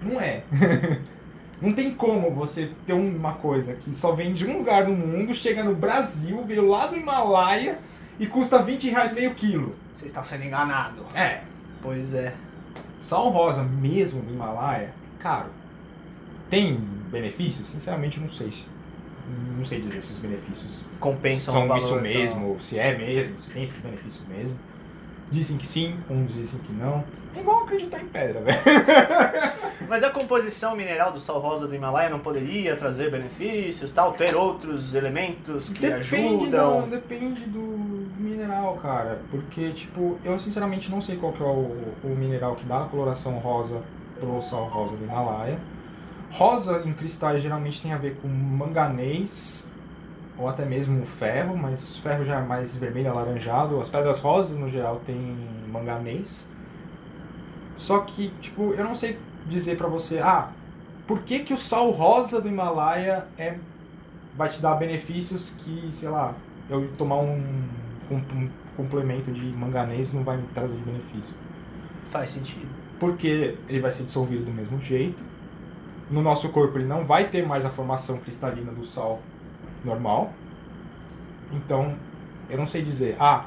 Não 0.01 0.22
é. 0.22 0.43
Não 1.61 1.72
tem 1.72 1.93
como 1.95 2.30
você 2.32 2.70
ter 2.86 2.91
uma 2.91 3.36
coisa 3.36 3.74
que 3.76 3.95
só 3.95 4.11
vem 4.11 4.34
de 4.34 4.45
um 4.45 4.57
lugar 4.57 4.86
do 4.86 4.91
mundo, 4.91 5.34
chega 5.34 5.63
no 5.63 5.74
Brasil, 5.74 6.43
veio 6.43 6.68
lá 6.68 6.86
do 6.88 6.97
Himalaia 6.97 7.80
e 8.20 8.28
custa 8.28 8.61
20 8.61 8.89
reais 8.89 9.13
meio 9.13 9.34
quilo. 9.34 9.74
Você 9.95 10.05
está 10.05 10.22
sendo 10.22 10.43
enganado. 10.43 11.05
É. 11.16 11.41
Pois 11.82 12.13
é. 12.13 12.36
Sal 13.01 13.30
rosa 13.30 13.63
mesmo 13.63 14.22
do 14.22 14.34
Himalaia 14.34 14.88
é 14.88 15.22
caro. 15.24 15.49
Tem 16.49 16.76
benefícios? 17.09 17.70
Sinceramente, 17.70 18.20
não 18.20 18.30
sei 18.30 18.51
se. 18.51 18.66
Não 19.57 19.66
sei 19.66 19.82
dizer 19.82 20.01
se 20.03 20.11
os 20.11 20.20
benefícios 20.20 20.84
Compensam 20.99 21.53
o 21.53 21.68
são 21.68 21.78
isso 21.78 21.88
então. 21.91 22.01
mesmo, 22.01 22.59
se 22.59 22.78
é 22.78 22.95
mesmo, 22.95 23.39
se 23.39 23.49
tem 23.49 23.63
esses 23.63 23.80
benefícios 23.80 24.28
mesmo. 24.28 24.55
Dizem 25.32 25.57
que 25.57 25.67
sim, 25.67 25.95
uns 26.09 26.34
dizem 26.34 26.59
que 26.59 26.71
não. 26.71 27.03
É 27.36 27.39
igual 27.39 27.63
acreditar 27.63 27.99
em 27.99 28.05
pedra, 28.07 28.41
velho. 28.45 28.57
Mas 29.89 30.03
a 30.03 30.09
composição 30.11 30.76
mineral 30.76 31.11
do 31.11 31.19
sal 31.19 31.39
rosa 31.39 31.67
do 31.67 31.76
Himalaia 31.76 32.09
não 32.09 32.19
poderia 32.19 32.76
trazer 32.76 33.11
benefícios, 33.11 33.91
tal, 33.91 34.13
ter 34.13 34.36
outros 34.36 34.93
elementos 34.95 35.69
que 35.69 35.82
Depende 35.82 36.49
do, 36.49 36.57
ajudam. 36.57 36.89
depende 36.89 37.41
do 37.41 38.07
mineral, 38.19 38.78
cara. 38.82 39.19
Porque, 39.32 39.71
tipo, 39.71 40.17
eu 40.23 40.38
sinceramente 40.39 40.89
não 40.89 41.01
sei 41.01 41.17
qual 41.17 41.34
que 41.34 41.41
é 41.41 41.45
o, 41.45 41.71
o 42.03 42.15
mineral 42.15 42.55
que 42.55 42.65
dá 42.65 42.84
a 42.84 42.86
coloração 42.86 43.38
rosa 43.39 43.82
pro 44.20 44.41
sal 44.41 44.66
rosa 44.70 44.95
do 44.95 45.04
Himalaia. 45.04 45.59
Rosa 46.32 46.83
em 46.86 46.93
cristais 46.93 47.41
geralmente 47.41 47.82
tem 47.82 47.93
a 47.93 47.97
ver 47.97 48.16
com 48.21 48.28
manganês 48.28 49.70
ou 50.37 50.47
até 50.49 50.66
mesmo 50.66 51.05
ferro, 51.05 51.55
mas 51.57 51.97
ferro 51.97 52.25
já 52.25 52.39
é 52.39 52.43
mais 52.43 52.75
vermelho 52.75 53.09
alaranjado. 53.12 53.79
As 53.79 53.89
pedras 53.89 54.20
rosas 54.20 54.57
no 54.57 54.70
geral 54.70 55.01
tem 55.05 55.17
manganês. 55.71 56.49
Só 57.78 57.99
que, 57.99 58.29
tipo, 58.41 58.74
eu 58.74 58.83
não 58.83 58.95
sei 58.95 59.17
dizer 59.47 59.78
pra 59.78 59.87
você, 59.87 60.20
ah, 60.20 60.49
por 61.07 61.20
que, 61.21 61.39
que 61.39 61.53
o 61.53 61.57
sal 61.57 61.89
rosa 61.91 62.41
do 62.41 62.47
Himalaia 62.47 63.25
é 63.37 63.57
vai 64.36 64.49
te 64.49 64.62
dar 64.62 64.75
benefícios 64.75 65.51
que, 65.59 65.89
sei 65.91 66.09
lá, 66.09 66.33
eu 66.70 66.89
tomar 66.97 67.17
um, 67.17 67.37
um- 68.12 68.16
um 68.16 68.49
complemento 68.75 69.32
de 69.32 69.45
manganês 69.45 70.12
não 70.12 70.24
vai 70.24 70.37
me 70.37 70.47
trazer 70.53 70.75
de 70.75 70.82
benefício. 70.83 71.33
Faz 72.09 72.29
sentido. 72.29 72.67
Porque 72.99 73.55
ele 73.67 73.79
vai 73.79 73.91
ser 73.91 74.03
dissolvido 74.03 74.45
do 74.45 74.51
mesmo 74.51 74.79
jeito. 74.82 75.21
No 76.09 76.21
nosso 76.21 76.49
corpo 76.49 76.78
ele 76.78 76.87
não 76.87 77.05
vai 77.05 77.25
ter 77.29 77.45
mais 77.45 77.66
a 77.66 77.70
formação 77.70 78.17
cristalina 78.17 78.71
do 78.71 78.83
sal 78.86 79.20
normal. 79.86 80.33
Então, 81.51 81.95
eu 82.49 82.57
não 82.57 82.66
sei 82.66 82.82
dizer, 82.82 83.16
ah, 83.20 83.45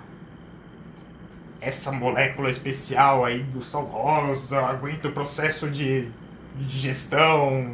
essa 1.60 1.90
molécula 1.90 2.48
especial 2.48 3.24
aí 3.24 3.42
do 3.42 3.62
sal 3.62 3.84
rosa 3.84 4.60
aguenta 4.60 5.08
o 5.08 5.12
processo 5.12 5.68
de, 5.68 6.08
de 6.56 6.64
digestão. 6.64 7.66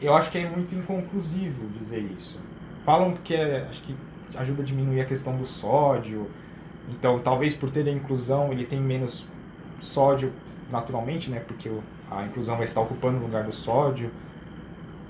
Eu 0.00 0.14
acho 0.14 0.30
que 0.30 0.38
é 0.38 0.48
muito 0.48 0.74
inconclusivo 0.74 1.66
dizer 1.78 2.00
isso. 2.18 2.38
Falam 2.84 3.14
que 3.24 3.34
é, 3.34 3.66
acho 3.68 3.82
que 3.82 3.96
ajuda 4.36 4.62
a 4.62 4.64
diminuir 4.64 5.00
a 5.00 5.04
questão 5.04 5.36
do 5.36 5.46
sódio. 5.46 6.30
Então, 6.90 7.18
talvez 7.18 7.54
por 7.54 7.70
ter 7.70 7.86
a 7.88 7.90
inclusão, 7.90 8.52
ele 8.52 8.64
tem 8.64 8.80
menos 8.80 9.26
sódio 9.80 10.32
naturalmente, 10.70 11.30
né? 11.30 11.40
Porque 11.40 11.70
a 12.10 12.24
inclusão 12.24 12.56
vai 12.56 12.66
estar 12.66 12.80
ocupando 12.80 13.18
o 13.18 13.22
lugar 13.22 13.44
do 13.44 13.52
sódio. 13.52 14.10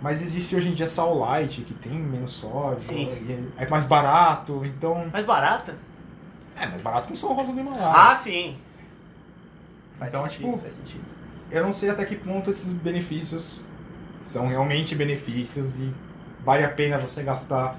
Mas 0.00 0.22
existe 0.22 0.54
hoje 0.54 0.68
em 0.68 0.74
dia 0.74 0.86
sal 0.86 1.18
light, 1.18 1.62
que 1.62 1.74
tem 1.74 1.92
menos 1.92 2.32
sódio. 2.32 2.80
Sim. 2.80 3.08
e 3.10 3.48
É 3.62 3.68
mais 3.68 3.84
barato, 3.84 4.62
então... 4.64 5.08
Mais 5.12 5.24
barata? 5.24 5.76
É 6.56 6.66
mais 6.66 6.80
barato 6.80 7.06
que 7.08 7.12
um 7.12 7.16
sal 7.16 7.32
rosa 7.32 7.52
do 7.52 7.58
Himalaia. 7.60 8.10
Ah, 8.10 8.14
sim. 8.14 8.56
Faz 9.98 10.12
Então, 10.14 10.22
sentido, 10.28 10.44
tipo, 10.52 10.58
faz 10.58 10.74
sentido. 10.74 11.04
eu 11.50 11.64
não 11.64 11.72
sei 11.72 11.90
até 11.90 12.04
que 12.04 12.14
ponto 12.16 12.48
esses 12.50 12.72
benefícios 12.72 13.60
são 14.22 14.46
realmente 14.46 14.94
benefícios 14.94 15.78
e 15.80 15.92
vale 16.44 16.64
a 16.64 16.68
pena 16.68 16.98
você 16.98 17.22
gastar 17.24 17.76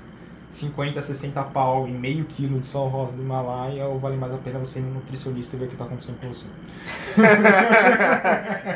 50, 0.52 1.02
60 1.02 1.42
pau 1.44 1.88
em 1.88 1.94
meio 1.94 2.26
quilo 2.26 2.60
de 2.60 2.66
sol 2.66 2.90
rosa 2.90 3.16
do 3.16 3.22
Himalaia, 3.22 3.86
ou 3.86 3.98
vale 4.00 4.18
mais 4.18 4.34
a 4.34 4.38
pena 4.38 4.60
você 4.60 4.80
ir 4.80 4.82
no 4.82 4.96
nutricionista 4.96 5.56
e 5.56 5.60
ver 5.60 5.66
o 5.66 5.70
que 5.70 5.78
tá 5.78 5.86
acontecendo 5.86 6.20
com 6.20 6.28
você? 6.28 6.46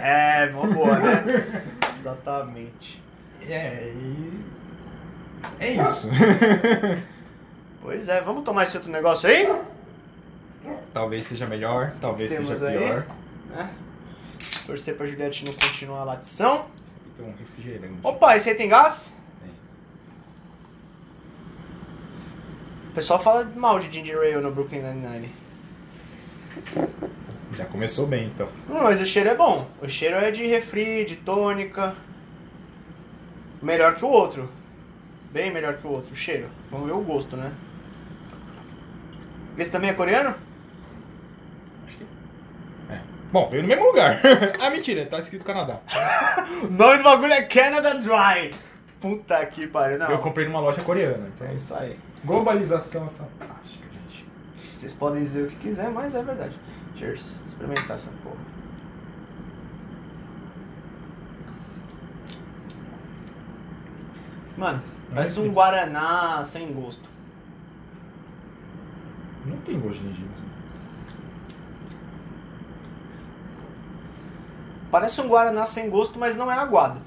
é, 0.02 0.50
mó 0.52 0.66
boa, 0.68 0.98
né? 1.00 1.64
Exatamente. 2.00 3.02
É, 3.50 3.92
e. 3.96 4.44
É 5.60 5.72
isso. 5.74 6.10
Pois 7.84 8.08
é, 8.08 8.22
vamos 8.22 8.46
tomar 8.46 8.64
esse 8.64 8.78
outro 8.78 8.90
negócio 8.90 9.28
aí? 9.28 9.46
talvez 10.94 11.26
seja 11.26 11.46
melhor, 11.46 11.94
talvez 12.00 12.32
Temos 12.32 12.48
seja 12.48 12.68
aí? 12.68 12.78
pior. 12.78 13.06
Né? 13.50 13.70
Torcer 14.66 14.96
pra 14.96 15.06
Juliette 15.06 15.44
não 15.46 15.54
continuar 15.54 16.00
a 16.00 16.04
latição. 16.06 16.68
Esse 16.86 16.96
aqui 16.96 17.10
tem 17.18 17.26
um 17.26 17.34
refrigerante. 17.38 18.00
Opa, 18.02 18.38
esse 18.38 18.50
aí 18.50 18.56
tem 18.56 18.70
gás? 18.70 19.12
Tem. 19.42 19.52
O 22.90 22.94
pessoal 22.94 23.22
fala 23.22 23.44
mal 23.56 23.80
de 23.80 23.92
Ginger 23.92 24.18
Ale 24.18 24.38
no 24.38 24.52
Brooklyn 24.52 24.82
Nine-Nine. 24.82 25.32
Já 27.58 27.66
começou 27.66 28.08
bem, 28.08 28.28
então. 28.28 28.48
Hum, 28.70 28.80
mas 28.82 29.02
o 29.02 29.06
cheiro 29.06 29.30
é 29.30 29.36
bom. 29.36 29.68
O 29.82 29.90
cheiro 29.90 30.16
é 30.16 30.32
de 30.32 30.46
refri, 30.48 31.04
de 31.04 31.18
tônica. 31.18 31.94
Melhor 33.64 33.96
que 33.96 34.04
o 34.04 34.10
outro. 34.10 34.50
Bem 35.32 35.52
melhor 35.52 35.78
que 35.78 35.88
o 35.88 35.90
outro, 35.90 36.14
o 36.14 36.16
cheiro. 36.16 36.50
Vamos 36.70 36.86
ver 36.86 36.92
o 36.92 37.02
gosto, 37.02 37.38
né? 37.38 37.52
Esse 39.58 39.72
também 39.72 39.90
é 39.90 39.94
coreano? 39.94 40.36
Acho 41.88 41.98
que. 41.98 42.04
É. 42.92 43.00
Bom, 43.32 43.50
veio 43.50 43.64
no 43.64 43.70
mesmo 43.70 43.86
lugar. 43.86 44.20
ah, 44.60 44.70
mentira, 44.70 45.06
tá 45.06 45.18
escrito 45.18 45.46
Canadá. 45.46 45.80
O 46.64 46.68
nome 46.68 46.98
do 46.98 47.04
bagulho 47.04 47.34
é 47.34 47.42
Canada 47.44 47.96
Dry. 47.96 48.54
Puta 49.00 49.46
que 49.46 49.66
pariu, 49.66 49.98
não. 49.98 50.10
Eu 50.10 50.20
comprei 50.20 50.46
numa 50.46 50.60
loja 50.60 50.82
coreana, 50.82 51.30
então. 51.34 51.48
É 51.48 51.54
isso 51.54 51.74
aí. 51.74 51.98
Globalização 52.26 53.08
é 53.08 53.10
fantástica, 53.18 53.86
gente. 53.92 54.26
Vocês 54.78 54.94
podem 54.94 55.24
dizer 55.24 55.44
o 55.44 55.48
que 55.48 55.56
quiser, 55.56 55.90
mas 55.90 56.16
é 56.16 56.22
verdade. 56.22 56.58
Cheers. 56.98 57.40
Experimentar 57.48 57.96
essa 57.96 58.12
porra. 58.24 58.53
Mano, 64.58 64.82
parece 65.14 65.40
um 65.40 65.52
Guaraná 65.52 66.44
sem 66.44 66.72
gosto. 66.72 67.10
Não 69.46 69.58
tem 69.58 69.80
gosto 69.80 70.00
de 70.00 70.10
gengibre. 70.10 70.44
Parece 74.92 75.22
um 75.22 75.28
Guaraná 75.28 75.66
sem 75.66 75.90
gosto, 75.90 76.20
mas 76.20 76.36
não 76.36 76.52
é 76.52 76.56
aguado. 76.56 77.00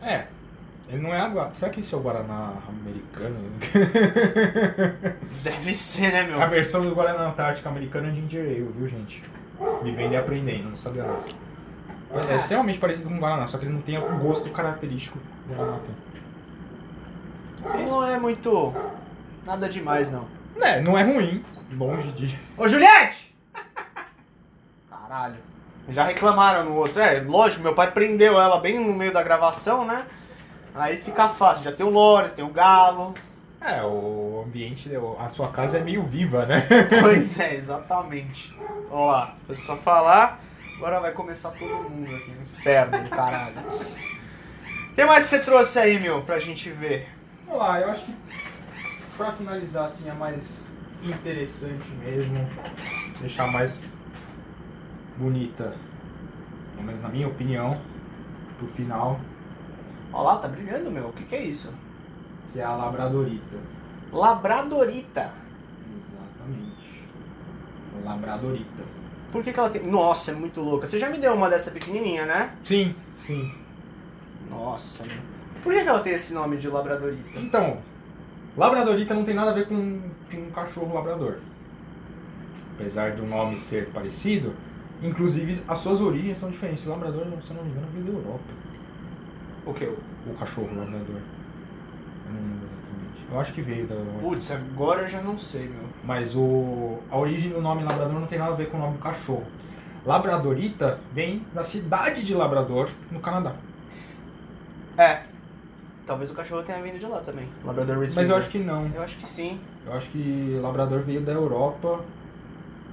É. 0.00 0.26
Ele 0.88 1.02
não 1.02 1.12
é 1.12 1.20
água. 1.20 1.50
Será 1.52 1.70
que 1.70 1.80
esse 1.80 1.92
é 1.92 1.98
o 1.98 2.00
Guaraná 2.00 2.52
americano? 2.68 3.36
Deve 5.42 5.74
ser, 5.74 6.12
né, 6.12 6.22
meu? 6.22 6.40
A 6.40 6.46
versão 6.46 6.82
do 6.82 6.94
Guaraná 6.94 7.28
Antártica 7.28 7.68
americano 7.68 8.08
é 8.08 8.12
Ginger 8.12 8.42
Ale, 8.42 8.72
viu, 8.76 8.88
gente? 8.88 9.24
Vivendo 9.82 10.12
e 10.12 10.16
aprendendo, 10.16 10.68
não 10.68 10.76
sabia 10.76 11.02
nada. 11.02 11.24
É 12.30 12.36
extremamente 12.36 12.78
parecido 12.78 13.08
com 13.08 13.16
o 13.16 13.18
Guaraná, 13.18 13.48
só 13.48 13.58
que 13.58 13.64
ele 13.64 13.74
não 13.74 13.82
tem 13.82 13.98
o 13.98 14.18
gosto 14.18 14.48
característico 14.50 15.18
que 15.18 15.52
o 15.52 15.56
Guaraná 15.56 15.78
tem. 15.78 15.94
Não 17.88 18.06
é 18.06 18.18
muito. 18.18 18.74
Nada 19.44 19.68
demais, 19.68 20.10
não. 20.10 20.26
É, 20.60 20.80
não 20.80 20.96
é 20.96 21.02
ruim. 21.02 21.44
Longe 21.72 22.12
de. 22.12 22.38
Ô, 22.56 22.68
Juliette! 22.68 23.34
Caralho. 24.90 25.36
Já 25.88 26.04
reclamaram 26.04 26.64
no 26.64 26.76
outro. 26.76 27.00
É, 27.00 27.20
lógico, 27.20 27.62
meu 27.62 27.74
pai 27.74 27.90
prendeu 27.90 28.40
ela 28.40 28.58
bem 28.60 28.78
no 28.78 28.92
meio 28.92 29.12
da 29.12 29.22
gravação, 29.22 29.84
né? 29.84 30.04
Aí 30.74 30.98
fica 30.98 31.28
fácil. 31.28 31.64
Já 31.64 31.72
tem 31.72 31.86
o 31.86 31.90
Lores, 31.90 32.32
tem 32.32 32.44
o 32.44 32.48
Galo. 32.50 33.14
É, 33.60 33.82
o 33.82 34.44
ambiente, 34.46 34.90
a 35.18 35.28
sua 35.28 35.48
casa 35.48 35.78
é 35.78 35.80
meio 35.80 36.02
viva, 36.02 36.44
né? 36.44 36.62
Pois 37.00 37.38
é, 37.40 37.54
exatamente. 37.54 38.54
Ó 38.90 39.06
lá, 39.06 39.34
foi 39.46 39.56
só 39.56 39.76
falar. 39.76 40.40
Agora 40.76 41.00
vai 41.00 41.12
começar 41.12 41.50
todo 41.50 41.90
mundo 41.90 42.14
aqui. 42.14 42.30
Inferno 42.30 43.02
do 43.02 43.10
caralho. 43.10 43.56
O 44.90 44.94
que 44.94 45.04
mais 45.04 45.24
você 45.24 45.38
trouxe 45.38 45.78
aí, 45.78 45.98
meu, 45.98 46.22
pra 46.22 46.38
gente 46.38 46.70
ver? 46.70 47.08
Vamos 47.46 47.60
lá, 47.60 47.80
eu 47.80 47.90
acho 47.90 48.04
que 48.04 48.14
pra 49.16 49.32
finalizar 49.32 49.86
assim 49.86 50.08
é 50.08 50.12
mais 50.12 50.70
interessante 51.02 51.88
mesmo, 52.00 52.38
deixar 53.20 53.50
mais 53.52 53.90
bonita, 55.16 55.74
pelo 56.74 56.86
menos 56.86 57.00
na 57.00 57.08
minha 57.08 57.28
opinião, 57.28 57.80
pro 58.58 58.66
final, 58.68 59.20
Ó 60.12 60.22
lá, 60.22 60.36
tá 60.38 60.48
brilhando, 60.48 60.90
meu. 60.90 61.08
O 61.08 61.12
que, 61.12 61.24
que 61.24 61.34
é 61.34 61.42
isso? 61.42 61.70
que 62.56 62.60
é 62.60 62.64
a 62.64 62.74
labradorita. 62.74 63.56
Labradorita. 64.10 65.30
Exatamente. 65.94 67.04
Labradorita. 68.02 68.82
Por 69.30 69.44
que, 69.44 69.52
que 69.52 69.60
ela 69.60 69.68
tem. 69.68 69.86
Nossa, 69.86 70.30
é 70.30 70.34
muito 70.34 70.62
louca. 70.62 70.86
Você 70.86 70.98
já 70.98 71.10
me 71.10 71.18
deu 71.18 71.34
uma 71.34 71.50
dessa 71.50 71.70
pequenininha, 71.70 72.24
né? 72.24 72.56
Sim, 72.64 72.94
sim. 73.20 73.54
Nossa, 74.48 75.04
meu. 75.04 75.35
Por 75.66 75.74
que, 75.74 75.82
que 75.82 75.88
ela 75.88 75.98
tem 75.98 76.12
esse 76.12 76.32
nome 76.32 76.58
de 76.58 76.68
Labradorita? 76.68 77.40
Então, 77.40 77.78
labradorita 78.56 79.12
não 79.12 79.24
tem 79.24 79.34
nada 79.34 79.50
a 79.50 79.54
ver 79.54 79.66
com, 79.66 80.00
com 80.30 80.36
um 80.36 80.50
cachorro 80.52 80.94
labrador. 80.94 81.38
Apesar 82.76 83.16
do 83.16 83.26
nome 83.26 83.58
ser 83.58 83.88
parecido, 83.88 84.54
inclusive 85.02 85.60
as 85.66 85.78
suas 85.80 86.00
origens 86.00 86.38
são 86.38 86.52
diferentes. 86.52 86.86
Labrador, 86.86 87.26
se 87.42 87.50
eu 87.50 87.56
não 87.56 87.64
me 87.64 87.70
engano, 87.72 87.88
veio 87.92 88.04
da 88.04 88.12
Europa. 88.12 88.44
O 89.66 89.74
que? 89.74 89.86
O 89.86 90.34
cachorro 90.38 90.68
labrador. 90.68 91.16
Eu 91.16 92.32
não 92.32 92.42
lembro 92.42 92.68
exatamente. 92.68 93.26
Eu 93.32 93.40
acho 93.40 93.52
que 93.52 93.60
veio 93.60 93.88
da 93.88 93.96
Europa. 93.96 94.18
Putz, 94.20 94.50
agora 94.52 95.02
eu 95.02 95.08
já 95.08 95.20
não 95.20 95.36
sei, 95.36 95.62
meu. 95.62 95.82
Mas 96.04 96.36
o, 96.36 97.00
a 97.10 97.18
origem 97.18 97.50
do 97.50 97.60
nome 97.60 97.82
labrador 97.82 98.20
não 98.20 98.28
tem 98.28 98.38
nada 98.38 98.52
a 98.52 98.56
ver 98.56 98.70
com 98.70 98.76
o 98.76 98.80
nome 98.80 98.98
do 98.98 99.02
cachorro. 99.02 99.46
Labradorita 100.04 101.00
vem 101.12 101.44
da 101.52 101.64
cidade 101.64 102.22
de 102.22 102.34
Labrador, 102.34 102.88
no 103.10 103.18
Canadá. 103.18 103.56
É. 104.96 105.34
Talvez 106.06 106.30
o 106.30 106.34
cachorro 106.34 106.62
tenha 106.62 106.80
vindo 106.80 106.98
de 107.00 107.06
lá 107.06 107.18
também. 107.20 107.48
Labrador 107.64 107.94
Retriever. 107.96 108.14
Mas 108.14 108.30
eu 108.30 108.36
acho 108.36 108.48
que 108.48 108.58
não. 108.58 108.88
Eu 108.94 109.02
acho 109.02 109.16
que 109.18 109.28
sim. 109.28 109.58
Eu 109.84 109.92
acho 109.92 110.08
que 110.10 110.58
Labrador 110.62 111.00
veio 111.00 111.20
da 111.20 111.32
Europa. 111.32 112.00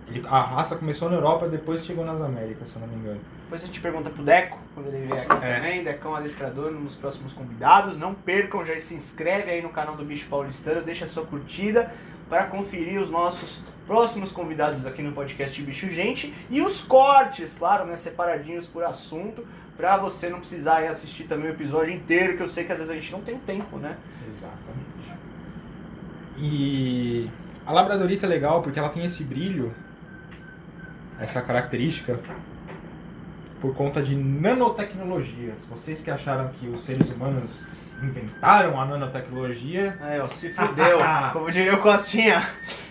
Ele- 0.07 0.25
a 0.27 0.41
raça 0.41 0.75
começou 0.75 1.09
na 1.09 1.15
Europa, 1.15 1.47
depois 1.47 1.85
chegou 1.85 2.03
nas 2.03 2.19
Américas, 2.21 2.69
se 2.69 2.75
eu 2.75 2.81
não 2.81 2.87
me 2.87 2.95
engano. 2.95 3.19
Depois 3.43 3.63
a 3.63 3.67
gente 3.67 3.79
pergunta 3.81 4.09
pro 4.09 4.23
Deco, 4.23 4.57
quando 4.73 4.87
ele 4.87 5.05
vier 5.05 5.25
aqui 5.31 5.45
É. 5.45 5.55
também. 5.55 5.83
Decão 5.83 6.15
adestrador, 6.15 6.71
um 6.73 6.83
dos 6.83 6.95
próximos 6.95 7.33
convidados. 7.33 7.95
Não 7.97 8.13
percam, 8.15 8.65
já 8.65 8.77
se 8.79 8.95
inscreve 8.95 9.51
aí 9.51 9.61
no 9.61 9.69
canal 9.69 9.95
do 9.95 10.03
Bicho 10.03 10.27
Paulistano, 10.27 10.81
deixa 10.81 11.05
a 11.05 11.07
sua 11.07 11.23
curtida 11.25 11.91
para 12.29 12.45
conferir 12.47 12.99
os 12.99 13.09
nossos 13.11 13.61
próximos 13.85 14.31
convidados 14.31 14.85
aqui 14.87 15.03
no 15.03 15.11
podcast 15.11 15.61
Bicho 15.61 15.87
Gente. 15.89 16.33
E 16.49 16.61
os 16.61 16.81
cortes, 16.81 17.55
claro, 17.57 17.85
né, 17.85 17.95
separadinhos 17.95 18.65
por 18.65 18.83
assunto, 18.83 19.45
para 19.77 19.97
você 19.97 20.29
não 20.29 20.39
precisar 20.39 20.77
aí 20.77 20.87
assistir 20.87 21.23
também 21.25 21.49
o 21.49 21.53
episódio 21.53 21.93
inteiro, 21.93 22.37
que 22.37 22.43
eu 22.43 22.47
sei 22.47 22.63
que 22.63 22.71
às 22.71 22.77
vezes 22.79 22.91
a 22.91 22.95
gente 22.95 23.11
não 23.11 23.21
tem 23.21 23.37
tempo, 23.39 23.77
né? 23.77 23.97
Exatamente. 24.29 24.93
E 26.37 27.29
a 27.65 27.71
Labradorita 27.71 28.25
é 28.25 28.29
legal 28.29 28.61
porque 28.61 28.79
ela 28.79 28.89
tem 28.89 29.03
esse 29.03 29.23
brilho, 29.23 29.73
essa 31.19 31.41
característica, 31.41 32.19
por 33.61 33.73
conta 33.75 34.01
de 34.01 34.15
nanotecnologias. 34.15 35.63
Vocês 35.69 36.01
que 36.01 36.11
acharam 36.11 36.49
que 36.49 36.67
os 36.67 36.81
seres 36.81 37.09
humanos 37.09 37.63
inventaram 38.01 38.79
a 38.79 38.85
nanotecnologia, 38.85 39.97
Aí, 40.01 40.19
ó, 40.19 40.27
se 40.27 40.51
fudeu, 40.51 40.97
como 41.31 41.49
diria 41.49 41.75
o 41.75 41.79
Costinha. 41.79 42.41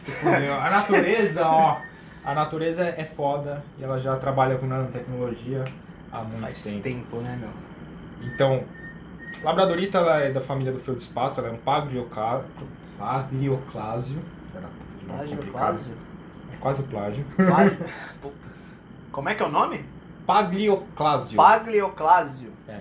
se 0.03 0.11
fudeu. 0.13 0.55
a 0.55 0.71
natureza, 0.71 1.47
ó, 1.47 1.77
a 2.25 2.35
natureza 2.35 2.85
é 2.85 3.05
foda 3.05 3.63
e 3.79 3.85
ela 3.85 3.99
já 3.99 4.17
trabalha 4.17 4.57
com 4.57 4.67
nanotecnologia 4.67 5.63
há 6.13 6.23
muito 6.23 6.41
Faz 6.43 6.63
tempo. 6.63 6.83
tempo, 6.83 7.17
né, 7.19 7.39
meu? 7.41 7.51
Então, 8.33 8.65
Labradorita 9.43 9.99
ela 9.99 10.21
é 10.21 10.31
da 10.31 10.41
família 10.41 10.73
do 10.73 10.79
feldspato, 10.79 11.41
ela 11.41 11.49
é 11.49 11.53
um 11.53 11.57
paglioclásio. 12.99 14.23
Era 14.55 14.69
Plágio, 15.07 15.37
complicado. 15.37 15.53
Plágio. 15.75 15.95
É 16.53 16.57
quase 16.57 16.83
plágio. 16.85 17.25
Plágio. 17.37 17.79
Puta. 18.23 18.35
Como 19.11 19.29
é 19.29 19.35
que 19.35 19.43
é 19.43 19.47
o 19.47 19.51
nome? 19.51 19.85
Paglioclásio. 20.27 21.37
Paglioclásio. 21.37 22.53
É. 22.69 22.79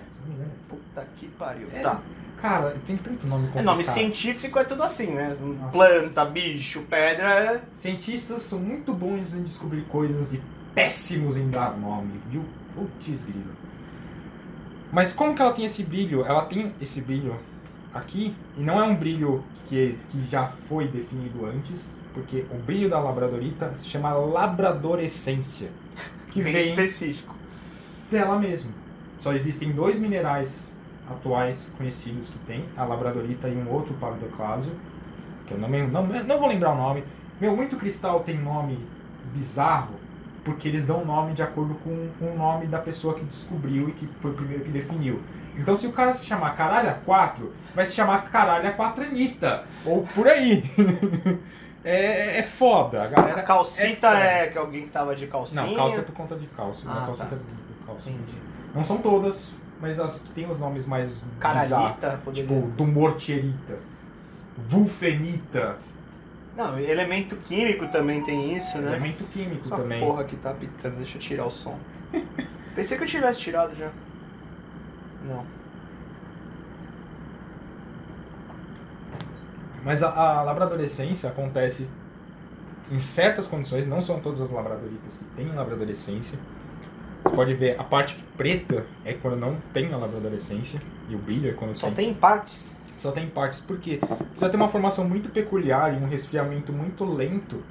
Puta 0.68 1.04
que 1.16 1.26
pariu. 1.28 1.68
É, 1.72 1.80
Tá. 1.82 2.00
Cara, 2.40 2.76
tem 2.86 2.96
tanto 2.96 3.24
nome 3.26 3.44
É 3.44 3.46
complicado. 3.46 3.64
nome 3.64 3.84
científico 3.84 4.58
é 4.58 4.64
tudo 4.64 4.82
assim, 4.82 5.12
né? 5.12 5.36
Nossa. 5.40 5.70
Planta, 5.70 6.24
bicho, 6.24 6.82
pedra. 6.90 7.28
é- 7.54 7.62
Cientistas 7.76 8.42
são 8.42 8.58
muito 8.58 8.92
bons 8.92 9.32
em 9.32 9.42
descobrir 9.44 9.82
coisas 9.82 10.34
e 10.34 10.42
péssimos 10.74 11.36
em 11.36 11.48
dar 11.50 11.76
nome, 11.78 12.20
viu? 12.28 12.44
Putz, 12.74 13.24
grilo. 13.24 13.52
Mas 14.90 15.12
como 15.12 15.34
que 15.34 15.40
ela 15.40 15.52
tem 15.52 15.64
esse 15.64 15.82
brilho? 15.82 16.24
Ela 16.24 16.44
tem 16.44 16.72
esse 16.80 17.00
brilho 17.00 17.36
aqui, 17.94 18.34
e 18.56 18.62
não 18.62 18.80
é 18.80 18.84
um 18.84 18.94
brilho 18.94 19.44
que, 19.66 19.98
que 20.10 20.26
já 20.28 20.48
foi 20.48 20.88
definido 20.88 21.46
antes, 21.46 21.96
porque 22.12 22.44
o 22.50 22.58
brilho 22.58 22.90
da 22.90 22.98
labradorita 23.00 23.72
se 23.78 23.88
chama 23.88 24.12
labradorescência, 24.12 25.70
que 26.30 26.42
bem 26.42 26.52
vem 26.52 26.68
específico. 26.70 27.34
dela 28.10 28.38
mesmo. 28.38 28.70
Só 29.18 29.32
existem 29.32 29.72
dois 29.72 29.98
minerais 29.98 30.72
atuais 31.08 31.72
conhecidos 31.76 32.28
que 32.30 32.38
tem, 32.40 32.64
a 32.76 32.84
labradorita 32.84 33.48
e 33.48 33.56
um 33.56 33.70
outro 33.70 33.94
paglioclásio. 33.94 34.72
que 35.46 35.54
eu 35.54 35.58
não, 35.58 35.68
não, 35.68 36.06
não 36.06 36.38
vou 36.38 36.48
lembrar 36.48 36.72
o 36.72 36.76
nome. 36.76 37.04
Meu, 37.40 37.56
muito 37.56 37.76
cristal 37.76 38.20
tem 38.20 38.38
nome 38.38 38.78
bizarro, 39.34 39.94
porque 40.44 40.68
eles 40.68 40.84
dão 40.84 41.04
nome 41.04 41.34
de 41.34 41.42
acordo 41.42 41.74
com 41.76 41.90
o 42.20 42.36
nome 42.36 42.66
da 42.66 42.78
pessoa 42.78 43.14
que 43.14 43.24
descobriu 43.24 43.88
e 43.88 43.92
que 43.92 44.08
foi 44.20 44.30
o 44.32 44.34
primeiro 44.34 44.64
que 44.64 44.70
definiu. 44.70 45.22
Então 45.56 45.76
se 45.76 45.86
o 45.86 45.92
cara 45.92 46.14
se 46.14 46.24
chamar 46.24 46.56
Caralha 46.56 46.98
4, 47.04 47.52
vai 47.74 47.86
se 47.86 47.94
chamar 47.94 48.30
Caralha 48.30 48.72
4 48.72 49.04
Anitta. 49.04 49.64
Ou 49.84 50.02
por 50.14 50.26
aí. 50.26 50.64
é, 51.84 52.38
é 52.38 52.42
foda. 52.42 53.04
A 53.04 53.06
galera. 53.08 53.40
A 53.40 53.42
calcita 53.42 54.08
foda. 54.08 54.20
é, 54.20 54.46
que 54.48 54.58
alguém 54.58 54.84
que 54.84 54.90
tava 54.90 55.14
de 55.14 55.26
calcinha. 55.26 55.62
Não, 55.62 55.74
calça 55.74 55.98
é 55.98 56.02
por 56.02 56.14
conta 56.14 56.36
de 56.36 56.46
calço. 56.46 56.84
Ah, 56.88 57.02
a 57.02 57.06
calça 57.06 57.26
tá. 57.26 57.36
é. 57.36 58.12
Não 58.74 58.84
são 58.84 58.98
todas, 58.98 59.52
mas 59.80 60.00
as 60.00 60.22
que 60.22 60.30
tem 60.30 60.50
os 60.50 60.58
nomes 60.58 60.86
mais 60.86 61.10
bizarros. 61.10 61.38
Caralhita, 61.38 62.20
poderia... 62.24 62.48
Tipo, 62.48 62.68
do 62.68 62.86
Mortierita, 62.86 63.78
Vulfenita, 64.66 65.76
Não, 66.56 66.78
elemento 66.78 67.34
químico 67.36 67.88
também 67.88 68.22
tem 68.22 68.56
isso, 68.56 68.78
né? 68.78 68.90
elemento 68.90 69.24
químico 69.24 69.62
Essa 69.64 69.76
também. 69.76 70.00
porra 70.00 70.24
que 70.24 70.36
tá 70.36 70.50
apitando, 70.50 70.96
deixa 70.96 71.16
eu 71.16 71.20
tirar 71.20 71.46
o 71.46 71.50
som. 71.50 71.78
Pensei 72.74 72.96
que 72.98 73.04
eu 73.04 73.08
tivesse 73.08 73.40
tirado 73.40 73.74
já. 73.74 73.90
Não. 75.24 75.44
Mas 79.84 80.02
a, 80.02 80.10
a 80.10 80.42
labradorescência 80.42 81.28
acontece 81.28 81.88
em 82.90 82.98
certas 82.98 83.46
condições, 83.46 83.86
não 83.86 84.00
são 84.02 84.20
todas 84.20 84.40
as 84.40 84.50
labradoritas 84.50 85.16
que 85.16 85.24
têm 85.36 85.48
labradorescência. 85.52 86.38
Você 87.24 87.34
pode 87.34 87.54
ver, 87.54 87.80
a 87.80 87.84
parte 87.84 88.22
preta 88.36 88.84
é 89.04 89.14
quando 89.14 89.36
não 89.36 89.56
tem 89.72 89.92
a 89.92 89.96
labradorescência, 89.96 90.80
e 91.08 91.14
o 91.14 91.18
brilho 91.18 91.50
é 91.50 91.52
quando 91.54 91.76
Só 91.76 91.86
tem. 91.86 91.94
tem 92.06 92.14
partes. 92.14 92.78
Só 92.98 93.10
tem 93.10 93.26
partes, 93.28 93.60
porque 93.60 93.98
você 94.34 94.40
vai 94.40 94.50
ter 94.50 94.56
uma 94.56 94.68
formação 94.68 95.04
muito 95.08 95.28
peculiar 95.30 95.92
e 95.92 95.96
um 95.96 96.06
resfriamento 96.08 96.72
muito 96.72 97.04
lento, 97.04 97.62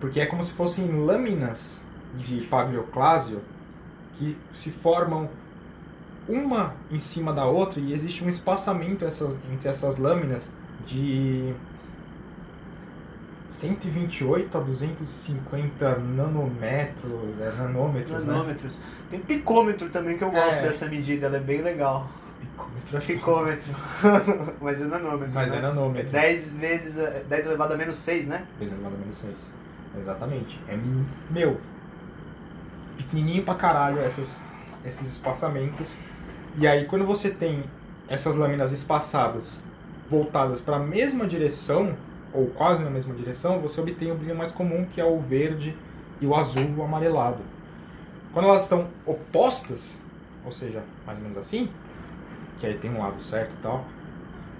porque 0.00 0.20
é 0.20 0.26
como 0.26 0.42
se 0.42 0.52
fossem 0.52 0.86
lâminas 0.86 1.80
de 2.16 2.40
paleoclásio 2.42 3.40
que 4.14 4.36
se 4.54 4.70
formam 4.70 5.28
uma 6.28 6.74
em 6.90 6.98
cima 6.98 7.32
da 7.32 7.44
outra 7.44 7.80
e 7.80 7.92
existe 7.92 8.24
um 8.24 8.28
espaçamento 8.28 9.04
essas- 9.04 9.36
entre 9.52 9.68
essas 9.68 9.98
lâminas 9.98 10.52
de 10.86 11.52
128 13.48 14.56
a 14.56 14.60
250 14.60 15.96
nanômetros, 15.98 17.40
é, 17.40 17.52
nanômetros, 17.58 18.24
né? 18.24 18.32
Nanômetros. 18.32 18.78
Tem 19.10 19.18
picômetro 19.20 19.88
também 19.90 20.16
que 20.16 20.22
eu 20.22 20.30
gosto 20.30 20.58
É. 20.58 20.62
dessa 20.62 20.86
medida, 20.86 21.26
ela 21.26 21.36
é 21.36 21.40
bem 21.40 21.60
legal. 21.60 22.08
Que- 22.86 23.14
Picômetro. 23.14 23.72
Mas 24.60 24.80
é 24.80 24.84
nanômetro. 24.84 25.30
Mas 25.32 25.50
né? 25.50 25.58
é 25.58 25.60
nanômetro. 25.60 26.10
10 26.10 26.52
vezes. 26.52 26.98
é, 26.98 27.24
10 27.28 27.46
elevado 27.46 27.74
a 27.74 27.76
menos 27.76 27.96
6, 27.96 28.26
né? 28.26 28.46
Vezes 28.58 28.74
elevado 28.74 28.96
a 28.96 28.98
menos 28.98 29.16
6. 29.18 29.50
Exatamente. 29.98 30.60
É, 30.68 30.78
meu, 31.30 31.60
pequenininho 32.96 33.42
pra 33.42 33.54
caralho 33.54 34.00
essas, 34.00 34.36
esses 34.84 35.10
espaçamentos. 35.12 35.98
E 36.56 36.66
aí, 36.66 36.86
quando 36.86 37.04
você 37.04 37.30
tem 37.30 37.64
essas 38.08 38.36
lâminas 38.36 38.72
espaçadas, 38.72 39.62
voltadas 40.08 40.60
para 40.60 40.76
a 40.76 40.80
mesma 40.80 41.26
direção, 41.26 41.94
ou 42.32 42.46
quase 42.48 42.82
na 42.82 42.90
mesma 42.90 43.14
direção, 43.14 43.60
você 43.60 43.80
obtém 43.80 44.10
o 44.10 44.14
brilho 44.14 44.36
mais 44.36 44.50
comum, 44.52 44.84
que 44.84 45.00
é 45.00 45.04
o 45.04 45.18
verde 45.20 45.76
e 46.20 46.26
o 46.26 46.34
azul 46.34 46.74
o 46.76 46.82
amarelado. 46.82 47.38
Quando 48.32 48.48
elas 48.48 48.62
estão 48.62 48.88
opostas, 49.06 50.00
ou 50.44 50.52
seja, 50.52 50.82
mais 51.06 51.18
ou 51.18 51.24
menos 51.24 51.38
assim, 51.38 51.68
que 52.60 52.66
aí 52.66 52.74
tem 52.74 52.90
um 52.90 53.00
lado 53.00 53.20
certo 53.22 53.54
e 53.58 53.62
tal, 53.62 53.84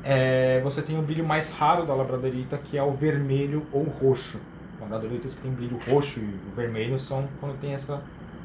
é, 0.03 0.61
você 0.63 0.81
tem 0.81 0.99
o 0.99 1.03
brilho 1.03 1.25
mais 1.25 1.53
raro 1.53 1.85
da 1.85 1.95
labradorita, 1.95 2.57
que 2.59 2.77
é 2.77 2.83
o 2.83 2.91
vermelho 2.93 3.67
ou 3.71 3.85
roxo. 3.85 4.41
Labradoritas 4.81 5.35
que 5.35 5.43
tem 5.43 5.53
brilho 5.53 5.79
roxo 5.89 6.19
e 6.19 6.41
o 6.51 6.57
vermelho 6.57 6.99
são 6.99 7.29
quando 7.39 7.61
tem 7.61 7.75
essa 7.75 8.03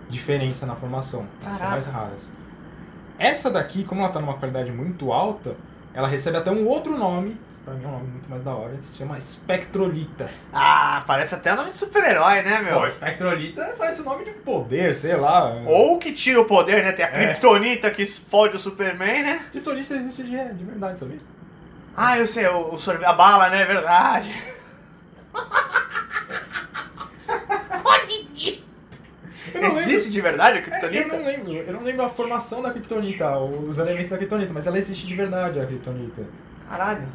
diferença 0.09 0.65
na 0.65 0.75
formação. 0.75 1.25
São 1.41 1.69
mais 1.69 1.87
raras. 1.87 2.31
Essa 3.17 3.49
daqui, 3.49 3.85
como 3.85 4.01
ela 4.01 4.09
está 4.09 4.19
numa 4.19 4.33
qualidade 4.33 4.71
muito 4.71 5.13
alta, 5.13 5.55
ela 5.93 6.09
recebe 6.09 6.35
até 6.35 6.51
um 6.51 6.67
outro 6.67 6.97
nome, 6.97 7.37
pra 7.65 7.73
mim 7.73 7.83
é 7.83 7.87
um 7.87 7.91
nome 7.91 8.07
muito 8.07 8.29
mais 8.29 8.43
da 8.43 8.51
hora, 8.51 8.77
que 8.77 8.89
se 8.91 8.97
chama 8.97 9.17
espectrolita. 9.17 10.29
Ah, 10.53 11.03
parece 11.07 11.35
até 11.35 11.51
o 11.51 11.55
nome 11.55 11.71
de 11.71 11.77
super-herói, 11.77 12.41
né, 12.43 12.61
meu? 12.61 12.75
Pô, 12.79 12.87
espectrolita 12.87 13.75
parece 13.77 14.01
o 14.01 14.05
nome 14.05 14.23
de 14.23 14.31
poder, 14.31 14.95
sei 14.95 15.15
lá. 15.15 15.51
Ou 15.65 15.97
que 15.99 16.13
tira 16.13 16.39
o 16.39 16.45
poder, 16.45 16.83
né? 16.83 16.91
Tem 16.91 17.03
a 17.03 17.09
É. 17.09 17.11
Kryptonita 17.11 17.89
que 17.91 18.05
fode 18.05 18.55
o 18.55 18.59
Superman, 18.59 19.23
né? 19.23 19.45
Kryptonita 19.51 19.95
existe 19.95 20.23
de, 20.23 20.53
de 20.53 20.63
verdade, 20.63 20.99
sabia? 20.99 21.19
Ah, 21.97 22.17
eu 22.17 22.27
sei, 22.27 22.45
o, 22.47 22.73
o 22.73 22.77
sorvete, 22.77 23.07
a 23.07 23.13
bala, 23.13 23.49
né? 23.49 23.61
É 23.61 23.65
verdade. 23.65 24.33
Eu 29.53 29.61
lembro- 29.61 29.79
Existe 29.79 30.09
de 30.09 30.21
verdade 30.21 30.57
a 30.57 30.61
É, 30.61 30.63
Eu 30.63 30.69
Kryptonita? 30.89 31.17
não 31.17 31.25
lembro, 31.25 31.53
eu 31.53 31.73
não 31.73 31.81
lembro 31.83 32.03
a 32.03 32.09
formação 32.09 32.61
da 32.61 32.71
Kryptonita, 32.71 33.37
os 33.37 33.77
elementos 33.77 34.09
da 34.09 34.17
Kryptonita, 34.17 34.51
mas 34.53 34.67
ela 34.67 34.77
existe 34.77 35.07
de 35.07 35.15
verdade, 35.15 35.59
a 35.59 35.65
Kryptonita. 35.65 36.23
Caralho. 36.69 37.07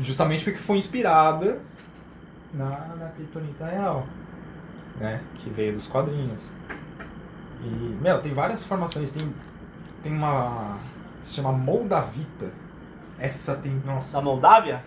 Justamente 0.00 0.44
porque 0.44 0.58
foi 0.58 0.78
inspirada 0.78 1.60
na, 2.54 2.70
na 2.96 3.08
Kryptonita 3.10 3.66
real, 3.66 4.06
né? 4.98 5.22
Que 5.36 5.50
veio 5.50 5.74
dos 5.74 5.86
quadrinhos. 5.86 6.50
E, 7.62 7.68
meu, 8.00 8.20
tem 8.22 8.32
várias 8.32 8.64
formações, 8.64 9.12
tem, 9.12 9.32
tem 10.02 10.12
uma... 10.12 10.78
se 11.22 11.34
chama 11.34 11.52
Moldavita. 11.52 12.50
Essa 13.18 13.54
tem, 13.56 13.72
nossa... 13.84 14.16
Da 14.16 14.24
Moldávia? 14.24 14.82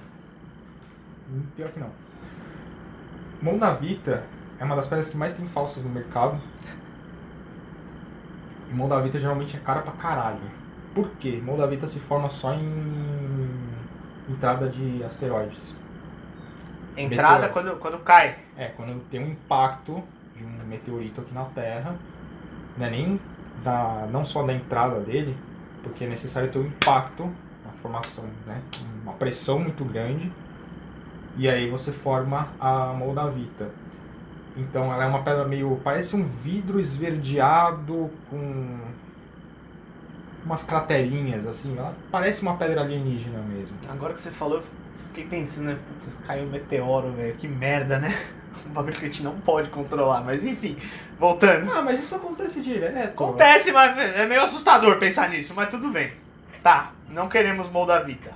Hum, 1.32 1.44
Pior 1.56 1.70
que 1.70 1.80
não. 1.80 1.92
Moldavita 3.40 4.24
é 4.60 4.64
uma 4.64 4.76
das 4.76 4.88
pedras 4.88 5.10
que 5.10 5.18
mais 5.18 5.36
tem 5.36 5.48
falsas 5.48 5.84
no 5.84 5.92
mercado. 5.92 6.42
E 8.72 8.74
Moldavita 8.74 9.20
geralmente 9.20 9.56
é 9.56 9.60
cara 9.60 9.82
pra 9.84 9.92
caralho. 9.92 10.42
Por 10.96 11.10
quê? 11.20 11.40
Moldavita 11.44 11.88
se 11.88 12.00
forma 12.00 12.30
só 12.30 12.54
em 12.54 12.92
entrada 14.30 14.70
de 14.70 15.04
asteroides. 15.04 15.76
Entrada 16.96 17.48
Meteoro. 17.48 17.54
quando, 17.54 17.80
quando 17.80 18.04
cai. 18.04 18.36
É, 18.58 18.68
quando 18.68 19.02
tem 19.10 19.20
um 19.20 19.30
impacto 19.30 20.04
de 20.36 20.44
um 20.44 20.68
meteorito 20.68 21.22
aqui 21.22 21.34
na 21.34 21.46
Terra, 21.46 21.96
não 22.78 22.86
é 22.86 22.90
nem 22.90 23.20
da, 23.64 24.08
não 24.12 24.26
só 24.26 24.44
da 24.44 24.54
entrada 24.54 25.00
dele, 25.00 25.36
porque 25.82 26.04
é 26.04 26.08
necessário 26.08 26.52
ter 26.52 26.60
um 26.60 26.66
impacto 26.66 27.26
na 27.66 27.72
formação, 27.82 28.26
né? 28.46 28.62
Uma 29.04 29.14
pressão 29.14 29.60
muito 29.60 29.84
grande. 29.84 30.32
E 31.36 31.50
aí 31.50 31.70
você 31.70 31.92
forma 31.92 32.50
a 32.60 32.94
moldavita. 32.94 33.70
Então 34.56 34.94
ela 34.94 35.04
é 35.04 35.08
uma 35.08 35.24
pedra 35.24 35.46
meio. 35.46 35.80
parece 35.84 36.16
um 36.16 36.24
vidro 36.24 36.80
esverdeado 36.80 38.12
com 38.30 38.80
umas 40.46 40.64
craterinhas, 40.64 41.46
assim. 41.46 41.78
Ela 41.78 41.94
parece 42.12 42.42
uma 42.42 42.58
pedra 42.58 42.82
alienígena 42.82 43.40
mesmo. 43.40 43.76
Agora 43.90 44.14
que 44.14 44.22
você 44.22 44.32
falou, 44.32 44.58
eu 44.58 44.64
fiquei 45.08 45.26
pensando, 45.26 45.66
né? 45.66 45.78
Putz, 45.88 46.16
caiu 46.26 46.46
um 46.46 46.50
meteoro, 46.50 47.12
velho. 47.12 47.36
Que 47.36 47.48
merda, 47.48 48.00
né? 48.00 48.14
Um 48.68 48.70
bagulho 48.70 48.96
que 48.96 49.06
a 49.06 49.08
gente 49.08 49.24
não 49.24 49.40
pode 49.40 49.70
controlar. 49.70 50.22
Mas 50.24 50.46
enfim, 50.46 50.78
voltando. 51.20 51.72
Ah, 51.72 51.82
mas 51.82 52.02
isso 52.02 52.16
acontece 52.16 52.62
direto. 52.62 53.10
Acontece, 53.10 53.72
mas 53.72 53.98
é 53.98 54.28
meio 54.28 54.44
assustador 54.44 55.00
pensar 55.00 55.28
nisso, 55.28 55.54
mas 55.56 55.70
tudo 55.70 55.90
bem. 55.90 56.14
Tá, 56.62 56.92
não 57.10 57.28
queremos 57.28 57.70
Moldavita. 57.70 58.32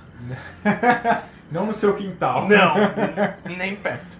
Não 1.50 1.64
no 1.64 1.74
seu 1.74 1.94
quintal. 1.94 2.46
Não, 2.46 2.74
nem 3.56 3.74
perto. 3.76 4.18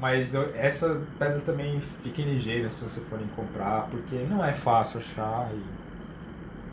Mas 0.00 0.34
essa 0.54 1.02
pedra 1.18 1.40
também 1.40 1.82
fiquem 2.02 2.24
ligeiros 2.24 2.72
se 2.74 2.84
vocês 2.84 3.06
forem 3.06 3.26
comprar, 3.36 3.82
porque 3.90 4.16
não 4.28 4.42
é 4.42 4.52
fácil 4.52 5.00
achar 5.00 5.50
e. 5.52 5.79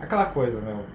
Aquela 0.01 0.25
coisa, 0.25 0.59
meu. 0.61 0.85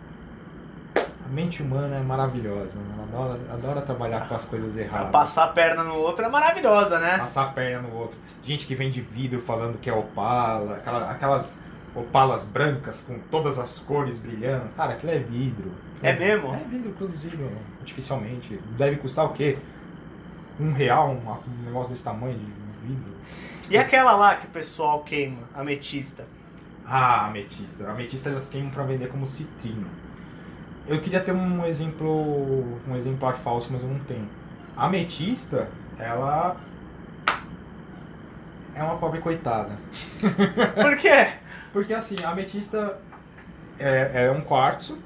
A 0.96 1.28
mente 1.34 1.62
humana 1.62 1.96
é 1.96 2.00
maravilhosa, 2.00 2.78
né? 2.78 2.94
ela 2.94 3.04
adora, 3.24 3.40
adora 3.52 3.80
trabalhar 3.82 4.28
com 4.28 4.34
as 4.34 4.44
coisas 4.44 4.76
erradas. 4.76 5.10
passar 5.10 5.44
a 5.44 5.48
perna 5.48 5.82
no 5.82 5.94
outro 5.94 6.24
é 6.24 6.28
maravilhosa, 6.28 6.98
né? 6.98 7.18
Passar 7.18 7.44
a 7.44 7.52
perna 7.52 7.88
no 7.88 7.94
outro. 7.96 8.18
Gente 8.44 8.66
que 8.66 8.74
vende 8.74 9.00
vidro 9.00 9.40
falando 9.40 9.78
que 9.80 9.88
é 9.88 9.92
opala, 9.92 10.76
aquela- 10.76 11.10
aquelas 11.10 11.62
opalas 11.94 12.44
brancas 12.44 13.02
com 13.02 13.18
todas 13.30 13.58
as 13.58 13.78
cores 13.78 14.18
brilhando. 14.18 14.68
Cara, 14.76 14.92
aquilo 14.94 15.12
é 15.12 15.18
vidro. 15.18 15.72
É 16.02 16.12
mesmo? 16.12 16.54
É 16.54 16.58
vidro 16.68 16.90
produzido 16.92 17.48
artificialmente. 17.80 18.60
Deve 18.76 18.96
custar 18.96 19.24
o 19.24 19.30
quê? 19.32 19.56
Um 20.60 20.72
real, 20.72 21.10
um 21.10 21.64
negócio 21.64 21.92
desse 21.92 22.04
tamanho 22.04 22.34
de 22.38 22.44
vidro. 22.86 23.12
E 23.70 23.78
aquela 23.78 24.14
lá 24.16 24.34
que 24.36 24.46
o 24.46 24.50
pessoal 24.50 25.00
queima, 25.00 25.38
ametista? 25.54 26.24
Ah, 26.86 27.26
ametista. 27.26 27.90
Ametista 27.90 28.30
elas 28.30 28.48
queimam 28.48 28.70
pra 28.70 28.84
vender 28.84 29.08
como 29.08 29.26
citrino. 29.26 29.86
Eu 30.86 31.00
queria 31.00 31.20
ter 31.20 31.32
um 31.32 31.64
exemplo, 31.64 32.80
um 32.88 32.96
exemplar 32.96 33.36
falso, 33.36 33.72
mas 33.72 33.82
eu 33.82 33.88
não 33.88 34.00
tenho. 34.00 34.28
A 34.76 34.86
ametista, 34.86 35.68
ela 35.98 36.56
é 38.74 38.82
uma 38.82 38.96
pobre 38.96 39.20
coitada. 39.20 39.76
Por 40.80 40.96
quê? 40.96 41.28
Porque 41.72 41.94
assim, 41.94 42.22
a 42.24 42.30
ametista 42.30 42.98
é, 43.78 44.26
é 44.26 44.30
um 44.30 44.40
quartzo, 44.40 44.98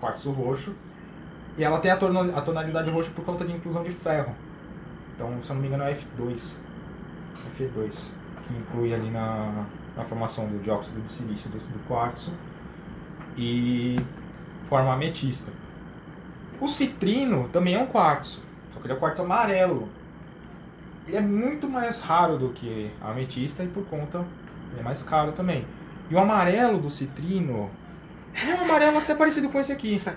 quartzo 0.00 0.30
roxo, 0.32 0.74
e 1.56 1.64
ela 1.64 1.80
tem 1.80 1.90
a 1.90 1.96
tonalidade 1.96 2.90
roxa 2.90 3.10
por 3.10 3.24
conta 3.24 3.44
de 3.44 3.52
inclusão 3.52 3.82
de 3.82 3.90
ferro. 3.90 4.34
Então, 5.14 5.42
se 5.42 5.50
eu 5.50 5.54
não 5.54 5.62
me 5.62 5.66
engano, 5.66 5.82
é 5.84 5.94
F2. 5.94 6.54
F2, 7.58 7.90
que 8.46 8.54
inclui 8.54 8.94
ali 8.94 9.10
na, 9.10 9.66
na 9.98 10.04
formação 10.04 10.46
do 10.46 10.62
dióxido 10.62 11.04
de 11.04 11.12
silício 11.12 11.50
do, 11.50 11.58
do 11.58 11.88
quartzo 11.88 12.32
e 13.36 13.98
forma 14.68 14.94
ametista. 14.94 15.50
O 16.60 16.68
citrino 16.68 17.48
também 17.52 17.74
é 17.74 17.78
um 17.78 17.86
quartzo, 17.86 18.40
só 18.72 18.80
que 18.80 18.86
ele 18.86 18.92
é 18.92 18.96
um 18.96 19.00
quartzo 19.00 19.22
amarelo. 19.22 19.88
Ele 21.06 21.16
é 21.16 21.20
muito 21.20 21.68
mais 21.68 22.00
raro 22.00 22.38
do 22.38 22.50
que 22.50 22.90
a 23.00 23.10
ametista 23.10 23.64
e 23.64 23.68
por 23.68 23.84
conta 23.86 24.24
ele 24.70 24.80
é 24.80 24.82
mais 24.82 25.02
caro 25.02 25.32
também. 25.32 25.66
E 26.08 26.14
o 26.14 26.18
amarelo 26.18 26.78
do 26.78 26.88
citrino 26.88 27.68
é 28.34 28.54
um 28.54 28.60
amarelo 28.60 28.98
até 28.98 29.14
parecido 29.14 29.48
com 29.48 29.58
esse 29.58 29.72
aqui. 29.72 30.00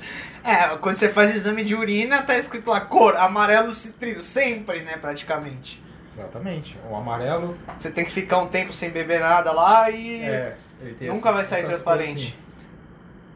É, 0.44 0.76
quando 0.78 0.96
você 0.96 1.08
faz 1.08 1.34
exame 1.36 1.64
de 1.64 1.76
urina, 1.76 2.24
tá 2.24 2.36
escrito 2.36 2.72
lá 2.72 2.82
cor, 2.82 3.16
amarelo 3.16 3.72
citrino, 3.72 4.24
sempre, 4.24 4.82
né, 4.82 4.98
praticamente. 4.98 5.81
Exatamente. 6.14 6.78
O 6.90 6.96
amarelo 6.96 7.58
Você 7.80 7.92
tem 7.92 8.04
que 8.04 8.12
ficar 8.12 8.40
um 8.40 8.48
tempo 8.48 8.74
sem 8.74 8.90
beber 8.90 9.20
nada 9.20 9.52
lá 9.52 9.90
e 9.90 10.24
é, 10.24 10.56
nunca 11.02 11.30
essas- 11.30 11.34
vai 11.34 11.44
sair 11.44 11.66
transparente. 11.66 12.28
assim. 12.28 12.34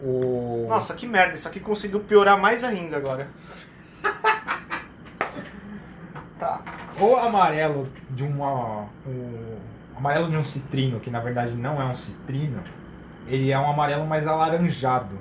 O 0.01 0.65
Nossa, 0.67 0.93
que 0.93 1.07
merda, 1.07 1.35
isso 1.35 1.47
aqui 1.47 1.59
conseguiu 1.59 2.01
piorar 2.01 2.39
mais 2.39 2.63
ainda 2.63 2.97
agora. 2.97 3.27
tá. 6.39 6.61
o 6.99 7.15
amarelo 7.15 7.87
de 8.09 8.23
uma 8.23 8.85
o 9.07 9.57
amarelo 9.97 10.29
de 10.29 10.35
um 10.37 10.43
citrino, 10.43 10.99
que 10.99 11.09
na 11.09 11.19
verdade 11.21 11.53
não 11.55 11.81
é 11.81 11.85
um 11.85 11.95
citrino, 11.95 12.61
ele 13.27 13.51
é 13.51 13.57
um 13.57 13.69
amarelo 13.69 14.05
mais 14.05 14.27
alaranjado. 14.27 15.17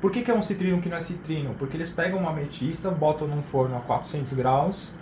Por 0.00 0.12
que, 0.12 0.22
que 0.22 0.30
é 0.30 0.34
um 0.34 0.42
citrino 0.42 0.80
que 0.80 0.88
não 0.88 0.96
é 0.96 1.00
citrino? 1.00 1.54
Porque 1.58 1.76
eles 1.76 1.90
pegam 1.90 2.20
uma 2.20 2.30
ametista, 2.30 2.90
botam 2.90 3.26
num 3.26 3.42
forno 3.42 3.76
a 3.76 3.80
400 3.80 4.32
graus 4.34 4.92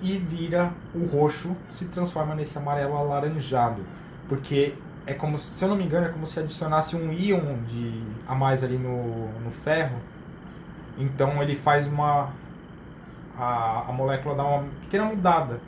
e 0.00 0.16
vira 0.18 0.72
o 0.94 1.04
roxo, 1.06 1.56
se 1.72 1.86
transforma 1.86 2.34
nesse 2.34 2.56
amarelo 2.58 2.96
alaranjado. 2.96 3.84
Porque 4.28 4.74
é 5.06 5.14
como, 5.14 5.38
se 5.38 5.64
eu 5.64 5.68
não 5.70 5.76
me 5.76 5.84
engano, 5.84 6.06
é 6.06 6.10
como 6.10 6.26
se 6.26 6.38
adicionasse 6.40 6.96
um 6.96 7.12
íon 7.12 7.62
de 7.64 8.02
a 8.26 8.34
mais 8.34 8.62
ali 8.64 8.78
no, 8.78 9.28
no 9.40 9.50
ferro. 9.50 9.98
Então 10.96 11.42
ele 11.42 11.56
faz 11.56 11.86
uma 11.86 12.32
a, 13.36 13.88
a 13.88 13.92
molécula 13.92 14.34
dá 14.34 14.44
uma 14.44 14.64
pequena 14.82 15.04
mudada. 15.04 15.60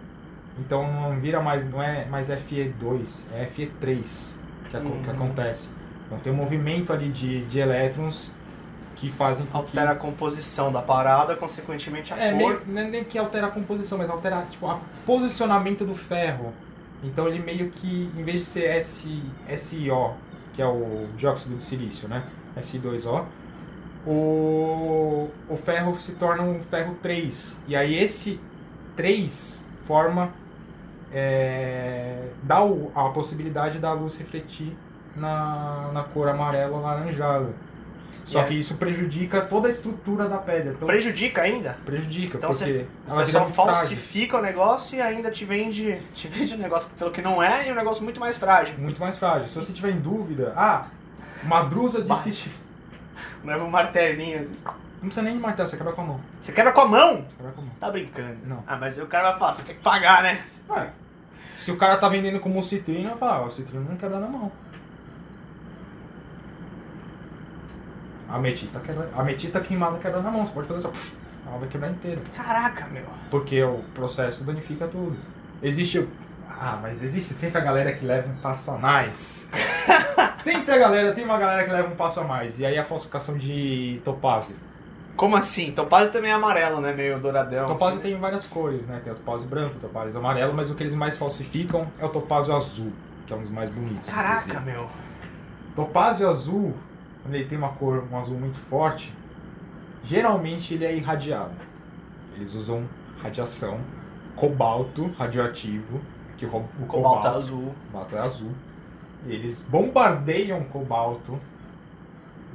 Então 0.59 0.91
não 0.93 1.21
vira 1.21 1.41
mais, 1.41 1.69
não 1.71 1.83
é 1.83 2.05
mais 2.07 2.31
Fe2, 2.31 3.29
é 3.33 3.47
Fe3 3.47 4.37
que, 4.65 4.79
que 5.03 5.11
Uhum. 5.11 5.11
acontece. 5.11 5.69
Então 6.07 6.19
tem 6.21 6.33
um 6.33 6.37
movimento 6.37 6.93
ali 6.93 7.11
de, 7.11 7.47
de 7.47 7.59
elétrons 7.59 8.35
que 8.97 9.11
fazem 9.11 9.47
com 9.47 9.53
que 9.53 9.79
Altera 9.79 9.91
a 9.93 9.95
composição 9.97 10.71
da 10.73 10.83
parada, 10.83 11.35
consequentemente 11.37 12.13
a 12.13 12.19
é, 12.19 12.29
cor. 12.31 12.37
meio, 12.39 12.63
não 12.67 12.83
é 12.83 12.85
nem 12.85 13.05
que 13.05 13.19
altera 13.19 13.47
a 13.47 13.51
composição, 13.51 13.97
mas 13.99 14.11
altera 14.11 14.43
tipo, 14.51 14.67
o 14.67 14.81
posicionamento 15.07 15.85
do 15.85 15.95
ferro. 15.95 16.53
Então 17.03 17.27
ele 17.27 17.39
meio 17.39 17.71
que, 17.71 18.11
em 18.17 18.23
vez 18.23 18.41
de 18.41 18.47
ser 18.47 18.65
S, 18.67 19.09
SiO, 19.57 20.13
que 20.53 20.61
é 20.61 20.67
o 20.67 21.07
dióxido 21.17 21.57
de 21.57 21.65
silício, 21.65 22.09
né? 22.09 22.23
Si2O, 22.59 23.25
o, 24.07 25.31
o 25.49 25.57
ferro 25.57 25.99
se 25.99 26.13
torna 26.13 26.43
um 26.43 26.61
ferro 26.65 26.97
3. 27.03 27.59
E 27.69 27.75
aí 27.77 27.95
esse 27.97 28.39
3 28.97 29.65
forma. 29.87 30.31
é, 31.13 32.29
dá 32.43 32.63
o- 32.65 32.93
a 32.95 33.09
possibilidade 33.09 33.79
da 33.81 33.93
luz 33.93 34.17
refletir 34.17 34.77
na, 35.17 35.91
na 35.93 36.05
cor 36.05 36.29
amarela 36.29 36.77
ou 36.77 36.83
laranjada. 36.83 37.49
Só 38.27 38.41
é- 38.43 38.45
que 38.45 38.55
isso 38.55 38.77
prejudica 38.77 39.41
toda 39.43 39.67
a 39.69 39.71
estrutura 39.71 40.29
da 40.29 40.39
pedra. 40.39 40.73
Então, 40.73 40.87
Prejudica 40.87 41.43
ainda? 41.43 41.77
prejudica, 41.85 42.39
Então 42.39 42.51
porque 42.51 42.65
você- 42.65 42.87
O 43.09 43.17
pessoal 43.17 43.49
falsifica 43.51 44.39
o 44.39 44.43
negócio 44.43 44.97
e 44.99 45.03
ainda 45.03 45.31
te 45.31 45.45
vende, 45.45 46.01
te 46.15 46.29
vende 46.29 46.55
um 46.55 46.59
negócio 46.59 46.91
pelo 46.97 47.11
que 47.11 47.21
não 47.23 47.43
é 47.43 47.69
e 47.69 47.73
um 47.73 47.75
negócio 47.75 48.03
muito 48.05 48.21
mais 48.21 48.37
frágil. 48.39 48.79
Muito 48.79 49.01
mais 49.01 49.17
frágil. 49.19 49.49
Se 49.49 49.57
você 49.57 49.73
tiver 49.73 49.91
em 49.91 49.99
dúvida, 50.01 50.53
ah, 50.57 50.87
uma 51.43 51.63
drusa 51.63 52.03
de 52.03 52.17
cisti- 52.19 52.51
Leva 53.45 53.65
um 53.65 53.71
martelinho 53.71 54.41
assim. 54.41 54.57
Não 55.01 55.09
precisa 55.09 55.23
nem 55.23 55.35
de 55.35 55.41
martelo, 55.41 55.67
você 55.69 55.77
quebra 55.79 55.93
com 55.95 56.03
a 56.03 56.05
mão. 56.05 56.21
Você 56.43 56.53
quebra 56.53 56.73
com 56.73 56.81
a 56.83 56.87
mão? 56.87 57.17
Você 57.17 57.37
quebra 57.39 57.53
com 57.53 57.61
a 57.63 57.65
mão. 57.65 57.73
Tá 57.81 57.91
brincando. 57.91 58.37
Não. 58.45 58.63
Ah, 58.67 58.77
mas 58.77 58.99
o 58.99 59.07
cara 59.07 59.31
vai 59.31 59.39
falar, 59.39 59.55
você 59.55 59.63
tem 59.63 59.75
que 59.75 59.83
pagar, 59.83 60.23
né? 60.23 60.43
Ué, 60.69 60.91
se 61.57 61.71
o 61.73 61.77
cara 61.79 61.97
tá 61.97 62.07
vendendo 62.09 62.39
como 62.39 62.63
citrino, 62.63 63.09
eu 63.11 63.17
falo, 63.17 63.45
ah, 63.45 63.47
o 63.47 63.51
citrino 63.51 63.87
não 63.89 63.97
quebra 63.97 64.21
na 64.21 64.27
mão. 64.29 64.53
Ametista, 68.37 68.81
quebra, 68.81 69.09
a 69.15 69.21
ametista 69.21 69.61
queimada 69.61 69.99
quebra 69.99 70.21
na 70.21 70.31
mão, 70.31 70.45
você 70.45 70.53
pode 70.53 70.69
fazer 70.69 70.81
só, 70.81 70.93
ela 71.47 71.59
vai 71.59 71.69
quebrar 71.69 71.91
inteira. 71.91 72.21
Caraca, 72.37 72.87
meu. 72.89 73.05
Porque 73.31 73.63
o 73.63 73.79
processo 73.95 74.45
danifica 74.45 74.87
tudo. 74.87 75.17
Existe. 75.63 76.07
Ah, 76.49 76.79
mas 76.81 77.03
existe 77.03 77.33
sempre 77.35 77.59
a 77.59 77.65
galera 77.65 77.93
que 77.93 78.05
leva 78.05 78.29
um 78.29 78.37
passo 78.37 78.71
a 78.71 78.79
mais. 78.79 79.51
sempre 80.39 80.75
a 80.75 80.79
galera, 80.79 81.13
tem 81.13 81.25
uma 81.25 81.39
galera 81.39 81.65
que 81.65 81.71
leva 81.71 81.89
um 81.89 81.97
passo 81.97 82.21
a 82.21 82.25
mais. 82.25 82.59
E 82.59 82.67
aí 82.67 82.79
a 82.79 82.85
falsificação 82.85 83.37
de 83.39 84.01
topázio. 84.05 84.55
Como 85.17 85.37
assim? 85.37 85.73
Topázio 85.73 86.13
também 86.13 86.31
é 86.31 86.35
amarelo, 86.35 86.81
né? 86.81 86.93
Meio 86.93 87.19
douradão. 87.19 87.67
Topázio 87.69 88.01
assim. 88.01 88.11
tem 88.11 88.19
várias 88.19 88.47
cores, 88.47 88.87
né? 88.87 89.01
Tem 89.03 89.13
o 89.13 89.17
topázio 89.17 89.49
branco, 89.49 89.77
o 89.77 89.81
topázio 89.81 90.17
amarelo, 90.17 90.55
mas 90.55 90.71
o 90.71 90.75
que 90.75 90.83
eles 90.83 90.95
mais 90.95 91.17
falsificam 91.17 91.89
é 91.99 92.05
o 92.05 92.09
topázio 92.09 92.55
azul, 92.55 92.93
que 93.27 93.33
é 93.33 93.37
um 93.37 93.43
dos 93.43 93.51
mais 93.51 93.71
bonitos. 93.71 94.09
Caraca, 94.09 94.45
inclusive. 94.47 94.65
meu. 94.71 94.89
Topázio 95.75 96.29
azul, 96.29 96.75
quando 97.23 97.35
ele 97.35 97.45
tem 97.45 97.59
uma 97.59 97.71
cor, 97.71 98.05
um 98.11 98.19
azul 98.19 98.39
muito 98.39 98.59
forte, 98.59 99.13
geralmente 100.05 100.75
ele 100.75 100.85
é 100.85 100.97
irradiado. 100.97 101.53
Eles 102.35 102.55
usam 102.55 102.85
radiação, 103.23 103.81
cobalto 104.35 105.11
radioativo, 105.19 106.01
que 106.37 106.47
o, 106.47 106.65
Cobalto 106.89 107.29
azul. 107.29 107.75
cobalto 107.91 108.17
é 108.17 108.21
azul. 108.21 108.53
Eles 109.27 109.61
bombardeiam 109.61 110.65
cobalto 110.65 111.39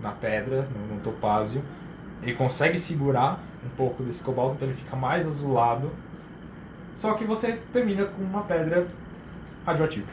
na 0.02 0.12
pedra, 0.12 0.68
no, 0.76 0.96
no 0.96 1.02
topázio. 1.02 1.64
Ele 2.24 2.34
consegue 2.34 2.80
segurar 2.80 3.40
um 3.64 3.70
pouco 3.78 4.02
desse 4.02 4.24
cobalto, 4.24 4.56
então 4.56 4.68
ele 4.68 4.78
fica 4.78 4.96
mais 4.96 5.28
azulado. 5.28 5.92
Só 6.96 7.14
que 7.14 7.24
você 7.26 7.62
termina 7.72 8.06
com 8.06 8.24
uma 8.24 8.42
pedra 8.44 8.88
radioativa. 9.66 10.08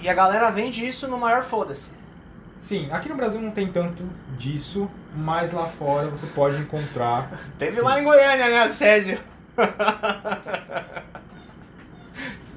E 0.00 0.08
a 0.08 0.14
galera 0.14 0.50
vende 0.50 0.86
isso 0.86 1.08
no 1.08 1.18
maior 1.18 1.42
foda-se. 1.42 1.90
Sim, 2.64 2.88
aqui 2.90 3.10
no 3.10 3.14
Brasil 3.14 3.42
não 3.42 3.50
tem 3.50 3.70
tanto 3.70 4.02
disso, 4.38 4.90
mas 5.14 5.52
lá 5.52 5.66
fora 5.66 6.08
você 6.08 6.26
pode 6.28 6.56
encontrar. 6.56 7.30
Teve 7.58 7.76
Sim. 7.76 7.82
lá 7.82 8.00
em 8.00 8.04
Goiânia, 8.04 8.48
né? 8.48 8.68
Césio. 8.70 9.20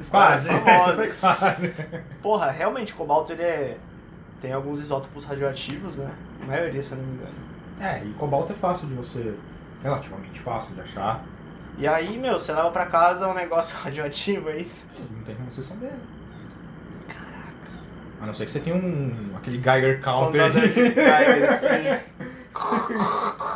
Quase, 0.10 0.48
essa 0.50 0.60
famosa. 0.62 0.96
foi 0.96 1.12
quase. 1.12 1.74
Porra, 2.22 2.50
realmente, 2.50 2.94
cobalto 2.94 3.34
ele 3.34 3.42
é... 3.44 3.78
tem 4.40 4.54
alguns 4.54 4.80
isótopos 4.80 5.26
radioativos, 5.26 5.98
né? 5.98 6.10
A 6.42 6.46
maioria, 6.46 6.82
se 6.82 6.94
eu 6.94 7.00
não 7.00 7.06
me 7.06 7.14
engano. 7.16 7.36
É, 7.82 8.02
e 8.06 8.14
cobalto 8.14 8.54
é 8.54 8.56
fácil 8.56 8.88
de 8.88 8.94
você. 8.94 9.36
relativamente 9.84 10.40
fácil 10.40 10.74
de 10.74 10.80
achar. 10.80 11.22
E 11.78 11.86
aí, 11.86 12.18
meu, 12.18 12.40
você 12.40 12.54
leva 12.54 12.72
pra 12.72 12.86
casa 12.86 13.28
um 13.28 13.34
negócio 13.34 13.76
radioativo, 13.84 14.52
é 14.52 14.62
isso? 14.62 14.88
Não 15.12 15.24
tem 15.26 15.36
como 15.36 15.52
você 15.52 15.62
saber. 15.62 15.92
A 18.22 18.26
não 18.26 18.34
ser 18.34 18.46
que 18.46 18.52
você 18.52 18.60
tenha 18.60 18.76
um. 18.76 19.12
aquele 19.36 19.62
Geiger 19.62 20.02
Counter. 20.02 20.52
Geiger, 20.54 21.52
assim. 21.52 22.06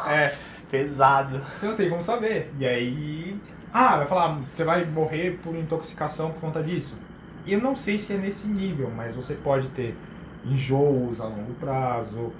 é, 0.09 0.33
Pesado. 0.69 1.41
você 1.57 1.65
não 1.67 1.75
tem 1.75 1.89
como 1.89 2.03
saber. 2.03 2.51
E 2.59 2.65
aí. 2.65 3.37
Ah, 3.73 3.97
vai 3.97 4.07
falar, 4.07 4.37
você 4.51 4.63
vai 4.63 4.83
morrer 4.85 5.39
por 5.43 5.55
intoxicação 5.55 6.31
por 6.31 6.41
conta 6.41 6.61
disso. 6.61 6.97
E 7.45 7.53
eu 7.53 7.61
não 7.61 7.75
sei 7.75 7.97
se 7.97 8.13
é 8.13 8.17
nesse 8.17 8.47
nível, 8.47 8.91
mas 8.95 9.15
você 9.15 9.33
pode 9.33 9.69
ter 9.69 9.97
enjoos 10.45 11.19
a 11.21 11.25
longo 11.25 11.53
prazo. 11.53 12.33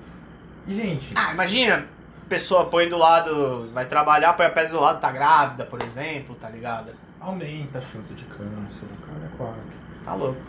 E, 0.68 0.76
gente, 0.76 1.10
Ah, 1.16 1.32
imagina, 1.34 1.86
pessoa 2.30 2.66
põe 2.66 2.88
do 2.90 2.98
lado, 2.98 3.68
vai 3.74 3.86
trabalhar, 3.86 4.34
põe 4.34 4.46
a 4.46 4.50
pedra 4.50 4.72
do 4.72 4.80
lado, 4.80 5.00
tá 5.00 5.12
grávida, 5.12 5.64
por 5.66 5.82
exemplo, 5.82 6.36
tá 6.36 6.50
ligado? 6.50 6.92
aumenta 7.20 7.78
a 7.78 7.82
chance 7.82 8.14
de 8.16 8.24
câncer, 8.26 8.86
o 8.86 9.06
cara 9.06 9.26
é 9.26 9.38
quatro. 9.38 9.62
Tá 10.04 10.16
louco. 10.16 10.42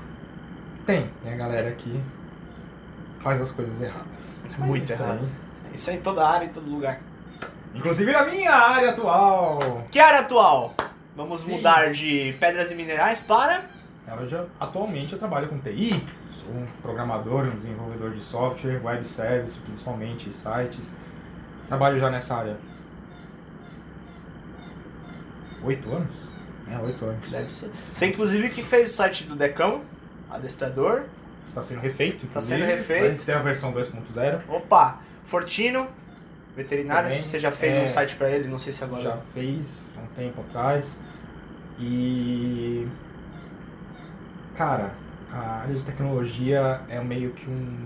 Tem, 0.87 1.11
tem 1.23 1.33
a 1.33 1.37
galera 1.37 1.71
que 1.73 2.01
faz 3.21 3.41
as 3.41 3.51
coisas 3.51 3.81
erradas. 3.81 4.39
Mas 4.59 4.67
Muito 4.69 4.85
isso 4.85 4.93
errado. 5.03 5.21
aí- 5.21 5.75
Isso 5.75 5.91
é 5.91 5.95
em 5.95 6.01
toda 6.01 6.27
área, 6.29 6.45
em 6.47 6.49
todo 6.51 6.69
lugar. 6.69 7.01
Inclusive 7.75 8.13
na 8.13 8.25
minha 8.25 8.53
área 8.53 8.91
atual. 8.91 9.87
Que 9.91 9.99
área 9.99 10.21
atual? 10.21 10.75
Vamos 11.17 11.41
Sim. 11.43 11.57
mudar 11.57 11.93
de 11.93 12.35
pedras 12.39 12.71
e 12.71 12.75
minerais 12.75 13.21
para. 13.21 13.65
Ela 14.07 14.27
já, 14.29 14.45
atualmente 14.61 15.13
eu 15.13 15.19
trabalho 15.19 15.49
com 15.49 15.59
TI, 15.59 16.05
sou 16.45 16.53
um 16.55 16.67
programador, 16.83 17.45
um 17.47 17.51
desenvolvedor 17.51 18.11
de 18.11 18.21
software, 18.23 18.81
web 18.85 19.07
service, 19.07 19.59
principalmente 19.61 20.33
sites. 20.33 20.93
Trabalho 21.69 21.99
já 21.99 22.11
nessa 22.11 22.37
área. 22.37 22.57
Oito 25.63 25.89
anos? 25.95 26.15
É, 26.71 26.79
oito 26.79 27.05
anos. 27.05 27.31
Deve 27.31 27.51
ser. 27.53 27.71
Você, 27.93 28.07
inclusive, 28.07 28.51
que 28.51 28.63
fez 28.63 28.91
o 28.91 28.95
site 28.95 29.25
do 29.25 29.37
Decão, 29.37 29.83
adestrador. 30.33 31.03
Está 31.47 31.63
sendo 31.63 31.81
refeito, 31.81 32.19
Tá 32.21 32.27
inclusive. 32.41 32.61
sendo 32.61 32.67
refeito. 32.69 33.25
Ter 33.25 33.33
a 33.35 33.43
versão 33.43 33.73
2.0. 33.73 34.41
Opa, 34.49 34.99
Fortino. 35.25 35.89
veterinária? 36.57 37.11
Também, 37.11 37.23
Você 37.23 37.39
já 37.41 37.51
fez 37.51 37.75
é, 37.77 37.83
um 37.83 37.89
site 37.89 38.15
pra 38.17 38.31
ele? 38.31 38.47
Não 38.49 38.59
sei 38.59 38.73
se 38.73 38.85
agora. 38.85 39.03
Já 39.03 39.17
fez 39.35 39.87
há 39.97 40.01
um 40.01 40.07
tempo 40.15 40.41
atrás. 40.43 40.99
E. 41.79 42.87
Cara, 44.57 44.93
a 45.33 45.63
área 45.63 45.75
de 45.75 45.83
tecnologia 45.83 46.81
é 46.89 47.01
meio 47.03 47.31
que 47.31 47.49
um, 47.49 47.77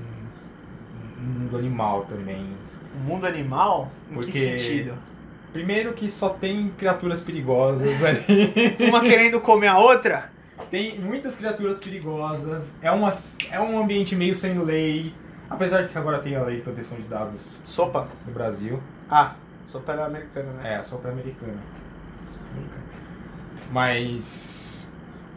um 1.20 1.23
mundo 1.40 1.56
animal 1.56 2.05
também. 2.06 2.47
O 2.94 2.98
mundo 2.98 3.27
animal? 3.27 3.90
Em 4.10 4.14
Porque- 4.14 4.32
que 4.32 4.40
sentido? 4.59 4.94
Primeiro 5.52 5.94
que 5.94 6.10
só 6.10 6.28
tem 6.31 6.68
criaturas 6.77 7.20
perigosas 7.20 8.02
ali. 8.05 8.77
Uma 8.90 9.01
querendo 9.01 9.40
comer 9.40 9.68
a 9.68 9.78
outra? 9.78 10.31
Tem 10.70 10.98
muitas 10.98 11.36
criaturas 11.36 11.78
perigosas. 11.78 12.76
É, 12.82 12.90
uma, 12.90 13.12
é 13.50 13.60
um 13.60 13.78
ambiente 13.80 14.16
meio 14.16 14.34
sem 14.34 14.58
lei. 14.58 15.14
Apesar 15.48 15.82
de 15.82 15.88
que 15.88 15.98
agora 15.98 16.18
tem 16.18 16.34
a 16.34 16.42
lei 16.42 16.56
de 16.56 16.62
proteção 16.62 16.96
de 16.98 17.04
dados 17.04 17.52
Sopa? 17.62 18.08
no 18.26 18.32
Brasil. 18.32 18.82
Ah, 19.08 19.34
sopa 19.64 19.92
era 19.92 20.06
americana, 20.06 20.52
né? 20.52 20.74
É, 20.74 20.82
só 20.82 20.96
pra 20.96 21.12
americana. 21.12 21.58
Mas 23.70 24.90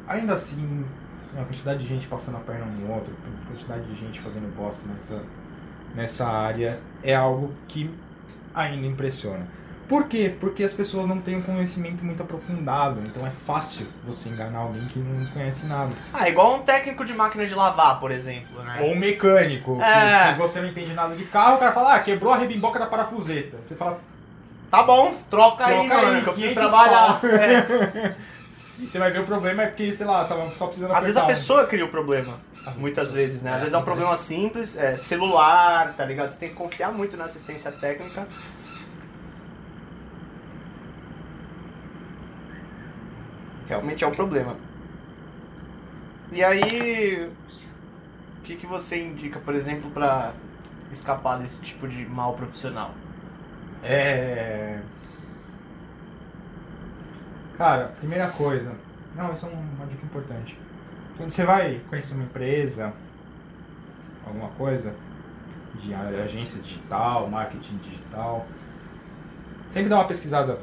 ainda 0.07 0.33
assim, 0.33 0.85
a 1.35 1.43
quantidade 1.43 1.83
de 1.83 1.87
gente 1.87 2.07
passando 2.07 2.37
a 2.37 2.39
perna 2.39 2.65
um 2.65 2.87
no 2.87 2.93
outro, 2.93 3.13
a 3.13 3.47
quantidade 3.47 3.85
de 3.85 3.95
gente 3.99 4.19
fazendo 4.19 4.53
bosta 4.55 4.87
nessa, 4.91 5.23
nessa 5.95 6.27
área 6.27 6.79
é 7.03 7.15
algo 7.15 7.53
que 7.67 7.93
ainda 8.53 8.87
impressiona. 8.87 9.45
Por 9.89 10.07
quê? 10.07 10.31
Porque 10.39 10.63
as 10.63 10.71
pessoas 10.71 11.07
não 11.07 11.19
têm 11.19 11.37
um 11.37 11.41
conhecimento 11.41 12.05
muito 12.05 12.21
aprofundado, 12.21 13.01
então 13.05 13.25
é 13.25 13.31
fácil 13.47 13.87
você 14.05 14.29
enganar 14.29 14.59
alguém 14.59 14.85
que 14.85 14.99
não 14.99 15.25
conhece 15.27 15.65
nada. 15.65 15.89
Ah, 16.13 16.29
igual 16.29 16.55
um 16.57 16.61
técnico 16.61 17.03
de 17.03 17.13
máquina 17.13 17.47
de 17.47 17.55
lavar, 17.55 17.99
por 17.99 18.11
exemplo, 18.11 18.61
né? 18.63 18.77
Ou 18.81 18.91
um 18.91 18.95
mecânico, 18.95 19.81
É. 19.81 20.31
se 20.33 20.37
você 20.37 20.61
não 20.61 20.69
entende 20.69 20.93
nada 20.93 21.15
de 21.15 21.25
carro, 21.25 21.55
o 21.55 21.57
cara 21.59 21.71
fala, 21.71 21.95
ah, 21.95 21.99
quebrou 21.99 22.31
a 22.31 22.37
rebimboca 22.37 22.77
da 22.77 22.85
parafuseta. 22.85 23.57
Você 23.63 23.75
fala, 23.75 23.99
Tá 24.69 24.83
bom, 24.83 25.15
troca, 25.31 25.65
aí, 25.65 25.73
Troca 25.87 25.95
aí, 25.99 26.05
mano, 26.05 26.21
que 26.21 26.29
eu 26.29 26.33
preciso 26.33 26.53
500 26.53 26.71
trabalhar. 26.71 27.19
É. 27.25 28.15
e 28.77 28.87
você 28.87 28.99
vai 28.99 29.09
ver 29.09 29.21
o 29.21 29.25
problema 29.25 29.63
é 29.63 29.65
porque, 29.65 29.91
sei 29.91 30.05
lá, 30.05 30.23
tava 30.25 30.47
só 30.51 30.67
precisando 30.67 30.93
Às 30.93 31.01
vezes 31.01 31.17
a 31.17 31.23
um- 31.23 31.27
pessoa 31.27 31.65
cria 31.65 31.83
o 31.83 31.89
problema. 31.89 32.35
Ah, 32.67 32.71
Muitas 32.77 33.09
vezes, 33.11 33.41
né? 33.41 33.49
Às 33.49 33.55
É, 33.55 33.59
vezes 33.61 33.73
é 33.73 33.77
um 33.79 33.83
problema 33.83 34.15
simples, 34.15 34.77
é 34.77 34.95
celular, 34.97 35.93
tá 35.97 36.05
ligado? 36.05 36.29
Você 36.29 36.37
tem 36.37 36.49
que 36.49 36.55
confiar 36.55 36.91
muito 36.91 37.17
na 37.17 37.25
assistência 37.25 37.71
técnica. 37.71 38.27
Realmente 43.69 44.03
é 44.03 44.07
um 44.07 44.11
problema. 44.11 44.57
E 46.31 46.43
aí, 46.43 47.31
o 48.39 48.41
que, 48.41 48.55
que 48.55 48.65
você 48.65 48.99
indica, 48.99 49.39
por 49.39 49.53
exemplo, 49.53 49.91
pra 49.91 50.33
escapar 50.91 51.37
desse 51.37 51.61
tipo 51.61 51.87
de 51.87 52.03
mal 52.07 52.33
profissional? 52.33 52.95
É. 53.83 54.79
Cara, 57.59 57.93
primeira 57.99 58.29
coisa. 58.29 58.73
Não, 59.15 59.33
isso 59.33 59.45
é 59.45 59.49
uma 59.49 59.85
dica 59.85 60.03
importante. 60.03 60.57
Quando 61.15 61.29
você 61.29 61.45
vai 61.45 61.79
conhecer 61.89 62.15
uma 62.15 62.23
empresa, 62.23 62.91
alguma 64.25 64.49
coisa, 64.49 64.95
de 65.79 65.93
agência 65.93 66.59
digital, 66.59 67.29
marketing 67.29 67.77
digital, 67.77 68.47
sempre 69.67 69.89
dá 69.89 69.97
uma 69.97 70.07
pesquisada 70.07 70.59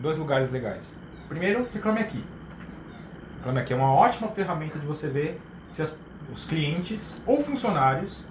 dois 0.00 0.18
lugares 0.18 0.50
legais. 0.50 0.82
Primeiro, 1.28 1.64
Reclame 1.72 2.00
Aqui. 2.00 2.24
Reclame 3.40 3.60
Aqui 3.60 3.72
é 3.72 3.76
uma 3.76 3.92
ótima 3.92 4.28
ferramenta 4.28 4.78
de 4.78 4.86
você 4.86 5.08
ver 5.08 5.40
se 5.72 5.82
as- 5.82 5.98
os 6.32 6.44
clientes 6.46 7.20
ou 7.26 7.40
funcionários 7.42 8.22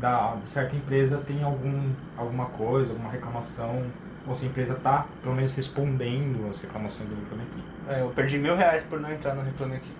da 0.00 0.36
de 0.36 0.48
certa 0.50 0.74
empresa 0.76 1.18
tem 1.26 1.42
algum, 1.42 1.90
alguma 2.16 2.46
coisa, 2.46 2.92
alguma 2.92 3.10
reclamação, 3.10 3.84
ou 4.26 4.34
se 4.34 4.46
a 4.46 4.48
empresa 4.48 4.74
está, 4.74 5.06
pelo 5.22 5.34
menos, 5.34 5.54
respondendo 5.54 6.48
as 6.50 6.60
reclamações 6.60 7.08
do 7.08 7.14
Reclame 7.16 7.42
Aqui. 7.44 7.64
É, 7.88 8.00
eu 8.02 8.10
perdi 8.10 8.38
mil 8.38 8.56
reais 8.56 8.82
por 8.84 9.00
não 9.00 9.12
entrar 9.12 9.34
no 9.34 9.42
Reclame 9.42 9.76
Aqui. 9.76 9.92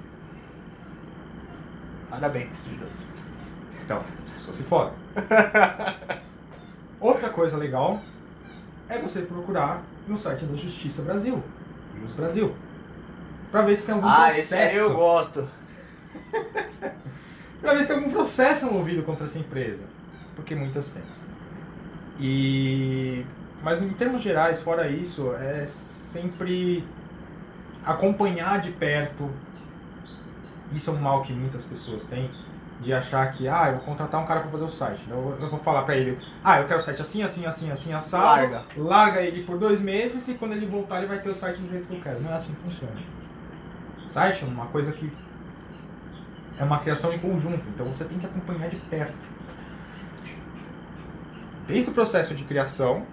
Parabéns, 2.08 2.64
Giroto. 2.64 2.92
Então, 3.84 4.02
as 4.24 4.30
pessoas 4.30 4.56
se 4.56 4.62
fodem. 4.64 4.94
Outra 7.00 7.28
coisa 7.30 7.56
legal 7.56 7.98
é 8.88 8.98
você 8.98 9.22
procurar 9.22 9.82
no 10.06 10.16
site 10.18 10.44
da 10.44 10.56
Justiça 10.56 11.02
Brasil, 11.02 11.42
Jus 12.00 12.12
Brasil, 12.14 12.54
para 13.50 13.62
ver 13.62 13.76
se 13.76 13.86
tem 13.86 13.94
algum 13.94 14.08
Ah, 14.08 14.14
processo. 14.26 14.38
esse 14.40 14.54
aí 14.56 14.76
eu 14.76 14.94
gosto. 14.94 15.48
Pra 17.60 17.74
ver 17.74 17.82
se 17.82 17.88
tem 17.88 17.96
algum 17.96 18.10
processo 18.10 18.66
movido 18.72 19.02
contra 19.02 19.26
essa 19.26 19.38
empresa. 19.38 19.84
Porque 20.34 20.54
muitas 20.54 20.92
têm. 20.92 21.02
E. 22.18 23.24
Mas 23.62 23.82
em 23.82 23.90
termos 23.90 24.22
gerais, 24.22 24.60
fora 24.62 24.88
isso, 24.88 25.34
é 25.34 25.66
sempre 25.66 26.82
acompanhar 27.84 28.60
de 28.60 28.70
perto. 28.70 29.28
Isso 30.72 30.90
é 30.90 30.92
um 30.94 30.96
mal 31.00 31.22
que 31.22 31.32
muitas 31.32 31.64
pessoas 31.64 32.06
têm. 32.06 32.30
De 32.80 32.94
achar 32.94 33.30
que, 33.32 33.46
ah, 33.46 33.66
eu 33.66 33.72
vou 33.74 33.82
contratar 33.84 34.18
um 34.22 34.24
cara 34.26 34.40
pra 34.40 34.50
fazer 34.50 34.64
o 34.64 34.70
site. 34.70 35.02
Eu, 35.10 35.36
eu 35.38 35.50
vou 35.50 35.58
falar 35.58 35.82
pra 35.82 35.94
ele, 35.94 36.16
ah, 36.42 36.60
eu 36.60 36.66
quero 36.66 36.78
o 36.78 36.82
site 36.82 37.02
assim, 37.02 37.22
assim, 37.22 37.44
assim, 37.44 37.70
assim, 37.70 37.92
assado. 37.92 38.24
Larga. 38.24 38.62
Larga 38.74 39.20
ele 39.20 39.44
por 39.44 39.58
dois 39.58 39.82
meses 39.82 40.26
e 40.28 40.34
quando 40.34 40.52
ele 40.52 40.64
voltar 40.64 40.96
ele 40.96 41.06
vai 41.06 41.18
ter 41.18 41.28
o 41.28 41.34
site 41.34 41.58
do 41.60 41.68
jeito 41.68 41.86
que 41.86 41.96
eu 41.96 42.00
quero. 42.00 42.22
Não 42.22 42.30
é 42.30 42.36
assim 42.36 42.54
que 42.54 42.62
funciona. 42.62 42.94
Site 44.10 44.44
é 44.44 44.46
uma 44.46 44.66
coisa 44.66 44.90
que 44.92 45.10
é 46.58 46.64
uma 46.64 46.80
criação 46.80 47.12
em 47.12 47.18
conjunto, 47.18 47.62
então 47.68 47.86
você 47.86 48.04
tem 48.04 48.18
que 48.18 48.26
acompanhar 48.26 48.68
de 48.68 48.76
perto. 48.76 49.14
Desde 51.66 51.90
o 51.90 51.94
processo 51.94 52.34
de 52.34 52.42
criação, 52.44 53.06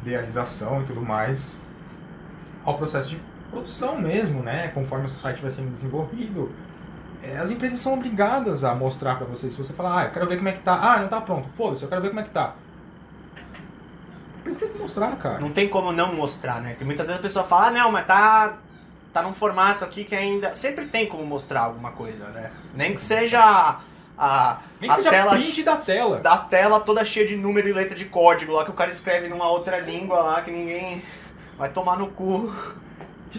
idealização 0.00 0.82
e 0.82 0.86
tudo 0.86 1.02
mais, 1.02 1.56
ao 2.64 2.78
processo 2.78 3.10
de 3.10 3.20
produção 3.50 4.00
mesmo, 4.00 4.42
né? 4.42 4.68
Conforme 4.68 5.04
o 5.04 5.08
site 5.08 5.42
vai 5.42 5.50
sendo 5.50 5.70
desenvolvido, 5.70 6.50
é, 7.22 7.36
as 7.36 7.50
empresas 7.50 7.78
são 7.78 7.94
obrigadas 7.94 8.64
a 8.64 8.74
mostrar 8.74 9.16
pra 9.16 9.26
você. 9.26 9.50
Se 9.50 9.58
você 9.58 9.74
falar, 9.74 10.00
ah, 10.00 10.04
eu 10.06 10.12
quero 10.12 10.28
ver 10.28 10.36
como 10.38 10.48
é 10.48 10.52
que 10.52 10.62
tá, 10.62 10.74
ah, 10.74 11.00
não 11.00 11.08
tá 11.08 11.20
pronto, 11.20 11.48
foda-se, 11.50 11.82
eu 11.82 11.88
quero 11.90 12.00
ver 12.00 12.08
como 12.08 12.20
é 12.20 12.24
que 12.24 12.30
tá. 12.30 12.54
A 13.36 14.40
empresa 14.40 14.60
tem 14.60 14.70
que 14.70 14.78
mostrar, 14.78 15.14
cara. 15.16 15.38
Não 15.38 15.52
tem 15.52 15.68
como 15.68 15.92
não 15.92 16.14
mostrar, 16.14 16.62
né? 16.62 16.70
Porque 16.70 16.84
muitas 16.86 17.06
vezes 17.06 17.20
a 17.20 17.22
pessoa 17.22 17.44
fala, 17.44 17.66
ah, 17.66 17.70
não, 17.70 17.92
mas 17.92 18.06
tá, 18.06 18.56
tá 19.12 19.22
num 19.22 19.32
formato 19.32 19.84
aqui 19.84 20.04
que 20.04 20.14
ainda. 20.14 20.54
Sempre 20.54 20.86
tem 20.86 21.06
como 21.06 21.24
mostrar 21.24 21.62
alguma 21.62 21.92
coisa, 21.92 22.26
né? 22.28 22.50
Nem 22.74 22.94
que 22.94 23.00
seja 23.00 23.40
a, 23.40 23.80
a, 24.18 24.58
Nem 24.80 24.88
que 24.88 24.94
a 24.94 24.96
seja 24.98 25.10
tela 25.10 25.30
print 25.32 25.62
da 25.62 25.76
tela. 25.76 26.18
da 26.20 26.36
tela 26.38 26.80
toda 26.80 27.04
cheia 27.04 27.26
de 27.26 27.36
número 27.36 27.68
e 27.68 27.72
letra 27.72 27.94
de 27.96 28.04
código 28.06 28.52
lá 28.52 28.64
que 28.64 28.70
o 28.70 28.74
cara 28.74 28.90
escreve 28.90 29.28
numa 29.28 29.48
outra 29.48 29.78
língua 29.80 30.20
lá 30.20 30.42
que 30.42 30.50
ninguém 30.50 31.02
vai 31.58 31.68
tomar 31.70 31.98
no 31.98 32.08
cu. 32.08 32.54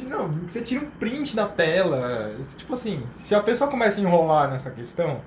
Não, 0.04 0.30
você 0.48 0.62
tira 0.62 0.86
um 0.86 0.90
print 0.90 1.36
da 1.36 1.46
tela. 1.48 2.34
Tipo 2.58 2.74
assim, 2.76 3.04
se 3.20 3.36
a 3.36 3.42
pessoa 3.42 3.70
começa 3.70 4.00
a 4.00 4.04
enrolar 4.04 4.50
nessa 4.50 4.72
questão, 4.72 5.20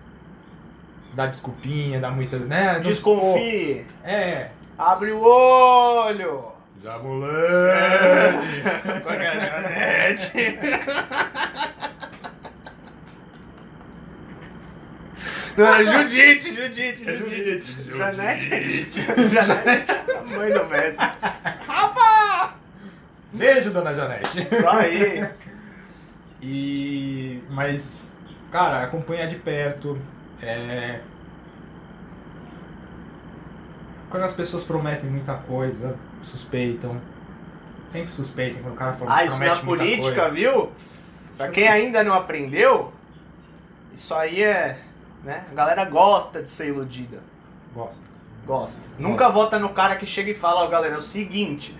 dá 1.13 1.27
desculpinha, 1.27 2.01
dá 2.01 2.11
muita. 2.11 2.39
né? 2.39 2.75
não- 2.75 2.81
Desconfie, 2.83 3.85
pô, 4.03 4.09
É. 4.09 4.51
abre 4.79 5.13
o 5.13 5.21
olho. 5.23 6.54
Moleque. 6.83 8.63
Com 9.03 9.09
a 9.09 9.17
garçonete. 9.17 10.55
Não, 15.57 15.75
é 15.75 15.85
Judite, 15.85 16.55
Judite, 16.55 17.09
É 17.09 17.15
Judite. 17.15 17.67
Judite, 17.67 17.97
Janete. 17.97 19.01
Janete, 19.33 19.93
a 19.93 20.37
mãe 20.37 20.53
do 20.53 20.65
Messi. 20.67 20.99
Rafa! 21.67 22.55
Beijo, 23.33 23.71
dona 23.71 23.95
Janete. 23.95 24.43
Isso 24.43 24.69
aí. 24.69 25.29
E. 26.43 27.43
Mas, 27.51 28.15
cara, 28.51 28.83
acompanhar 28.83 29.27
de 29.27 29.37
perto. 29.37 29.99
É. 30.43 31.01
Quando 34.11 34.25
as 34.25 34.35
pessoas 34.35 34.63
prometem 34.63 35.09
muita 35.11 35.35
coisa, 35.35 35.97
suspeitam. 36.25 37.01
Sempre 37.93 38.13
suspeitam 38.13 38.63
quando 38.63 38.75
o 38.75 38.77
cara 38.77 38.93
fala 38.95 39.15
Ah, 39.15 39.25
isso 39.25 39.39
na 39.39 39.57
política, 39.57 40.15
coisa. 40.15 40.31
viu? 40.31 40.73
Pra 41.37 41.49
quem 41.49 41.69
ainda 41.69 42.03
não 42.03 42.15
aprendeu, 42.15 42.93
isso 43.95 44.15
aí 44.15 44.43
é. 44.43 44.79
Né? 45.23 45.45
A 45.51 45.55
galera 45.55 45.85
gosta 45.85 46.43
de 46.43 46.51
ser 46.51 46.69
iludida. 46.69 47.19
Gosto. 47.75 48.03
Gosta. 48.47 48.81
Nunca 48.99 49.29
vota 49.31 49.59
no 49.59 49.71
cara 49.71 49.97
que 49.97 50.05
chega 50.07 50.31
e 50.31 50.35
fala, 50.35 50.65
ó, 50.65 50.67
galera, 50.69 50.95
é 50.97 50.99
o 50.99 51.01
seguinte, 51.01 51.75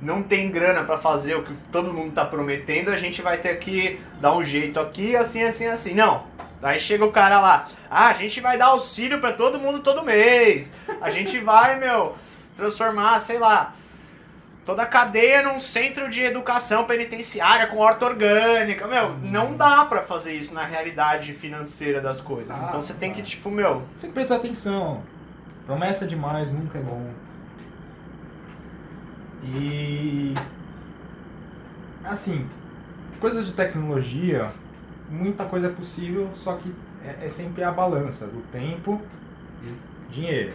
não 0.00 0.22
tem 0.22 0.50
grana 0.50 0.84
pra 0.84 0.98
fazer 0.98 1.36
o 1.36 1.42
que 1.42 1.54
todo 1.72 1.92
mundo 1.92 2.12
tá 2.12 2.24
prometendo, 2.24 2.90
a 2.90 2.98
gente 2.98 3.22
vai 3.22 3.38
ter 3.38 3.58
que 3.58 3.98
dar 4.20 4.36
um 4.36 4.44
jeito 4.44 4.78
aqui, 4.78 5.16
assim, 5.16 5.42
assim, 5.42 5.66
assim. 5.66 5.94
Não. 5.94 6.24
Aí 6.62 6.78
chega 6.78 7.04
o 7.04 7.10
cara 7.10 7.40
lá, 7.40 7.68
ah, 7.90 8.08
a 8.08 8.12
gente 8.14 8.40
vai 8.40 8.56
dar 8.58 8.66
auxílio 8.66 9.20
pra 9.20 9.32
todo 9.32 9.58
mundo 9.58 9.80
todo 9.80 10.04
mês. 10.04 10.70
A 11.00 11.08
gente 11.10 11.38
vai, 11.38 11.78
meu, 11.80 12.14
transformar, 12.56 13.20
sei 13.20 13.38
lá, 13.38 13.74
toda 14.64 14.82
a 14.82 14.86
cadeia 14.86 15.42
num 15.42 15.60
centro 15.60 16.08
de 16.08 16.22
educação 16.22 16.84
penitenciária 16.84 17.66
com 17.66 17.78
horta 17.78 18.06
orgânica. 18.06 18.86
Meu, 18.86 19.16
não 19.18 19.56
dá 19.56 19.84
pra 19.84 20.02
fazer 20.02 20.34
isso 20.34 20.54
na 20.54 20.64
realidade 20.64 21.32
financeira 21.32 22.00
das 22.00 22.20
coisas. 22.20 22.50
Ah, 22.50 22.66
então 22.68 22.82
você 22.82 22.94
tem 22.94 23.12
que, 23.12 23.22
tipo, 23.22 23.50
meu, 23.50 23.82
Você 23.94 24.02
tem 24.02 24.10
que 24.10 24.14
prestar 24.14 24.36
atenção. 24.36 25.02
Promessa 25.66 26.06
demais 26.06 26.52
nunca 26.52 26.78
é 26.78 26.82
bom. 26.82 27.10
E. 29.44 30.34
Assim, 32.04 32.48
coisas 33.20 33.46
de 33.46 33.52
tecnologia, 33.52 34.50
muita 35.08 35.44
coisa 35.44 35.68
é 35.68 35.70
possível, 35.70 36.30
só 36.34 36.54
que 36.56 36.74
é, 37.04 37.26
é 37.26 37.30
sempre 37.30 37.62
a 37.62 37.70
balança 37.70 38.26
do 38.26 38.42
tempo 38.50 39.00
e 39.62 40.12
dinheiro. 40.12 40.54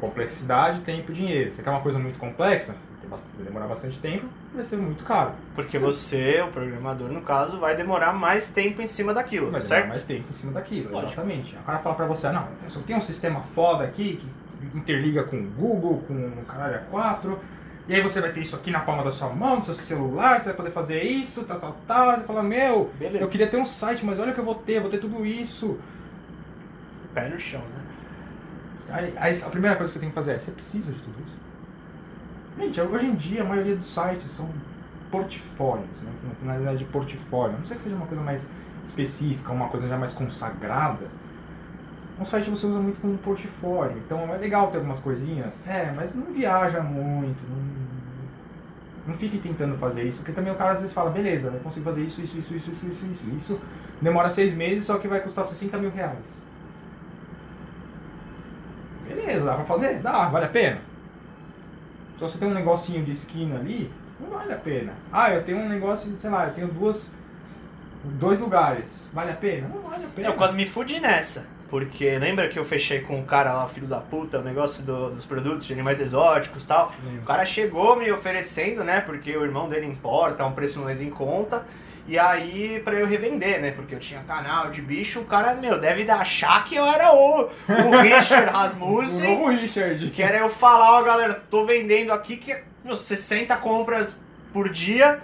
Complexidade, 0.00 0.80
tempo 0.80 1.10
e 1.12 1.14
dinheiro. 1.14 1.52
Você 1.52 1.62
quer 1.62 1.70
uma 1.70 1.80
coisa 1.80 1.98
muito 1.98 2.18
complexa? 2.18 2.74
Vai 3.10 3.18
demorar 3.46 3.66
bastante 3.66 3.98
tempo, 4.00 4.26
vai 4.54 4.62
ser 4.62 4.76
muito 4.76 5.02
caro. 5.02 5.32
Porque 5.54 5.78
você, 5.78 6.42
o 6.42 6.48
programador, 6.52 7.08
no 7.08 7.22
caso, 7.22 7.58
vai 7.58 7.74
demorar 7.74 8.12
mais 8.12 8.50
tempo 8.50 8.82
em 8.82 8.86
cima 8.86 9.14
daquilo, 9.14 9.50
Vai 9.50 9.62
demorar 9.62 9.76
certo? 9.80 9.88
mais 9.88 10.04
tempo 10.04 10.26
em 10.28 10.32
cima 10.34 10.52
daquilo, 10.52 10.90
Lógico. 10.90 11.12
exatamente. 11.12 11.56
O 11.56 11.62
cara 11.62 11.78
fala 11.78 11.94
pra 11.94 12.04
você, 12.06 12.28
não, 12.30 12.46
eu 12.62 12.68
só 12.68 12.80
tenho 12.80 12.98
um 12.98 13.02
sistema 13.02 13.40
foda 13.54 13.84
aqui 13.84 14.16
que 14.20 14.76
interliga 14.78 15.24
com 15.24 15.36
o 15.38 15.42
Google, 15.42 16.02
com 16.06 16.12
o 16.12 16.44
caralho 16.46 16.80
A4, 16.92 17.34
e 17.88 17.94
aí 17.94 18.02
você 18.02 18.20
vai 18.20 18.30
ter 18.30 18.42
isso 18.42 18.54
aqui 18.56 18.70
na 18.70 18.80
palma 18.80 19.02
da 19.02 19.10
sua 19.10 19.30
mão, 19.30 19.56
no 19.56 19.64
seu 19.64 19.74
celular, 19.74 20.40
você 20.40 20.46
vai 20.48 20.54
poder 20.54 20.70
fazer 20.72 21.02
isso, 21.02 21.44
tal, 21.44 21.58
tal, 21.58 21.76
tal. 21.86 22.16
Você 22.16 22.24
fala, 22.26 22.42
meu, 22.42 22.90
Beleza. 22.98 23.24
eu 23.24 23.28
queria 23.28 23.46
ter 23.46 23.56
um 23.56 23.64
site, 23.64 24.04
mas 24.04 24.20
olha 24.20 24.32
o 24.32 24.34
que 24.34 24.40
eu 24.40 24.44
vou 24.44 24.54
ter, 24.56 24.74
eu 24.74 24.82
vou 24.82 24.90
ter 24.90 24.98
tudo 24.98 25.24
isso. 25.24 25.78
Pé 27.14 27.30
no 27.30 27.40
chão, 27.40 27.60
né? 27.60 27.82
Aí, 29.16 29.42
a 29.42 29.50
primeira 29.50 29.76
coisa 29.76 29.92
que 29.92 29.98
você 29.98 30.00
tem 30.00 30.08
que 30.08 30.14
fazer 30.14 30.32
é: 30.32 30.38
você 30.38 30.50
precisa 30.50 30.92
de 30.92 31.00
tudo 31.00 31.16
isso? 31.26 31.36
Gente, 32.58 32.80
hoje 32.80 33.06
em 33.06 33.14
dia 33.14 33.42
a 33.42 33.44
maioria 33.44 33.76
dos 33.76 33.86
sites 33.86 34.30
são 34.30 34.48
portfólios, 35.10 35.86
né? 36.02 36.10
na 36.24 36.34
finalidade 36.34 36.78
de 36.78 36.84
portfólio. 36.86 37.56
A 37.56 37.58
não 37.58 37.66
sei 37.66 37.76
que 37.76 37.84
seja 37.84 37.96
uma 37.96 38.06
coisa 38.06 38.22
mais 38.22 38.48
específica, 38.84 39.52
uma 39.52 39.68
coisa 39.68 39.88
já 39.88 39.96
mais 39.96 40.12
consagrada. 40.12 41.06
Um 42.20 42.24
site 42.24 42.50
você 42.50 42.66
usa 42.66 42.80
muito 42.80 43.00
como 43.00 43.16
portfólio, 43.18 43.96
então 43.98 44.34
é 44.34 44.38
legal 44.38 44.70
ter 44.72 44.78
algumas 44.78 44.98
coisinhas. 44.98 45.64
É, 45.66 45.92
mas 45.94 46.14
não 46.16 46.32
viaja 46.32 46.80
muito, 46.80 47.38
não, 47.48 49.12
não 49.12 49.14
fique 49.16 49.38
tentando 49.38 49.78
fazer 49.78 50.02
isso, 50.02 50.18
porque 50.18 50.32
também 50.32 50.52
o 50.52 50.56
cara 50.56 50.72
às 50.72 50.80
vezes 50.80 50.92
fala, 50.92 51.10
beleza, 51.10 51.48
eu 51.48 51.60
consigo 51.60 51.84
fazer 51.84 52.02
isso, 52.02 52.20
isso, 52.20 52.36
isso, 52.36 52.54
isso, 52.54 52.70
isso, 52.70 53.06
isso, 53.06 53.28
isso. 53.36 53.60
Demora 54.02 54.30
seis 54.30 54.52
meses, 54.52 54.84
só 54.84 54.98
que 54.98 55.06
vai 55.06 55.20
custar 55.20 55.44
60 55.44 55.78
mil 55.78 55.90
reais. 55.90 56.42
Beleza, 59.08 59.44
dá 59.44 59.54
pra 59.54 59.64
fazer? 59.64 59.98
Dá, 60.00 60.26
vale 60.28 60.44
a 60.46 60.48
pena. 60.48 60.78
Se 62.16 62.20
você 62.20 62.38
tem 62.38 62.48
um 62.48 62.54
negocinho 62.54 63.04
de 63.04 63.12
esquina 63.12 63.56
ali, 63.56 63.90
não 64.20 64.28
vale 64.30 64.52
a 64.52 64.56
pena. 64.56 64.92
Ah, 65.12 65.30
eu 65.32 65.42
tenho 65.44 65.58
um 65.58 65.68
negócio, 65.68 66.14
sei 66.16 66.30
lá, 66.30 66.46
eu 66.46 66.52
tenho 66.54 66.68
duas. 66.68 67.10
Dois 68.04 68.38
lugares. 68.40 69.10
Vale 69.12 69.32
a 69.32 69.36
pena? 69.36 69.68
Não 69.68 69.82
vale 69.82 70.04
a 70.04 70.08
pena. 70.08 70.28
Eu 70.28 70.34
quase 70.34 70.54
me 70.54 70.66
fudi 70.66 71.00
nessa. 71.00 71.46
Porque 71.68 72.16
lembra 72.18 72.48
que 72.48 72.58
eu 72.58 72.64
fechei 72.64 73.00
com 73.02 73.20
o 73.20 73.24
cara 73.24 73.52
lá, 73.52 73.68
filho 73.68 73.86
da 73.86 73.98
puta, 74.00 74.38
o 74.38 74.42
negócio 74.42 74.82
do- 74.82 75.10
dos 75.10 75.26
produtos 75.26 75.66
de 75.66 75.72
animais 75.74 76.00
exóticos 76.00 76.64
e 76.64 76.66
tal? 76.66 76.92
O 77.20 77.26
cara 77.26 77.44
chegou 77.44 77.94
me 77.96 78.10
oferecendo, 78.10 78.82
né? 78.82 79.00
Porque 79.02 79.36
o 79.36 79.44
irmão 79.44 79.68
dele 79.68 79.84
importa, 79.86 80.42
a 80.42 80.46
um 80.46 80.52
preço 80.52 80.80
mais 80.80 81.02
em 81.02 81.10
conta. 81.10 81.64
E 82.08 82.18
aí, 82.18 82.80
pra 82.82 82.94
eu 82.94 83.06
revender, 83.06 83.60
né? 83.60 83.70
Porque 83.70 83.94
eu 83.94 83.98
tinha 84.00 84.22
canal 84.22 84.70
de 84.70 84.80
bicho, 84.80 85.20
o 85.20 85.24
cara, 85.26 85.54
meu, 85.54 85.78
deve 85.78 86.10
achar 86.10 86.64
que 86.64 86.74
eu 86.74 86.86
era 86.86 87.12
o, 87.12 87.42
o 87.42 88.00
Richard 88.00 88.48
O 88.48 88.50
Rasmussen. 88.50 89.36
novo 89.36 89.50
Richard. 89.50 90.10
Que 90.10 90.22
era 90.22 90.38
eu 90.38 90.48
falar, 90.48 90.92
ó, 90.98 91.02
galera, 91.02 91.34
tô 91.50 91.66
vendendo 91.66 92.10
aqui 92.10 92.38
que 92.38 92.56
meu, 92.82 92.96
60 92.96 93.54
compras 93.58 94.18
por 94.54 94.70
dia, 94.70 95.20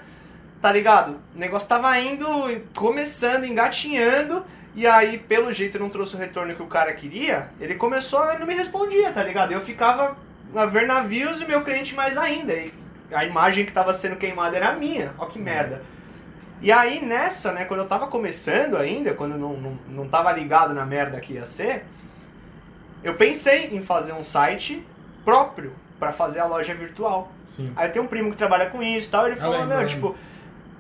tá 0.61 0.70
ligado? 0.70 1.19
O 1.35 1.39
negócio 1.39 1.66
tava 1.66 1.98
indo, 1.98 2.27
começando, 2.74 3.44
engatinhando, 3.44 4.44
e 4.74 4.86
aí, 4.86 5.16
pelo 5.16 5.52
jeito, 5.55 5.78
não 5.78 5.89
trouxe 5.89 6.16
o 6.16 6.19
retorno 6.19 6.55
que 6.55 6.62
o 6.62 6.66
cara 6.66 6.93
queria, 6.93 7.48
ele 7.59 7.77
começou 7.77 8.23
a 8.23 8.39
não 8.39 8.47
me 8.47 8.52
respondia, 8.55 9.11
tá 9.11 9.23
ligado? 9.23 9.52
Eu 9.52 9.61
ficava 9.62 10.19
a 10.55 10.66
ver 10.66 10.86
navios 10.86 11.40
e 11.40 11.47
meu 11.47 11.62
cliente 11.62 11.94
mais 11.94 12.19
ainda. 12.19 12.52
E 12.52 12.73
a 13.11 13.24
imagem 13.24 13.65
que 13.65 13.73
tava 13.73 13.94
sendo 13.94 14.16
queimada 14.16 14.56
era 14.56 14.69
a 14.69 14.74
minha, 14.74 15.15
ó 15.16 15.24
que 15.27 15.39
merda. 15.39 15.82
E 16.60 16.72
aí, 16.72 17.05
nessa, 17.05 17.52
né, 17.52 17.64
quando 17.64 17.81
eu 17.81 17.86
tava 17.86 18.06
começando 18.06 18.76
ainda, 18.76 19.12
quando 19.12 19.32
eu 19.32 19.39
não, 19.39 19.55
não, 19.55 19.78
não 19.89 20.09
tava 20.09 20.32
ligado 20.32 20.72
na 20.72 20.86
merda 20.86 21.20
que 21.20 21.35
ia 21.35 21.44
ser, 21.44 21.85
eu 23.02 23.14
pensei 23.14 23.68
em 23.76 23.82
fazer 23.82 24.12
um 24.12 24.24
site 24.24 24.86
próprio 25.24 25.72
pra 25.98 26.12
fazer 26.12 26.40
a 26.40 26.47
loja 26.47 26.74
virtual. 26.74 27.31
Sim. 27.55 27.72
Aí 27.76 27.89
tem 27.90 28.01
um 28.01 28.06
primo 28.06 28.31
que 28.31 28.36
trabalha 28.36 28.70
com 28.70 28.82
isso 28.82 29.09
e 29.09 29.10
tal, 29.10 29.26
ele 29.26 29.36
falou, 29.36 29.64
meu, 29.66 29.81
eu 29.81 29.86
tipo, 29.86 30.16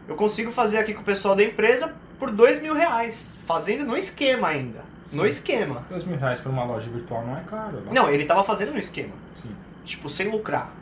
eu 0.08 0.16
consigo 0.16 0.50
fazer 0.50 0.78
aqui 0.78 0.94
com 0.94 1.02
o 1.02 1.04
pessoal 1.04 1.36
da 1.36 1.42
empresa 1.42 1.94
por 2.18 2.30
dois 2.30 2.60
mil 2.60 2.74
reais. 2.74 3.36
Fazendo 3.46 3.84
no 3.84 3.96
esquema 3.96 4.48
ainda. 4.48 4.80
No 5.12 5.22
Sim. 5.24 5.28
esquema. 5.28 5.84
Dois 5.90 6.04
mil 6.04 6.18
reais 6.18 6.40
pra 6.40 6.50
uma 6.50 6.64
loja 6.64 6.90
virtual 6.90 7.26
não 7.26 7.36
é 7.36 7.42
caro. 7.42 7.82
Não, 7.90 8.10
ele 8.10 8.24
tava 8.24 8.42
fazendo 8.42 8.72
no 8.72 8.78
esquema. 8.78 9.12
Sim. 9.42 9.54
Tipo, 9.84 10.08
sem 10.08 10.28
lucrar. 10.30 10.72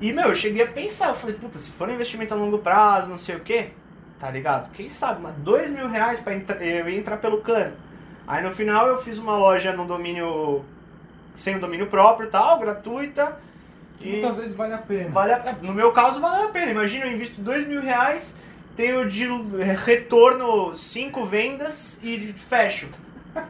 E, 0.00 0.12
meu, 0.12 0.28
eu 0.28 0.34
cheguei 0.36 0.62
a 0.62 0.66
pensar, 0.66 1.08
eu 1.08 1.14
falei, 1.14 1.36
puta, 1.36 1.58
se 1.58 1.70
for 1.72 1.88
um 1.88 1.92
investimento 1.94 2.34
a 2.34 2.36
longo 2.36 2.58
prazo, 2.58 3.08
não 3.08 3.16
sei 3.16 3.36
o 3.36 3.40
quê, 3.40 3.70
tá 4.20 4.30
ligado? 4.30 4.70
Quem 4.72 4.88
sabe, 4.88 5.22
mas 5.22 5.34
dois 5.36 5.70
mil 5.70 5.88
reais 5.88 6.20
pra 6.20 6.34
entra- 6.34 6.62
eu 6.64 6.88
entrar 6.88 7.16
pelo 7.16 7.40
cano. 7.40 7.72
Aí 8.26 8.42
no 8.42 8.52
final 8.52 8.86
eu 8.88 9.02
fiz 9.02 9.18
uma 9.18 9.36
loja 9.38 9.72
no 9.72 9.86
domínio, 9.86 10.64
sem 11.34 11.56
o 11.56 11.60
domínio 11.60 11.86
próprio 11.86 12.26
e 12.28 12.30
tal, 12.30 12.58
gratuita. 12.58 13.38
E 14.00 14.10
Muitas 14.12 14.36
vezes 14.36 14.54
vale 14.54 14.74
a 14.74 14.78
pena. 14.78 15.10
vale 15.10 15.32
a- 15.32 15.54
no 15.62 15.72
meu 15.72 15.92
caso 15.92 16.20
vale 16.20 16.44
a 16.44 16.48
pena. 16.48 16.72
Imagina, 16.72 17.06
eu 17.06 17.12
invisto 17.12 17.40
dois 17.40 17.66
mil 17.66 17.80
reais, 17.80 18.36
tenho 18.76 19.08
de 19.08 19.26
retorno 19.84 20.74
cinco 20.76 21.24
vendas 21.24 21.98
e 22.02 22.34
fecho. 22.34 22.88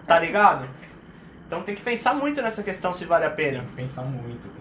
Tá 0.07 0.19
ligado? 0.19 0.69
Então 1.47 1.63
tem 1.63 1.75
que 1.75 1.83
pensar 1.83 2.15
muito 2.15 2.41
nessa 2.43 2.63
questão 2.63 2.93
se 2.93 3.05
vale 3.05 3.25
a 3.25 3.31
Tem 3.31 3.51
pena. 3.51 3.65
que 3.65 3.73
pensar 3.75 4.03
muito, 4.03 4.43
tem. 4.43 4.56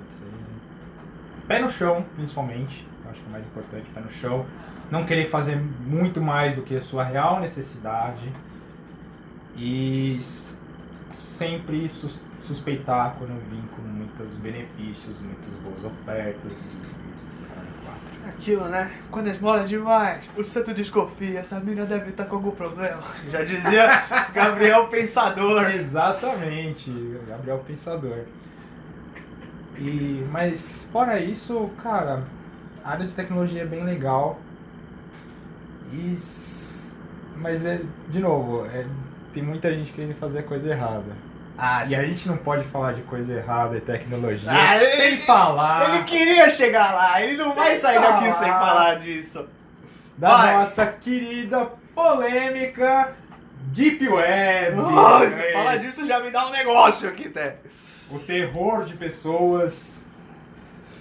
Pé 1.48 1.60
no 1.60 1.70
chão, 1.70 2.06
principalmente. 2.16 2.86
Eu 3.04 3.12
acho 3.12 3.20
que 3.20 3.26
é 3.26 3.30
o 3.30 3.32
mais 3.32 3.46
importante, 3.46 3.86
pé 3.94 4.02
no 4.02 4.12
chão. 4.12 4.46
Não 4.92 5.06
querer 5.06 5.26
fazer 5.30 5.56
muito 5.58 6.22
mais 6.22 6.56
do 6.56 6.62
que 6.62 6.76
a 6.76 6.82
sua 6.82 7.04
real 7.04 7.40
necessidade. 7.40 8.32
E 9.58 10.20
sempre 11.14 11.88
sus- 11.88 12.22
suspeitar 12.40 13.16
quando 13.18 13.40
vir 13.50 13.64
com 13.76 13.82
muitos 13.82 14.34
benefícios, 14.36 15.22
muitas 15.22 15.56
boas 15.58 15.84
ofertas. 15.86 16.52
Aquilo, 18.28 18.66
né? 18.66 18.92
Quando 19.12 19.28
esmola 19.28 19.64
demais, 19.66 20.28
o 20.36 20.44
santo 20.44 20.74
desconfia, 20.74 21.40
essa 21.40 21.60
mina 21.60 21.86
deve 21.86 22.10
estar 22.10 22.26
com 22.26 22.36
algum 22.38 22.52
problema. 22.52 23.02
Já 23.32 23.44
dizia 23.44 24.04
Gabriel 24.34 24.88
Pensador. 24.88 25.70
Exatamente, 25.70 26.92
Gabriel 27.28 27.64
Pensador. 27.66 28.26
E, 29.77 30.26
mas 30.31 30.88
fora 30.91 31.19
isso, 31.19 31.69
cara, 31.84 32.23
a 32.84 32.91
área 32.91 33.06
de 33.06 33.14
tecnologia 33.14 33.64
é 33.64 33.65
bem 33.65 33.84
legal. 33.84 34.39
E, 35.91 36.15
mas 37.38 37.65
é, 37.65 37.81
de 38.10 38.19
novo, 38.19 38.65
é, 38.68 38.85
tem 39.34 39.43
muita 39.43 39.73
gente 39.73 39.91
querendo 39.91 40.15
fazer 40.15 40.43
coisa 40.43 40.69
errada. 40.69 41.26
Ah, 41.57 41.84
E 41.88 41.95
a 41.95 42.03
gente 42.03 42.27
não 42.27 42.35
pode 42.35 42.65
falar 42.68 42.93
de 42.93 43.02
coisa 43.03 43.31
errada 43.34 43.77
e 43.77 43.81
tecnologia 43.81 44.52
Ah, 44.52 44.77
sem 44.77 45.07
ele- 45.14 45.18
falar 45.19 45.89
Ele 45.95 46.03
queria 46.03 46.52
chegar 46.52 46.93
lá, 46.93 47.22
ele 47.22 47.38
não 47.38 47.45
Sem 47.47 47.56
vai 47.56 47.76
sair 47.77 48.02
daqui 48.02 48.26
falar. 48.26 48.34
sem 48.34 48.52
falar 48.52 48.95
disso. 48.99 49.47
da 50.18 50.35
vai. 50.35 50.53
nossa 50.57 50.85
querida 50.88 51.65
polêmica 51.93 53.14
Deep 53.68 54.06
Web. 54.07 54.76
Nossa, 54.76 55.30
falar 55.53 55.77
disso 55.77 56.06
já 56.06 56.19
me 56.19 56.30
dá 56.30 56.45
um 56.47 56.52
negócio 56.52 57.07
aqui, 57.07 57.27
até. 57.27 57.57
O 58.10 58.19
terror 58.19 58.86
de 58.86 58.95
pessoas 58.95 60.06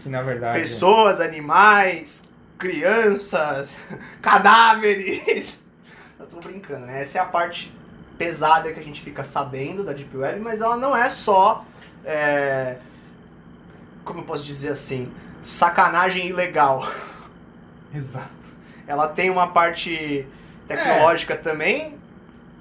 que 0.05 0.09
na 0.11 0.21
verdade 0.21 0.61
Pessoas, 0.61 1.19
animais, 1.19 2.23
crianças, 2.59 3.75
cadáveres. 4.21 5.59
Eu 6.21 6.27
tô 6.27 6.41
brincando, 6.41 6.87
né? 6.87 7.01
Essa 7.01 7.19
é 7.19 7.21
a 7.23 7.25
parte 7.25 7.75
pesada 8.19 8.71
que 8.73 8.79
a 8.79 8.83
gente 8.83 9.01
fica 9.01 9.25
sabendo 9.25 9.83
da 9.83 9.93
Deep 9.93 10.15
Web, 10.17 10.41
mas 10.41 10.61
ela 10.61 10.77
não 10.77 10.95
é 10.97 11.09
só. 11.09 11.65
é, 12.05 12.77
como 14.05 14.21
eu 14.21 14.25
posso 14.25 14.45
dizer 14.45 14.69
assim? 14.69 15.11
Sacanagem 15.43 16.29
ilegal. 16.29 16.87
Exato. 17.93 18.29
Ela 18.87 19.09
tem 19.09 19.31
uma 19.31 19.49
parte 19.49 20.27
tecnológica 20.69 21.35
também, 21.35 21.99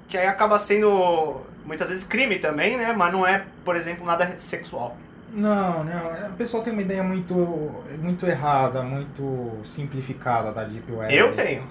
que 0.08 0.16
aí 0.16 0.26
acaba 0.26 0.58
sendo 0.58 1.42
muitas 1.64 1.88
vezes 1.88 2.04
crime 2.04 2.38
também, 2.38 2.76
né? 2.76 2.92
Mas 2.96 3.12
não 3.12 3.26
é, 3.26 3.44
por 3.64 3.76
exemplo, 3.76 4.04
nada 4.04 4.26
sexual. 4.38 4.96
Não, 5.32 5.82
não. 5.82 6.30
O 6.30 6.34
pessoal 6.34 6.62
tem 6.62 6.72
uma 6.72 6.82
ideia 6.82 7.02
muito, 7.02 7.34
muito 8.00 8.24
errada, 8.26 8.82
muito 8.82 9.50
simplificada 9.64 10.52
da 10.52 10.62
Deep 10.64 10.90
Web. 10.92 11.12
Eu 11.14 11.34
tenho. 11.34 11.62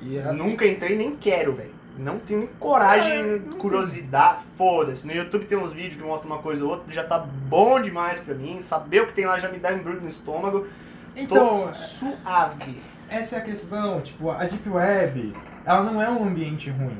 E 0.00 0.16
Eu 0.16 0.30
a- 0.30 0.32
nunca 0.32 0.66
entrei 0.66 0.96
nem 0.96 1.16
quero, 1.16 1.52
velho. 1.54 1.72
Não 1.98 2.18
tenho 2.18 2.46
coragem, 2.58 3.12
É, 3.12 3.38
curiosidade, 3.58 4.44
foda-se. 4.56 5.06
No 5.06 5.12
YouTube 5.12 5.44
tem 5.44 5.58
uns 5.58 5.72
vídeos 5.72 6.00
que 6.00 6.02
mostram 6.06 6.30
uma 6.30 6.40
coisa 6.40 6.64
ou 6.64 6.70
outra, 6.70 6.92
já 6.92 7.04
tá 7.04 7.18
bom 7.18 7.80
demais 7.82 8.18
pra 8.20 8.34
mim. 8.34 8.62
Saber 8.62 9.02
o 9.02 9.06
que 9.08 9.12
tem 9.12 9.26
lá 9.26 9.38
já 9.38 9.48
me 9.50 9.58
dá 9.58 9.72
embrulho 9.72 10.00
no 10.00 10.08
estômago. 10.08 10.66
Então, 11.14 11.66
Tô 11.68 11.74
suave. 11.74 12.80
essa 13.10 13.36
é 13.36 13.38
a 13.40 13.42
questão. 13.42 14.00
Tipo, 14.00 14.30
a 14.30 14.44
Deep 14.44 14.66
Web, 14.68 15.34
ela 15.66 15.82
não 15.82 16.00
é 16.00 16.08
um 16.08 16.24
ambiente 16.24 16.70
ruim. 16.70 16.96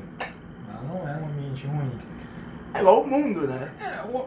Ela 0.69 0.83
não 0.87 1.07
é 1.09 1.13
um 1.19 1.25
ambiente 1.25 1.65
ruim. 1.65 1.91
É 2.73 2.79
igual 2.79 3.01
o 3.03 3.07
mundo, 3.07 3.47
né? 3.47 3.71
É, 3.81 4.01
o- 4.07 4.25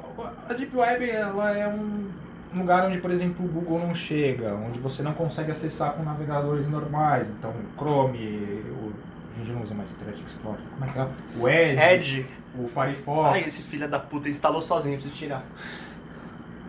a 0.49 0.53
Deep 0.53 0.77
Web 0.77 1.11
ela 1.11 1.51
é 1.57 1.67
um 1.69 2.09
lugar 2.55 2.87
onde, 2.87 2.99
por 2.99 3.11
exemplo, 3.11 3.45
o 3.45 3.49
Google 3.49 3.81
não 3.81 3.95
chega, 3.95 4.55
onde 4.55 4.79
você 4.79 5.03
não 5.03 5.13
consegue 5.15 5.51
acessar 5.51 5.93
com 5.95 6.03
navegadores 6.03 6.69
normais. 6.69 7.27
Então, 7.39 7.51
o 7.51 7.79
Chrome, 7.79 8.63
o, 8.71 8.93
a 9.35 9.39
gente 9.39 9.51
não 9.53 9.63
usa 9.63 9.75
mais 9.75 9.91
Internet 9.91 10.23
Explorer, 10.25 10.61
como 10.79 10.91
é 10.91 10.93
que 10.93 10.99
é? 10.99 11.07
O 11.41 11.49
Edge, 11.49 11.83
Edge. 12.21 12.27
o 12.59 12.69
Firefox. 12.69 13.31
Ai, 13.35 13.41
esse 13.41 13.69
filho 13.69 13.89
da 13.89 13.99
puta 13.99 14.29
instalou 14.29 14.61
sozinho, 14.63 14.95
preciso 14.95 15.15
tirar. 15.17 15.45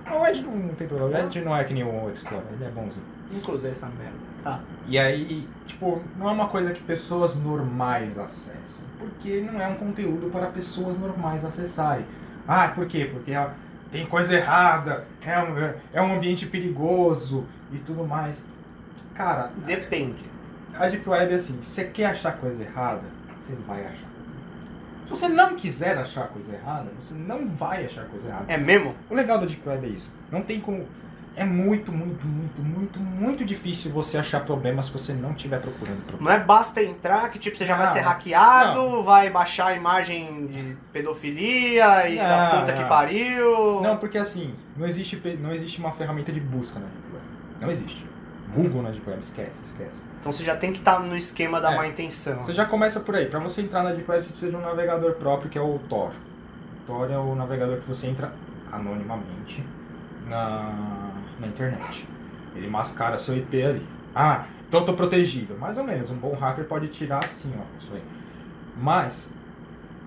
O 0.10 0.26
Edge 0.26 0.42
não, 0.42 0.56
não 0.56 0.74
tem 0.76 0.88
problema, 0.88 1.24
o 1.24 1.28
Edge 1.28 1.42
não 1.42 1.56
é 1.56 1.64
que 1.64 1.74
nem 1.74 1.84
o 1.84 2.10
Explorer, 2.12 2.46
ele 2.54 2.66
é 2.66 2.70
bonzinho. 2.70 3.06
Nunca 3.32 3.52
usei 3.52 3.72
essa 3.72 3.86
merda. 3.88 4.18
Tá. 4.48 4.62
E 4.88 4.98
aí, 4.98 5.48
tipo, 5.66 6.02
não 6.18 6.30
é 6.30 6.32
uma 6.32 6.48
coisa 6.48 6.74
que 6.74 6.82
pessoas 6.82 7.36
normais 7.36 8.18
acessam. 8.18 8.86
Porque 8.98 9.42
não 9.42 9.62
é 9.62 9.68
um 9.68 9.76
conteúdo 9.76 10.30
para 10.32 10.48
pessoas 10.48 10.98
normais 10.98 11.44
acessarem. 11.44 12.06
Ah, 12.48 12.70
por 12.70 12.88
quê? 12.88 13.10
Porque 13.12 13.34
ah, 13.34 13.52
tem 13.92 14.06
coisa 14.06 14.36
errada, 14.36 15.06
é 15.26 15.40
um, 15.40 15.74
é 15.94 16.02
um 16.02 16.16
ambiente 16.16 16.46
perigoso 16.46 17.46
e 17.74 17.78
tudo 17.80 18.06
mais. 18.06 18.44
Cara, 19.14 19.52
Depende. 19.66 20.24
a 20.74 20.88
Deep 20.88 21.10
Web 21.10 21.34
é 21.34 21.36
assim, 21.36 21.60
você 21.62 21.84
quer 21.84 22.06
achar 22.06 22.38
coisa 22.38 22.64
errada, 22.64 23.04
você 23.38 23.54
vai 23.68 23.82
achar 23.82 24.08
coisa 24.08 24.32
errada. 24.32 25.04
Se 25.04 25.10
você 25.10 25.28
não 25.28 25.56
quiser 25.56 25.98
achar 25.98 26.28
coisa 26.28 26.54
errada, 26.54 26.90
você 26.98 27.14
não 27.16 27.50
vai 27.50 27.86
achar 27.86 28.06
coisa 28.06 28.28
errada. 28.28 28.46
É 28.48 28.58
mesmo? 28.58 28.96
O 29.10 29.16
legal 29.16 29.40
da 29.40 29.46
Deep 29.46 29.68
Web 29.68 29.88
é 29.88 29.90
isso. 29.90 30.12
Não 30.32 30.42
tem 30.42 30.62
como. 30.62 30.86
É 31.40 31.46
muito, 31.46 31.92
muito, 31.92 32.26
muito, 32.26 32.60
muito, 32.62 33.00
muito 33.00 33.46
difícil 33.46 33.92
você 33.92 34.18
achar 34.18 34.40
problemas 34.44 34.88
se 34.88 34.92
você 34.92 35.14
não 35.14 35.34
estiver 35.34 35.62
procurando 35.62 36.04
problemas. 36.06 36.34
Não 36.36 36.42
é 36.42 36.44
basta 36.44 36.82
entrar 36.82 37.30
que 37.30 37.38
tipo, 37.38 37.56
você 37.56 37.64
já 37.66 37.76
vai 37.78 37.86
Não. 37.86 37.94
ser 37.94 38.00
hackeado, 38.00 39.04
vai 39.04 39.30
baixar 39.30 39.68
a 39.68 39.76
imagem 39.76 40.48
de 40.48 40.78
pedofilia 40.92 42.10
e 42.10 42.18
da 42.18 42.50
Não, 42.54 42.60
puta 42.60 42.74
que 42.74 42.82
não. 42.82 42.90
pariu. 42.90 43.82
Não, 43.82 43.98
porque 43.98 44.18
assim, 44.18 44.56
não 44.76 44.88
existe, 44.88 45.22
não 45.40 45.54
existe 45.54 45.80
uma 45.80 45.92
ferramenta 45.92 46.32
de 46.32 46.40
busca 46.40 46.80
na 46.80 46.88
Deep 46.88 47.14
Web. 47.14 47.26
Não 47.62 47.70
existe. 47.72 48.06
Google 48.56 48.82
na 48.82 48.90
Deep 48.90 49.08
Web, 49.08 49.22
esquece, 49.22 49.62
esquece. 49.64 50.02
Então 50.20 50.34
você 50.34 50.44
já 50.44 50.56
tem 50.56 50.72
que 50.74 50.80
estar 50.80 51.00
no 51.02 51.16
esquema 51.16 51.62
da 51.62 51.74
É. 51.74 51.78
má 51.78 51.88
intenção. 51.88 52.40
Você 52.40 52.54
já 52.54 52.66
começa 52.66 53.00
por 53.00 53.16
aí. 53.16 53.28
Para 53.28 53.40
você 53.40 53.62
entrar 53.62 53.84
na 53.84 53.92
Deep 53.92 54.10
Web, 54.10 54.24
você 54.24 54.32
precisa 54.32 54.52
de 54.52 54.58
um 54.58 54.62
navegador 54.62 55.12
próprio, 55.14 55.52
que 55.52 55.58
é 55.58 55.62
o 55.62 55.78
Tor. 55.88 56.12
O 56.84 56.88
Tor 56.88 57.12
é 57.12 57.18
o 57.18 57.36
navegador 57.36 57.78
que 57.78 57.88
você 57.88 58.08
entra 58.08 58.34
anonimamente 58.72 59.64
na, 60.28 61.07
na 61.40 61.48
internet. 61.48 62.08
Ele 62.56 62.68
mascara 62.68 63.18
seu 63.18 63.36
IP 63.38 63.62
ali. 63.64 63.86
Ah, 64.16 64.46
então 64.68 64.80
eu 64.82 64.86
tô 64.86 64.94
protegido. 64.94 65.56
Mais 65.58 65.78
ou 65.78 65.84
menos. 65.84 66.10
Um 66.10 66.16
bom 66.16 66.34
hacker 66.36 66.66
pode 66.66 66.88
tirar 66.88 67.20
assim, 67.24 67.54
ó. 67.58 67.62
Isso 67.82 67.92
aí. 67.94 68.02
Mas, 68.76 69.32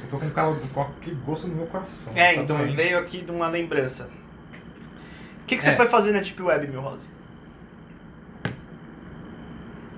Eu 0.03 0.09
tô 0.09 0.17
com, 0.17 0.25
aquela- 0.27 0.55
com 0.73 0.81
aquele 0.81 1.15
gosto 1.23 1.47
no 1.47 1.55
meu 1.55 1.67
coração. 1.67 2.11
É, 2.15 2.33
Tá 2.33 2.41
então 2.41 2.57
doendo. 2.57 2.75
veio 2.75 2.97
aqui 2.97 3.21
de 3.21 3.31
uma 3.31 3.47
lembrança. 3.49 4.09
O 5.43 5.45
que, 5.45 5.57
que 5.57 5.63
você 5.63 5.71
É. 5.71 5.75
foi 5.75 5.87
fazer 5.87 6.11
na 6.11 6.19
Deep 6.21 6.41
Web, 6.41 6.67
meu 6.67 6.81
Rose? 6.81 7.05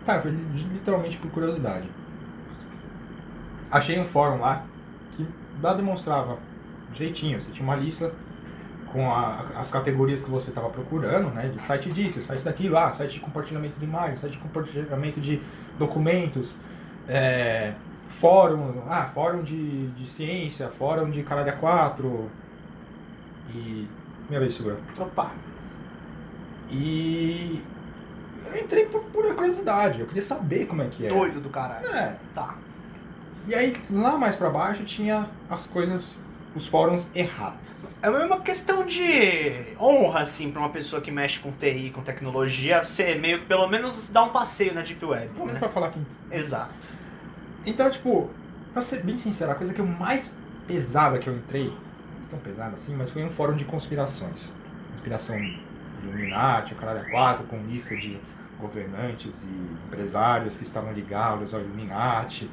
Cara, 0.05 0.21
foi 0.21 0.31
li- 0.31 0.67
literalmente 0.73 1.17
por 1.17 1.31
curiosidade. 1.31 1.87
Achei 3.77 3.99
um 3.99 4.05
fórum 4.05 4.39
lá 4.39 4.63
que 5.11 5.25
lá 5.61 5.73
demonstrava 5.73 6.37
jeitinho. 6.93 7.41
Você 7.41 7.51
tinha 7.51 7.63
uma 7.63 7.75
lista 7.75 8.11
com 8.91 9.09
a- 9.11 9.45
as 9.55 9.71
categorias 9.71 10.21
que 10.21 10.29
você 10.29 10.49
estava 10.49 10.69
procurando, 10.69 11.29
né? 11.31 11.47
De 11.49 11.63
site 11.63 11.91
disso, 11.91 12.21
site 12.21 12.43
daquilo, 12.43 12.77
ah, 12.77 12.91
site 12.91 13.13
de 13.13 13.19
compartilhamento 13.19 13.79
de 13.79 13.85
imagens, 13.85 14.19
site 14.21 14.33
de 14.33 14.37
compartilhamento 14.39 15.19
de 15.19 15.41
documentos, 15.79 16.57
é, 17.07 17.73
fórum, 18.21 18.83
ah, 18.87 19.05
fórum 19.13 19.41
de, 19.41 19.87
de 19.87 20.07
ciência, 20.07 20.67
fórum 20.69 21.09
de 21.09 21.23
caralho 21.23 21.49
a 21.49 21.53
4 21.53 22.29
e... 23.55 23.87
Minha 24.29 24.39
vez, 24.39 24.53
segura. 24.55 24.77
Opa. 24.99 25.31
E 26.71 27.61
eu 28.45 28.61
entrei 28.61 28.85
por 28.85 29.01
pura 29.05 29.33
curiosidade, 29.33 29.99
eu 29.99 30.05
queria 30.07 30.23
saber 30.23 30.65
como 30.67 30.81
é 30.81 30.87
que 30.87 31.05
é. 31.05 31.09
Doido 31.09 31.41
do 31.41 31.49
caralho. 31.49 31.85
É. 31.87 32.15
Tá. 32.33 32.55
E 33.47 33.53
aí 33.53 33.75
lá 33.89 34.17
mais 34.17 34.35
pra 34.35 34.49
baixo 34.49 34.83
tinha 34.83 35.29
as 35.49 35.67
coisas, 35.67 36.17
os 36.55 36.67
fóruns 36.67 37.09
errados. 37.15 37.59
É 38.01 38.09
uma 38.09 38.39
questão 38.39 38.85
de 38.85 39.75
honra, 39.79 40.21
assim, 40.21 40.51
pra 40.51 40.61
uma 40.61 40.69
pessoa 40.69 41.01
que 41.01 41.11
mexe 41.11 41.39
com 41.39 41.51
TI, 41.51 41.91
com 41.93 42.01
tecnologia, 42.01 42.83
você 42.83 43.15
meio 43.15 43.39
que 43.39 43.45
pelo 43.45 43.67
menos 43.67 44.09
dar 44.09 44.23
um 44.23 44.29
passeio 44.29 44.73
na 44.73 44.81
Deep 44.81 45.03
Web, 45.03 45.29
Vamos 45.37 45.53
né? 45.53 45.59
pra 45.59 45.67
falar 45.69 45.87
aqui. 45.87 45.99
Exato. 46.31 46.73
Então, 47.65 47.89
tipo, 47.89 48.29
pra 48.71 48.81
ser 48.81 49.03
bem 49.03 49.17
sincero, 49.17 49.51
a 49.51 49.55
coisa 49.55 49.73
que 49.73 49.79
eu 49.81 49.85
mais 49.85 50.33
pesada 50.67 51.19
que 51.19 51.27
eu 51.27 51.35
entrei, 51.35 51.67
não 51.67 52.27
tão 52.29 52.39
pesada 52.39 52.75
assim, 52.75 52.95
mas 52.95 53.09
foi 53.09 53.23
um 53.23 53.29
fórum 53.29 53.55
de 53.55 53.65
conspirações. 53.65 54.49
Conspiração 54.91 55.37
Illuminati, 56.03 56.73
o 56.73 56.77
caralho 56.77 57.09
4, 57.09 57.45
com 57.45 57.57
lista 57.67 57.95
de 57.95 58.17
governantes 58.59 59.43
e 59.43 59.85
empresários 59.87 60.57
que 60.57 60.63
estavam 60.63 60.93
ligados 60.93 61.53
ao 61.53 61.59
Illuminati. 61.61 62.49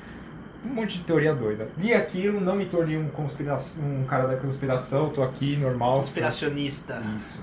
Um 0.65 0.69
monte 0.69 0.99
de 0.99 1.05
teoria 1.05 1.35
doida. 1.35 1.69
Vi 1.77 1.95
aquilo, 1.95 2.41
não 2.41 2.55
me 2.55 2.67
tornei 2.67 2.99
um, 2.99 3.09
conspira 3.09 3.57
um 3.83 4.05
cara 4.05 4.27
da 4.27 4.37
conspiração, 4.37 5.09
tô 5.09 5.23
aqui 5.23 5.57
normal. 5.57 6.01
Conspiracionista. 6.01 7.03
Isso. 7.19 7.43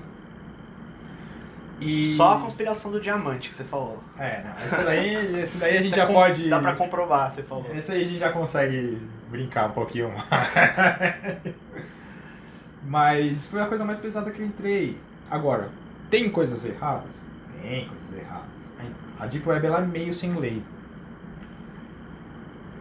E... 1.80 2.14
Só 2.16 2.34
a 2.34 2.40
conspiração 2.40 2.90
do 2.90 3.00
diamante 3.00 3.50
que 3.50 3.56
você 3.56 3.64
falou. 3.64 4.02
É, 4.18 4.42
não, 4.42 4.66
esse 4.66 4.84
daí, 4.84 5.40
esse 5.40 5.58
daí 5.58 5.76
a 5.78 5.78
gente 5.78 5.90
Você 5.90 5.96
já 5.96 6.06
com- 6.06 6.12
pode. 6.12 6.48
Dá 6.48 6.58
pra 6.60 6.74
comprovar, 6.74 7.30
você 7.30 7.42
falou. 7.42 7.66
Esse 7.74 7.92
aí 7.92 8.02
a 8.04 8.06
gente 8.08 8.18
já 8.18 8.32
consegue 8.32 8.98
brincar 9.30 9.68
um 9.68 9.72
pouquinho 9.72 10.12
mais. 10.12 10.28
Mas 12.84 13.46
foi 13.46 13.60
a 13.60 13.66
coisa 13.66 13.84
mais 13.84 13.98
pesada 13.98 14.30
que 14.30 14.40
eu 14.40 14.46
entrei. 14.46 14.98
Agora, 15.30 15.68
tem 16.10 16.30
coisas 16.30 16.64
erradas? 16.64 17.26
Tem 17.60 17.86
coisas 17.86 18.12
erradas. 18.16 18.48
A 19.18 19.26
Deep 19.26 19.48
Web 19.48 19.66
ela 19.66 19.78
é 19.80 19.86
meio 19.86 20.14
sem 20.14 20.34
lei. 20.34 20.62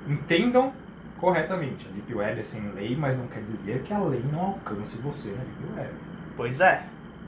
Entendam 0.07 0.73
corretamente. 1.19 1.88
A 1.88 1.91
Deep 1.91 2.13
Web 2.13 2.39
é 2.39 2.43
sem 2.43 2.69
lei, 2.71 2.95
mas 2.95 3.17
não 3.17 3.27
quer 3.27 3.41
dizer 3.43 3.81
que 3.84 3.93
a 3.93 3.99
lei 3.99 4.23
não 4.31 4.39
alcance 4.39 4.97
você 4.97 5.29
na 5.29 5.43
Deep 5.43 5.77
Web. 5.77 5.93
Pois 6.35 6.61
é. 6.61 6.84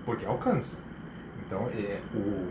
Porque 0.05 0.25
alcança. 0.25 0.79
Então, 1.45 1.67
é, 1.73 1.99
o, 2.13 2.47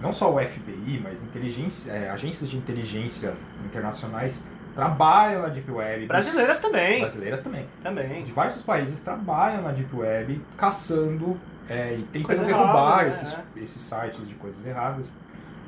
não 0.00 0.12
só 0.12 0.34
o 0.34 0.38
FBI, 0.38 1.00
mas 1.02 1.22
inteligência, 1.22 1.92
é, 1.92 2.10
agências 2.10 2.48
de 2.48 2.56
inteligência 2.56 3.34
internacionais 3.64 4.44
trabalham 4.74 5.42
na 5.42 5.48
Deep 5.48 5.70
Web. 5.70 6.06
Brasileiras 6.06 6.60
também. 6.60 7.00
Brasileiras 7.00 7.42
também. 7.42 7.66
Também. 7.82 8.24
Diversos 8.24 8.62
países 8.62 9.00
trabalham 9.02 9.62
na 9.62 9.72
Deep 9.72 9.94
Web 9.94 10.40
caçando 10.56 11.38
é, 11.68 11.94
e 11.94 12.02
tentando 12.02 12.26
Coisa 12.26 12.44
derrubar 12.44 13.02
errada, 13.02 13.08
esses, 13.08 13.32
né? 13.32 13.44
esses 13.56 13.82
sites 13.82 14.28
de 14.28 14.34
coisas 14.34 14.64
erradas. 14.66 15.10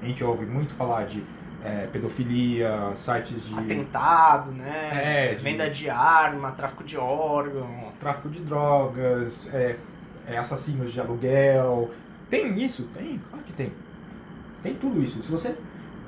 A 0.01 0.05
gente 0.05 0.25
ouve 0.25 0.45
muito 0.45 0.75
falar 0.75 1.07
de 1.07 1.25
é, 1.65 1.87
pedofilia, 1.93 2.93
sites 2.97 3.45
de 3.45 3.55
Atentado, 3.59 4.51
né? 4.53 4.91
É, 5.31 5.35
de- 5.35 5.43
Venda 5.45 5.71
de 5.71 5.89
arma, 5.89 6.53
tráfico 6.53 6.83
de 6.85 6.97
órgão. 6.97 7.93
tráfico 8.01 8.29
de 8.29 8.41
drogas, 8.41 9.49
é, 9.55 9.77
é, 10.27 10.37
assassinos 10.39 10.93
de 10.93 11.01
aluguel. 11.01 11.91
Tem 12.29 12.55
isso? 12.61 12.85
Tem, 12.95 13.21
claro 13.31 13.45
que 13.45 13.53
tem. 13.53 13.73
Tem 14.63 14.75
tudo 14.75 15.03
isso. 15.03 15.23
Se 15.23 15.31
você. 15.31 15.57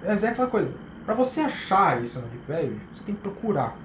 Mas 0.05 0.25
é 0.25 0.29
aquela 0.29 0.49
coisa. 0.49 0.71
Pra 1.05 1.15
você 1.15 1.43
achar 1.43 2.03
isso 2.03 2.19
na 2.21 2.27
Deep 2.29 2.51
Web, 2.51 2.81
você 2.95 3.05
tem 3.05 3.15
que 3.15 3.21
procurar. 3.21 3.77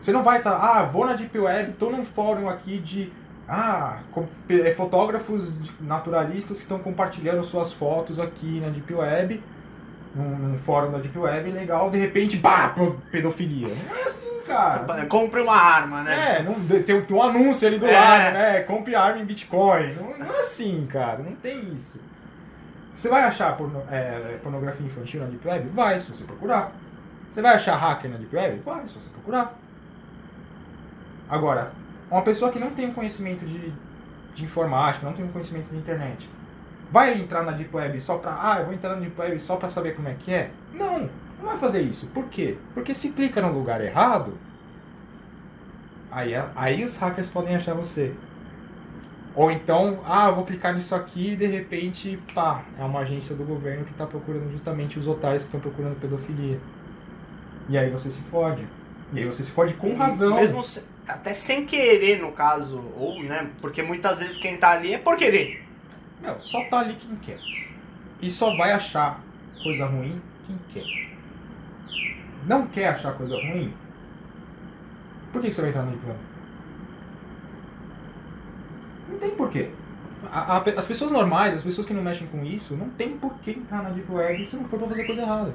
Você 0.00 0.12
não 0.12 0.22
vai 0.22 0.38
estar. 0.38 0.56
ah, 0.56 0.82
vou 0.84 1.06
na 1.06 1.14
Deep 1.14 1.36
Web, 1.38 1.72
tô 1.74 1.90
num 1.90 2.04
fórum 2.04 2.48
aqui 2.48 2.78
de. 2.78 3.12
Ah, 3.48 3.98
é, 4.48 4.70
fotógrafos 4.72 5.54
naturalistas 5.80 6.58
que 6.58 6.62
estão 6.62 6.78
compartilhando 6.78 7.42
suas 7.44 7.72
fotos 7.72 8.20
aqui 8.20 8.60
na 8.60 8.68
Deep 8.68 8.92
Web. 8.94 9.42
Num, 10.14 10.36
num 10.36 10.58
fórum 10.58 10.90
da 10.92 10.98
Deep 10.98 11.18
Web, 11.18 11.50
legal, 11.50 11.88
de 11.90 11.98
repente, 11.98 12.36
pá, 12.36 12.74
pedofilia. 13.10 13.68
Não 13.68 13.96
é 13.96 14.02
assim, 14.04 14.42
cara. 14.46 15.06
Compre 15.06 15.40
uma 15.40 15.56
arma, 15.56 16.02
né? 16.02 16.36
É, 16.38 16.42
não, 16.42 16.54
tem, 16.66 16.82
tem 17.02 17.16
um 17.16 17.22
anúncio 17.22 17.66
ali 17.66 17.78
do 17.78 17.86
É. 17.86 17.98
lado, 17.98 18.34
né? 18.34 18.60
Compre 18.60 18.94
arma 18.94 19.20
em 19.22 19.24
Bitcoin. 19.24 19.94
Não, 19.94 20.18
não 20.18 20.26
é 20.34 20.40
assim, 20.40 20.86
cara. 20.86 21.18
Não 21.18 21.34
tem 21.36 21.72
isso. 21.72 21.98
Você 22.94 23.08
vai 23.08 23.22
achar 23.24 23.56
porno- 23.56 23.82
é, 23.90 24.36
pornografia 24.42 24.86
infantil 24.86 25.22
na 25.22 25.26
Deep 25.28 25.48
Web? 25.48 25.68
Vai, 25.70 25.98
se 25.98 26.14
você 26.14 26.24
procurar. 26.24 26.72
Você 27.32 27.40
vai 27.40 27.54
achar 27.54 27.76
hacker 27.76 28.10
na 28.10 28.18
Deep 28.18 28.36
Web? 28.36 28.60
Vai, 28.66 28.86
se 28.86 28.94
você 28.94 29.08
procurar. 29.08 29.54
Agora, 31.28 31.72
uma 32.10 32.20
pessoa 32.22 32.52
que 32.52 32.58
não 32.58 32.70
tem 32.72 32.86
um 32.86 32.92
conhecimento 32.92 33.46
de, 33.46 33.72
de 34.34 34.44
informática, 34.44 35.06
não 35.06 35.14
tem 35.14 35.24
um 35.24 35.28
conhecimento 35.32 35.70
de 35.70 35.76
internet, 35.78 36.28
vai 36.92 37.18
entrar 37.18 37.42
na 37.42 37.52
Deep 37.52 37.74
Web 37.74 38.00
só 38.00 38.18
pra. 38.18 38.38
Ah, 38.40 38.58
eu 38.60 38.66
vou 38.66 38.74
entrar 38.74 38.90
na 38.90 39.00
Deep 39.00 39.18
Web 39.20 39.40
só 39.40 39.56
pra 39.56 39.68
saber 39.68 39.96
como 39.96 40.08
é 40.08 40.14
que 40.14 40.32
é? 40.32 40.50
Não, 40.74 41.08
não 41.38 41.46
vai 41.46 41.56
fazer 41.58 41.82
isso. 41.82 42.06
Por 42.08 42.26
quê? 42.26 42.56
Porque 42.74 42.94
se 42.94 43.10
clica 43.12 43.40
no 43.42 43.52
lugar 43.52 43.80
errado, 43.80 44.34
Aí, 46.10 46.32
aí 46.54 46.84
os 46.84 46.96
hackers 46.98 47.28
podem 47.28 47.56
achar 47.56 47.74
você. 47.74 48.12
Ou 49.34 49.50
então, 49.50 50.00
ah, 50.04 50.26
eu 50.28 50.34
vou 50.34 50.44
clicar 50.44 50.74
nisso 50.74 50.94
aqui 50.94 51.30
e 51.32 51.36
de 51.36 51.46
repente, 51.46 52.18
pá, 52.34 52.62
é 52.78 52.84
uma 52.84 53.00
agência 53.00 53.34
do 53.34 53.44
governo 53.44 53.84
que 53.86 53.92
está 53.92 54.06
procurando 54.06 54.50
justamente 54.52 54.98
os 54.98 55.06
otários 55.08 55.42
que 55.42 55.48
estão 55.48 55.58
procurando 55.60 55.98
pedofilia. 55.98 56.60
E 57.68 57.78
aí 57.78 57.88
você 57.88 58.10
se 58.10 58.20
fode. 58.24 58.66
E 59.14 59.20
aí 59.20 59.24
você 59.24 59.42
se 59.42 59.50
fode 59.50 59.72
com 59.74 59.94
razão. 59.94 60.34
Mesmo 60.36 60.62
se- 60.62 60.84
até 61.08 61.32
sem 61.32 61.64
querer, 61.64 62.20
no 62.20 62.32
caso, 62.32 62.84
ou, 62.94 63.22
né? 63.22 63.48
Porque 63.62 63.80
muitas 63.82 64.18
vezes 64.18 64.36
quem 64.36 64.58
tá 64.58 64.72
ali 64.72 64.92
é 64.92 64.98
por 64.98 65.16
querer. 65.16 65.61
Não, 66.22 66.40
só 66.40 66.62
tá 66.64 66.80
ali 66.80 66.94
quem 66.94 67.16
quer. 67.16 67.38
E 68.20 68.30
só 68.30 68.56
vai 68.56 68.72
achar 68.72 69.20
coisa 69.62 69.86
ruim 69.86 70.20
quem 70.46 70.58
quer. 70.72 70.86
Não 72.46 72.66
quer 72.66 72.88
achar 72.88 73.12
coisa 73.14 73.34
ruim? 73.34 73.72
Por 75.32 75.40
que 75.40 75.48
que 75.48 75.54
você 75.54 75.60
vai 75.62 75.70
entrar 75.70 75.82
no 75.82 75.90
Deep 75.92 76.06
Web? 76.06 76.18
Não 79.08 79.18
tem 79.18 79.30
porquê. 79.30 79.70
A- 80.30 80.56
a- 80.58 80.62
as 80.78 80.86
pessoas 80.86 81.10
normais, 81.10 81.54
as 81.54 81.62
pessoas 81.62 81.86
que 81.86 81.92
não 81.94 82.02
mexem 82.02 82.26
com 82.28 82.44
isso, 82.44 82.76
não 82.76 82.88
tem 82.90 83.16
por 83.18 83.34
que 83.40 83.50
entrar 83.52 83.82
na 83.82 83.90
Deep 83.90 84.10
Web 84.10 84.46
se 84.46 84.56
não 84.56 84.64
for 84.64 84.78
pra 84.78 84.88
fazer 84.88 85.04
coisa 85.04 85.22
errada. 85.22 85.52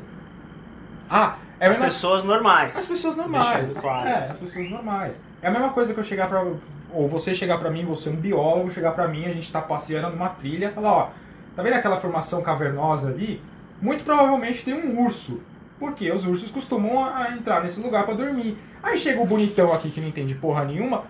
Ah, 1.10 1.38
é 1.60 1.65
As 1.68 1.72
mesma 1.72 1.85
pessoas 1.85 2.23
normais. 2.26 2.76
as 2.77 2.85
pessoas 2.85 3.15
normais. 3.15 3.73
Claro 3.80 4.07
É, 4.10 4.14
as 4.15 4.38
pessoas 4.38 4.69
normais. 4.69 5.15
É 5.41 5.48
a 5.48 5.52
mesma 5.52 5.69
coisa 5.69 5.94
que 5.94 5.99
eu 5.99 6.03
chegar 6.03 6.27
pra. 6.27 6.44
Ou 6.93 7.07
você 7.07 7.35
chegar 7.35 7.57
pra 7.57 7.69
mim, 7.69 7.84
você 7.85 8.09
é 8.09 8.11
um 8.11 8.15
biólogo, 8.15 8.72
chegar 8.72 8.91
pra 8.91 9.07
mim, 9.07 9.26
a 9.26 9.31
gente 9.34 9.51
tá 9.51 9.61
passeando 9.61 10.09
numa 10.15 10.30
trilha 10.30 10.68
e 10.68 10.72
falar, 10.72 10.91
ó, 10.93 11.09
tá 11.55 11.61
vendo 11.61 11.73
aquela 11.73 11.97
formação 11.97 12.41
cavernosa 12.41 13.09
ali? 13.09 13.41
Muito 13.81 14.03
provavelmente 14.03 14.64
tem 14.64 14.73
um 14.73 15.03
urso. 15.03 15.41
Porque 15.80 16.09
os 16.11 16.26
ursos 16.26 16.49
costumam 16.49 17.05
a- 17.05 17.18
a 17.26 17.31
entrar 17.34 17.61
nesse 17.64 17.80
lugar 17.80 18.03
pra 18.05 18.15
dormir. 18.15 18.57
Aí 18.81 18.97
chega 18.97 19.22
o 19.22 19.26
bonitão 19.27 19.72
aqui 19.72 19.91
que 19.91 20.01
não 20.01 20.07
entende 20.07 20.34
porra 20.34 20.64
nenhuma. 20.65 21.03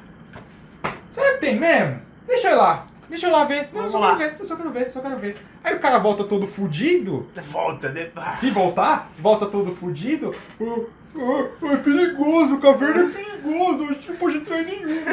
Será 1.09 1.33
que 1.35 1.39
tem 1.39 1.55
mesmo? 1.57 2.01
Deixa 2.27 2.49
eu 2.49 2.53
ir 2.53 2.57
lá. 2.57 2.85
Deixa 3.09 3.27
eu 3.27 3.31
lá 3.31 3.45
ver. 3.45 3.69
Não, 3.73 3.83
eu 3.83 3.89
só 3.89 3.99
Vamos 4.01 4.17
quero 4.17 4.31
ver, 4.31 4.41
eu 4.41 4.45
só 4.45 4.55
quero 4.57 4.69
ver, 4.71 4.91
só 4.91 4.99
quero 4.99 5.17
ver. 5.17 5.37
Aí 5.63 5.75
o 5.75 5.79
cara 5.79 5.97
volta 5.99 6.25
todo 6.25 6.45
fudido. 6.45 7.27
Volta, 7.45 7.89
né? 7.89 8.09
Se 8.33 8.49
voltar, 8.51 9.09
volta 9.19 9.45
todo 9.45 9.73
fudido. 9.73 10.35
Ah, 10.61 10.79
ah, 11.19 11.73
é 11.73 11.77
perigoso, 11.77 12.59
caverna 12.59 13.03
é 13.03 13.09
perigoso, 13.09 13.83
a 13.83 13.87
gente 13.93 14.09
não 14.09 14.17
pode 14.17 14.37
entrar 14.37 14.61
em 14.61 14.65
nenhuma. 14.65 15.11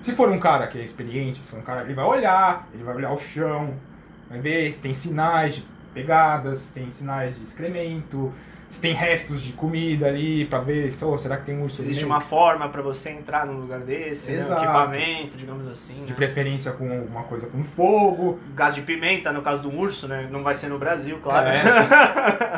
Se 0.00 0.12
for 0.12 0.28
um 0.30 0.40
cara 0.40 0.66
que 0.66 0.78
é 0.78 0.84
experiente, 0.84 1.44
se 1.44 1.48
for 1.48 1.60
um 1.60 1.62
cara, 1.62 1.82
ele 1.82 1.94
vai 1.94 2.04
olhar, 2.04 2.68
ele 2.74 2.82
vai 2.82 2.96
olhar 2.96 3.12
o 3.12 3.18
chão, 3.18 3.74
vai 4.28 4.40
ver 4.40 4.74
se 4.74 4.80
tem 4.80 4.92
sinais 4.92 5.54
de 5.54 5.64
pegadas, 5.94 6.72
tem 6.72 6.90
sinais 6.90 7.36
de 7.36 7.44
excremento, 7.44 8.32
se 8.72 8.80
tem 8.80 8.94
restos 8.94 9.42
de 9.42 9.52
comida 9.52 10.06
ali, 10.06 10.46
pra 10.46 10.58
ver 10.58 10.94
se, 10.94 11.04
oh, 11.04 11.18
será 11.18 11.36
que 11.36 11.44
tem 11.44 11.58
um 11.58 11.64
urso 11.64 11.82
Existe 11.82 12.06
uma 12.06 12.22
forma 12.22 12.66
pra 12.70 12.80
você 12.80 13.10
entrar 13.10 13.44
num 13.44 13.60
lugar 13.60 13.80
desse, 13.80 14.30
né? 14.30 14.38
um 14.38 14.40
Exato. 14.40 14.64
equipamento, 14.64 15.36
digamos 15.36 15.68
assim. 15.68 16.06
De 16.06 16.12
né? 16.12 16.16
preferência 16.16 16.72
com 16.72 16.90
alguma 16.90 17.22
coisa 17.24 17.48
com 17.48 17.62
fogo. 17.62 18.40
Gás 18.54 18.74
de 18.74 18.80
pimenta, 18.80 19.30
no 19.30 19.42
caso 19.42 19.60
do 19.60 19.70
urso, 19.70 20.08
né? 20.08 20.26
Não 20.32 20.42
vai 20.42 20.54
ser 20.54 20.68
no 20.68 20.78
Brasil, 20.78 21.20
claro. 21.22 21.48
É. 21.48 21.62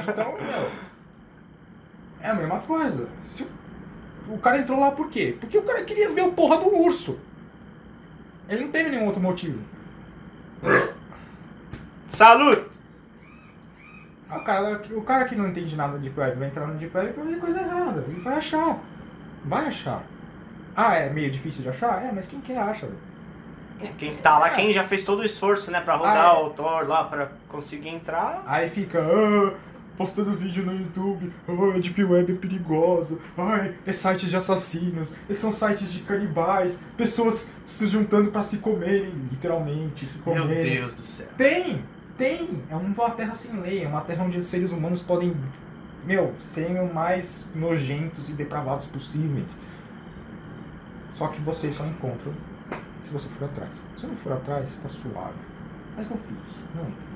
Então, 0.09 0.35
meu, 0.35 0.71
é 2.21 2.29
a 2.31 2.35
mesma 2.35 2.61
coisa. 2.61 3.09
Se 3.27 3.43
o, 3.43 4.35
o 4.35 4.39
cara 4.39 4.59
entrou 4.59 4.79
lá 4.79 4.93
por 4.93 5.11
quê? 5.11 5.37
Porque 5.41 5.59
o 5.59 5.63
cara 5.63 5.83
queria 5.83 6.13
ver 6.13 6.23
o 6.23 6.31
porra 6.31 6.59
do 6.59 6.73
urso. 6.77 7.19
Ele 8.49 8.67
não 8.67 8.71
teve 8.71 8.91
nenhum 8.91 9.07
outro 9.07 9.21
motivo. 9.21 9.59
Saúde! 12.07 12.74
O 14.31 14.41
cara, 14.45 14.83
o 14.93 15.03
cara 15.03 15.25
que 15.27 15.37
não 15.37 15.49
entende 15.49 15.77
nada 15.77 15.99
de 15.99 16.11
web 16.19 16.39
vai 16.39 16.49
entrar 16.49 16.67
no 16.67 16.75
Deep 16.75 16.97
Web 16.97 17.11
e 17.11 17.13
vai 17.13 17.27
ver 17.27 17.39
coisa 17.41 17.61
errada. 17.61 18.05
Ele 18.09 18.21
vai 18.21 18.35
achar. 18.37 18.79
Vai 19.45 19.67
achar. 19.67 20.03
Ah, 20.75 20.95
é 20.97 21.11
meio 21.11 21.31
difícil 21.31 21.63
de 21.63 21.69
achar? 21.69 22.03
É, 22.03 22.11
mas 22.13 22.27
quem 22.27 22.41
quer 22.41 22.59
acha. 22.59 22.87
velho. 22.87 22.99
Quem 23.99 24.17
tá 24.17 24.39
lá, 24.39 24.51
quem 24.51 24.73
já 24.73 24.85
fez 24.85 25.05
todo 25.05 25.21
o 25.21 25.25
esforço, 25.25 25.71
né, 25.71 25.81
pra 25.81 25.97
rodar 25.97 26.17
Ah, 26.35 26.39
é. 26.39 26.43
o 26.45 26.51
Thor 26.51 26.87
lá 26.89 27.05
pra 27.05 27.29
conseguir 27.49 27.89
entrar. 27.91 28.43
Aí 28.47 28.69
fica, 28.69 28.99
ah, 29.01 29.53
postando 29.97 30.33
vídeo 30.33 30.65
no 30.65 30.73
YouTube, 30.73 31.31
ah, 31.47 31.79
Deep 31.79 32.03
Web 32.05 32.33
é 32.33 32.37
perigosa, 32.37 33.19
ai, 33.37 33.75
é 33.87 33.93
sites 33.93 34.31
de 34.31 34.37
assassinos, 34.37 35.15
esses 35.29 35.39
são 35.43 35.53
sites 35.53 35.93
de 35.93 36.01
canibais, 36.03 36.81
pessoas 36.97 37.51
se 37.65 37.87
juntando 37.89 38.31
pra 38.31 38.43
se 38.43 38.57
comerem, 38.59 39.13
literalmente, 39.31 40.07
se 40.07 40.17
Meu 40.25 40.43
comerem. 40.43 40.77
Deus 40.81 40.95
do 40.95 41.05
céu. 41.05 41.29
Tem, 41.37 41.85
tem, 42.17 42.63
é 42.71 42.77
uma 42.77 43.11
terra 43.11 43.35
sem 43.35 43.61
lei, 43.61 43.85
é 43.85 43.89
uma 43.89 44.01
terra 44.03 44.25
onde 44.25 44.39
os 44.39 44.47
seres 44.47 44.73
humanos 44.73 45.03
podem, 45.03 45.37
meu, 46.05 46.35
serem 46.39 46.81
o 46.81 46.93
mais 46.93 47.45
nojentos 47.55 48.29
e 48.31 48.33
depravados 48.33 48.87
possíveis. 48.87 49.59
Só 51.15 51.29
que 51.29 51.41
vocês 51.41 51.75
só 51.75 51.85
encontram 51.87 52.33
se 53.03 53.11
você 53.11 53.29
for 53.29 53.45
atrás. 53.45 53.71
Se 53.75 54.01
você 54.01 54.07
não 54.07 54.17
for 54.17 54.33
atrás, 54.33 54.79
tá 54.79 54.89
suave. 54.89 55.35
Mas 55.97 56.11
não 56.11 56.19
fique, 56.19 56.59
não 56.75 56.83
entre. 56.83 57.15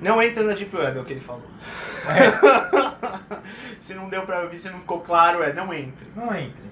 Não 0.00 0.22
entra 0.22 0.44
na 0.44 0.52
Deep 0.52 0.76
Web, 0.76 0.98
é 0.98 1.00
o 1.00 1.04
que 1.04 1.12
ele 1.14 1.20
falou. 1.20 1.42
É. 2.06 3.40
se 3.80 3.94
não 3.94 4.08
deu 4.08 4.22
pra 4.22 4.42
ouvir, 4.42 4.58
se 4.58 4.70
não 4.70 4.78
ficou 4.78 5.00
claro, 5.00 5.42
é 5.42 5.52
não 5.52 5.72
entre. 5.74 6.06
Não 6.14 6.34
entre. 6.34 6.68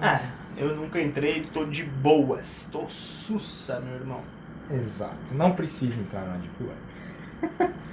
É, 0.00 0.28
eu 0.56 0.74
nunca 0.76 1.00
entrei, 1.00 1.48
tô 1.52 1.64
de 1.64 1.84
boas. 1.84 2.68
Tô 2.70 2.88
sussa, 2.88 3.80
meu 3.80 3.94
irmão. 3.94 4.20
Exato. 4.70 5.14
Não 5.32 5.52
precisa 5.52 6.00
entrar 6.00 6.22
na 6.22 6.36
Deep 6.36 6.64
Web. 6.64 7.74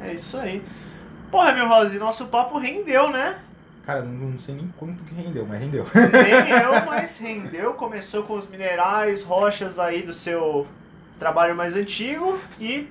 É 0.00 0.14
isso 0.14 0.36
aí. 0.36 0.62
Porra, 1.28 1.52
meu 1.52 1.68
Rose, 1.68 1.98
nosso 1.98 2.26
papo 2.26 2.56
rendeu, 2.58 3.10
né? 3.10 3.38
Cara, 3.84 4.02
não, 4.02 4.28
não 4.30 4.38
sei 4.38 4.54
nem 4.54 4.72
quanto 4.76 5.02
que 5.02 5.14
rendeu, 5.14 5.44
mas 5.44 5.60
rendeu. 5.60 5.84
Nem 5.94 6.50
eu, 6.50 6.72
mas 6.86 7.18
rendeu. 7.18 7.74
Começou 7.74 8.22
com 8.22 8.34
os 8.34 8.48
minerais, 8.48 9.24
rochas 9.24 9.78
aí 9.78 10.02
do 10.02 10.12
seu 10.12 10.66
trabalho 11.18 11.56
mais 11.56 11.74
antigo 11.74 12.38
e 12.60 12.88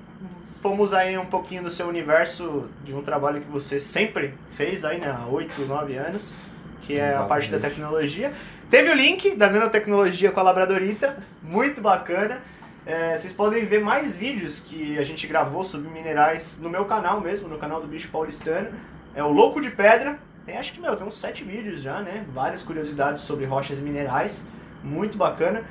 fomos 0.61 0.94
aí 0.94 1.18
um 1.18 1.26
pouquinho 1.26 1.64
do 1.64 1.69
seu 1.69 1.88
universo 1.88 2.69
de 2.84 2.94
um 2.94 3.02
trabalho 3.02 3.41
que 3.41 3.49
você 3.49 3.80
sempre 3.80 4.34
fez 4.53 4.84
aí, 4.84 4.99
né, 4.99 5.15
há 5.18 5.26
8, 5.28 5.61
9 5.61 5.95
anos, 5.95 6.36
que 6.82 6.99
é 6.99 7.15
a 7.15 7.24
parte 7.24 7.49
da 7.49 7.57
Exatamente. 7.57 7.76
tecnologia. 7.76 8.34
Teve 8.69 8.90
o 8.90 8.95
link 8.95 9.36
da 9.36 9.49
nanotecnologia 9.49 10.32
com 10.32 10.40
a 10.40 10.44
Labradorita, 10.44 11.18
muito 11.41 11.80
bacana. 11.80 12.41
É, 12.88 13.18
vocês 13.18 13.34
podem 13.34 13.65
ver 13.65 13.81
mais 13.81 14.15
vídeos 14.15 14.61
que 14.61 14.97
a 14.97 15.03
gente 15.03 15.27
gravou 15.27 15.61
sobre 15.65 15.89
minerais 15.89 16.57
no 16.61 16.69
meu 16.69 16.85
canal 16.85 17.19
mesmo, 17.19 17.49
no 17.49 17.57
canal 17.57 17.81
do 17.81 17.88
Bicho 17.88 18.07
Paulistano. 18.09 18.69
É 19.14 19.22
o 19.22 19.27
Louco 19.27 19.59
de 19.59 19.69
Pedra. 19.69 20.18
Tem, 20.45 20.57
acho 20.57 20.72
que, 20.72 20.80
meu, 20.80 20.95
tem 20.95 21.05
uns 21.05 21.18
sete 21.19 21.43
vídeos 21.43 21.81
já, 21.81 21.99
né? 22.01 22.26
Várias 22.34 22.64
curiosidades 22.64 23.23
sobre 23.23 23.43
rochas 23.45 23.80
e 23.80 23.81
minerais. 23.81 24.47
Muito 24.81 25.18
bacana. 25.18 25.64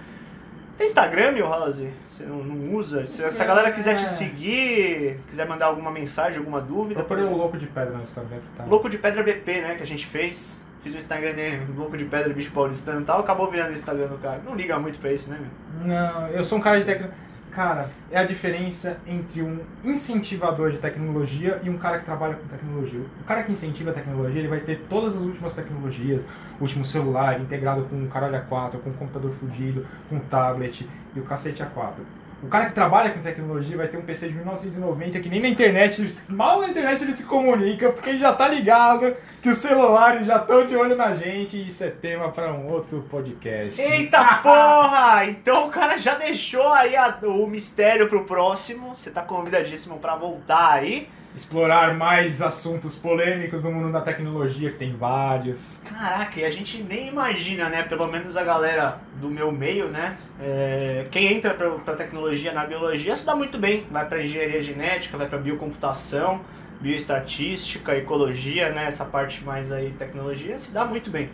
Tem 0.76 0.86
Instagram, 0.88 1.32
Milhouse? 1.32 1.88
Você 2.10 2.24
não, 2.24 2.36
não 2.44 2.74
usa? 2.74 3.06
Se, 3.06 3.32
se 3.32 3.43
a 3.43 3.47
galera 3.47 3.72
quiser 3.72 3.97
te 3.97 4.05
É. 4.05 4.06
seguir, 4.06 5.18
quiser 5.30 5.48
mandar 5.48 5.66
alguma 5.66 5.90
mensagem, 5.90 6.36
alguma 6.38 6.60
dúvida... 6.60 6.97
Procurei 6.97 7.24
por 7.24 7.32
o 7.32 7.36
louco 7.38 7.56
de 7.56 7.66
pedra 7.66 7.97
no 7.97 8.02
Instagram 8.02 8.40
que 8.40 8.56
tá. 8.59 8.64
Louco 8.66 8.90
de 8.90 8.98
Pedra 8.98 9.22
BP, 9.22 9.60
né? 9.62 9.74
Que 9.76 9.82
a 9.82 9.86
gente 9.86 10.05
fez. 10.05 10.62
Fiz 10.87 10.95
o 10.95 10.99
Instagram 10.99 11.33
dele, 11.33 11.67
Louco 11.77 11.99
de 11.99 12.05
Pedra, 12.05 12.33
Bicho 12.33 12.53
Paulistano 12.53 13.01
e 13.01 13.05
tal. 13.05 13.19
Acabou 13.19 13.51
virando 13.51 13.71
o 13.71 13.75
Instagram 13.75 14.07
do 14.07 14.19
cara. 14.19 14.41
Não 14.45 14.55
liga 14.55 14.79
muito 14.79 15.01
pra 15.01 15.13
isso, 15.13 15.29
né, 15.29 15.37
meu? 15.41 15.85
Não, 15.85 16.29
eu 16.29 16.45
sou 16.45 16.59
um 16.59 16.61
cara 16.61 16.79
de 16.79 16.85
tecnologia. 16.85 17.19
Cara, 17.51 17.89
é 18.09 18.19
a 18.19 18.23
diferença 18.23 18.97
entre 19.05 19.43
um 19.43 19.59
incentivador 19.83 20.71
de 20.71 20.79
tecnologia 20.79 21.61
e 21.65 21.69
um 21.69 21.77
cara 21.77 21.99
que 21.99 22.05
trabalha 22.05 22.35
com 22.35 22.47
tecnologia. 22.47 23.01
O 23.21 23.25
cara 23.25 23.43
que 23.43 23.51
incentiva 23.51 23.91
a 23.91 23.95
tecnologia, 23.95 24.39
ele 24.39 24.47
vai 24.47 24.61
ter 24.61 24.87
todas 24.89 25.17
as 25.17 25.23
últimas 25.23 25.55
tecnologias, 25.55 26.25
o 26.61 26.63
último 26.63 26.85
celular 26.85 27.41
integrado 27.41 27.83
com 27.91 27.97
um 27.97 28.07
caralho 28.07 28.41
A4, 28.49 28.79
com 28.79 28.91
um 28.91 28.93
computador 28.93 29.33
fudido, 29.41 29.85
com 30.09 30.17
um 30.17 30.21
tablet 30.21 30.89
e 31.17 31.19
o 31.19 31.25
cacete 31.25 31.65
A4. 31.65 31.95
O 32.43 32.49
cara 32.49 32.67
que 32.67 32.73
trabalha 32.73 33.11
com 33.11 33.21
tecnologia 33.21 33.77
vai 33.79 33.89
ter 33.89 33.97
um 33.97 34.03
PC 34.03 34.29
de 34.29 34.35
1990 34.35 35.19
que 35.21 35.29
nem 35.29 35.41
na 35.41 35.49
internet, 35.49 36.15
mal 36.29 36.61
na 36.61 36.69
internet 36.69 37.03
ele 37.03 37.15
se 37.15 37.25
comunica, 37.25 37.91
porque 37.91 38.11
ele 38.11 38.19
já 38.19 38.33
tá 38.33 38.47
ligado 38.47 39.17
que 39.41 39.49
os 39.49 39.57
celulares 39.59 40.27
já 40.27 40.37
estão 40.37 40.65
de 40.67 40.77
olho 40.77 40.95
na 40.95 41.15
gente 41.15 41.57
e 41.57 41.69
isso 41.69 41.83
é 41.83 41.89
tema 41.91 42.31
para 42.31 42.53
um 42.53 42.69
outro 42.69 43.05
podcast. 43.11 43.81
Eita 43.81 44.23
porra! 44.43 45.25
Então 45.27 45.67
o 45.67 45.71
cara 45.71 45.99
já 45.99 46.15
deixou 46.15 46.73
aí 46.73 46.95
a- 46.95 47.19
o 47.23 47.47
mistério 47.47 48.09
pro 48.09 48.25
próximo. 48.25 48.95
Você 48.97 49.11
tá 49.11 49.23
convidadíssimo 49.23 49.99
pra 49.99 50.15
voltar 50.15 50.73
aí. 50.73 51.09
Explorar 51.37 51.95
mais 51.95 52.41
assuntos 52.41 52.97
polêmicos 52.97 53.63
no 53.63 53.71
mundo 53.71 53.93
da 53.93 54.01
tecnologia, 54.01 54.71
que 54.71 54.79
tem 54.79 54.97
vários. 54.97 55.83
Caraca, 55.85 56.41
e 56.41 56.45
a 56.45 56.51
gente 56.51 56.83
nem 56.83 57.09
imagina, 57.09 57.69
né? 57.69 57.83
Pelo 57.83 58.07
menos 58.07 58.39
a 58.39 58.43
galera 58.43 58.99
do 59.21 59.29
meu 59.29 59.53
meio, 59.53 59.89
né? 59.89 60.17
É, 60.41 61.07
quem 61.11 61.35
entra 61.35 61.53
pra, 61.53 61.71
pra 61.73 61.95
tecnologia 61.95 62.53
na 62.55 62.65
biologia 62.65 63.15
se 63.15 63.27
dá 63.27 63.37
muito 63.37 63.59
bem. 63.59 63.87
Vai 63.91 64.09
pra 64.09 64.23
engenharia 64.23 64.63
genética, 64.63 65.19
vai 65.19 65.29
pra 65.29 65.39
biocomputação, 65.39 66.41
bioestatística, 66.81 67.95
ecologia, 67.95 68.71
né? 68.71 68.87
Essa 68.87 69.05
parte 69.05 69.45
mais 69.45 69.71
aí 69.71 69.91
tecnologia 69.99 70.59
se 70.59 70.73
dá 70.73 70.87
muito 70.87 71.11
bem. 71.11 71.29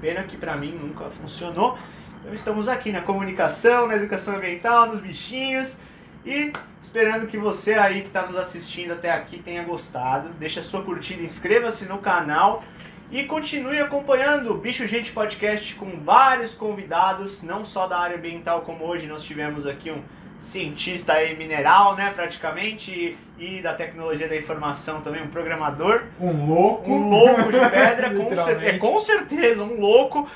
Pena 0.00 0.24
que 0.24 0.36
pra 0.36 0.56
mim 0.56 0.72
nunca 0.72 1.04
funcionou. 1.10 1.78
Então 2.20 2.34
estamos 2.34 2.68
aqui 2.68 2.90
na 2.90 3.00
comunicação, 3.00 3.86
na 3.86 3.94
educação 3.94 4.34
ambiental, 4.34 4.88
nos 4.88 4.98
bichinhos. 4.98 5.78
E 6.26 6.52
esperando 6.82 7.28
que 7.28 7.38
você 7.38 7.74
aí 7.74 8.00
que 8.00 8.08
está 8.08 8.26
nos 8.26 8.36
assistindo 8.36 8.92
até 8.92 9.12
aqui 9.12 9.38
tenha 9.38 9.62
gostado. 9.62 10.30
Deixa 10.30 10.58
a 10.58 10.62
sua 10.62 10.82
curtida, 10.82 11.22
inscreva-se 11.22 11.88
no 11.88 11.98
canal 11.98 12.64
e 13.12 13.22
continue 13.24 13.78
acompanhando 13.78 14.50
o 14.50 14.58
Bicho 14.58 14.88
Gente 14.88 15.12
Podcast 15.12 15.76
com 15.76 16.00
vários 16.00 16.56
convidados, 16.56 17.44
não 17.44 17.64
só 17.64 17.86
da 17.86 17.98
área 17.98 18.16
ambiental, 18.16 18.62
como 18.62 18.84
hoje 18.84 19.06
nós 19.06 19.22
tivemos 19.22 19.66
aqui 19.66 19.92
um 19.92 20.02
cientista 20.38 21.12
aí 21.12 21.36
mineral, 21.36 21.94
né, 21.94 22.12
praticamente, 22.14 23.16
e, 23.38 23.58
e 23.58 23.62
da 23.62 23.74
tecnologia 23.74 24.28
da 24.28 24.36
informação 24.36 25.00
também, 25.02 25.22
um 25.22 25.28
programador. 25.28 26.02
Um 26.20 26.46
louco. 26.46 26.90
Um 26.90 27.08
louco 27.08 27.52
de 27.52 27.60
pedra, 27.70 28.10
com, 28.18 28.36
cer 28.36 28.62
é, 28.64 28.78
com 28.78 28.98
certeza, 28.98 29.62
um 29.62 29.80
louco. 29.80 30.28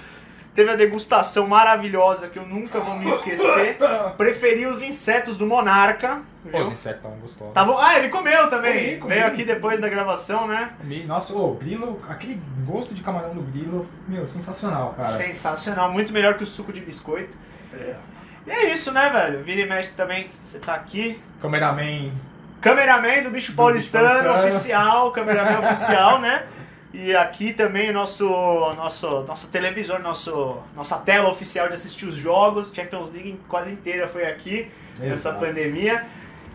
Teve 0.61 0.73
a 0.73 0.77
degustação 0.77 1.47
maravilhosa 1.47 2.29
que 2.29 2.39
eu 2.39 2.45
nunca 2.45 2.79
vou 2.81 2.95
me 2.97 3.09
esquecer. 3.09 3.79
Preferi 4.19 4.67
os 4.67 4.83
insetos 4.83 5.39
do 5.39 5.47
Monarca. 5.47 6.21
Pô, 6.53 6.59
os 6.61 6.73
insetos 6.73 6.99
estavam 6.99 7.17
gostosos. 7.17 7.55
Tava... 7.55 7.83
Ah, 7.83 7.99
ele 7.99 8.11
comeu 8.11 8.51
também. 8.51 8.75
Comi, 8.75 8.97
comi. 8.99 9.15
Veio 9.15 9.27
aqui 9.27 9.43
depois 9.43 9.81
da 9.81 9.89
gravação, 9.89 10.47
né? 10.47 10.73
Comi- 10.77 11.05
Nossa, 11.05 11.33
o 11.33 11.55
grilo, 11.55 11.99
aquele 12.07 12.39
gosto 12.67 12.93
de 12.95 13.01
camarão 13.01 13.33
no 13.33 13.41
grilo, 13.41 13.89
meu, 14.07 14.27
sensacional, 14.27 14.93
cara. 15.01 15.17
Sensacional, 15.17 15.91
muito 15.91 16.13
melhor 16.13 16.35
que 16.35 16.45
o 16.45 16.47
suco 16.47 16.75
de 16.75 16.81
biscoito. 16.83 17.35
E 18.47 18.51
é 18.51 18.71
isso, 18.71 18.93
né, 18.93 19.09
velho? 19.09 19.43
Vira 19.43 19.63
e 19.63 19.67
mexe 19.67 19.95
também, 19.95 20.31
você 20.43 20.59
tá 20.59 20.75
aqui. 20.75 21.19
Cameraman, 21.41 22.13
Cameraman 22.61 23.23
do 23.23 23.31
Bicho 23.31 23.55
Paulistano, 23.55 24.07
Paulistano. 24.25 24.47
oficial, 24.47 25.13
cameraman 25.13 25.61
oficial, 25.61 26.21
né? 26.21 26.45
E 26.93 27.15
aqui 27.15 27.53
também 27.53 27.91
o 27.91 27.93
nosso, 27.93 28.29
nosso, 28.75 29.21
nosso 29.23 29.47
televisor, 29.49 30.01
nosso, 30.01 30.59
nossa 30.75 30.99
tela 30.99 31.31
oficial 31.31 31.69
de 31.69 31.75
assistir 31.75 32.07
os 32.07 32.17
jogos. 32.17 32.73
Champions 32.75 33.13
League 33.13 33.41
quase 33.49 33.71
inteira 33.71 34.09
foi 34.09 34.27
aqui, 34.27 34.71
nessa 34.99 35.29
Exato. 35.31 35.45
pandemia. 35.45 36.05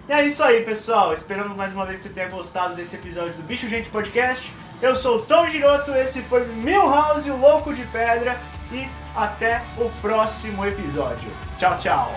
E 0.09 0.11
é 0.11 0.25
isso 0.25 0.43
aí, 0.43 0.61
pessoal. 0.63 1.13
Esperamos 1.13 1.55
mais 1.55 1.73
uma 1.73 1.85
vez 1.85 1.99
que 1.99 2.09
você 2.09 2.13
tenha 2.13 2.27
gostado 2.27 2.75
desse 2.75 2.95
episódio 2.95 3.33
do 3.33 3.43
Bicho 3.43 3.69
Gente 3.69 3.89
Podcast. 3.89 4.53
Eu 4.81 4.93
sou 4.93 5.17
o 5.17 5.21
Tom 5.21 5.47
Giroto, 5.47 5.95
esse 5.95 6.21
foi 6.23 6.45
Milhouse, 6.45 7.31
o 7.31 7.37
Louco 7.37 7.73
de 7.73 7.85
Pedra. 7.85 8.37
E 8.71 8.89
até 9.15 9.61
o 9.77 9.89
próximo 10.01 10.65
episódio. 10.65 11.31
Tchau, 11.57 11.77
tchau. 11.79 12.11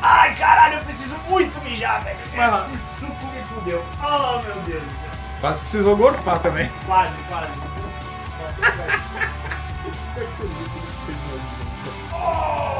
Ai, 0.00 0.34
caralho, 0.36 0.78
eu 0.78 0.84
preciso 0.84 1.16
muito 1.28 1.60
mijar, 1.62 2.02
velho. 2.04 2.18
Esse 2.22 2.78
suco 3.00 3.26
me 3.26 3.42
fudeu. 3.42 3.84
Oh, 4.02 4.40
meu 4.42 4.54
Deus 4.62 4.82
do 4.82 4.90
céu. 4.90 5.09
Quase 5.40 5.60
precisou 5.60 5.96
gorfar 5.96 6.40
também. 6.40 6.70
Quase, 6.86 7.16
quase. 7.28 7.52
Oh. 12.12 12.79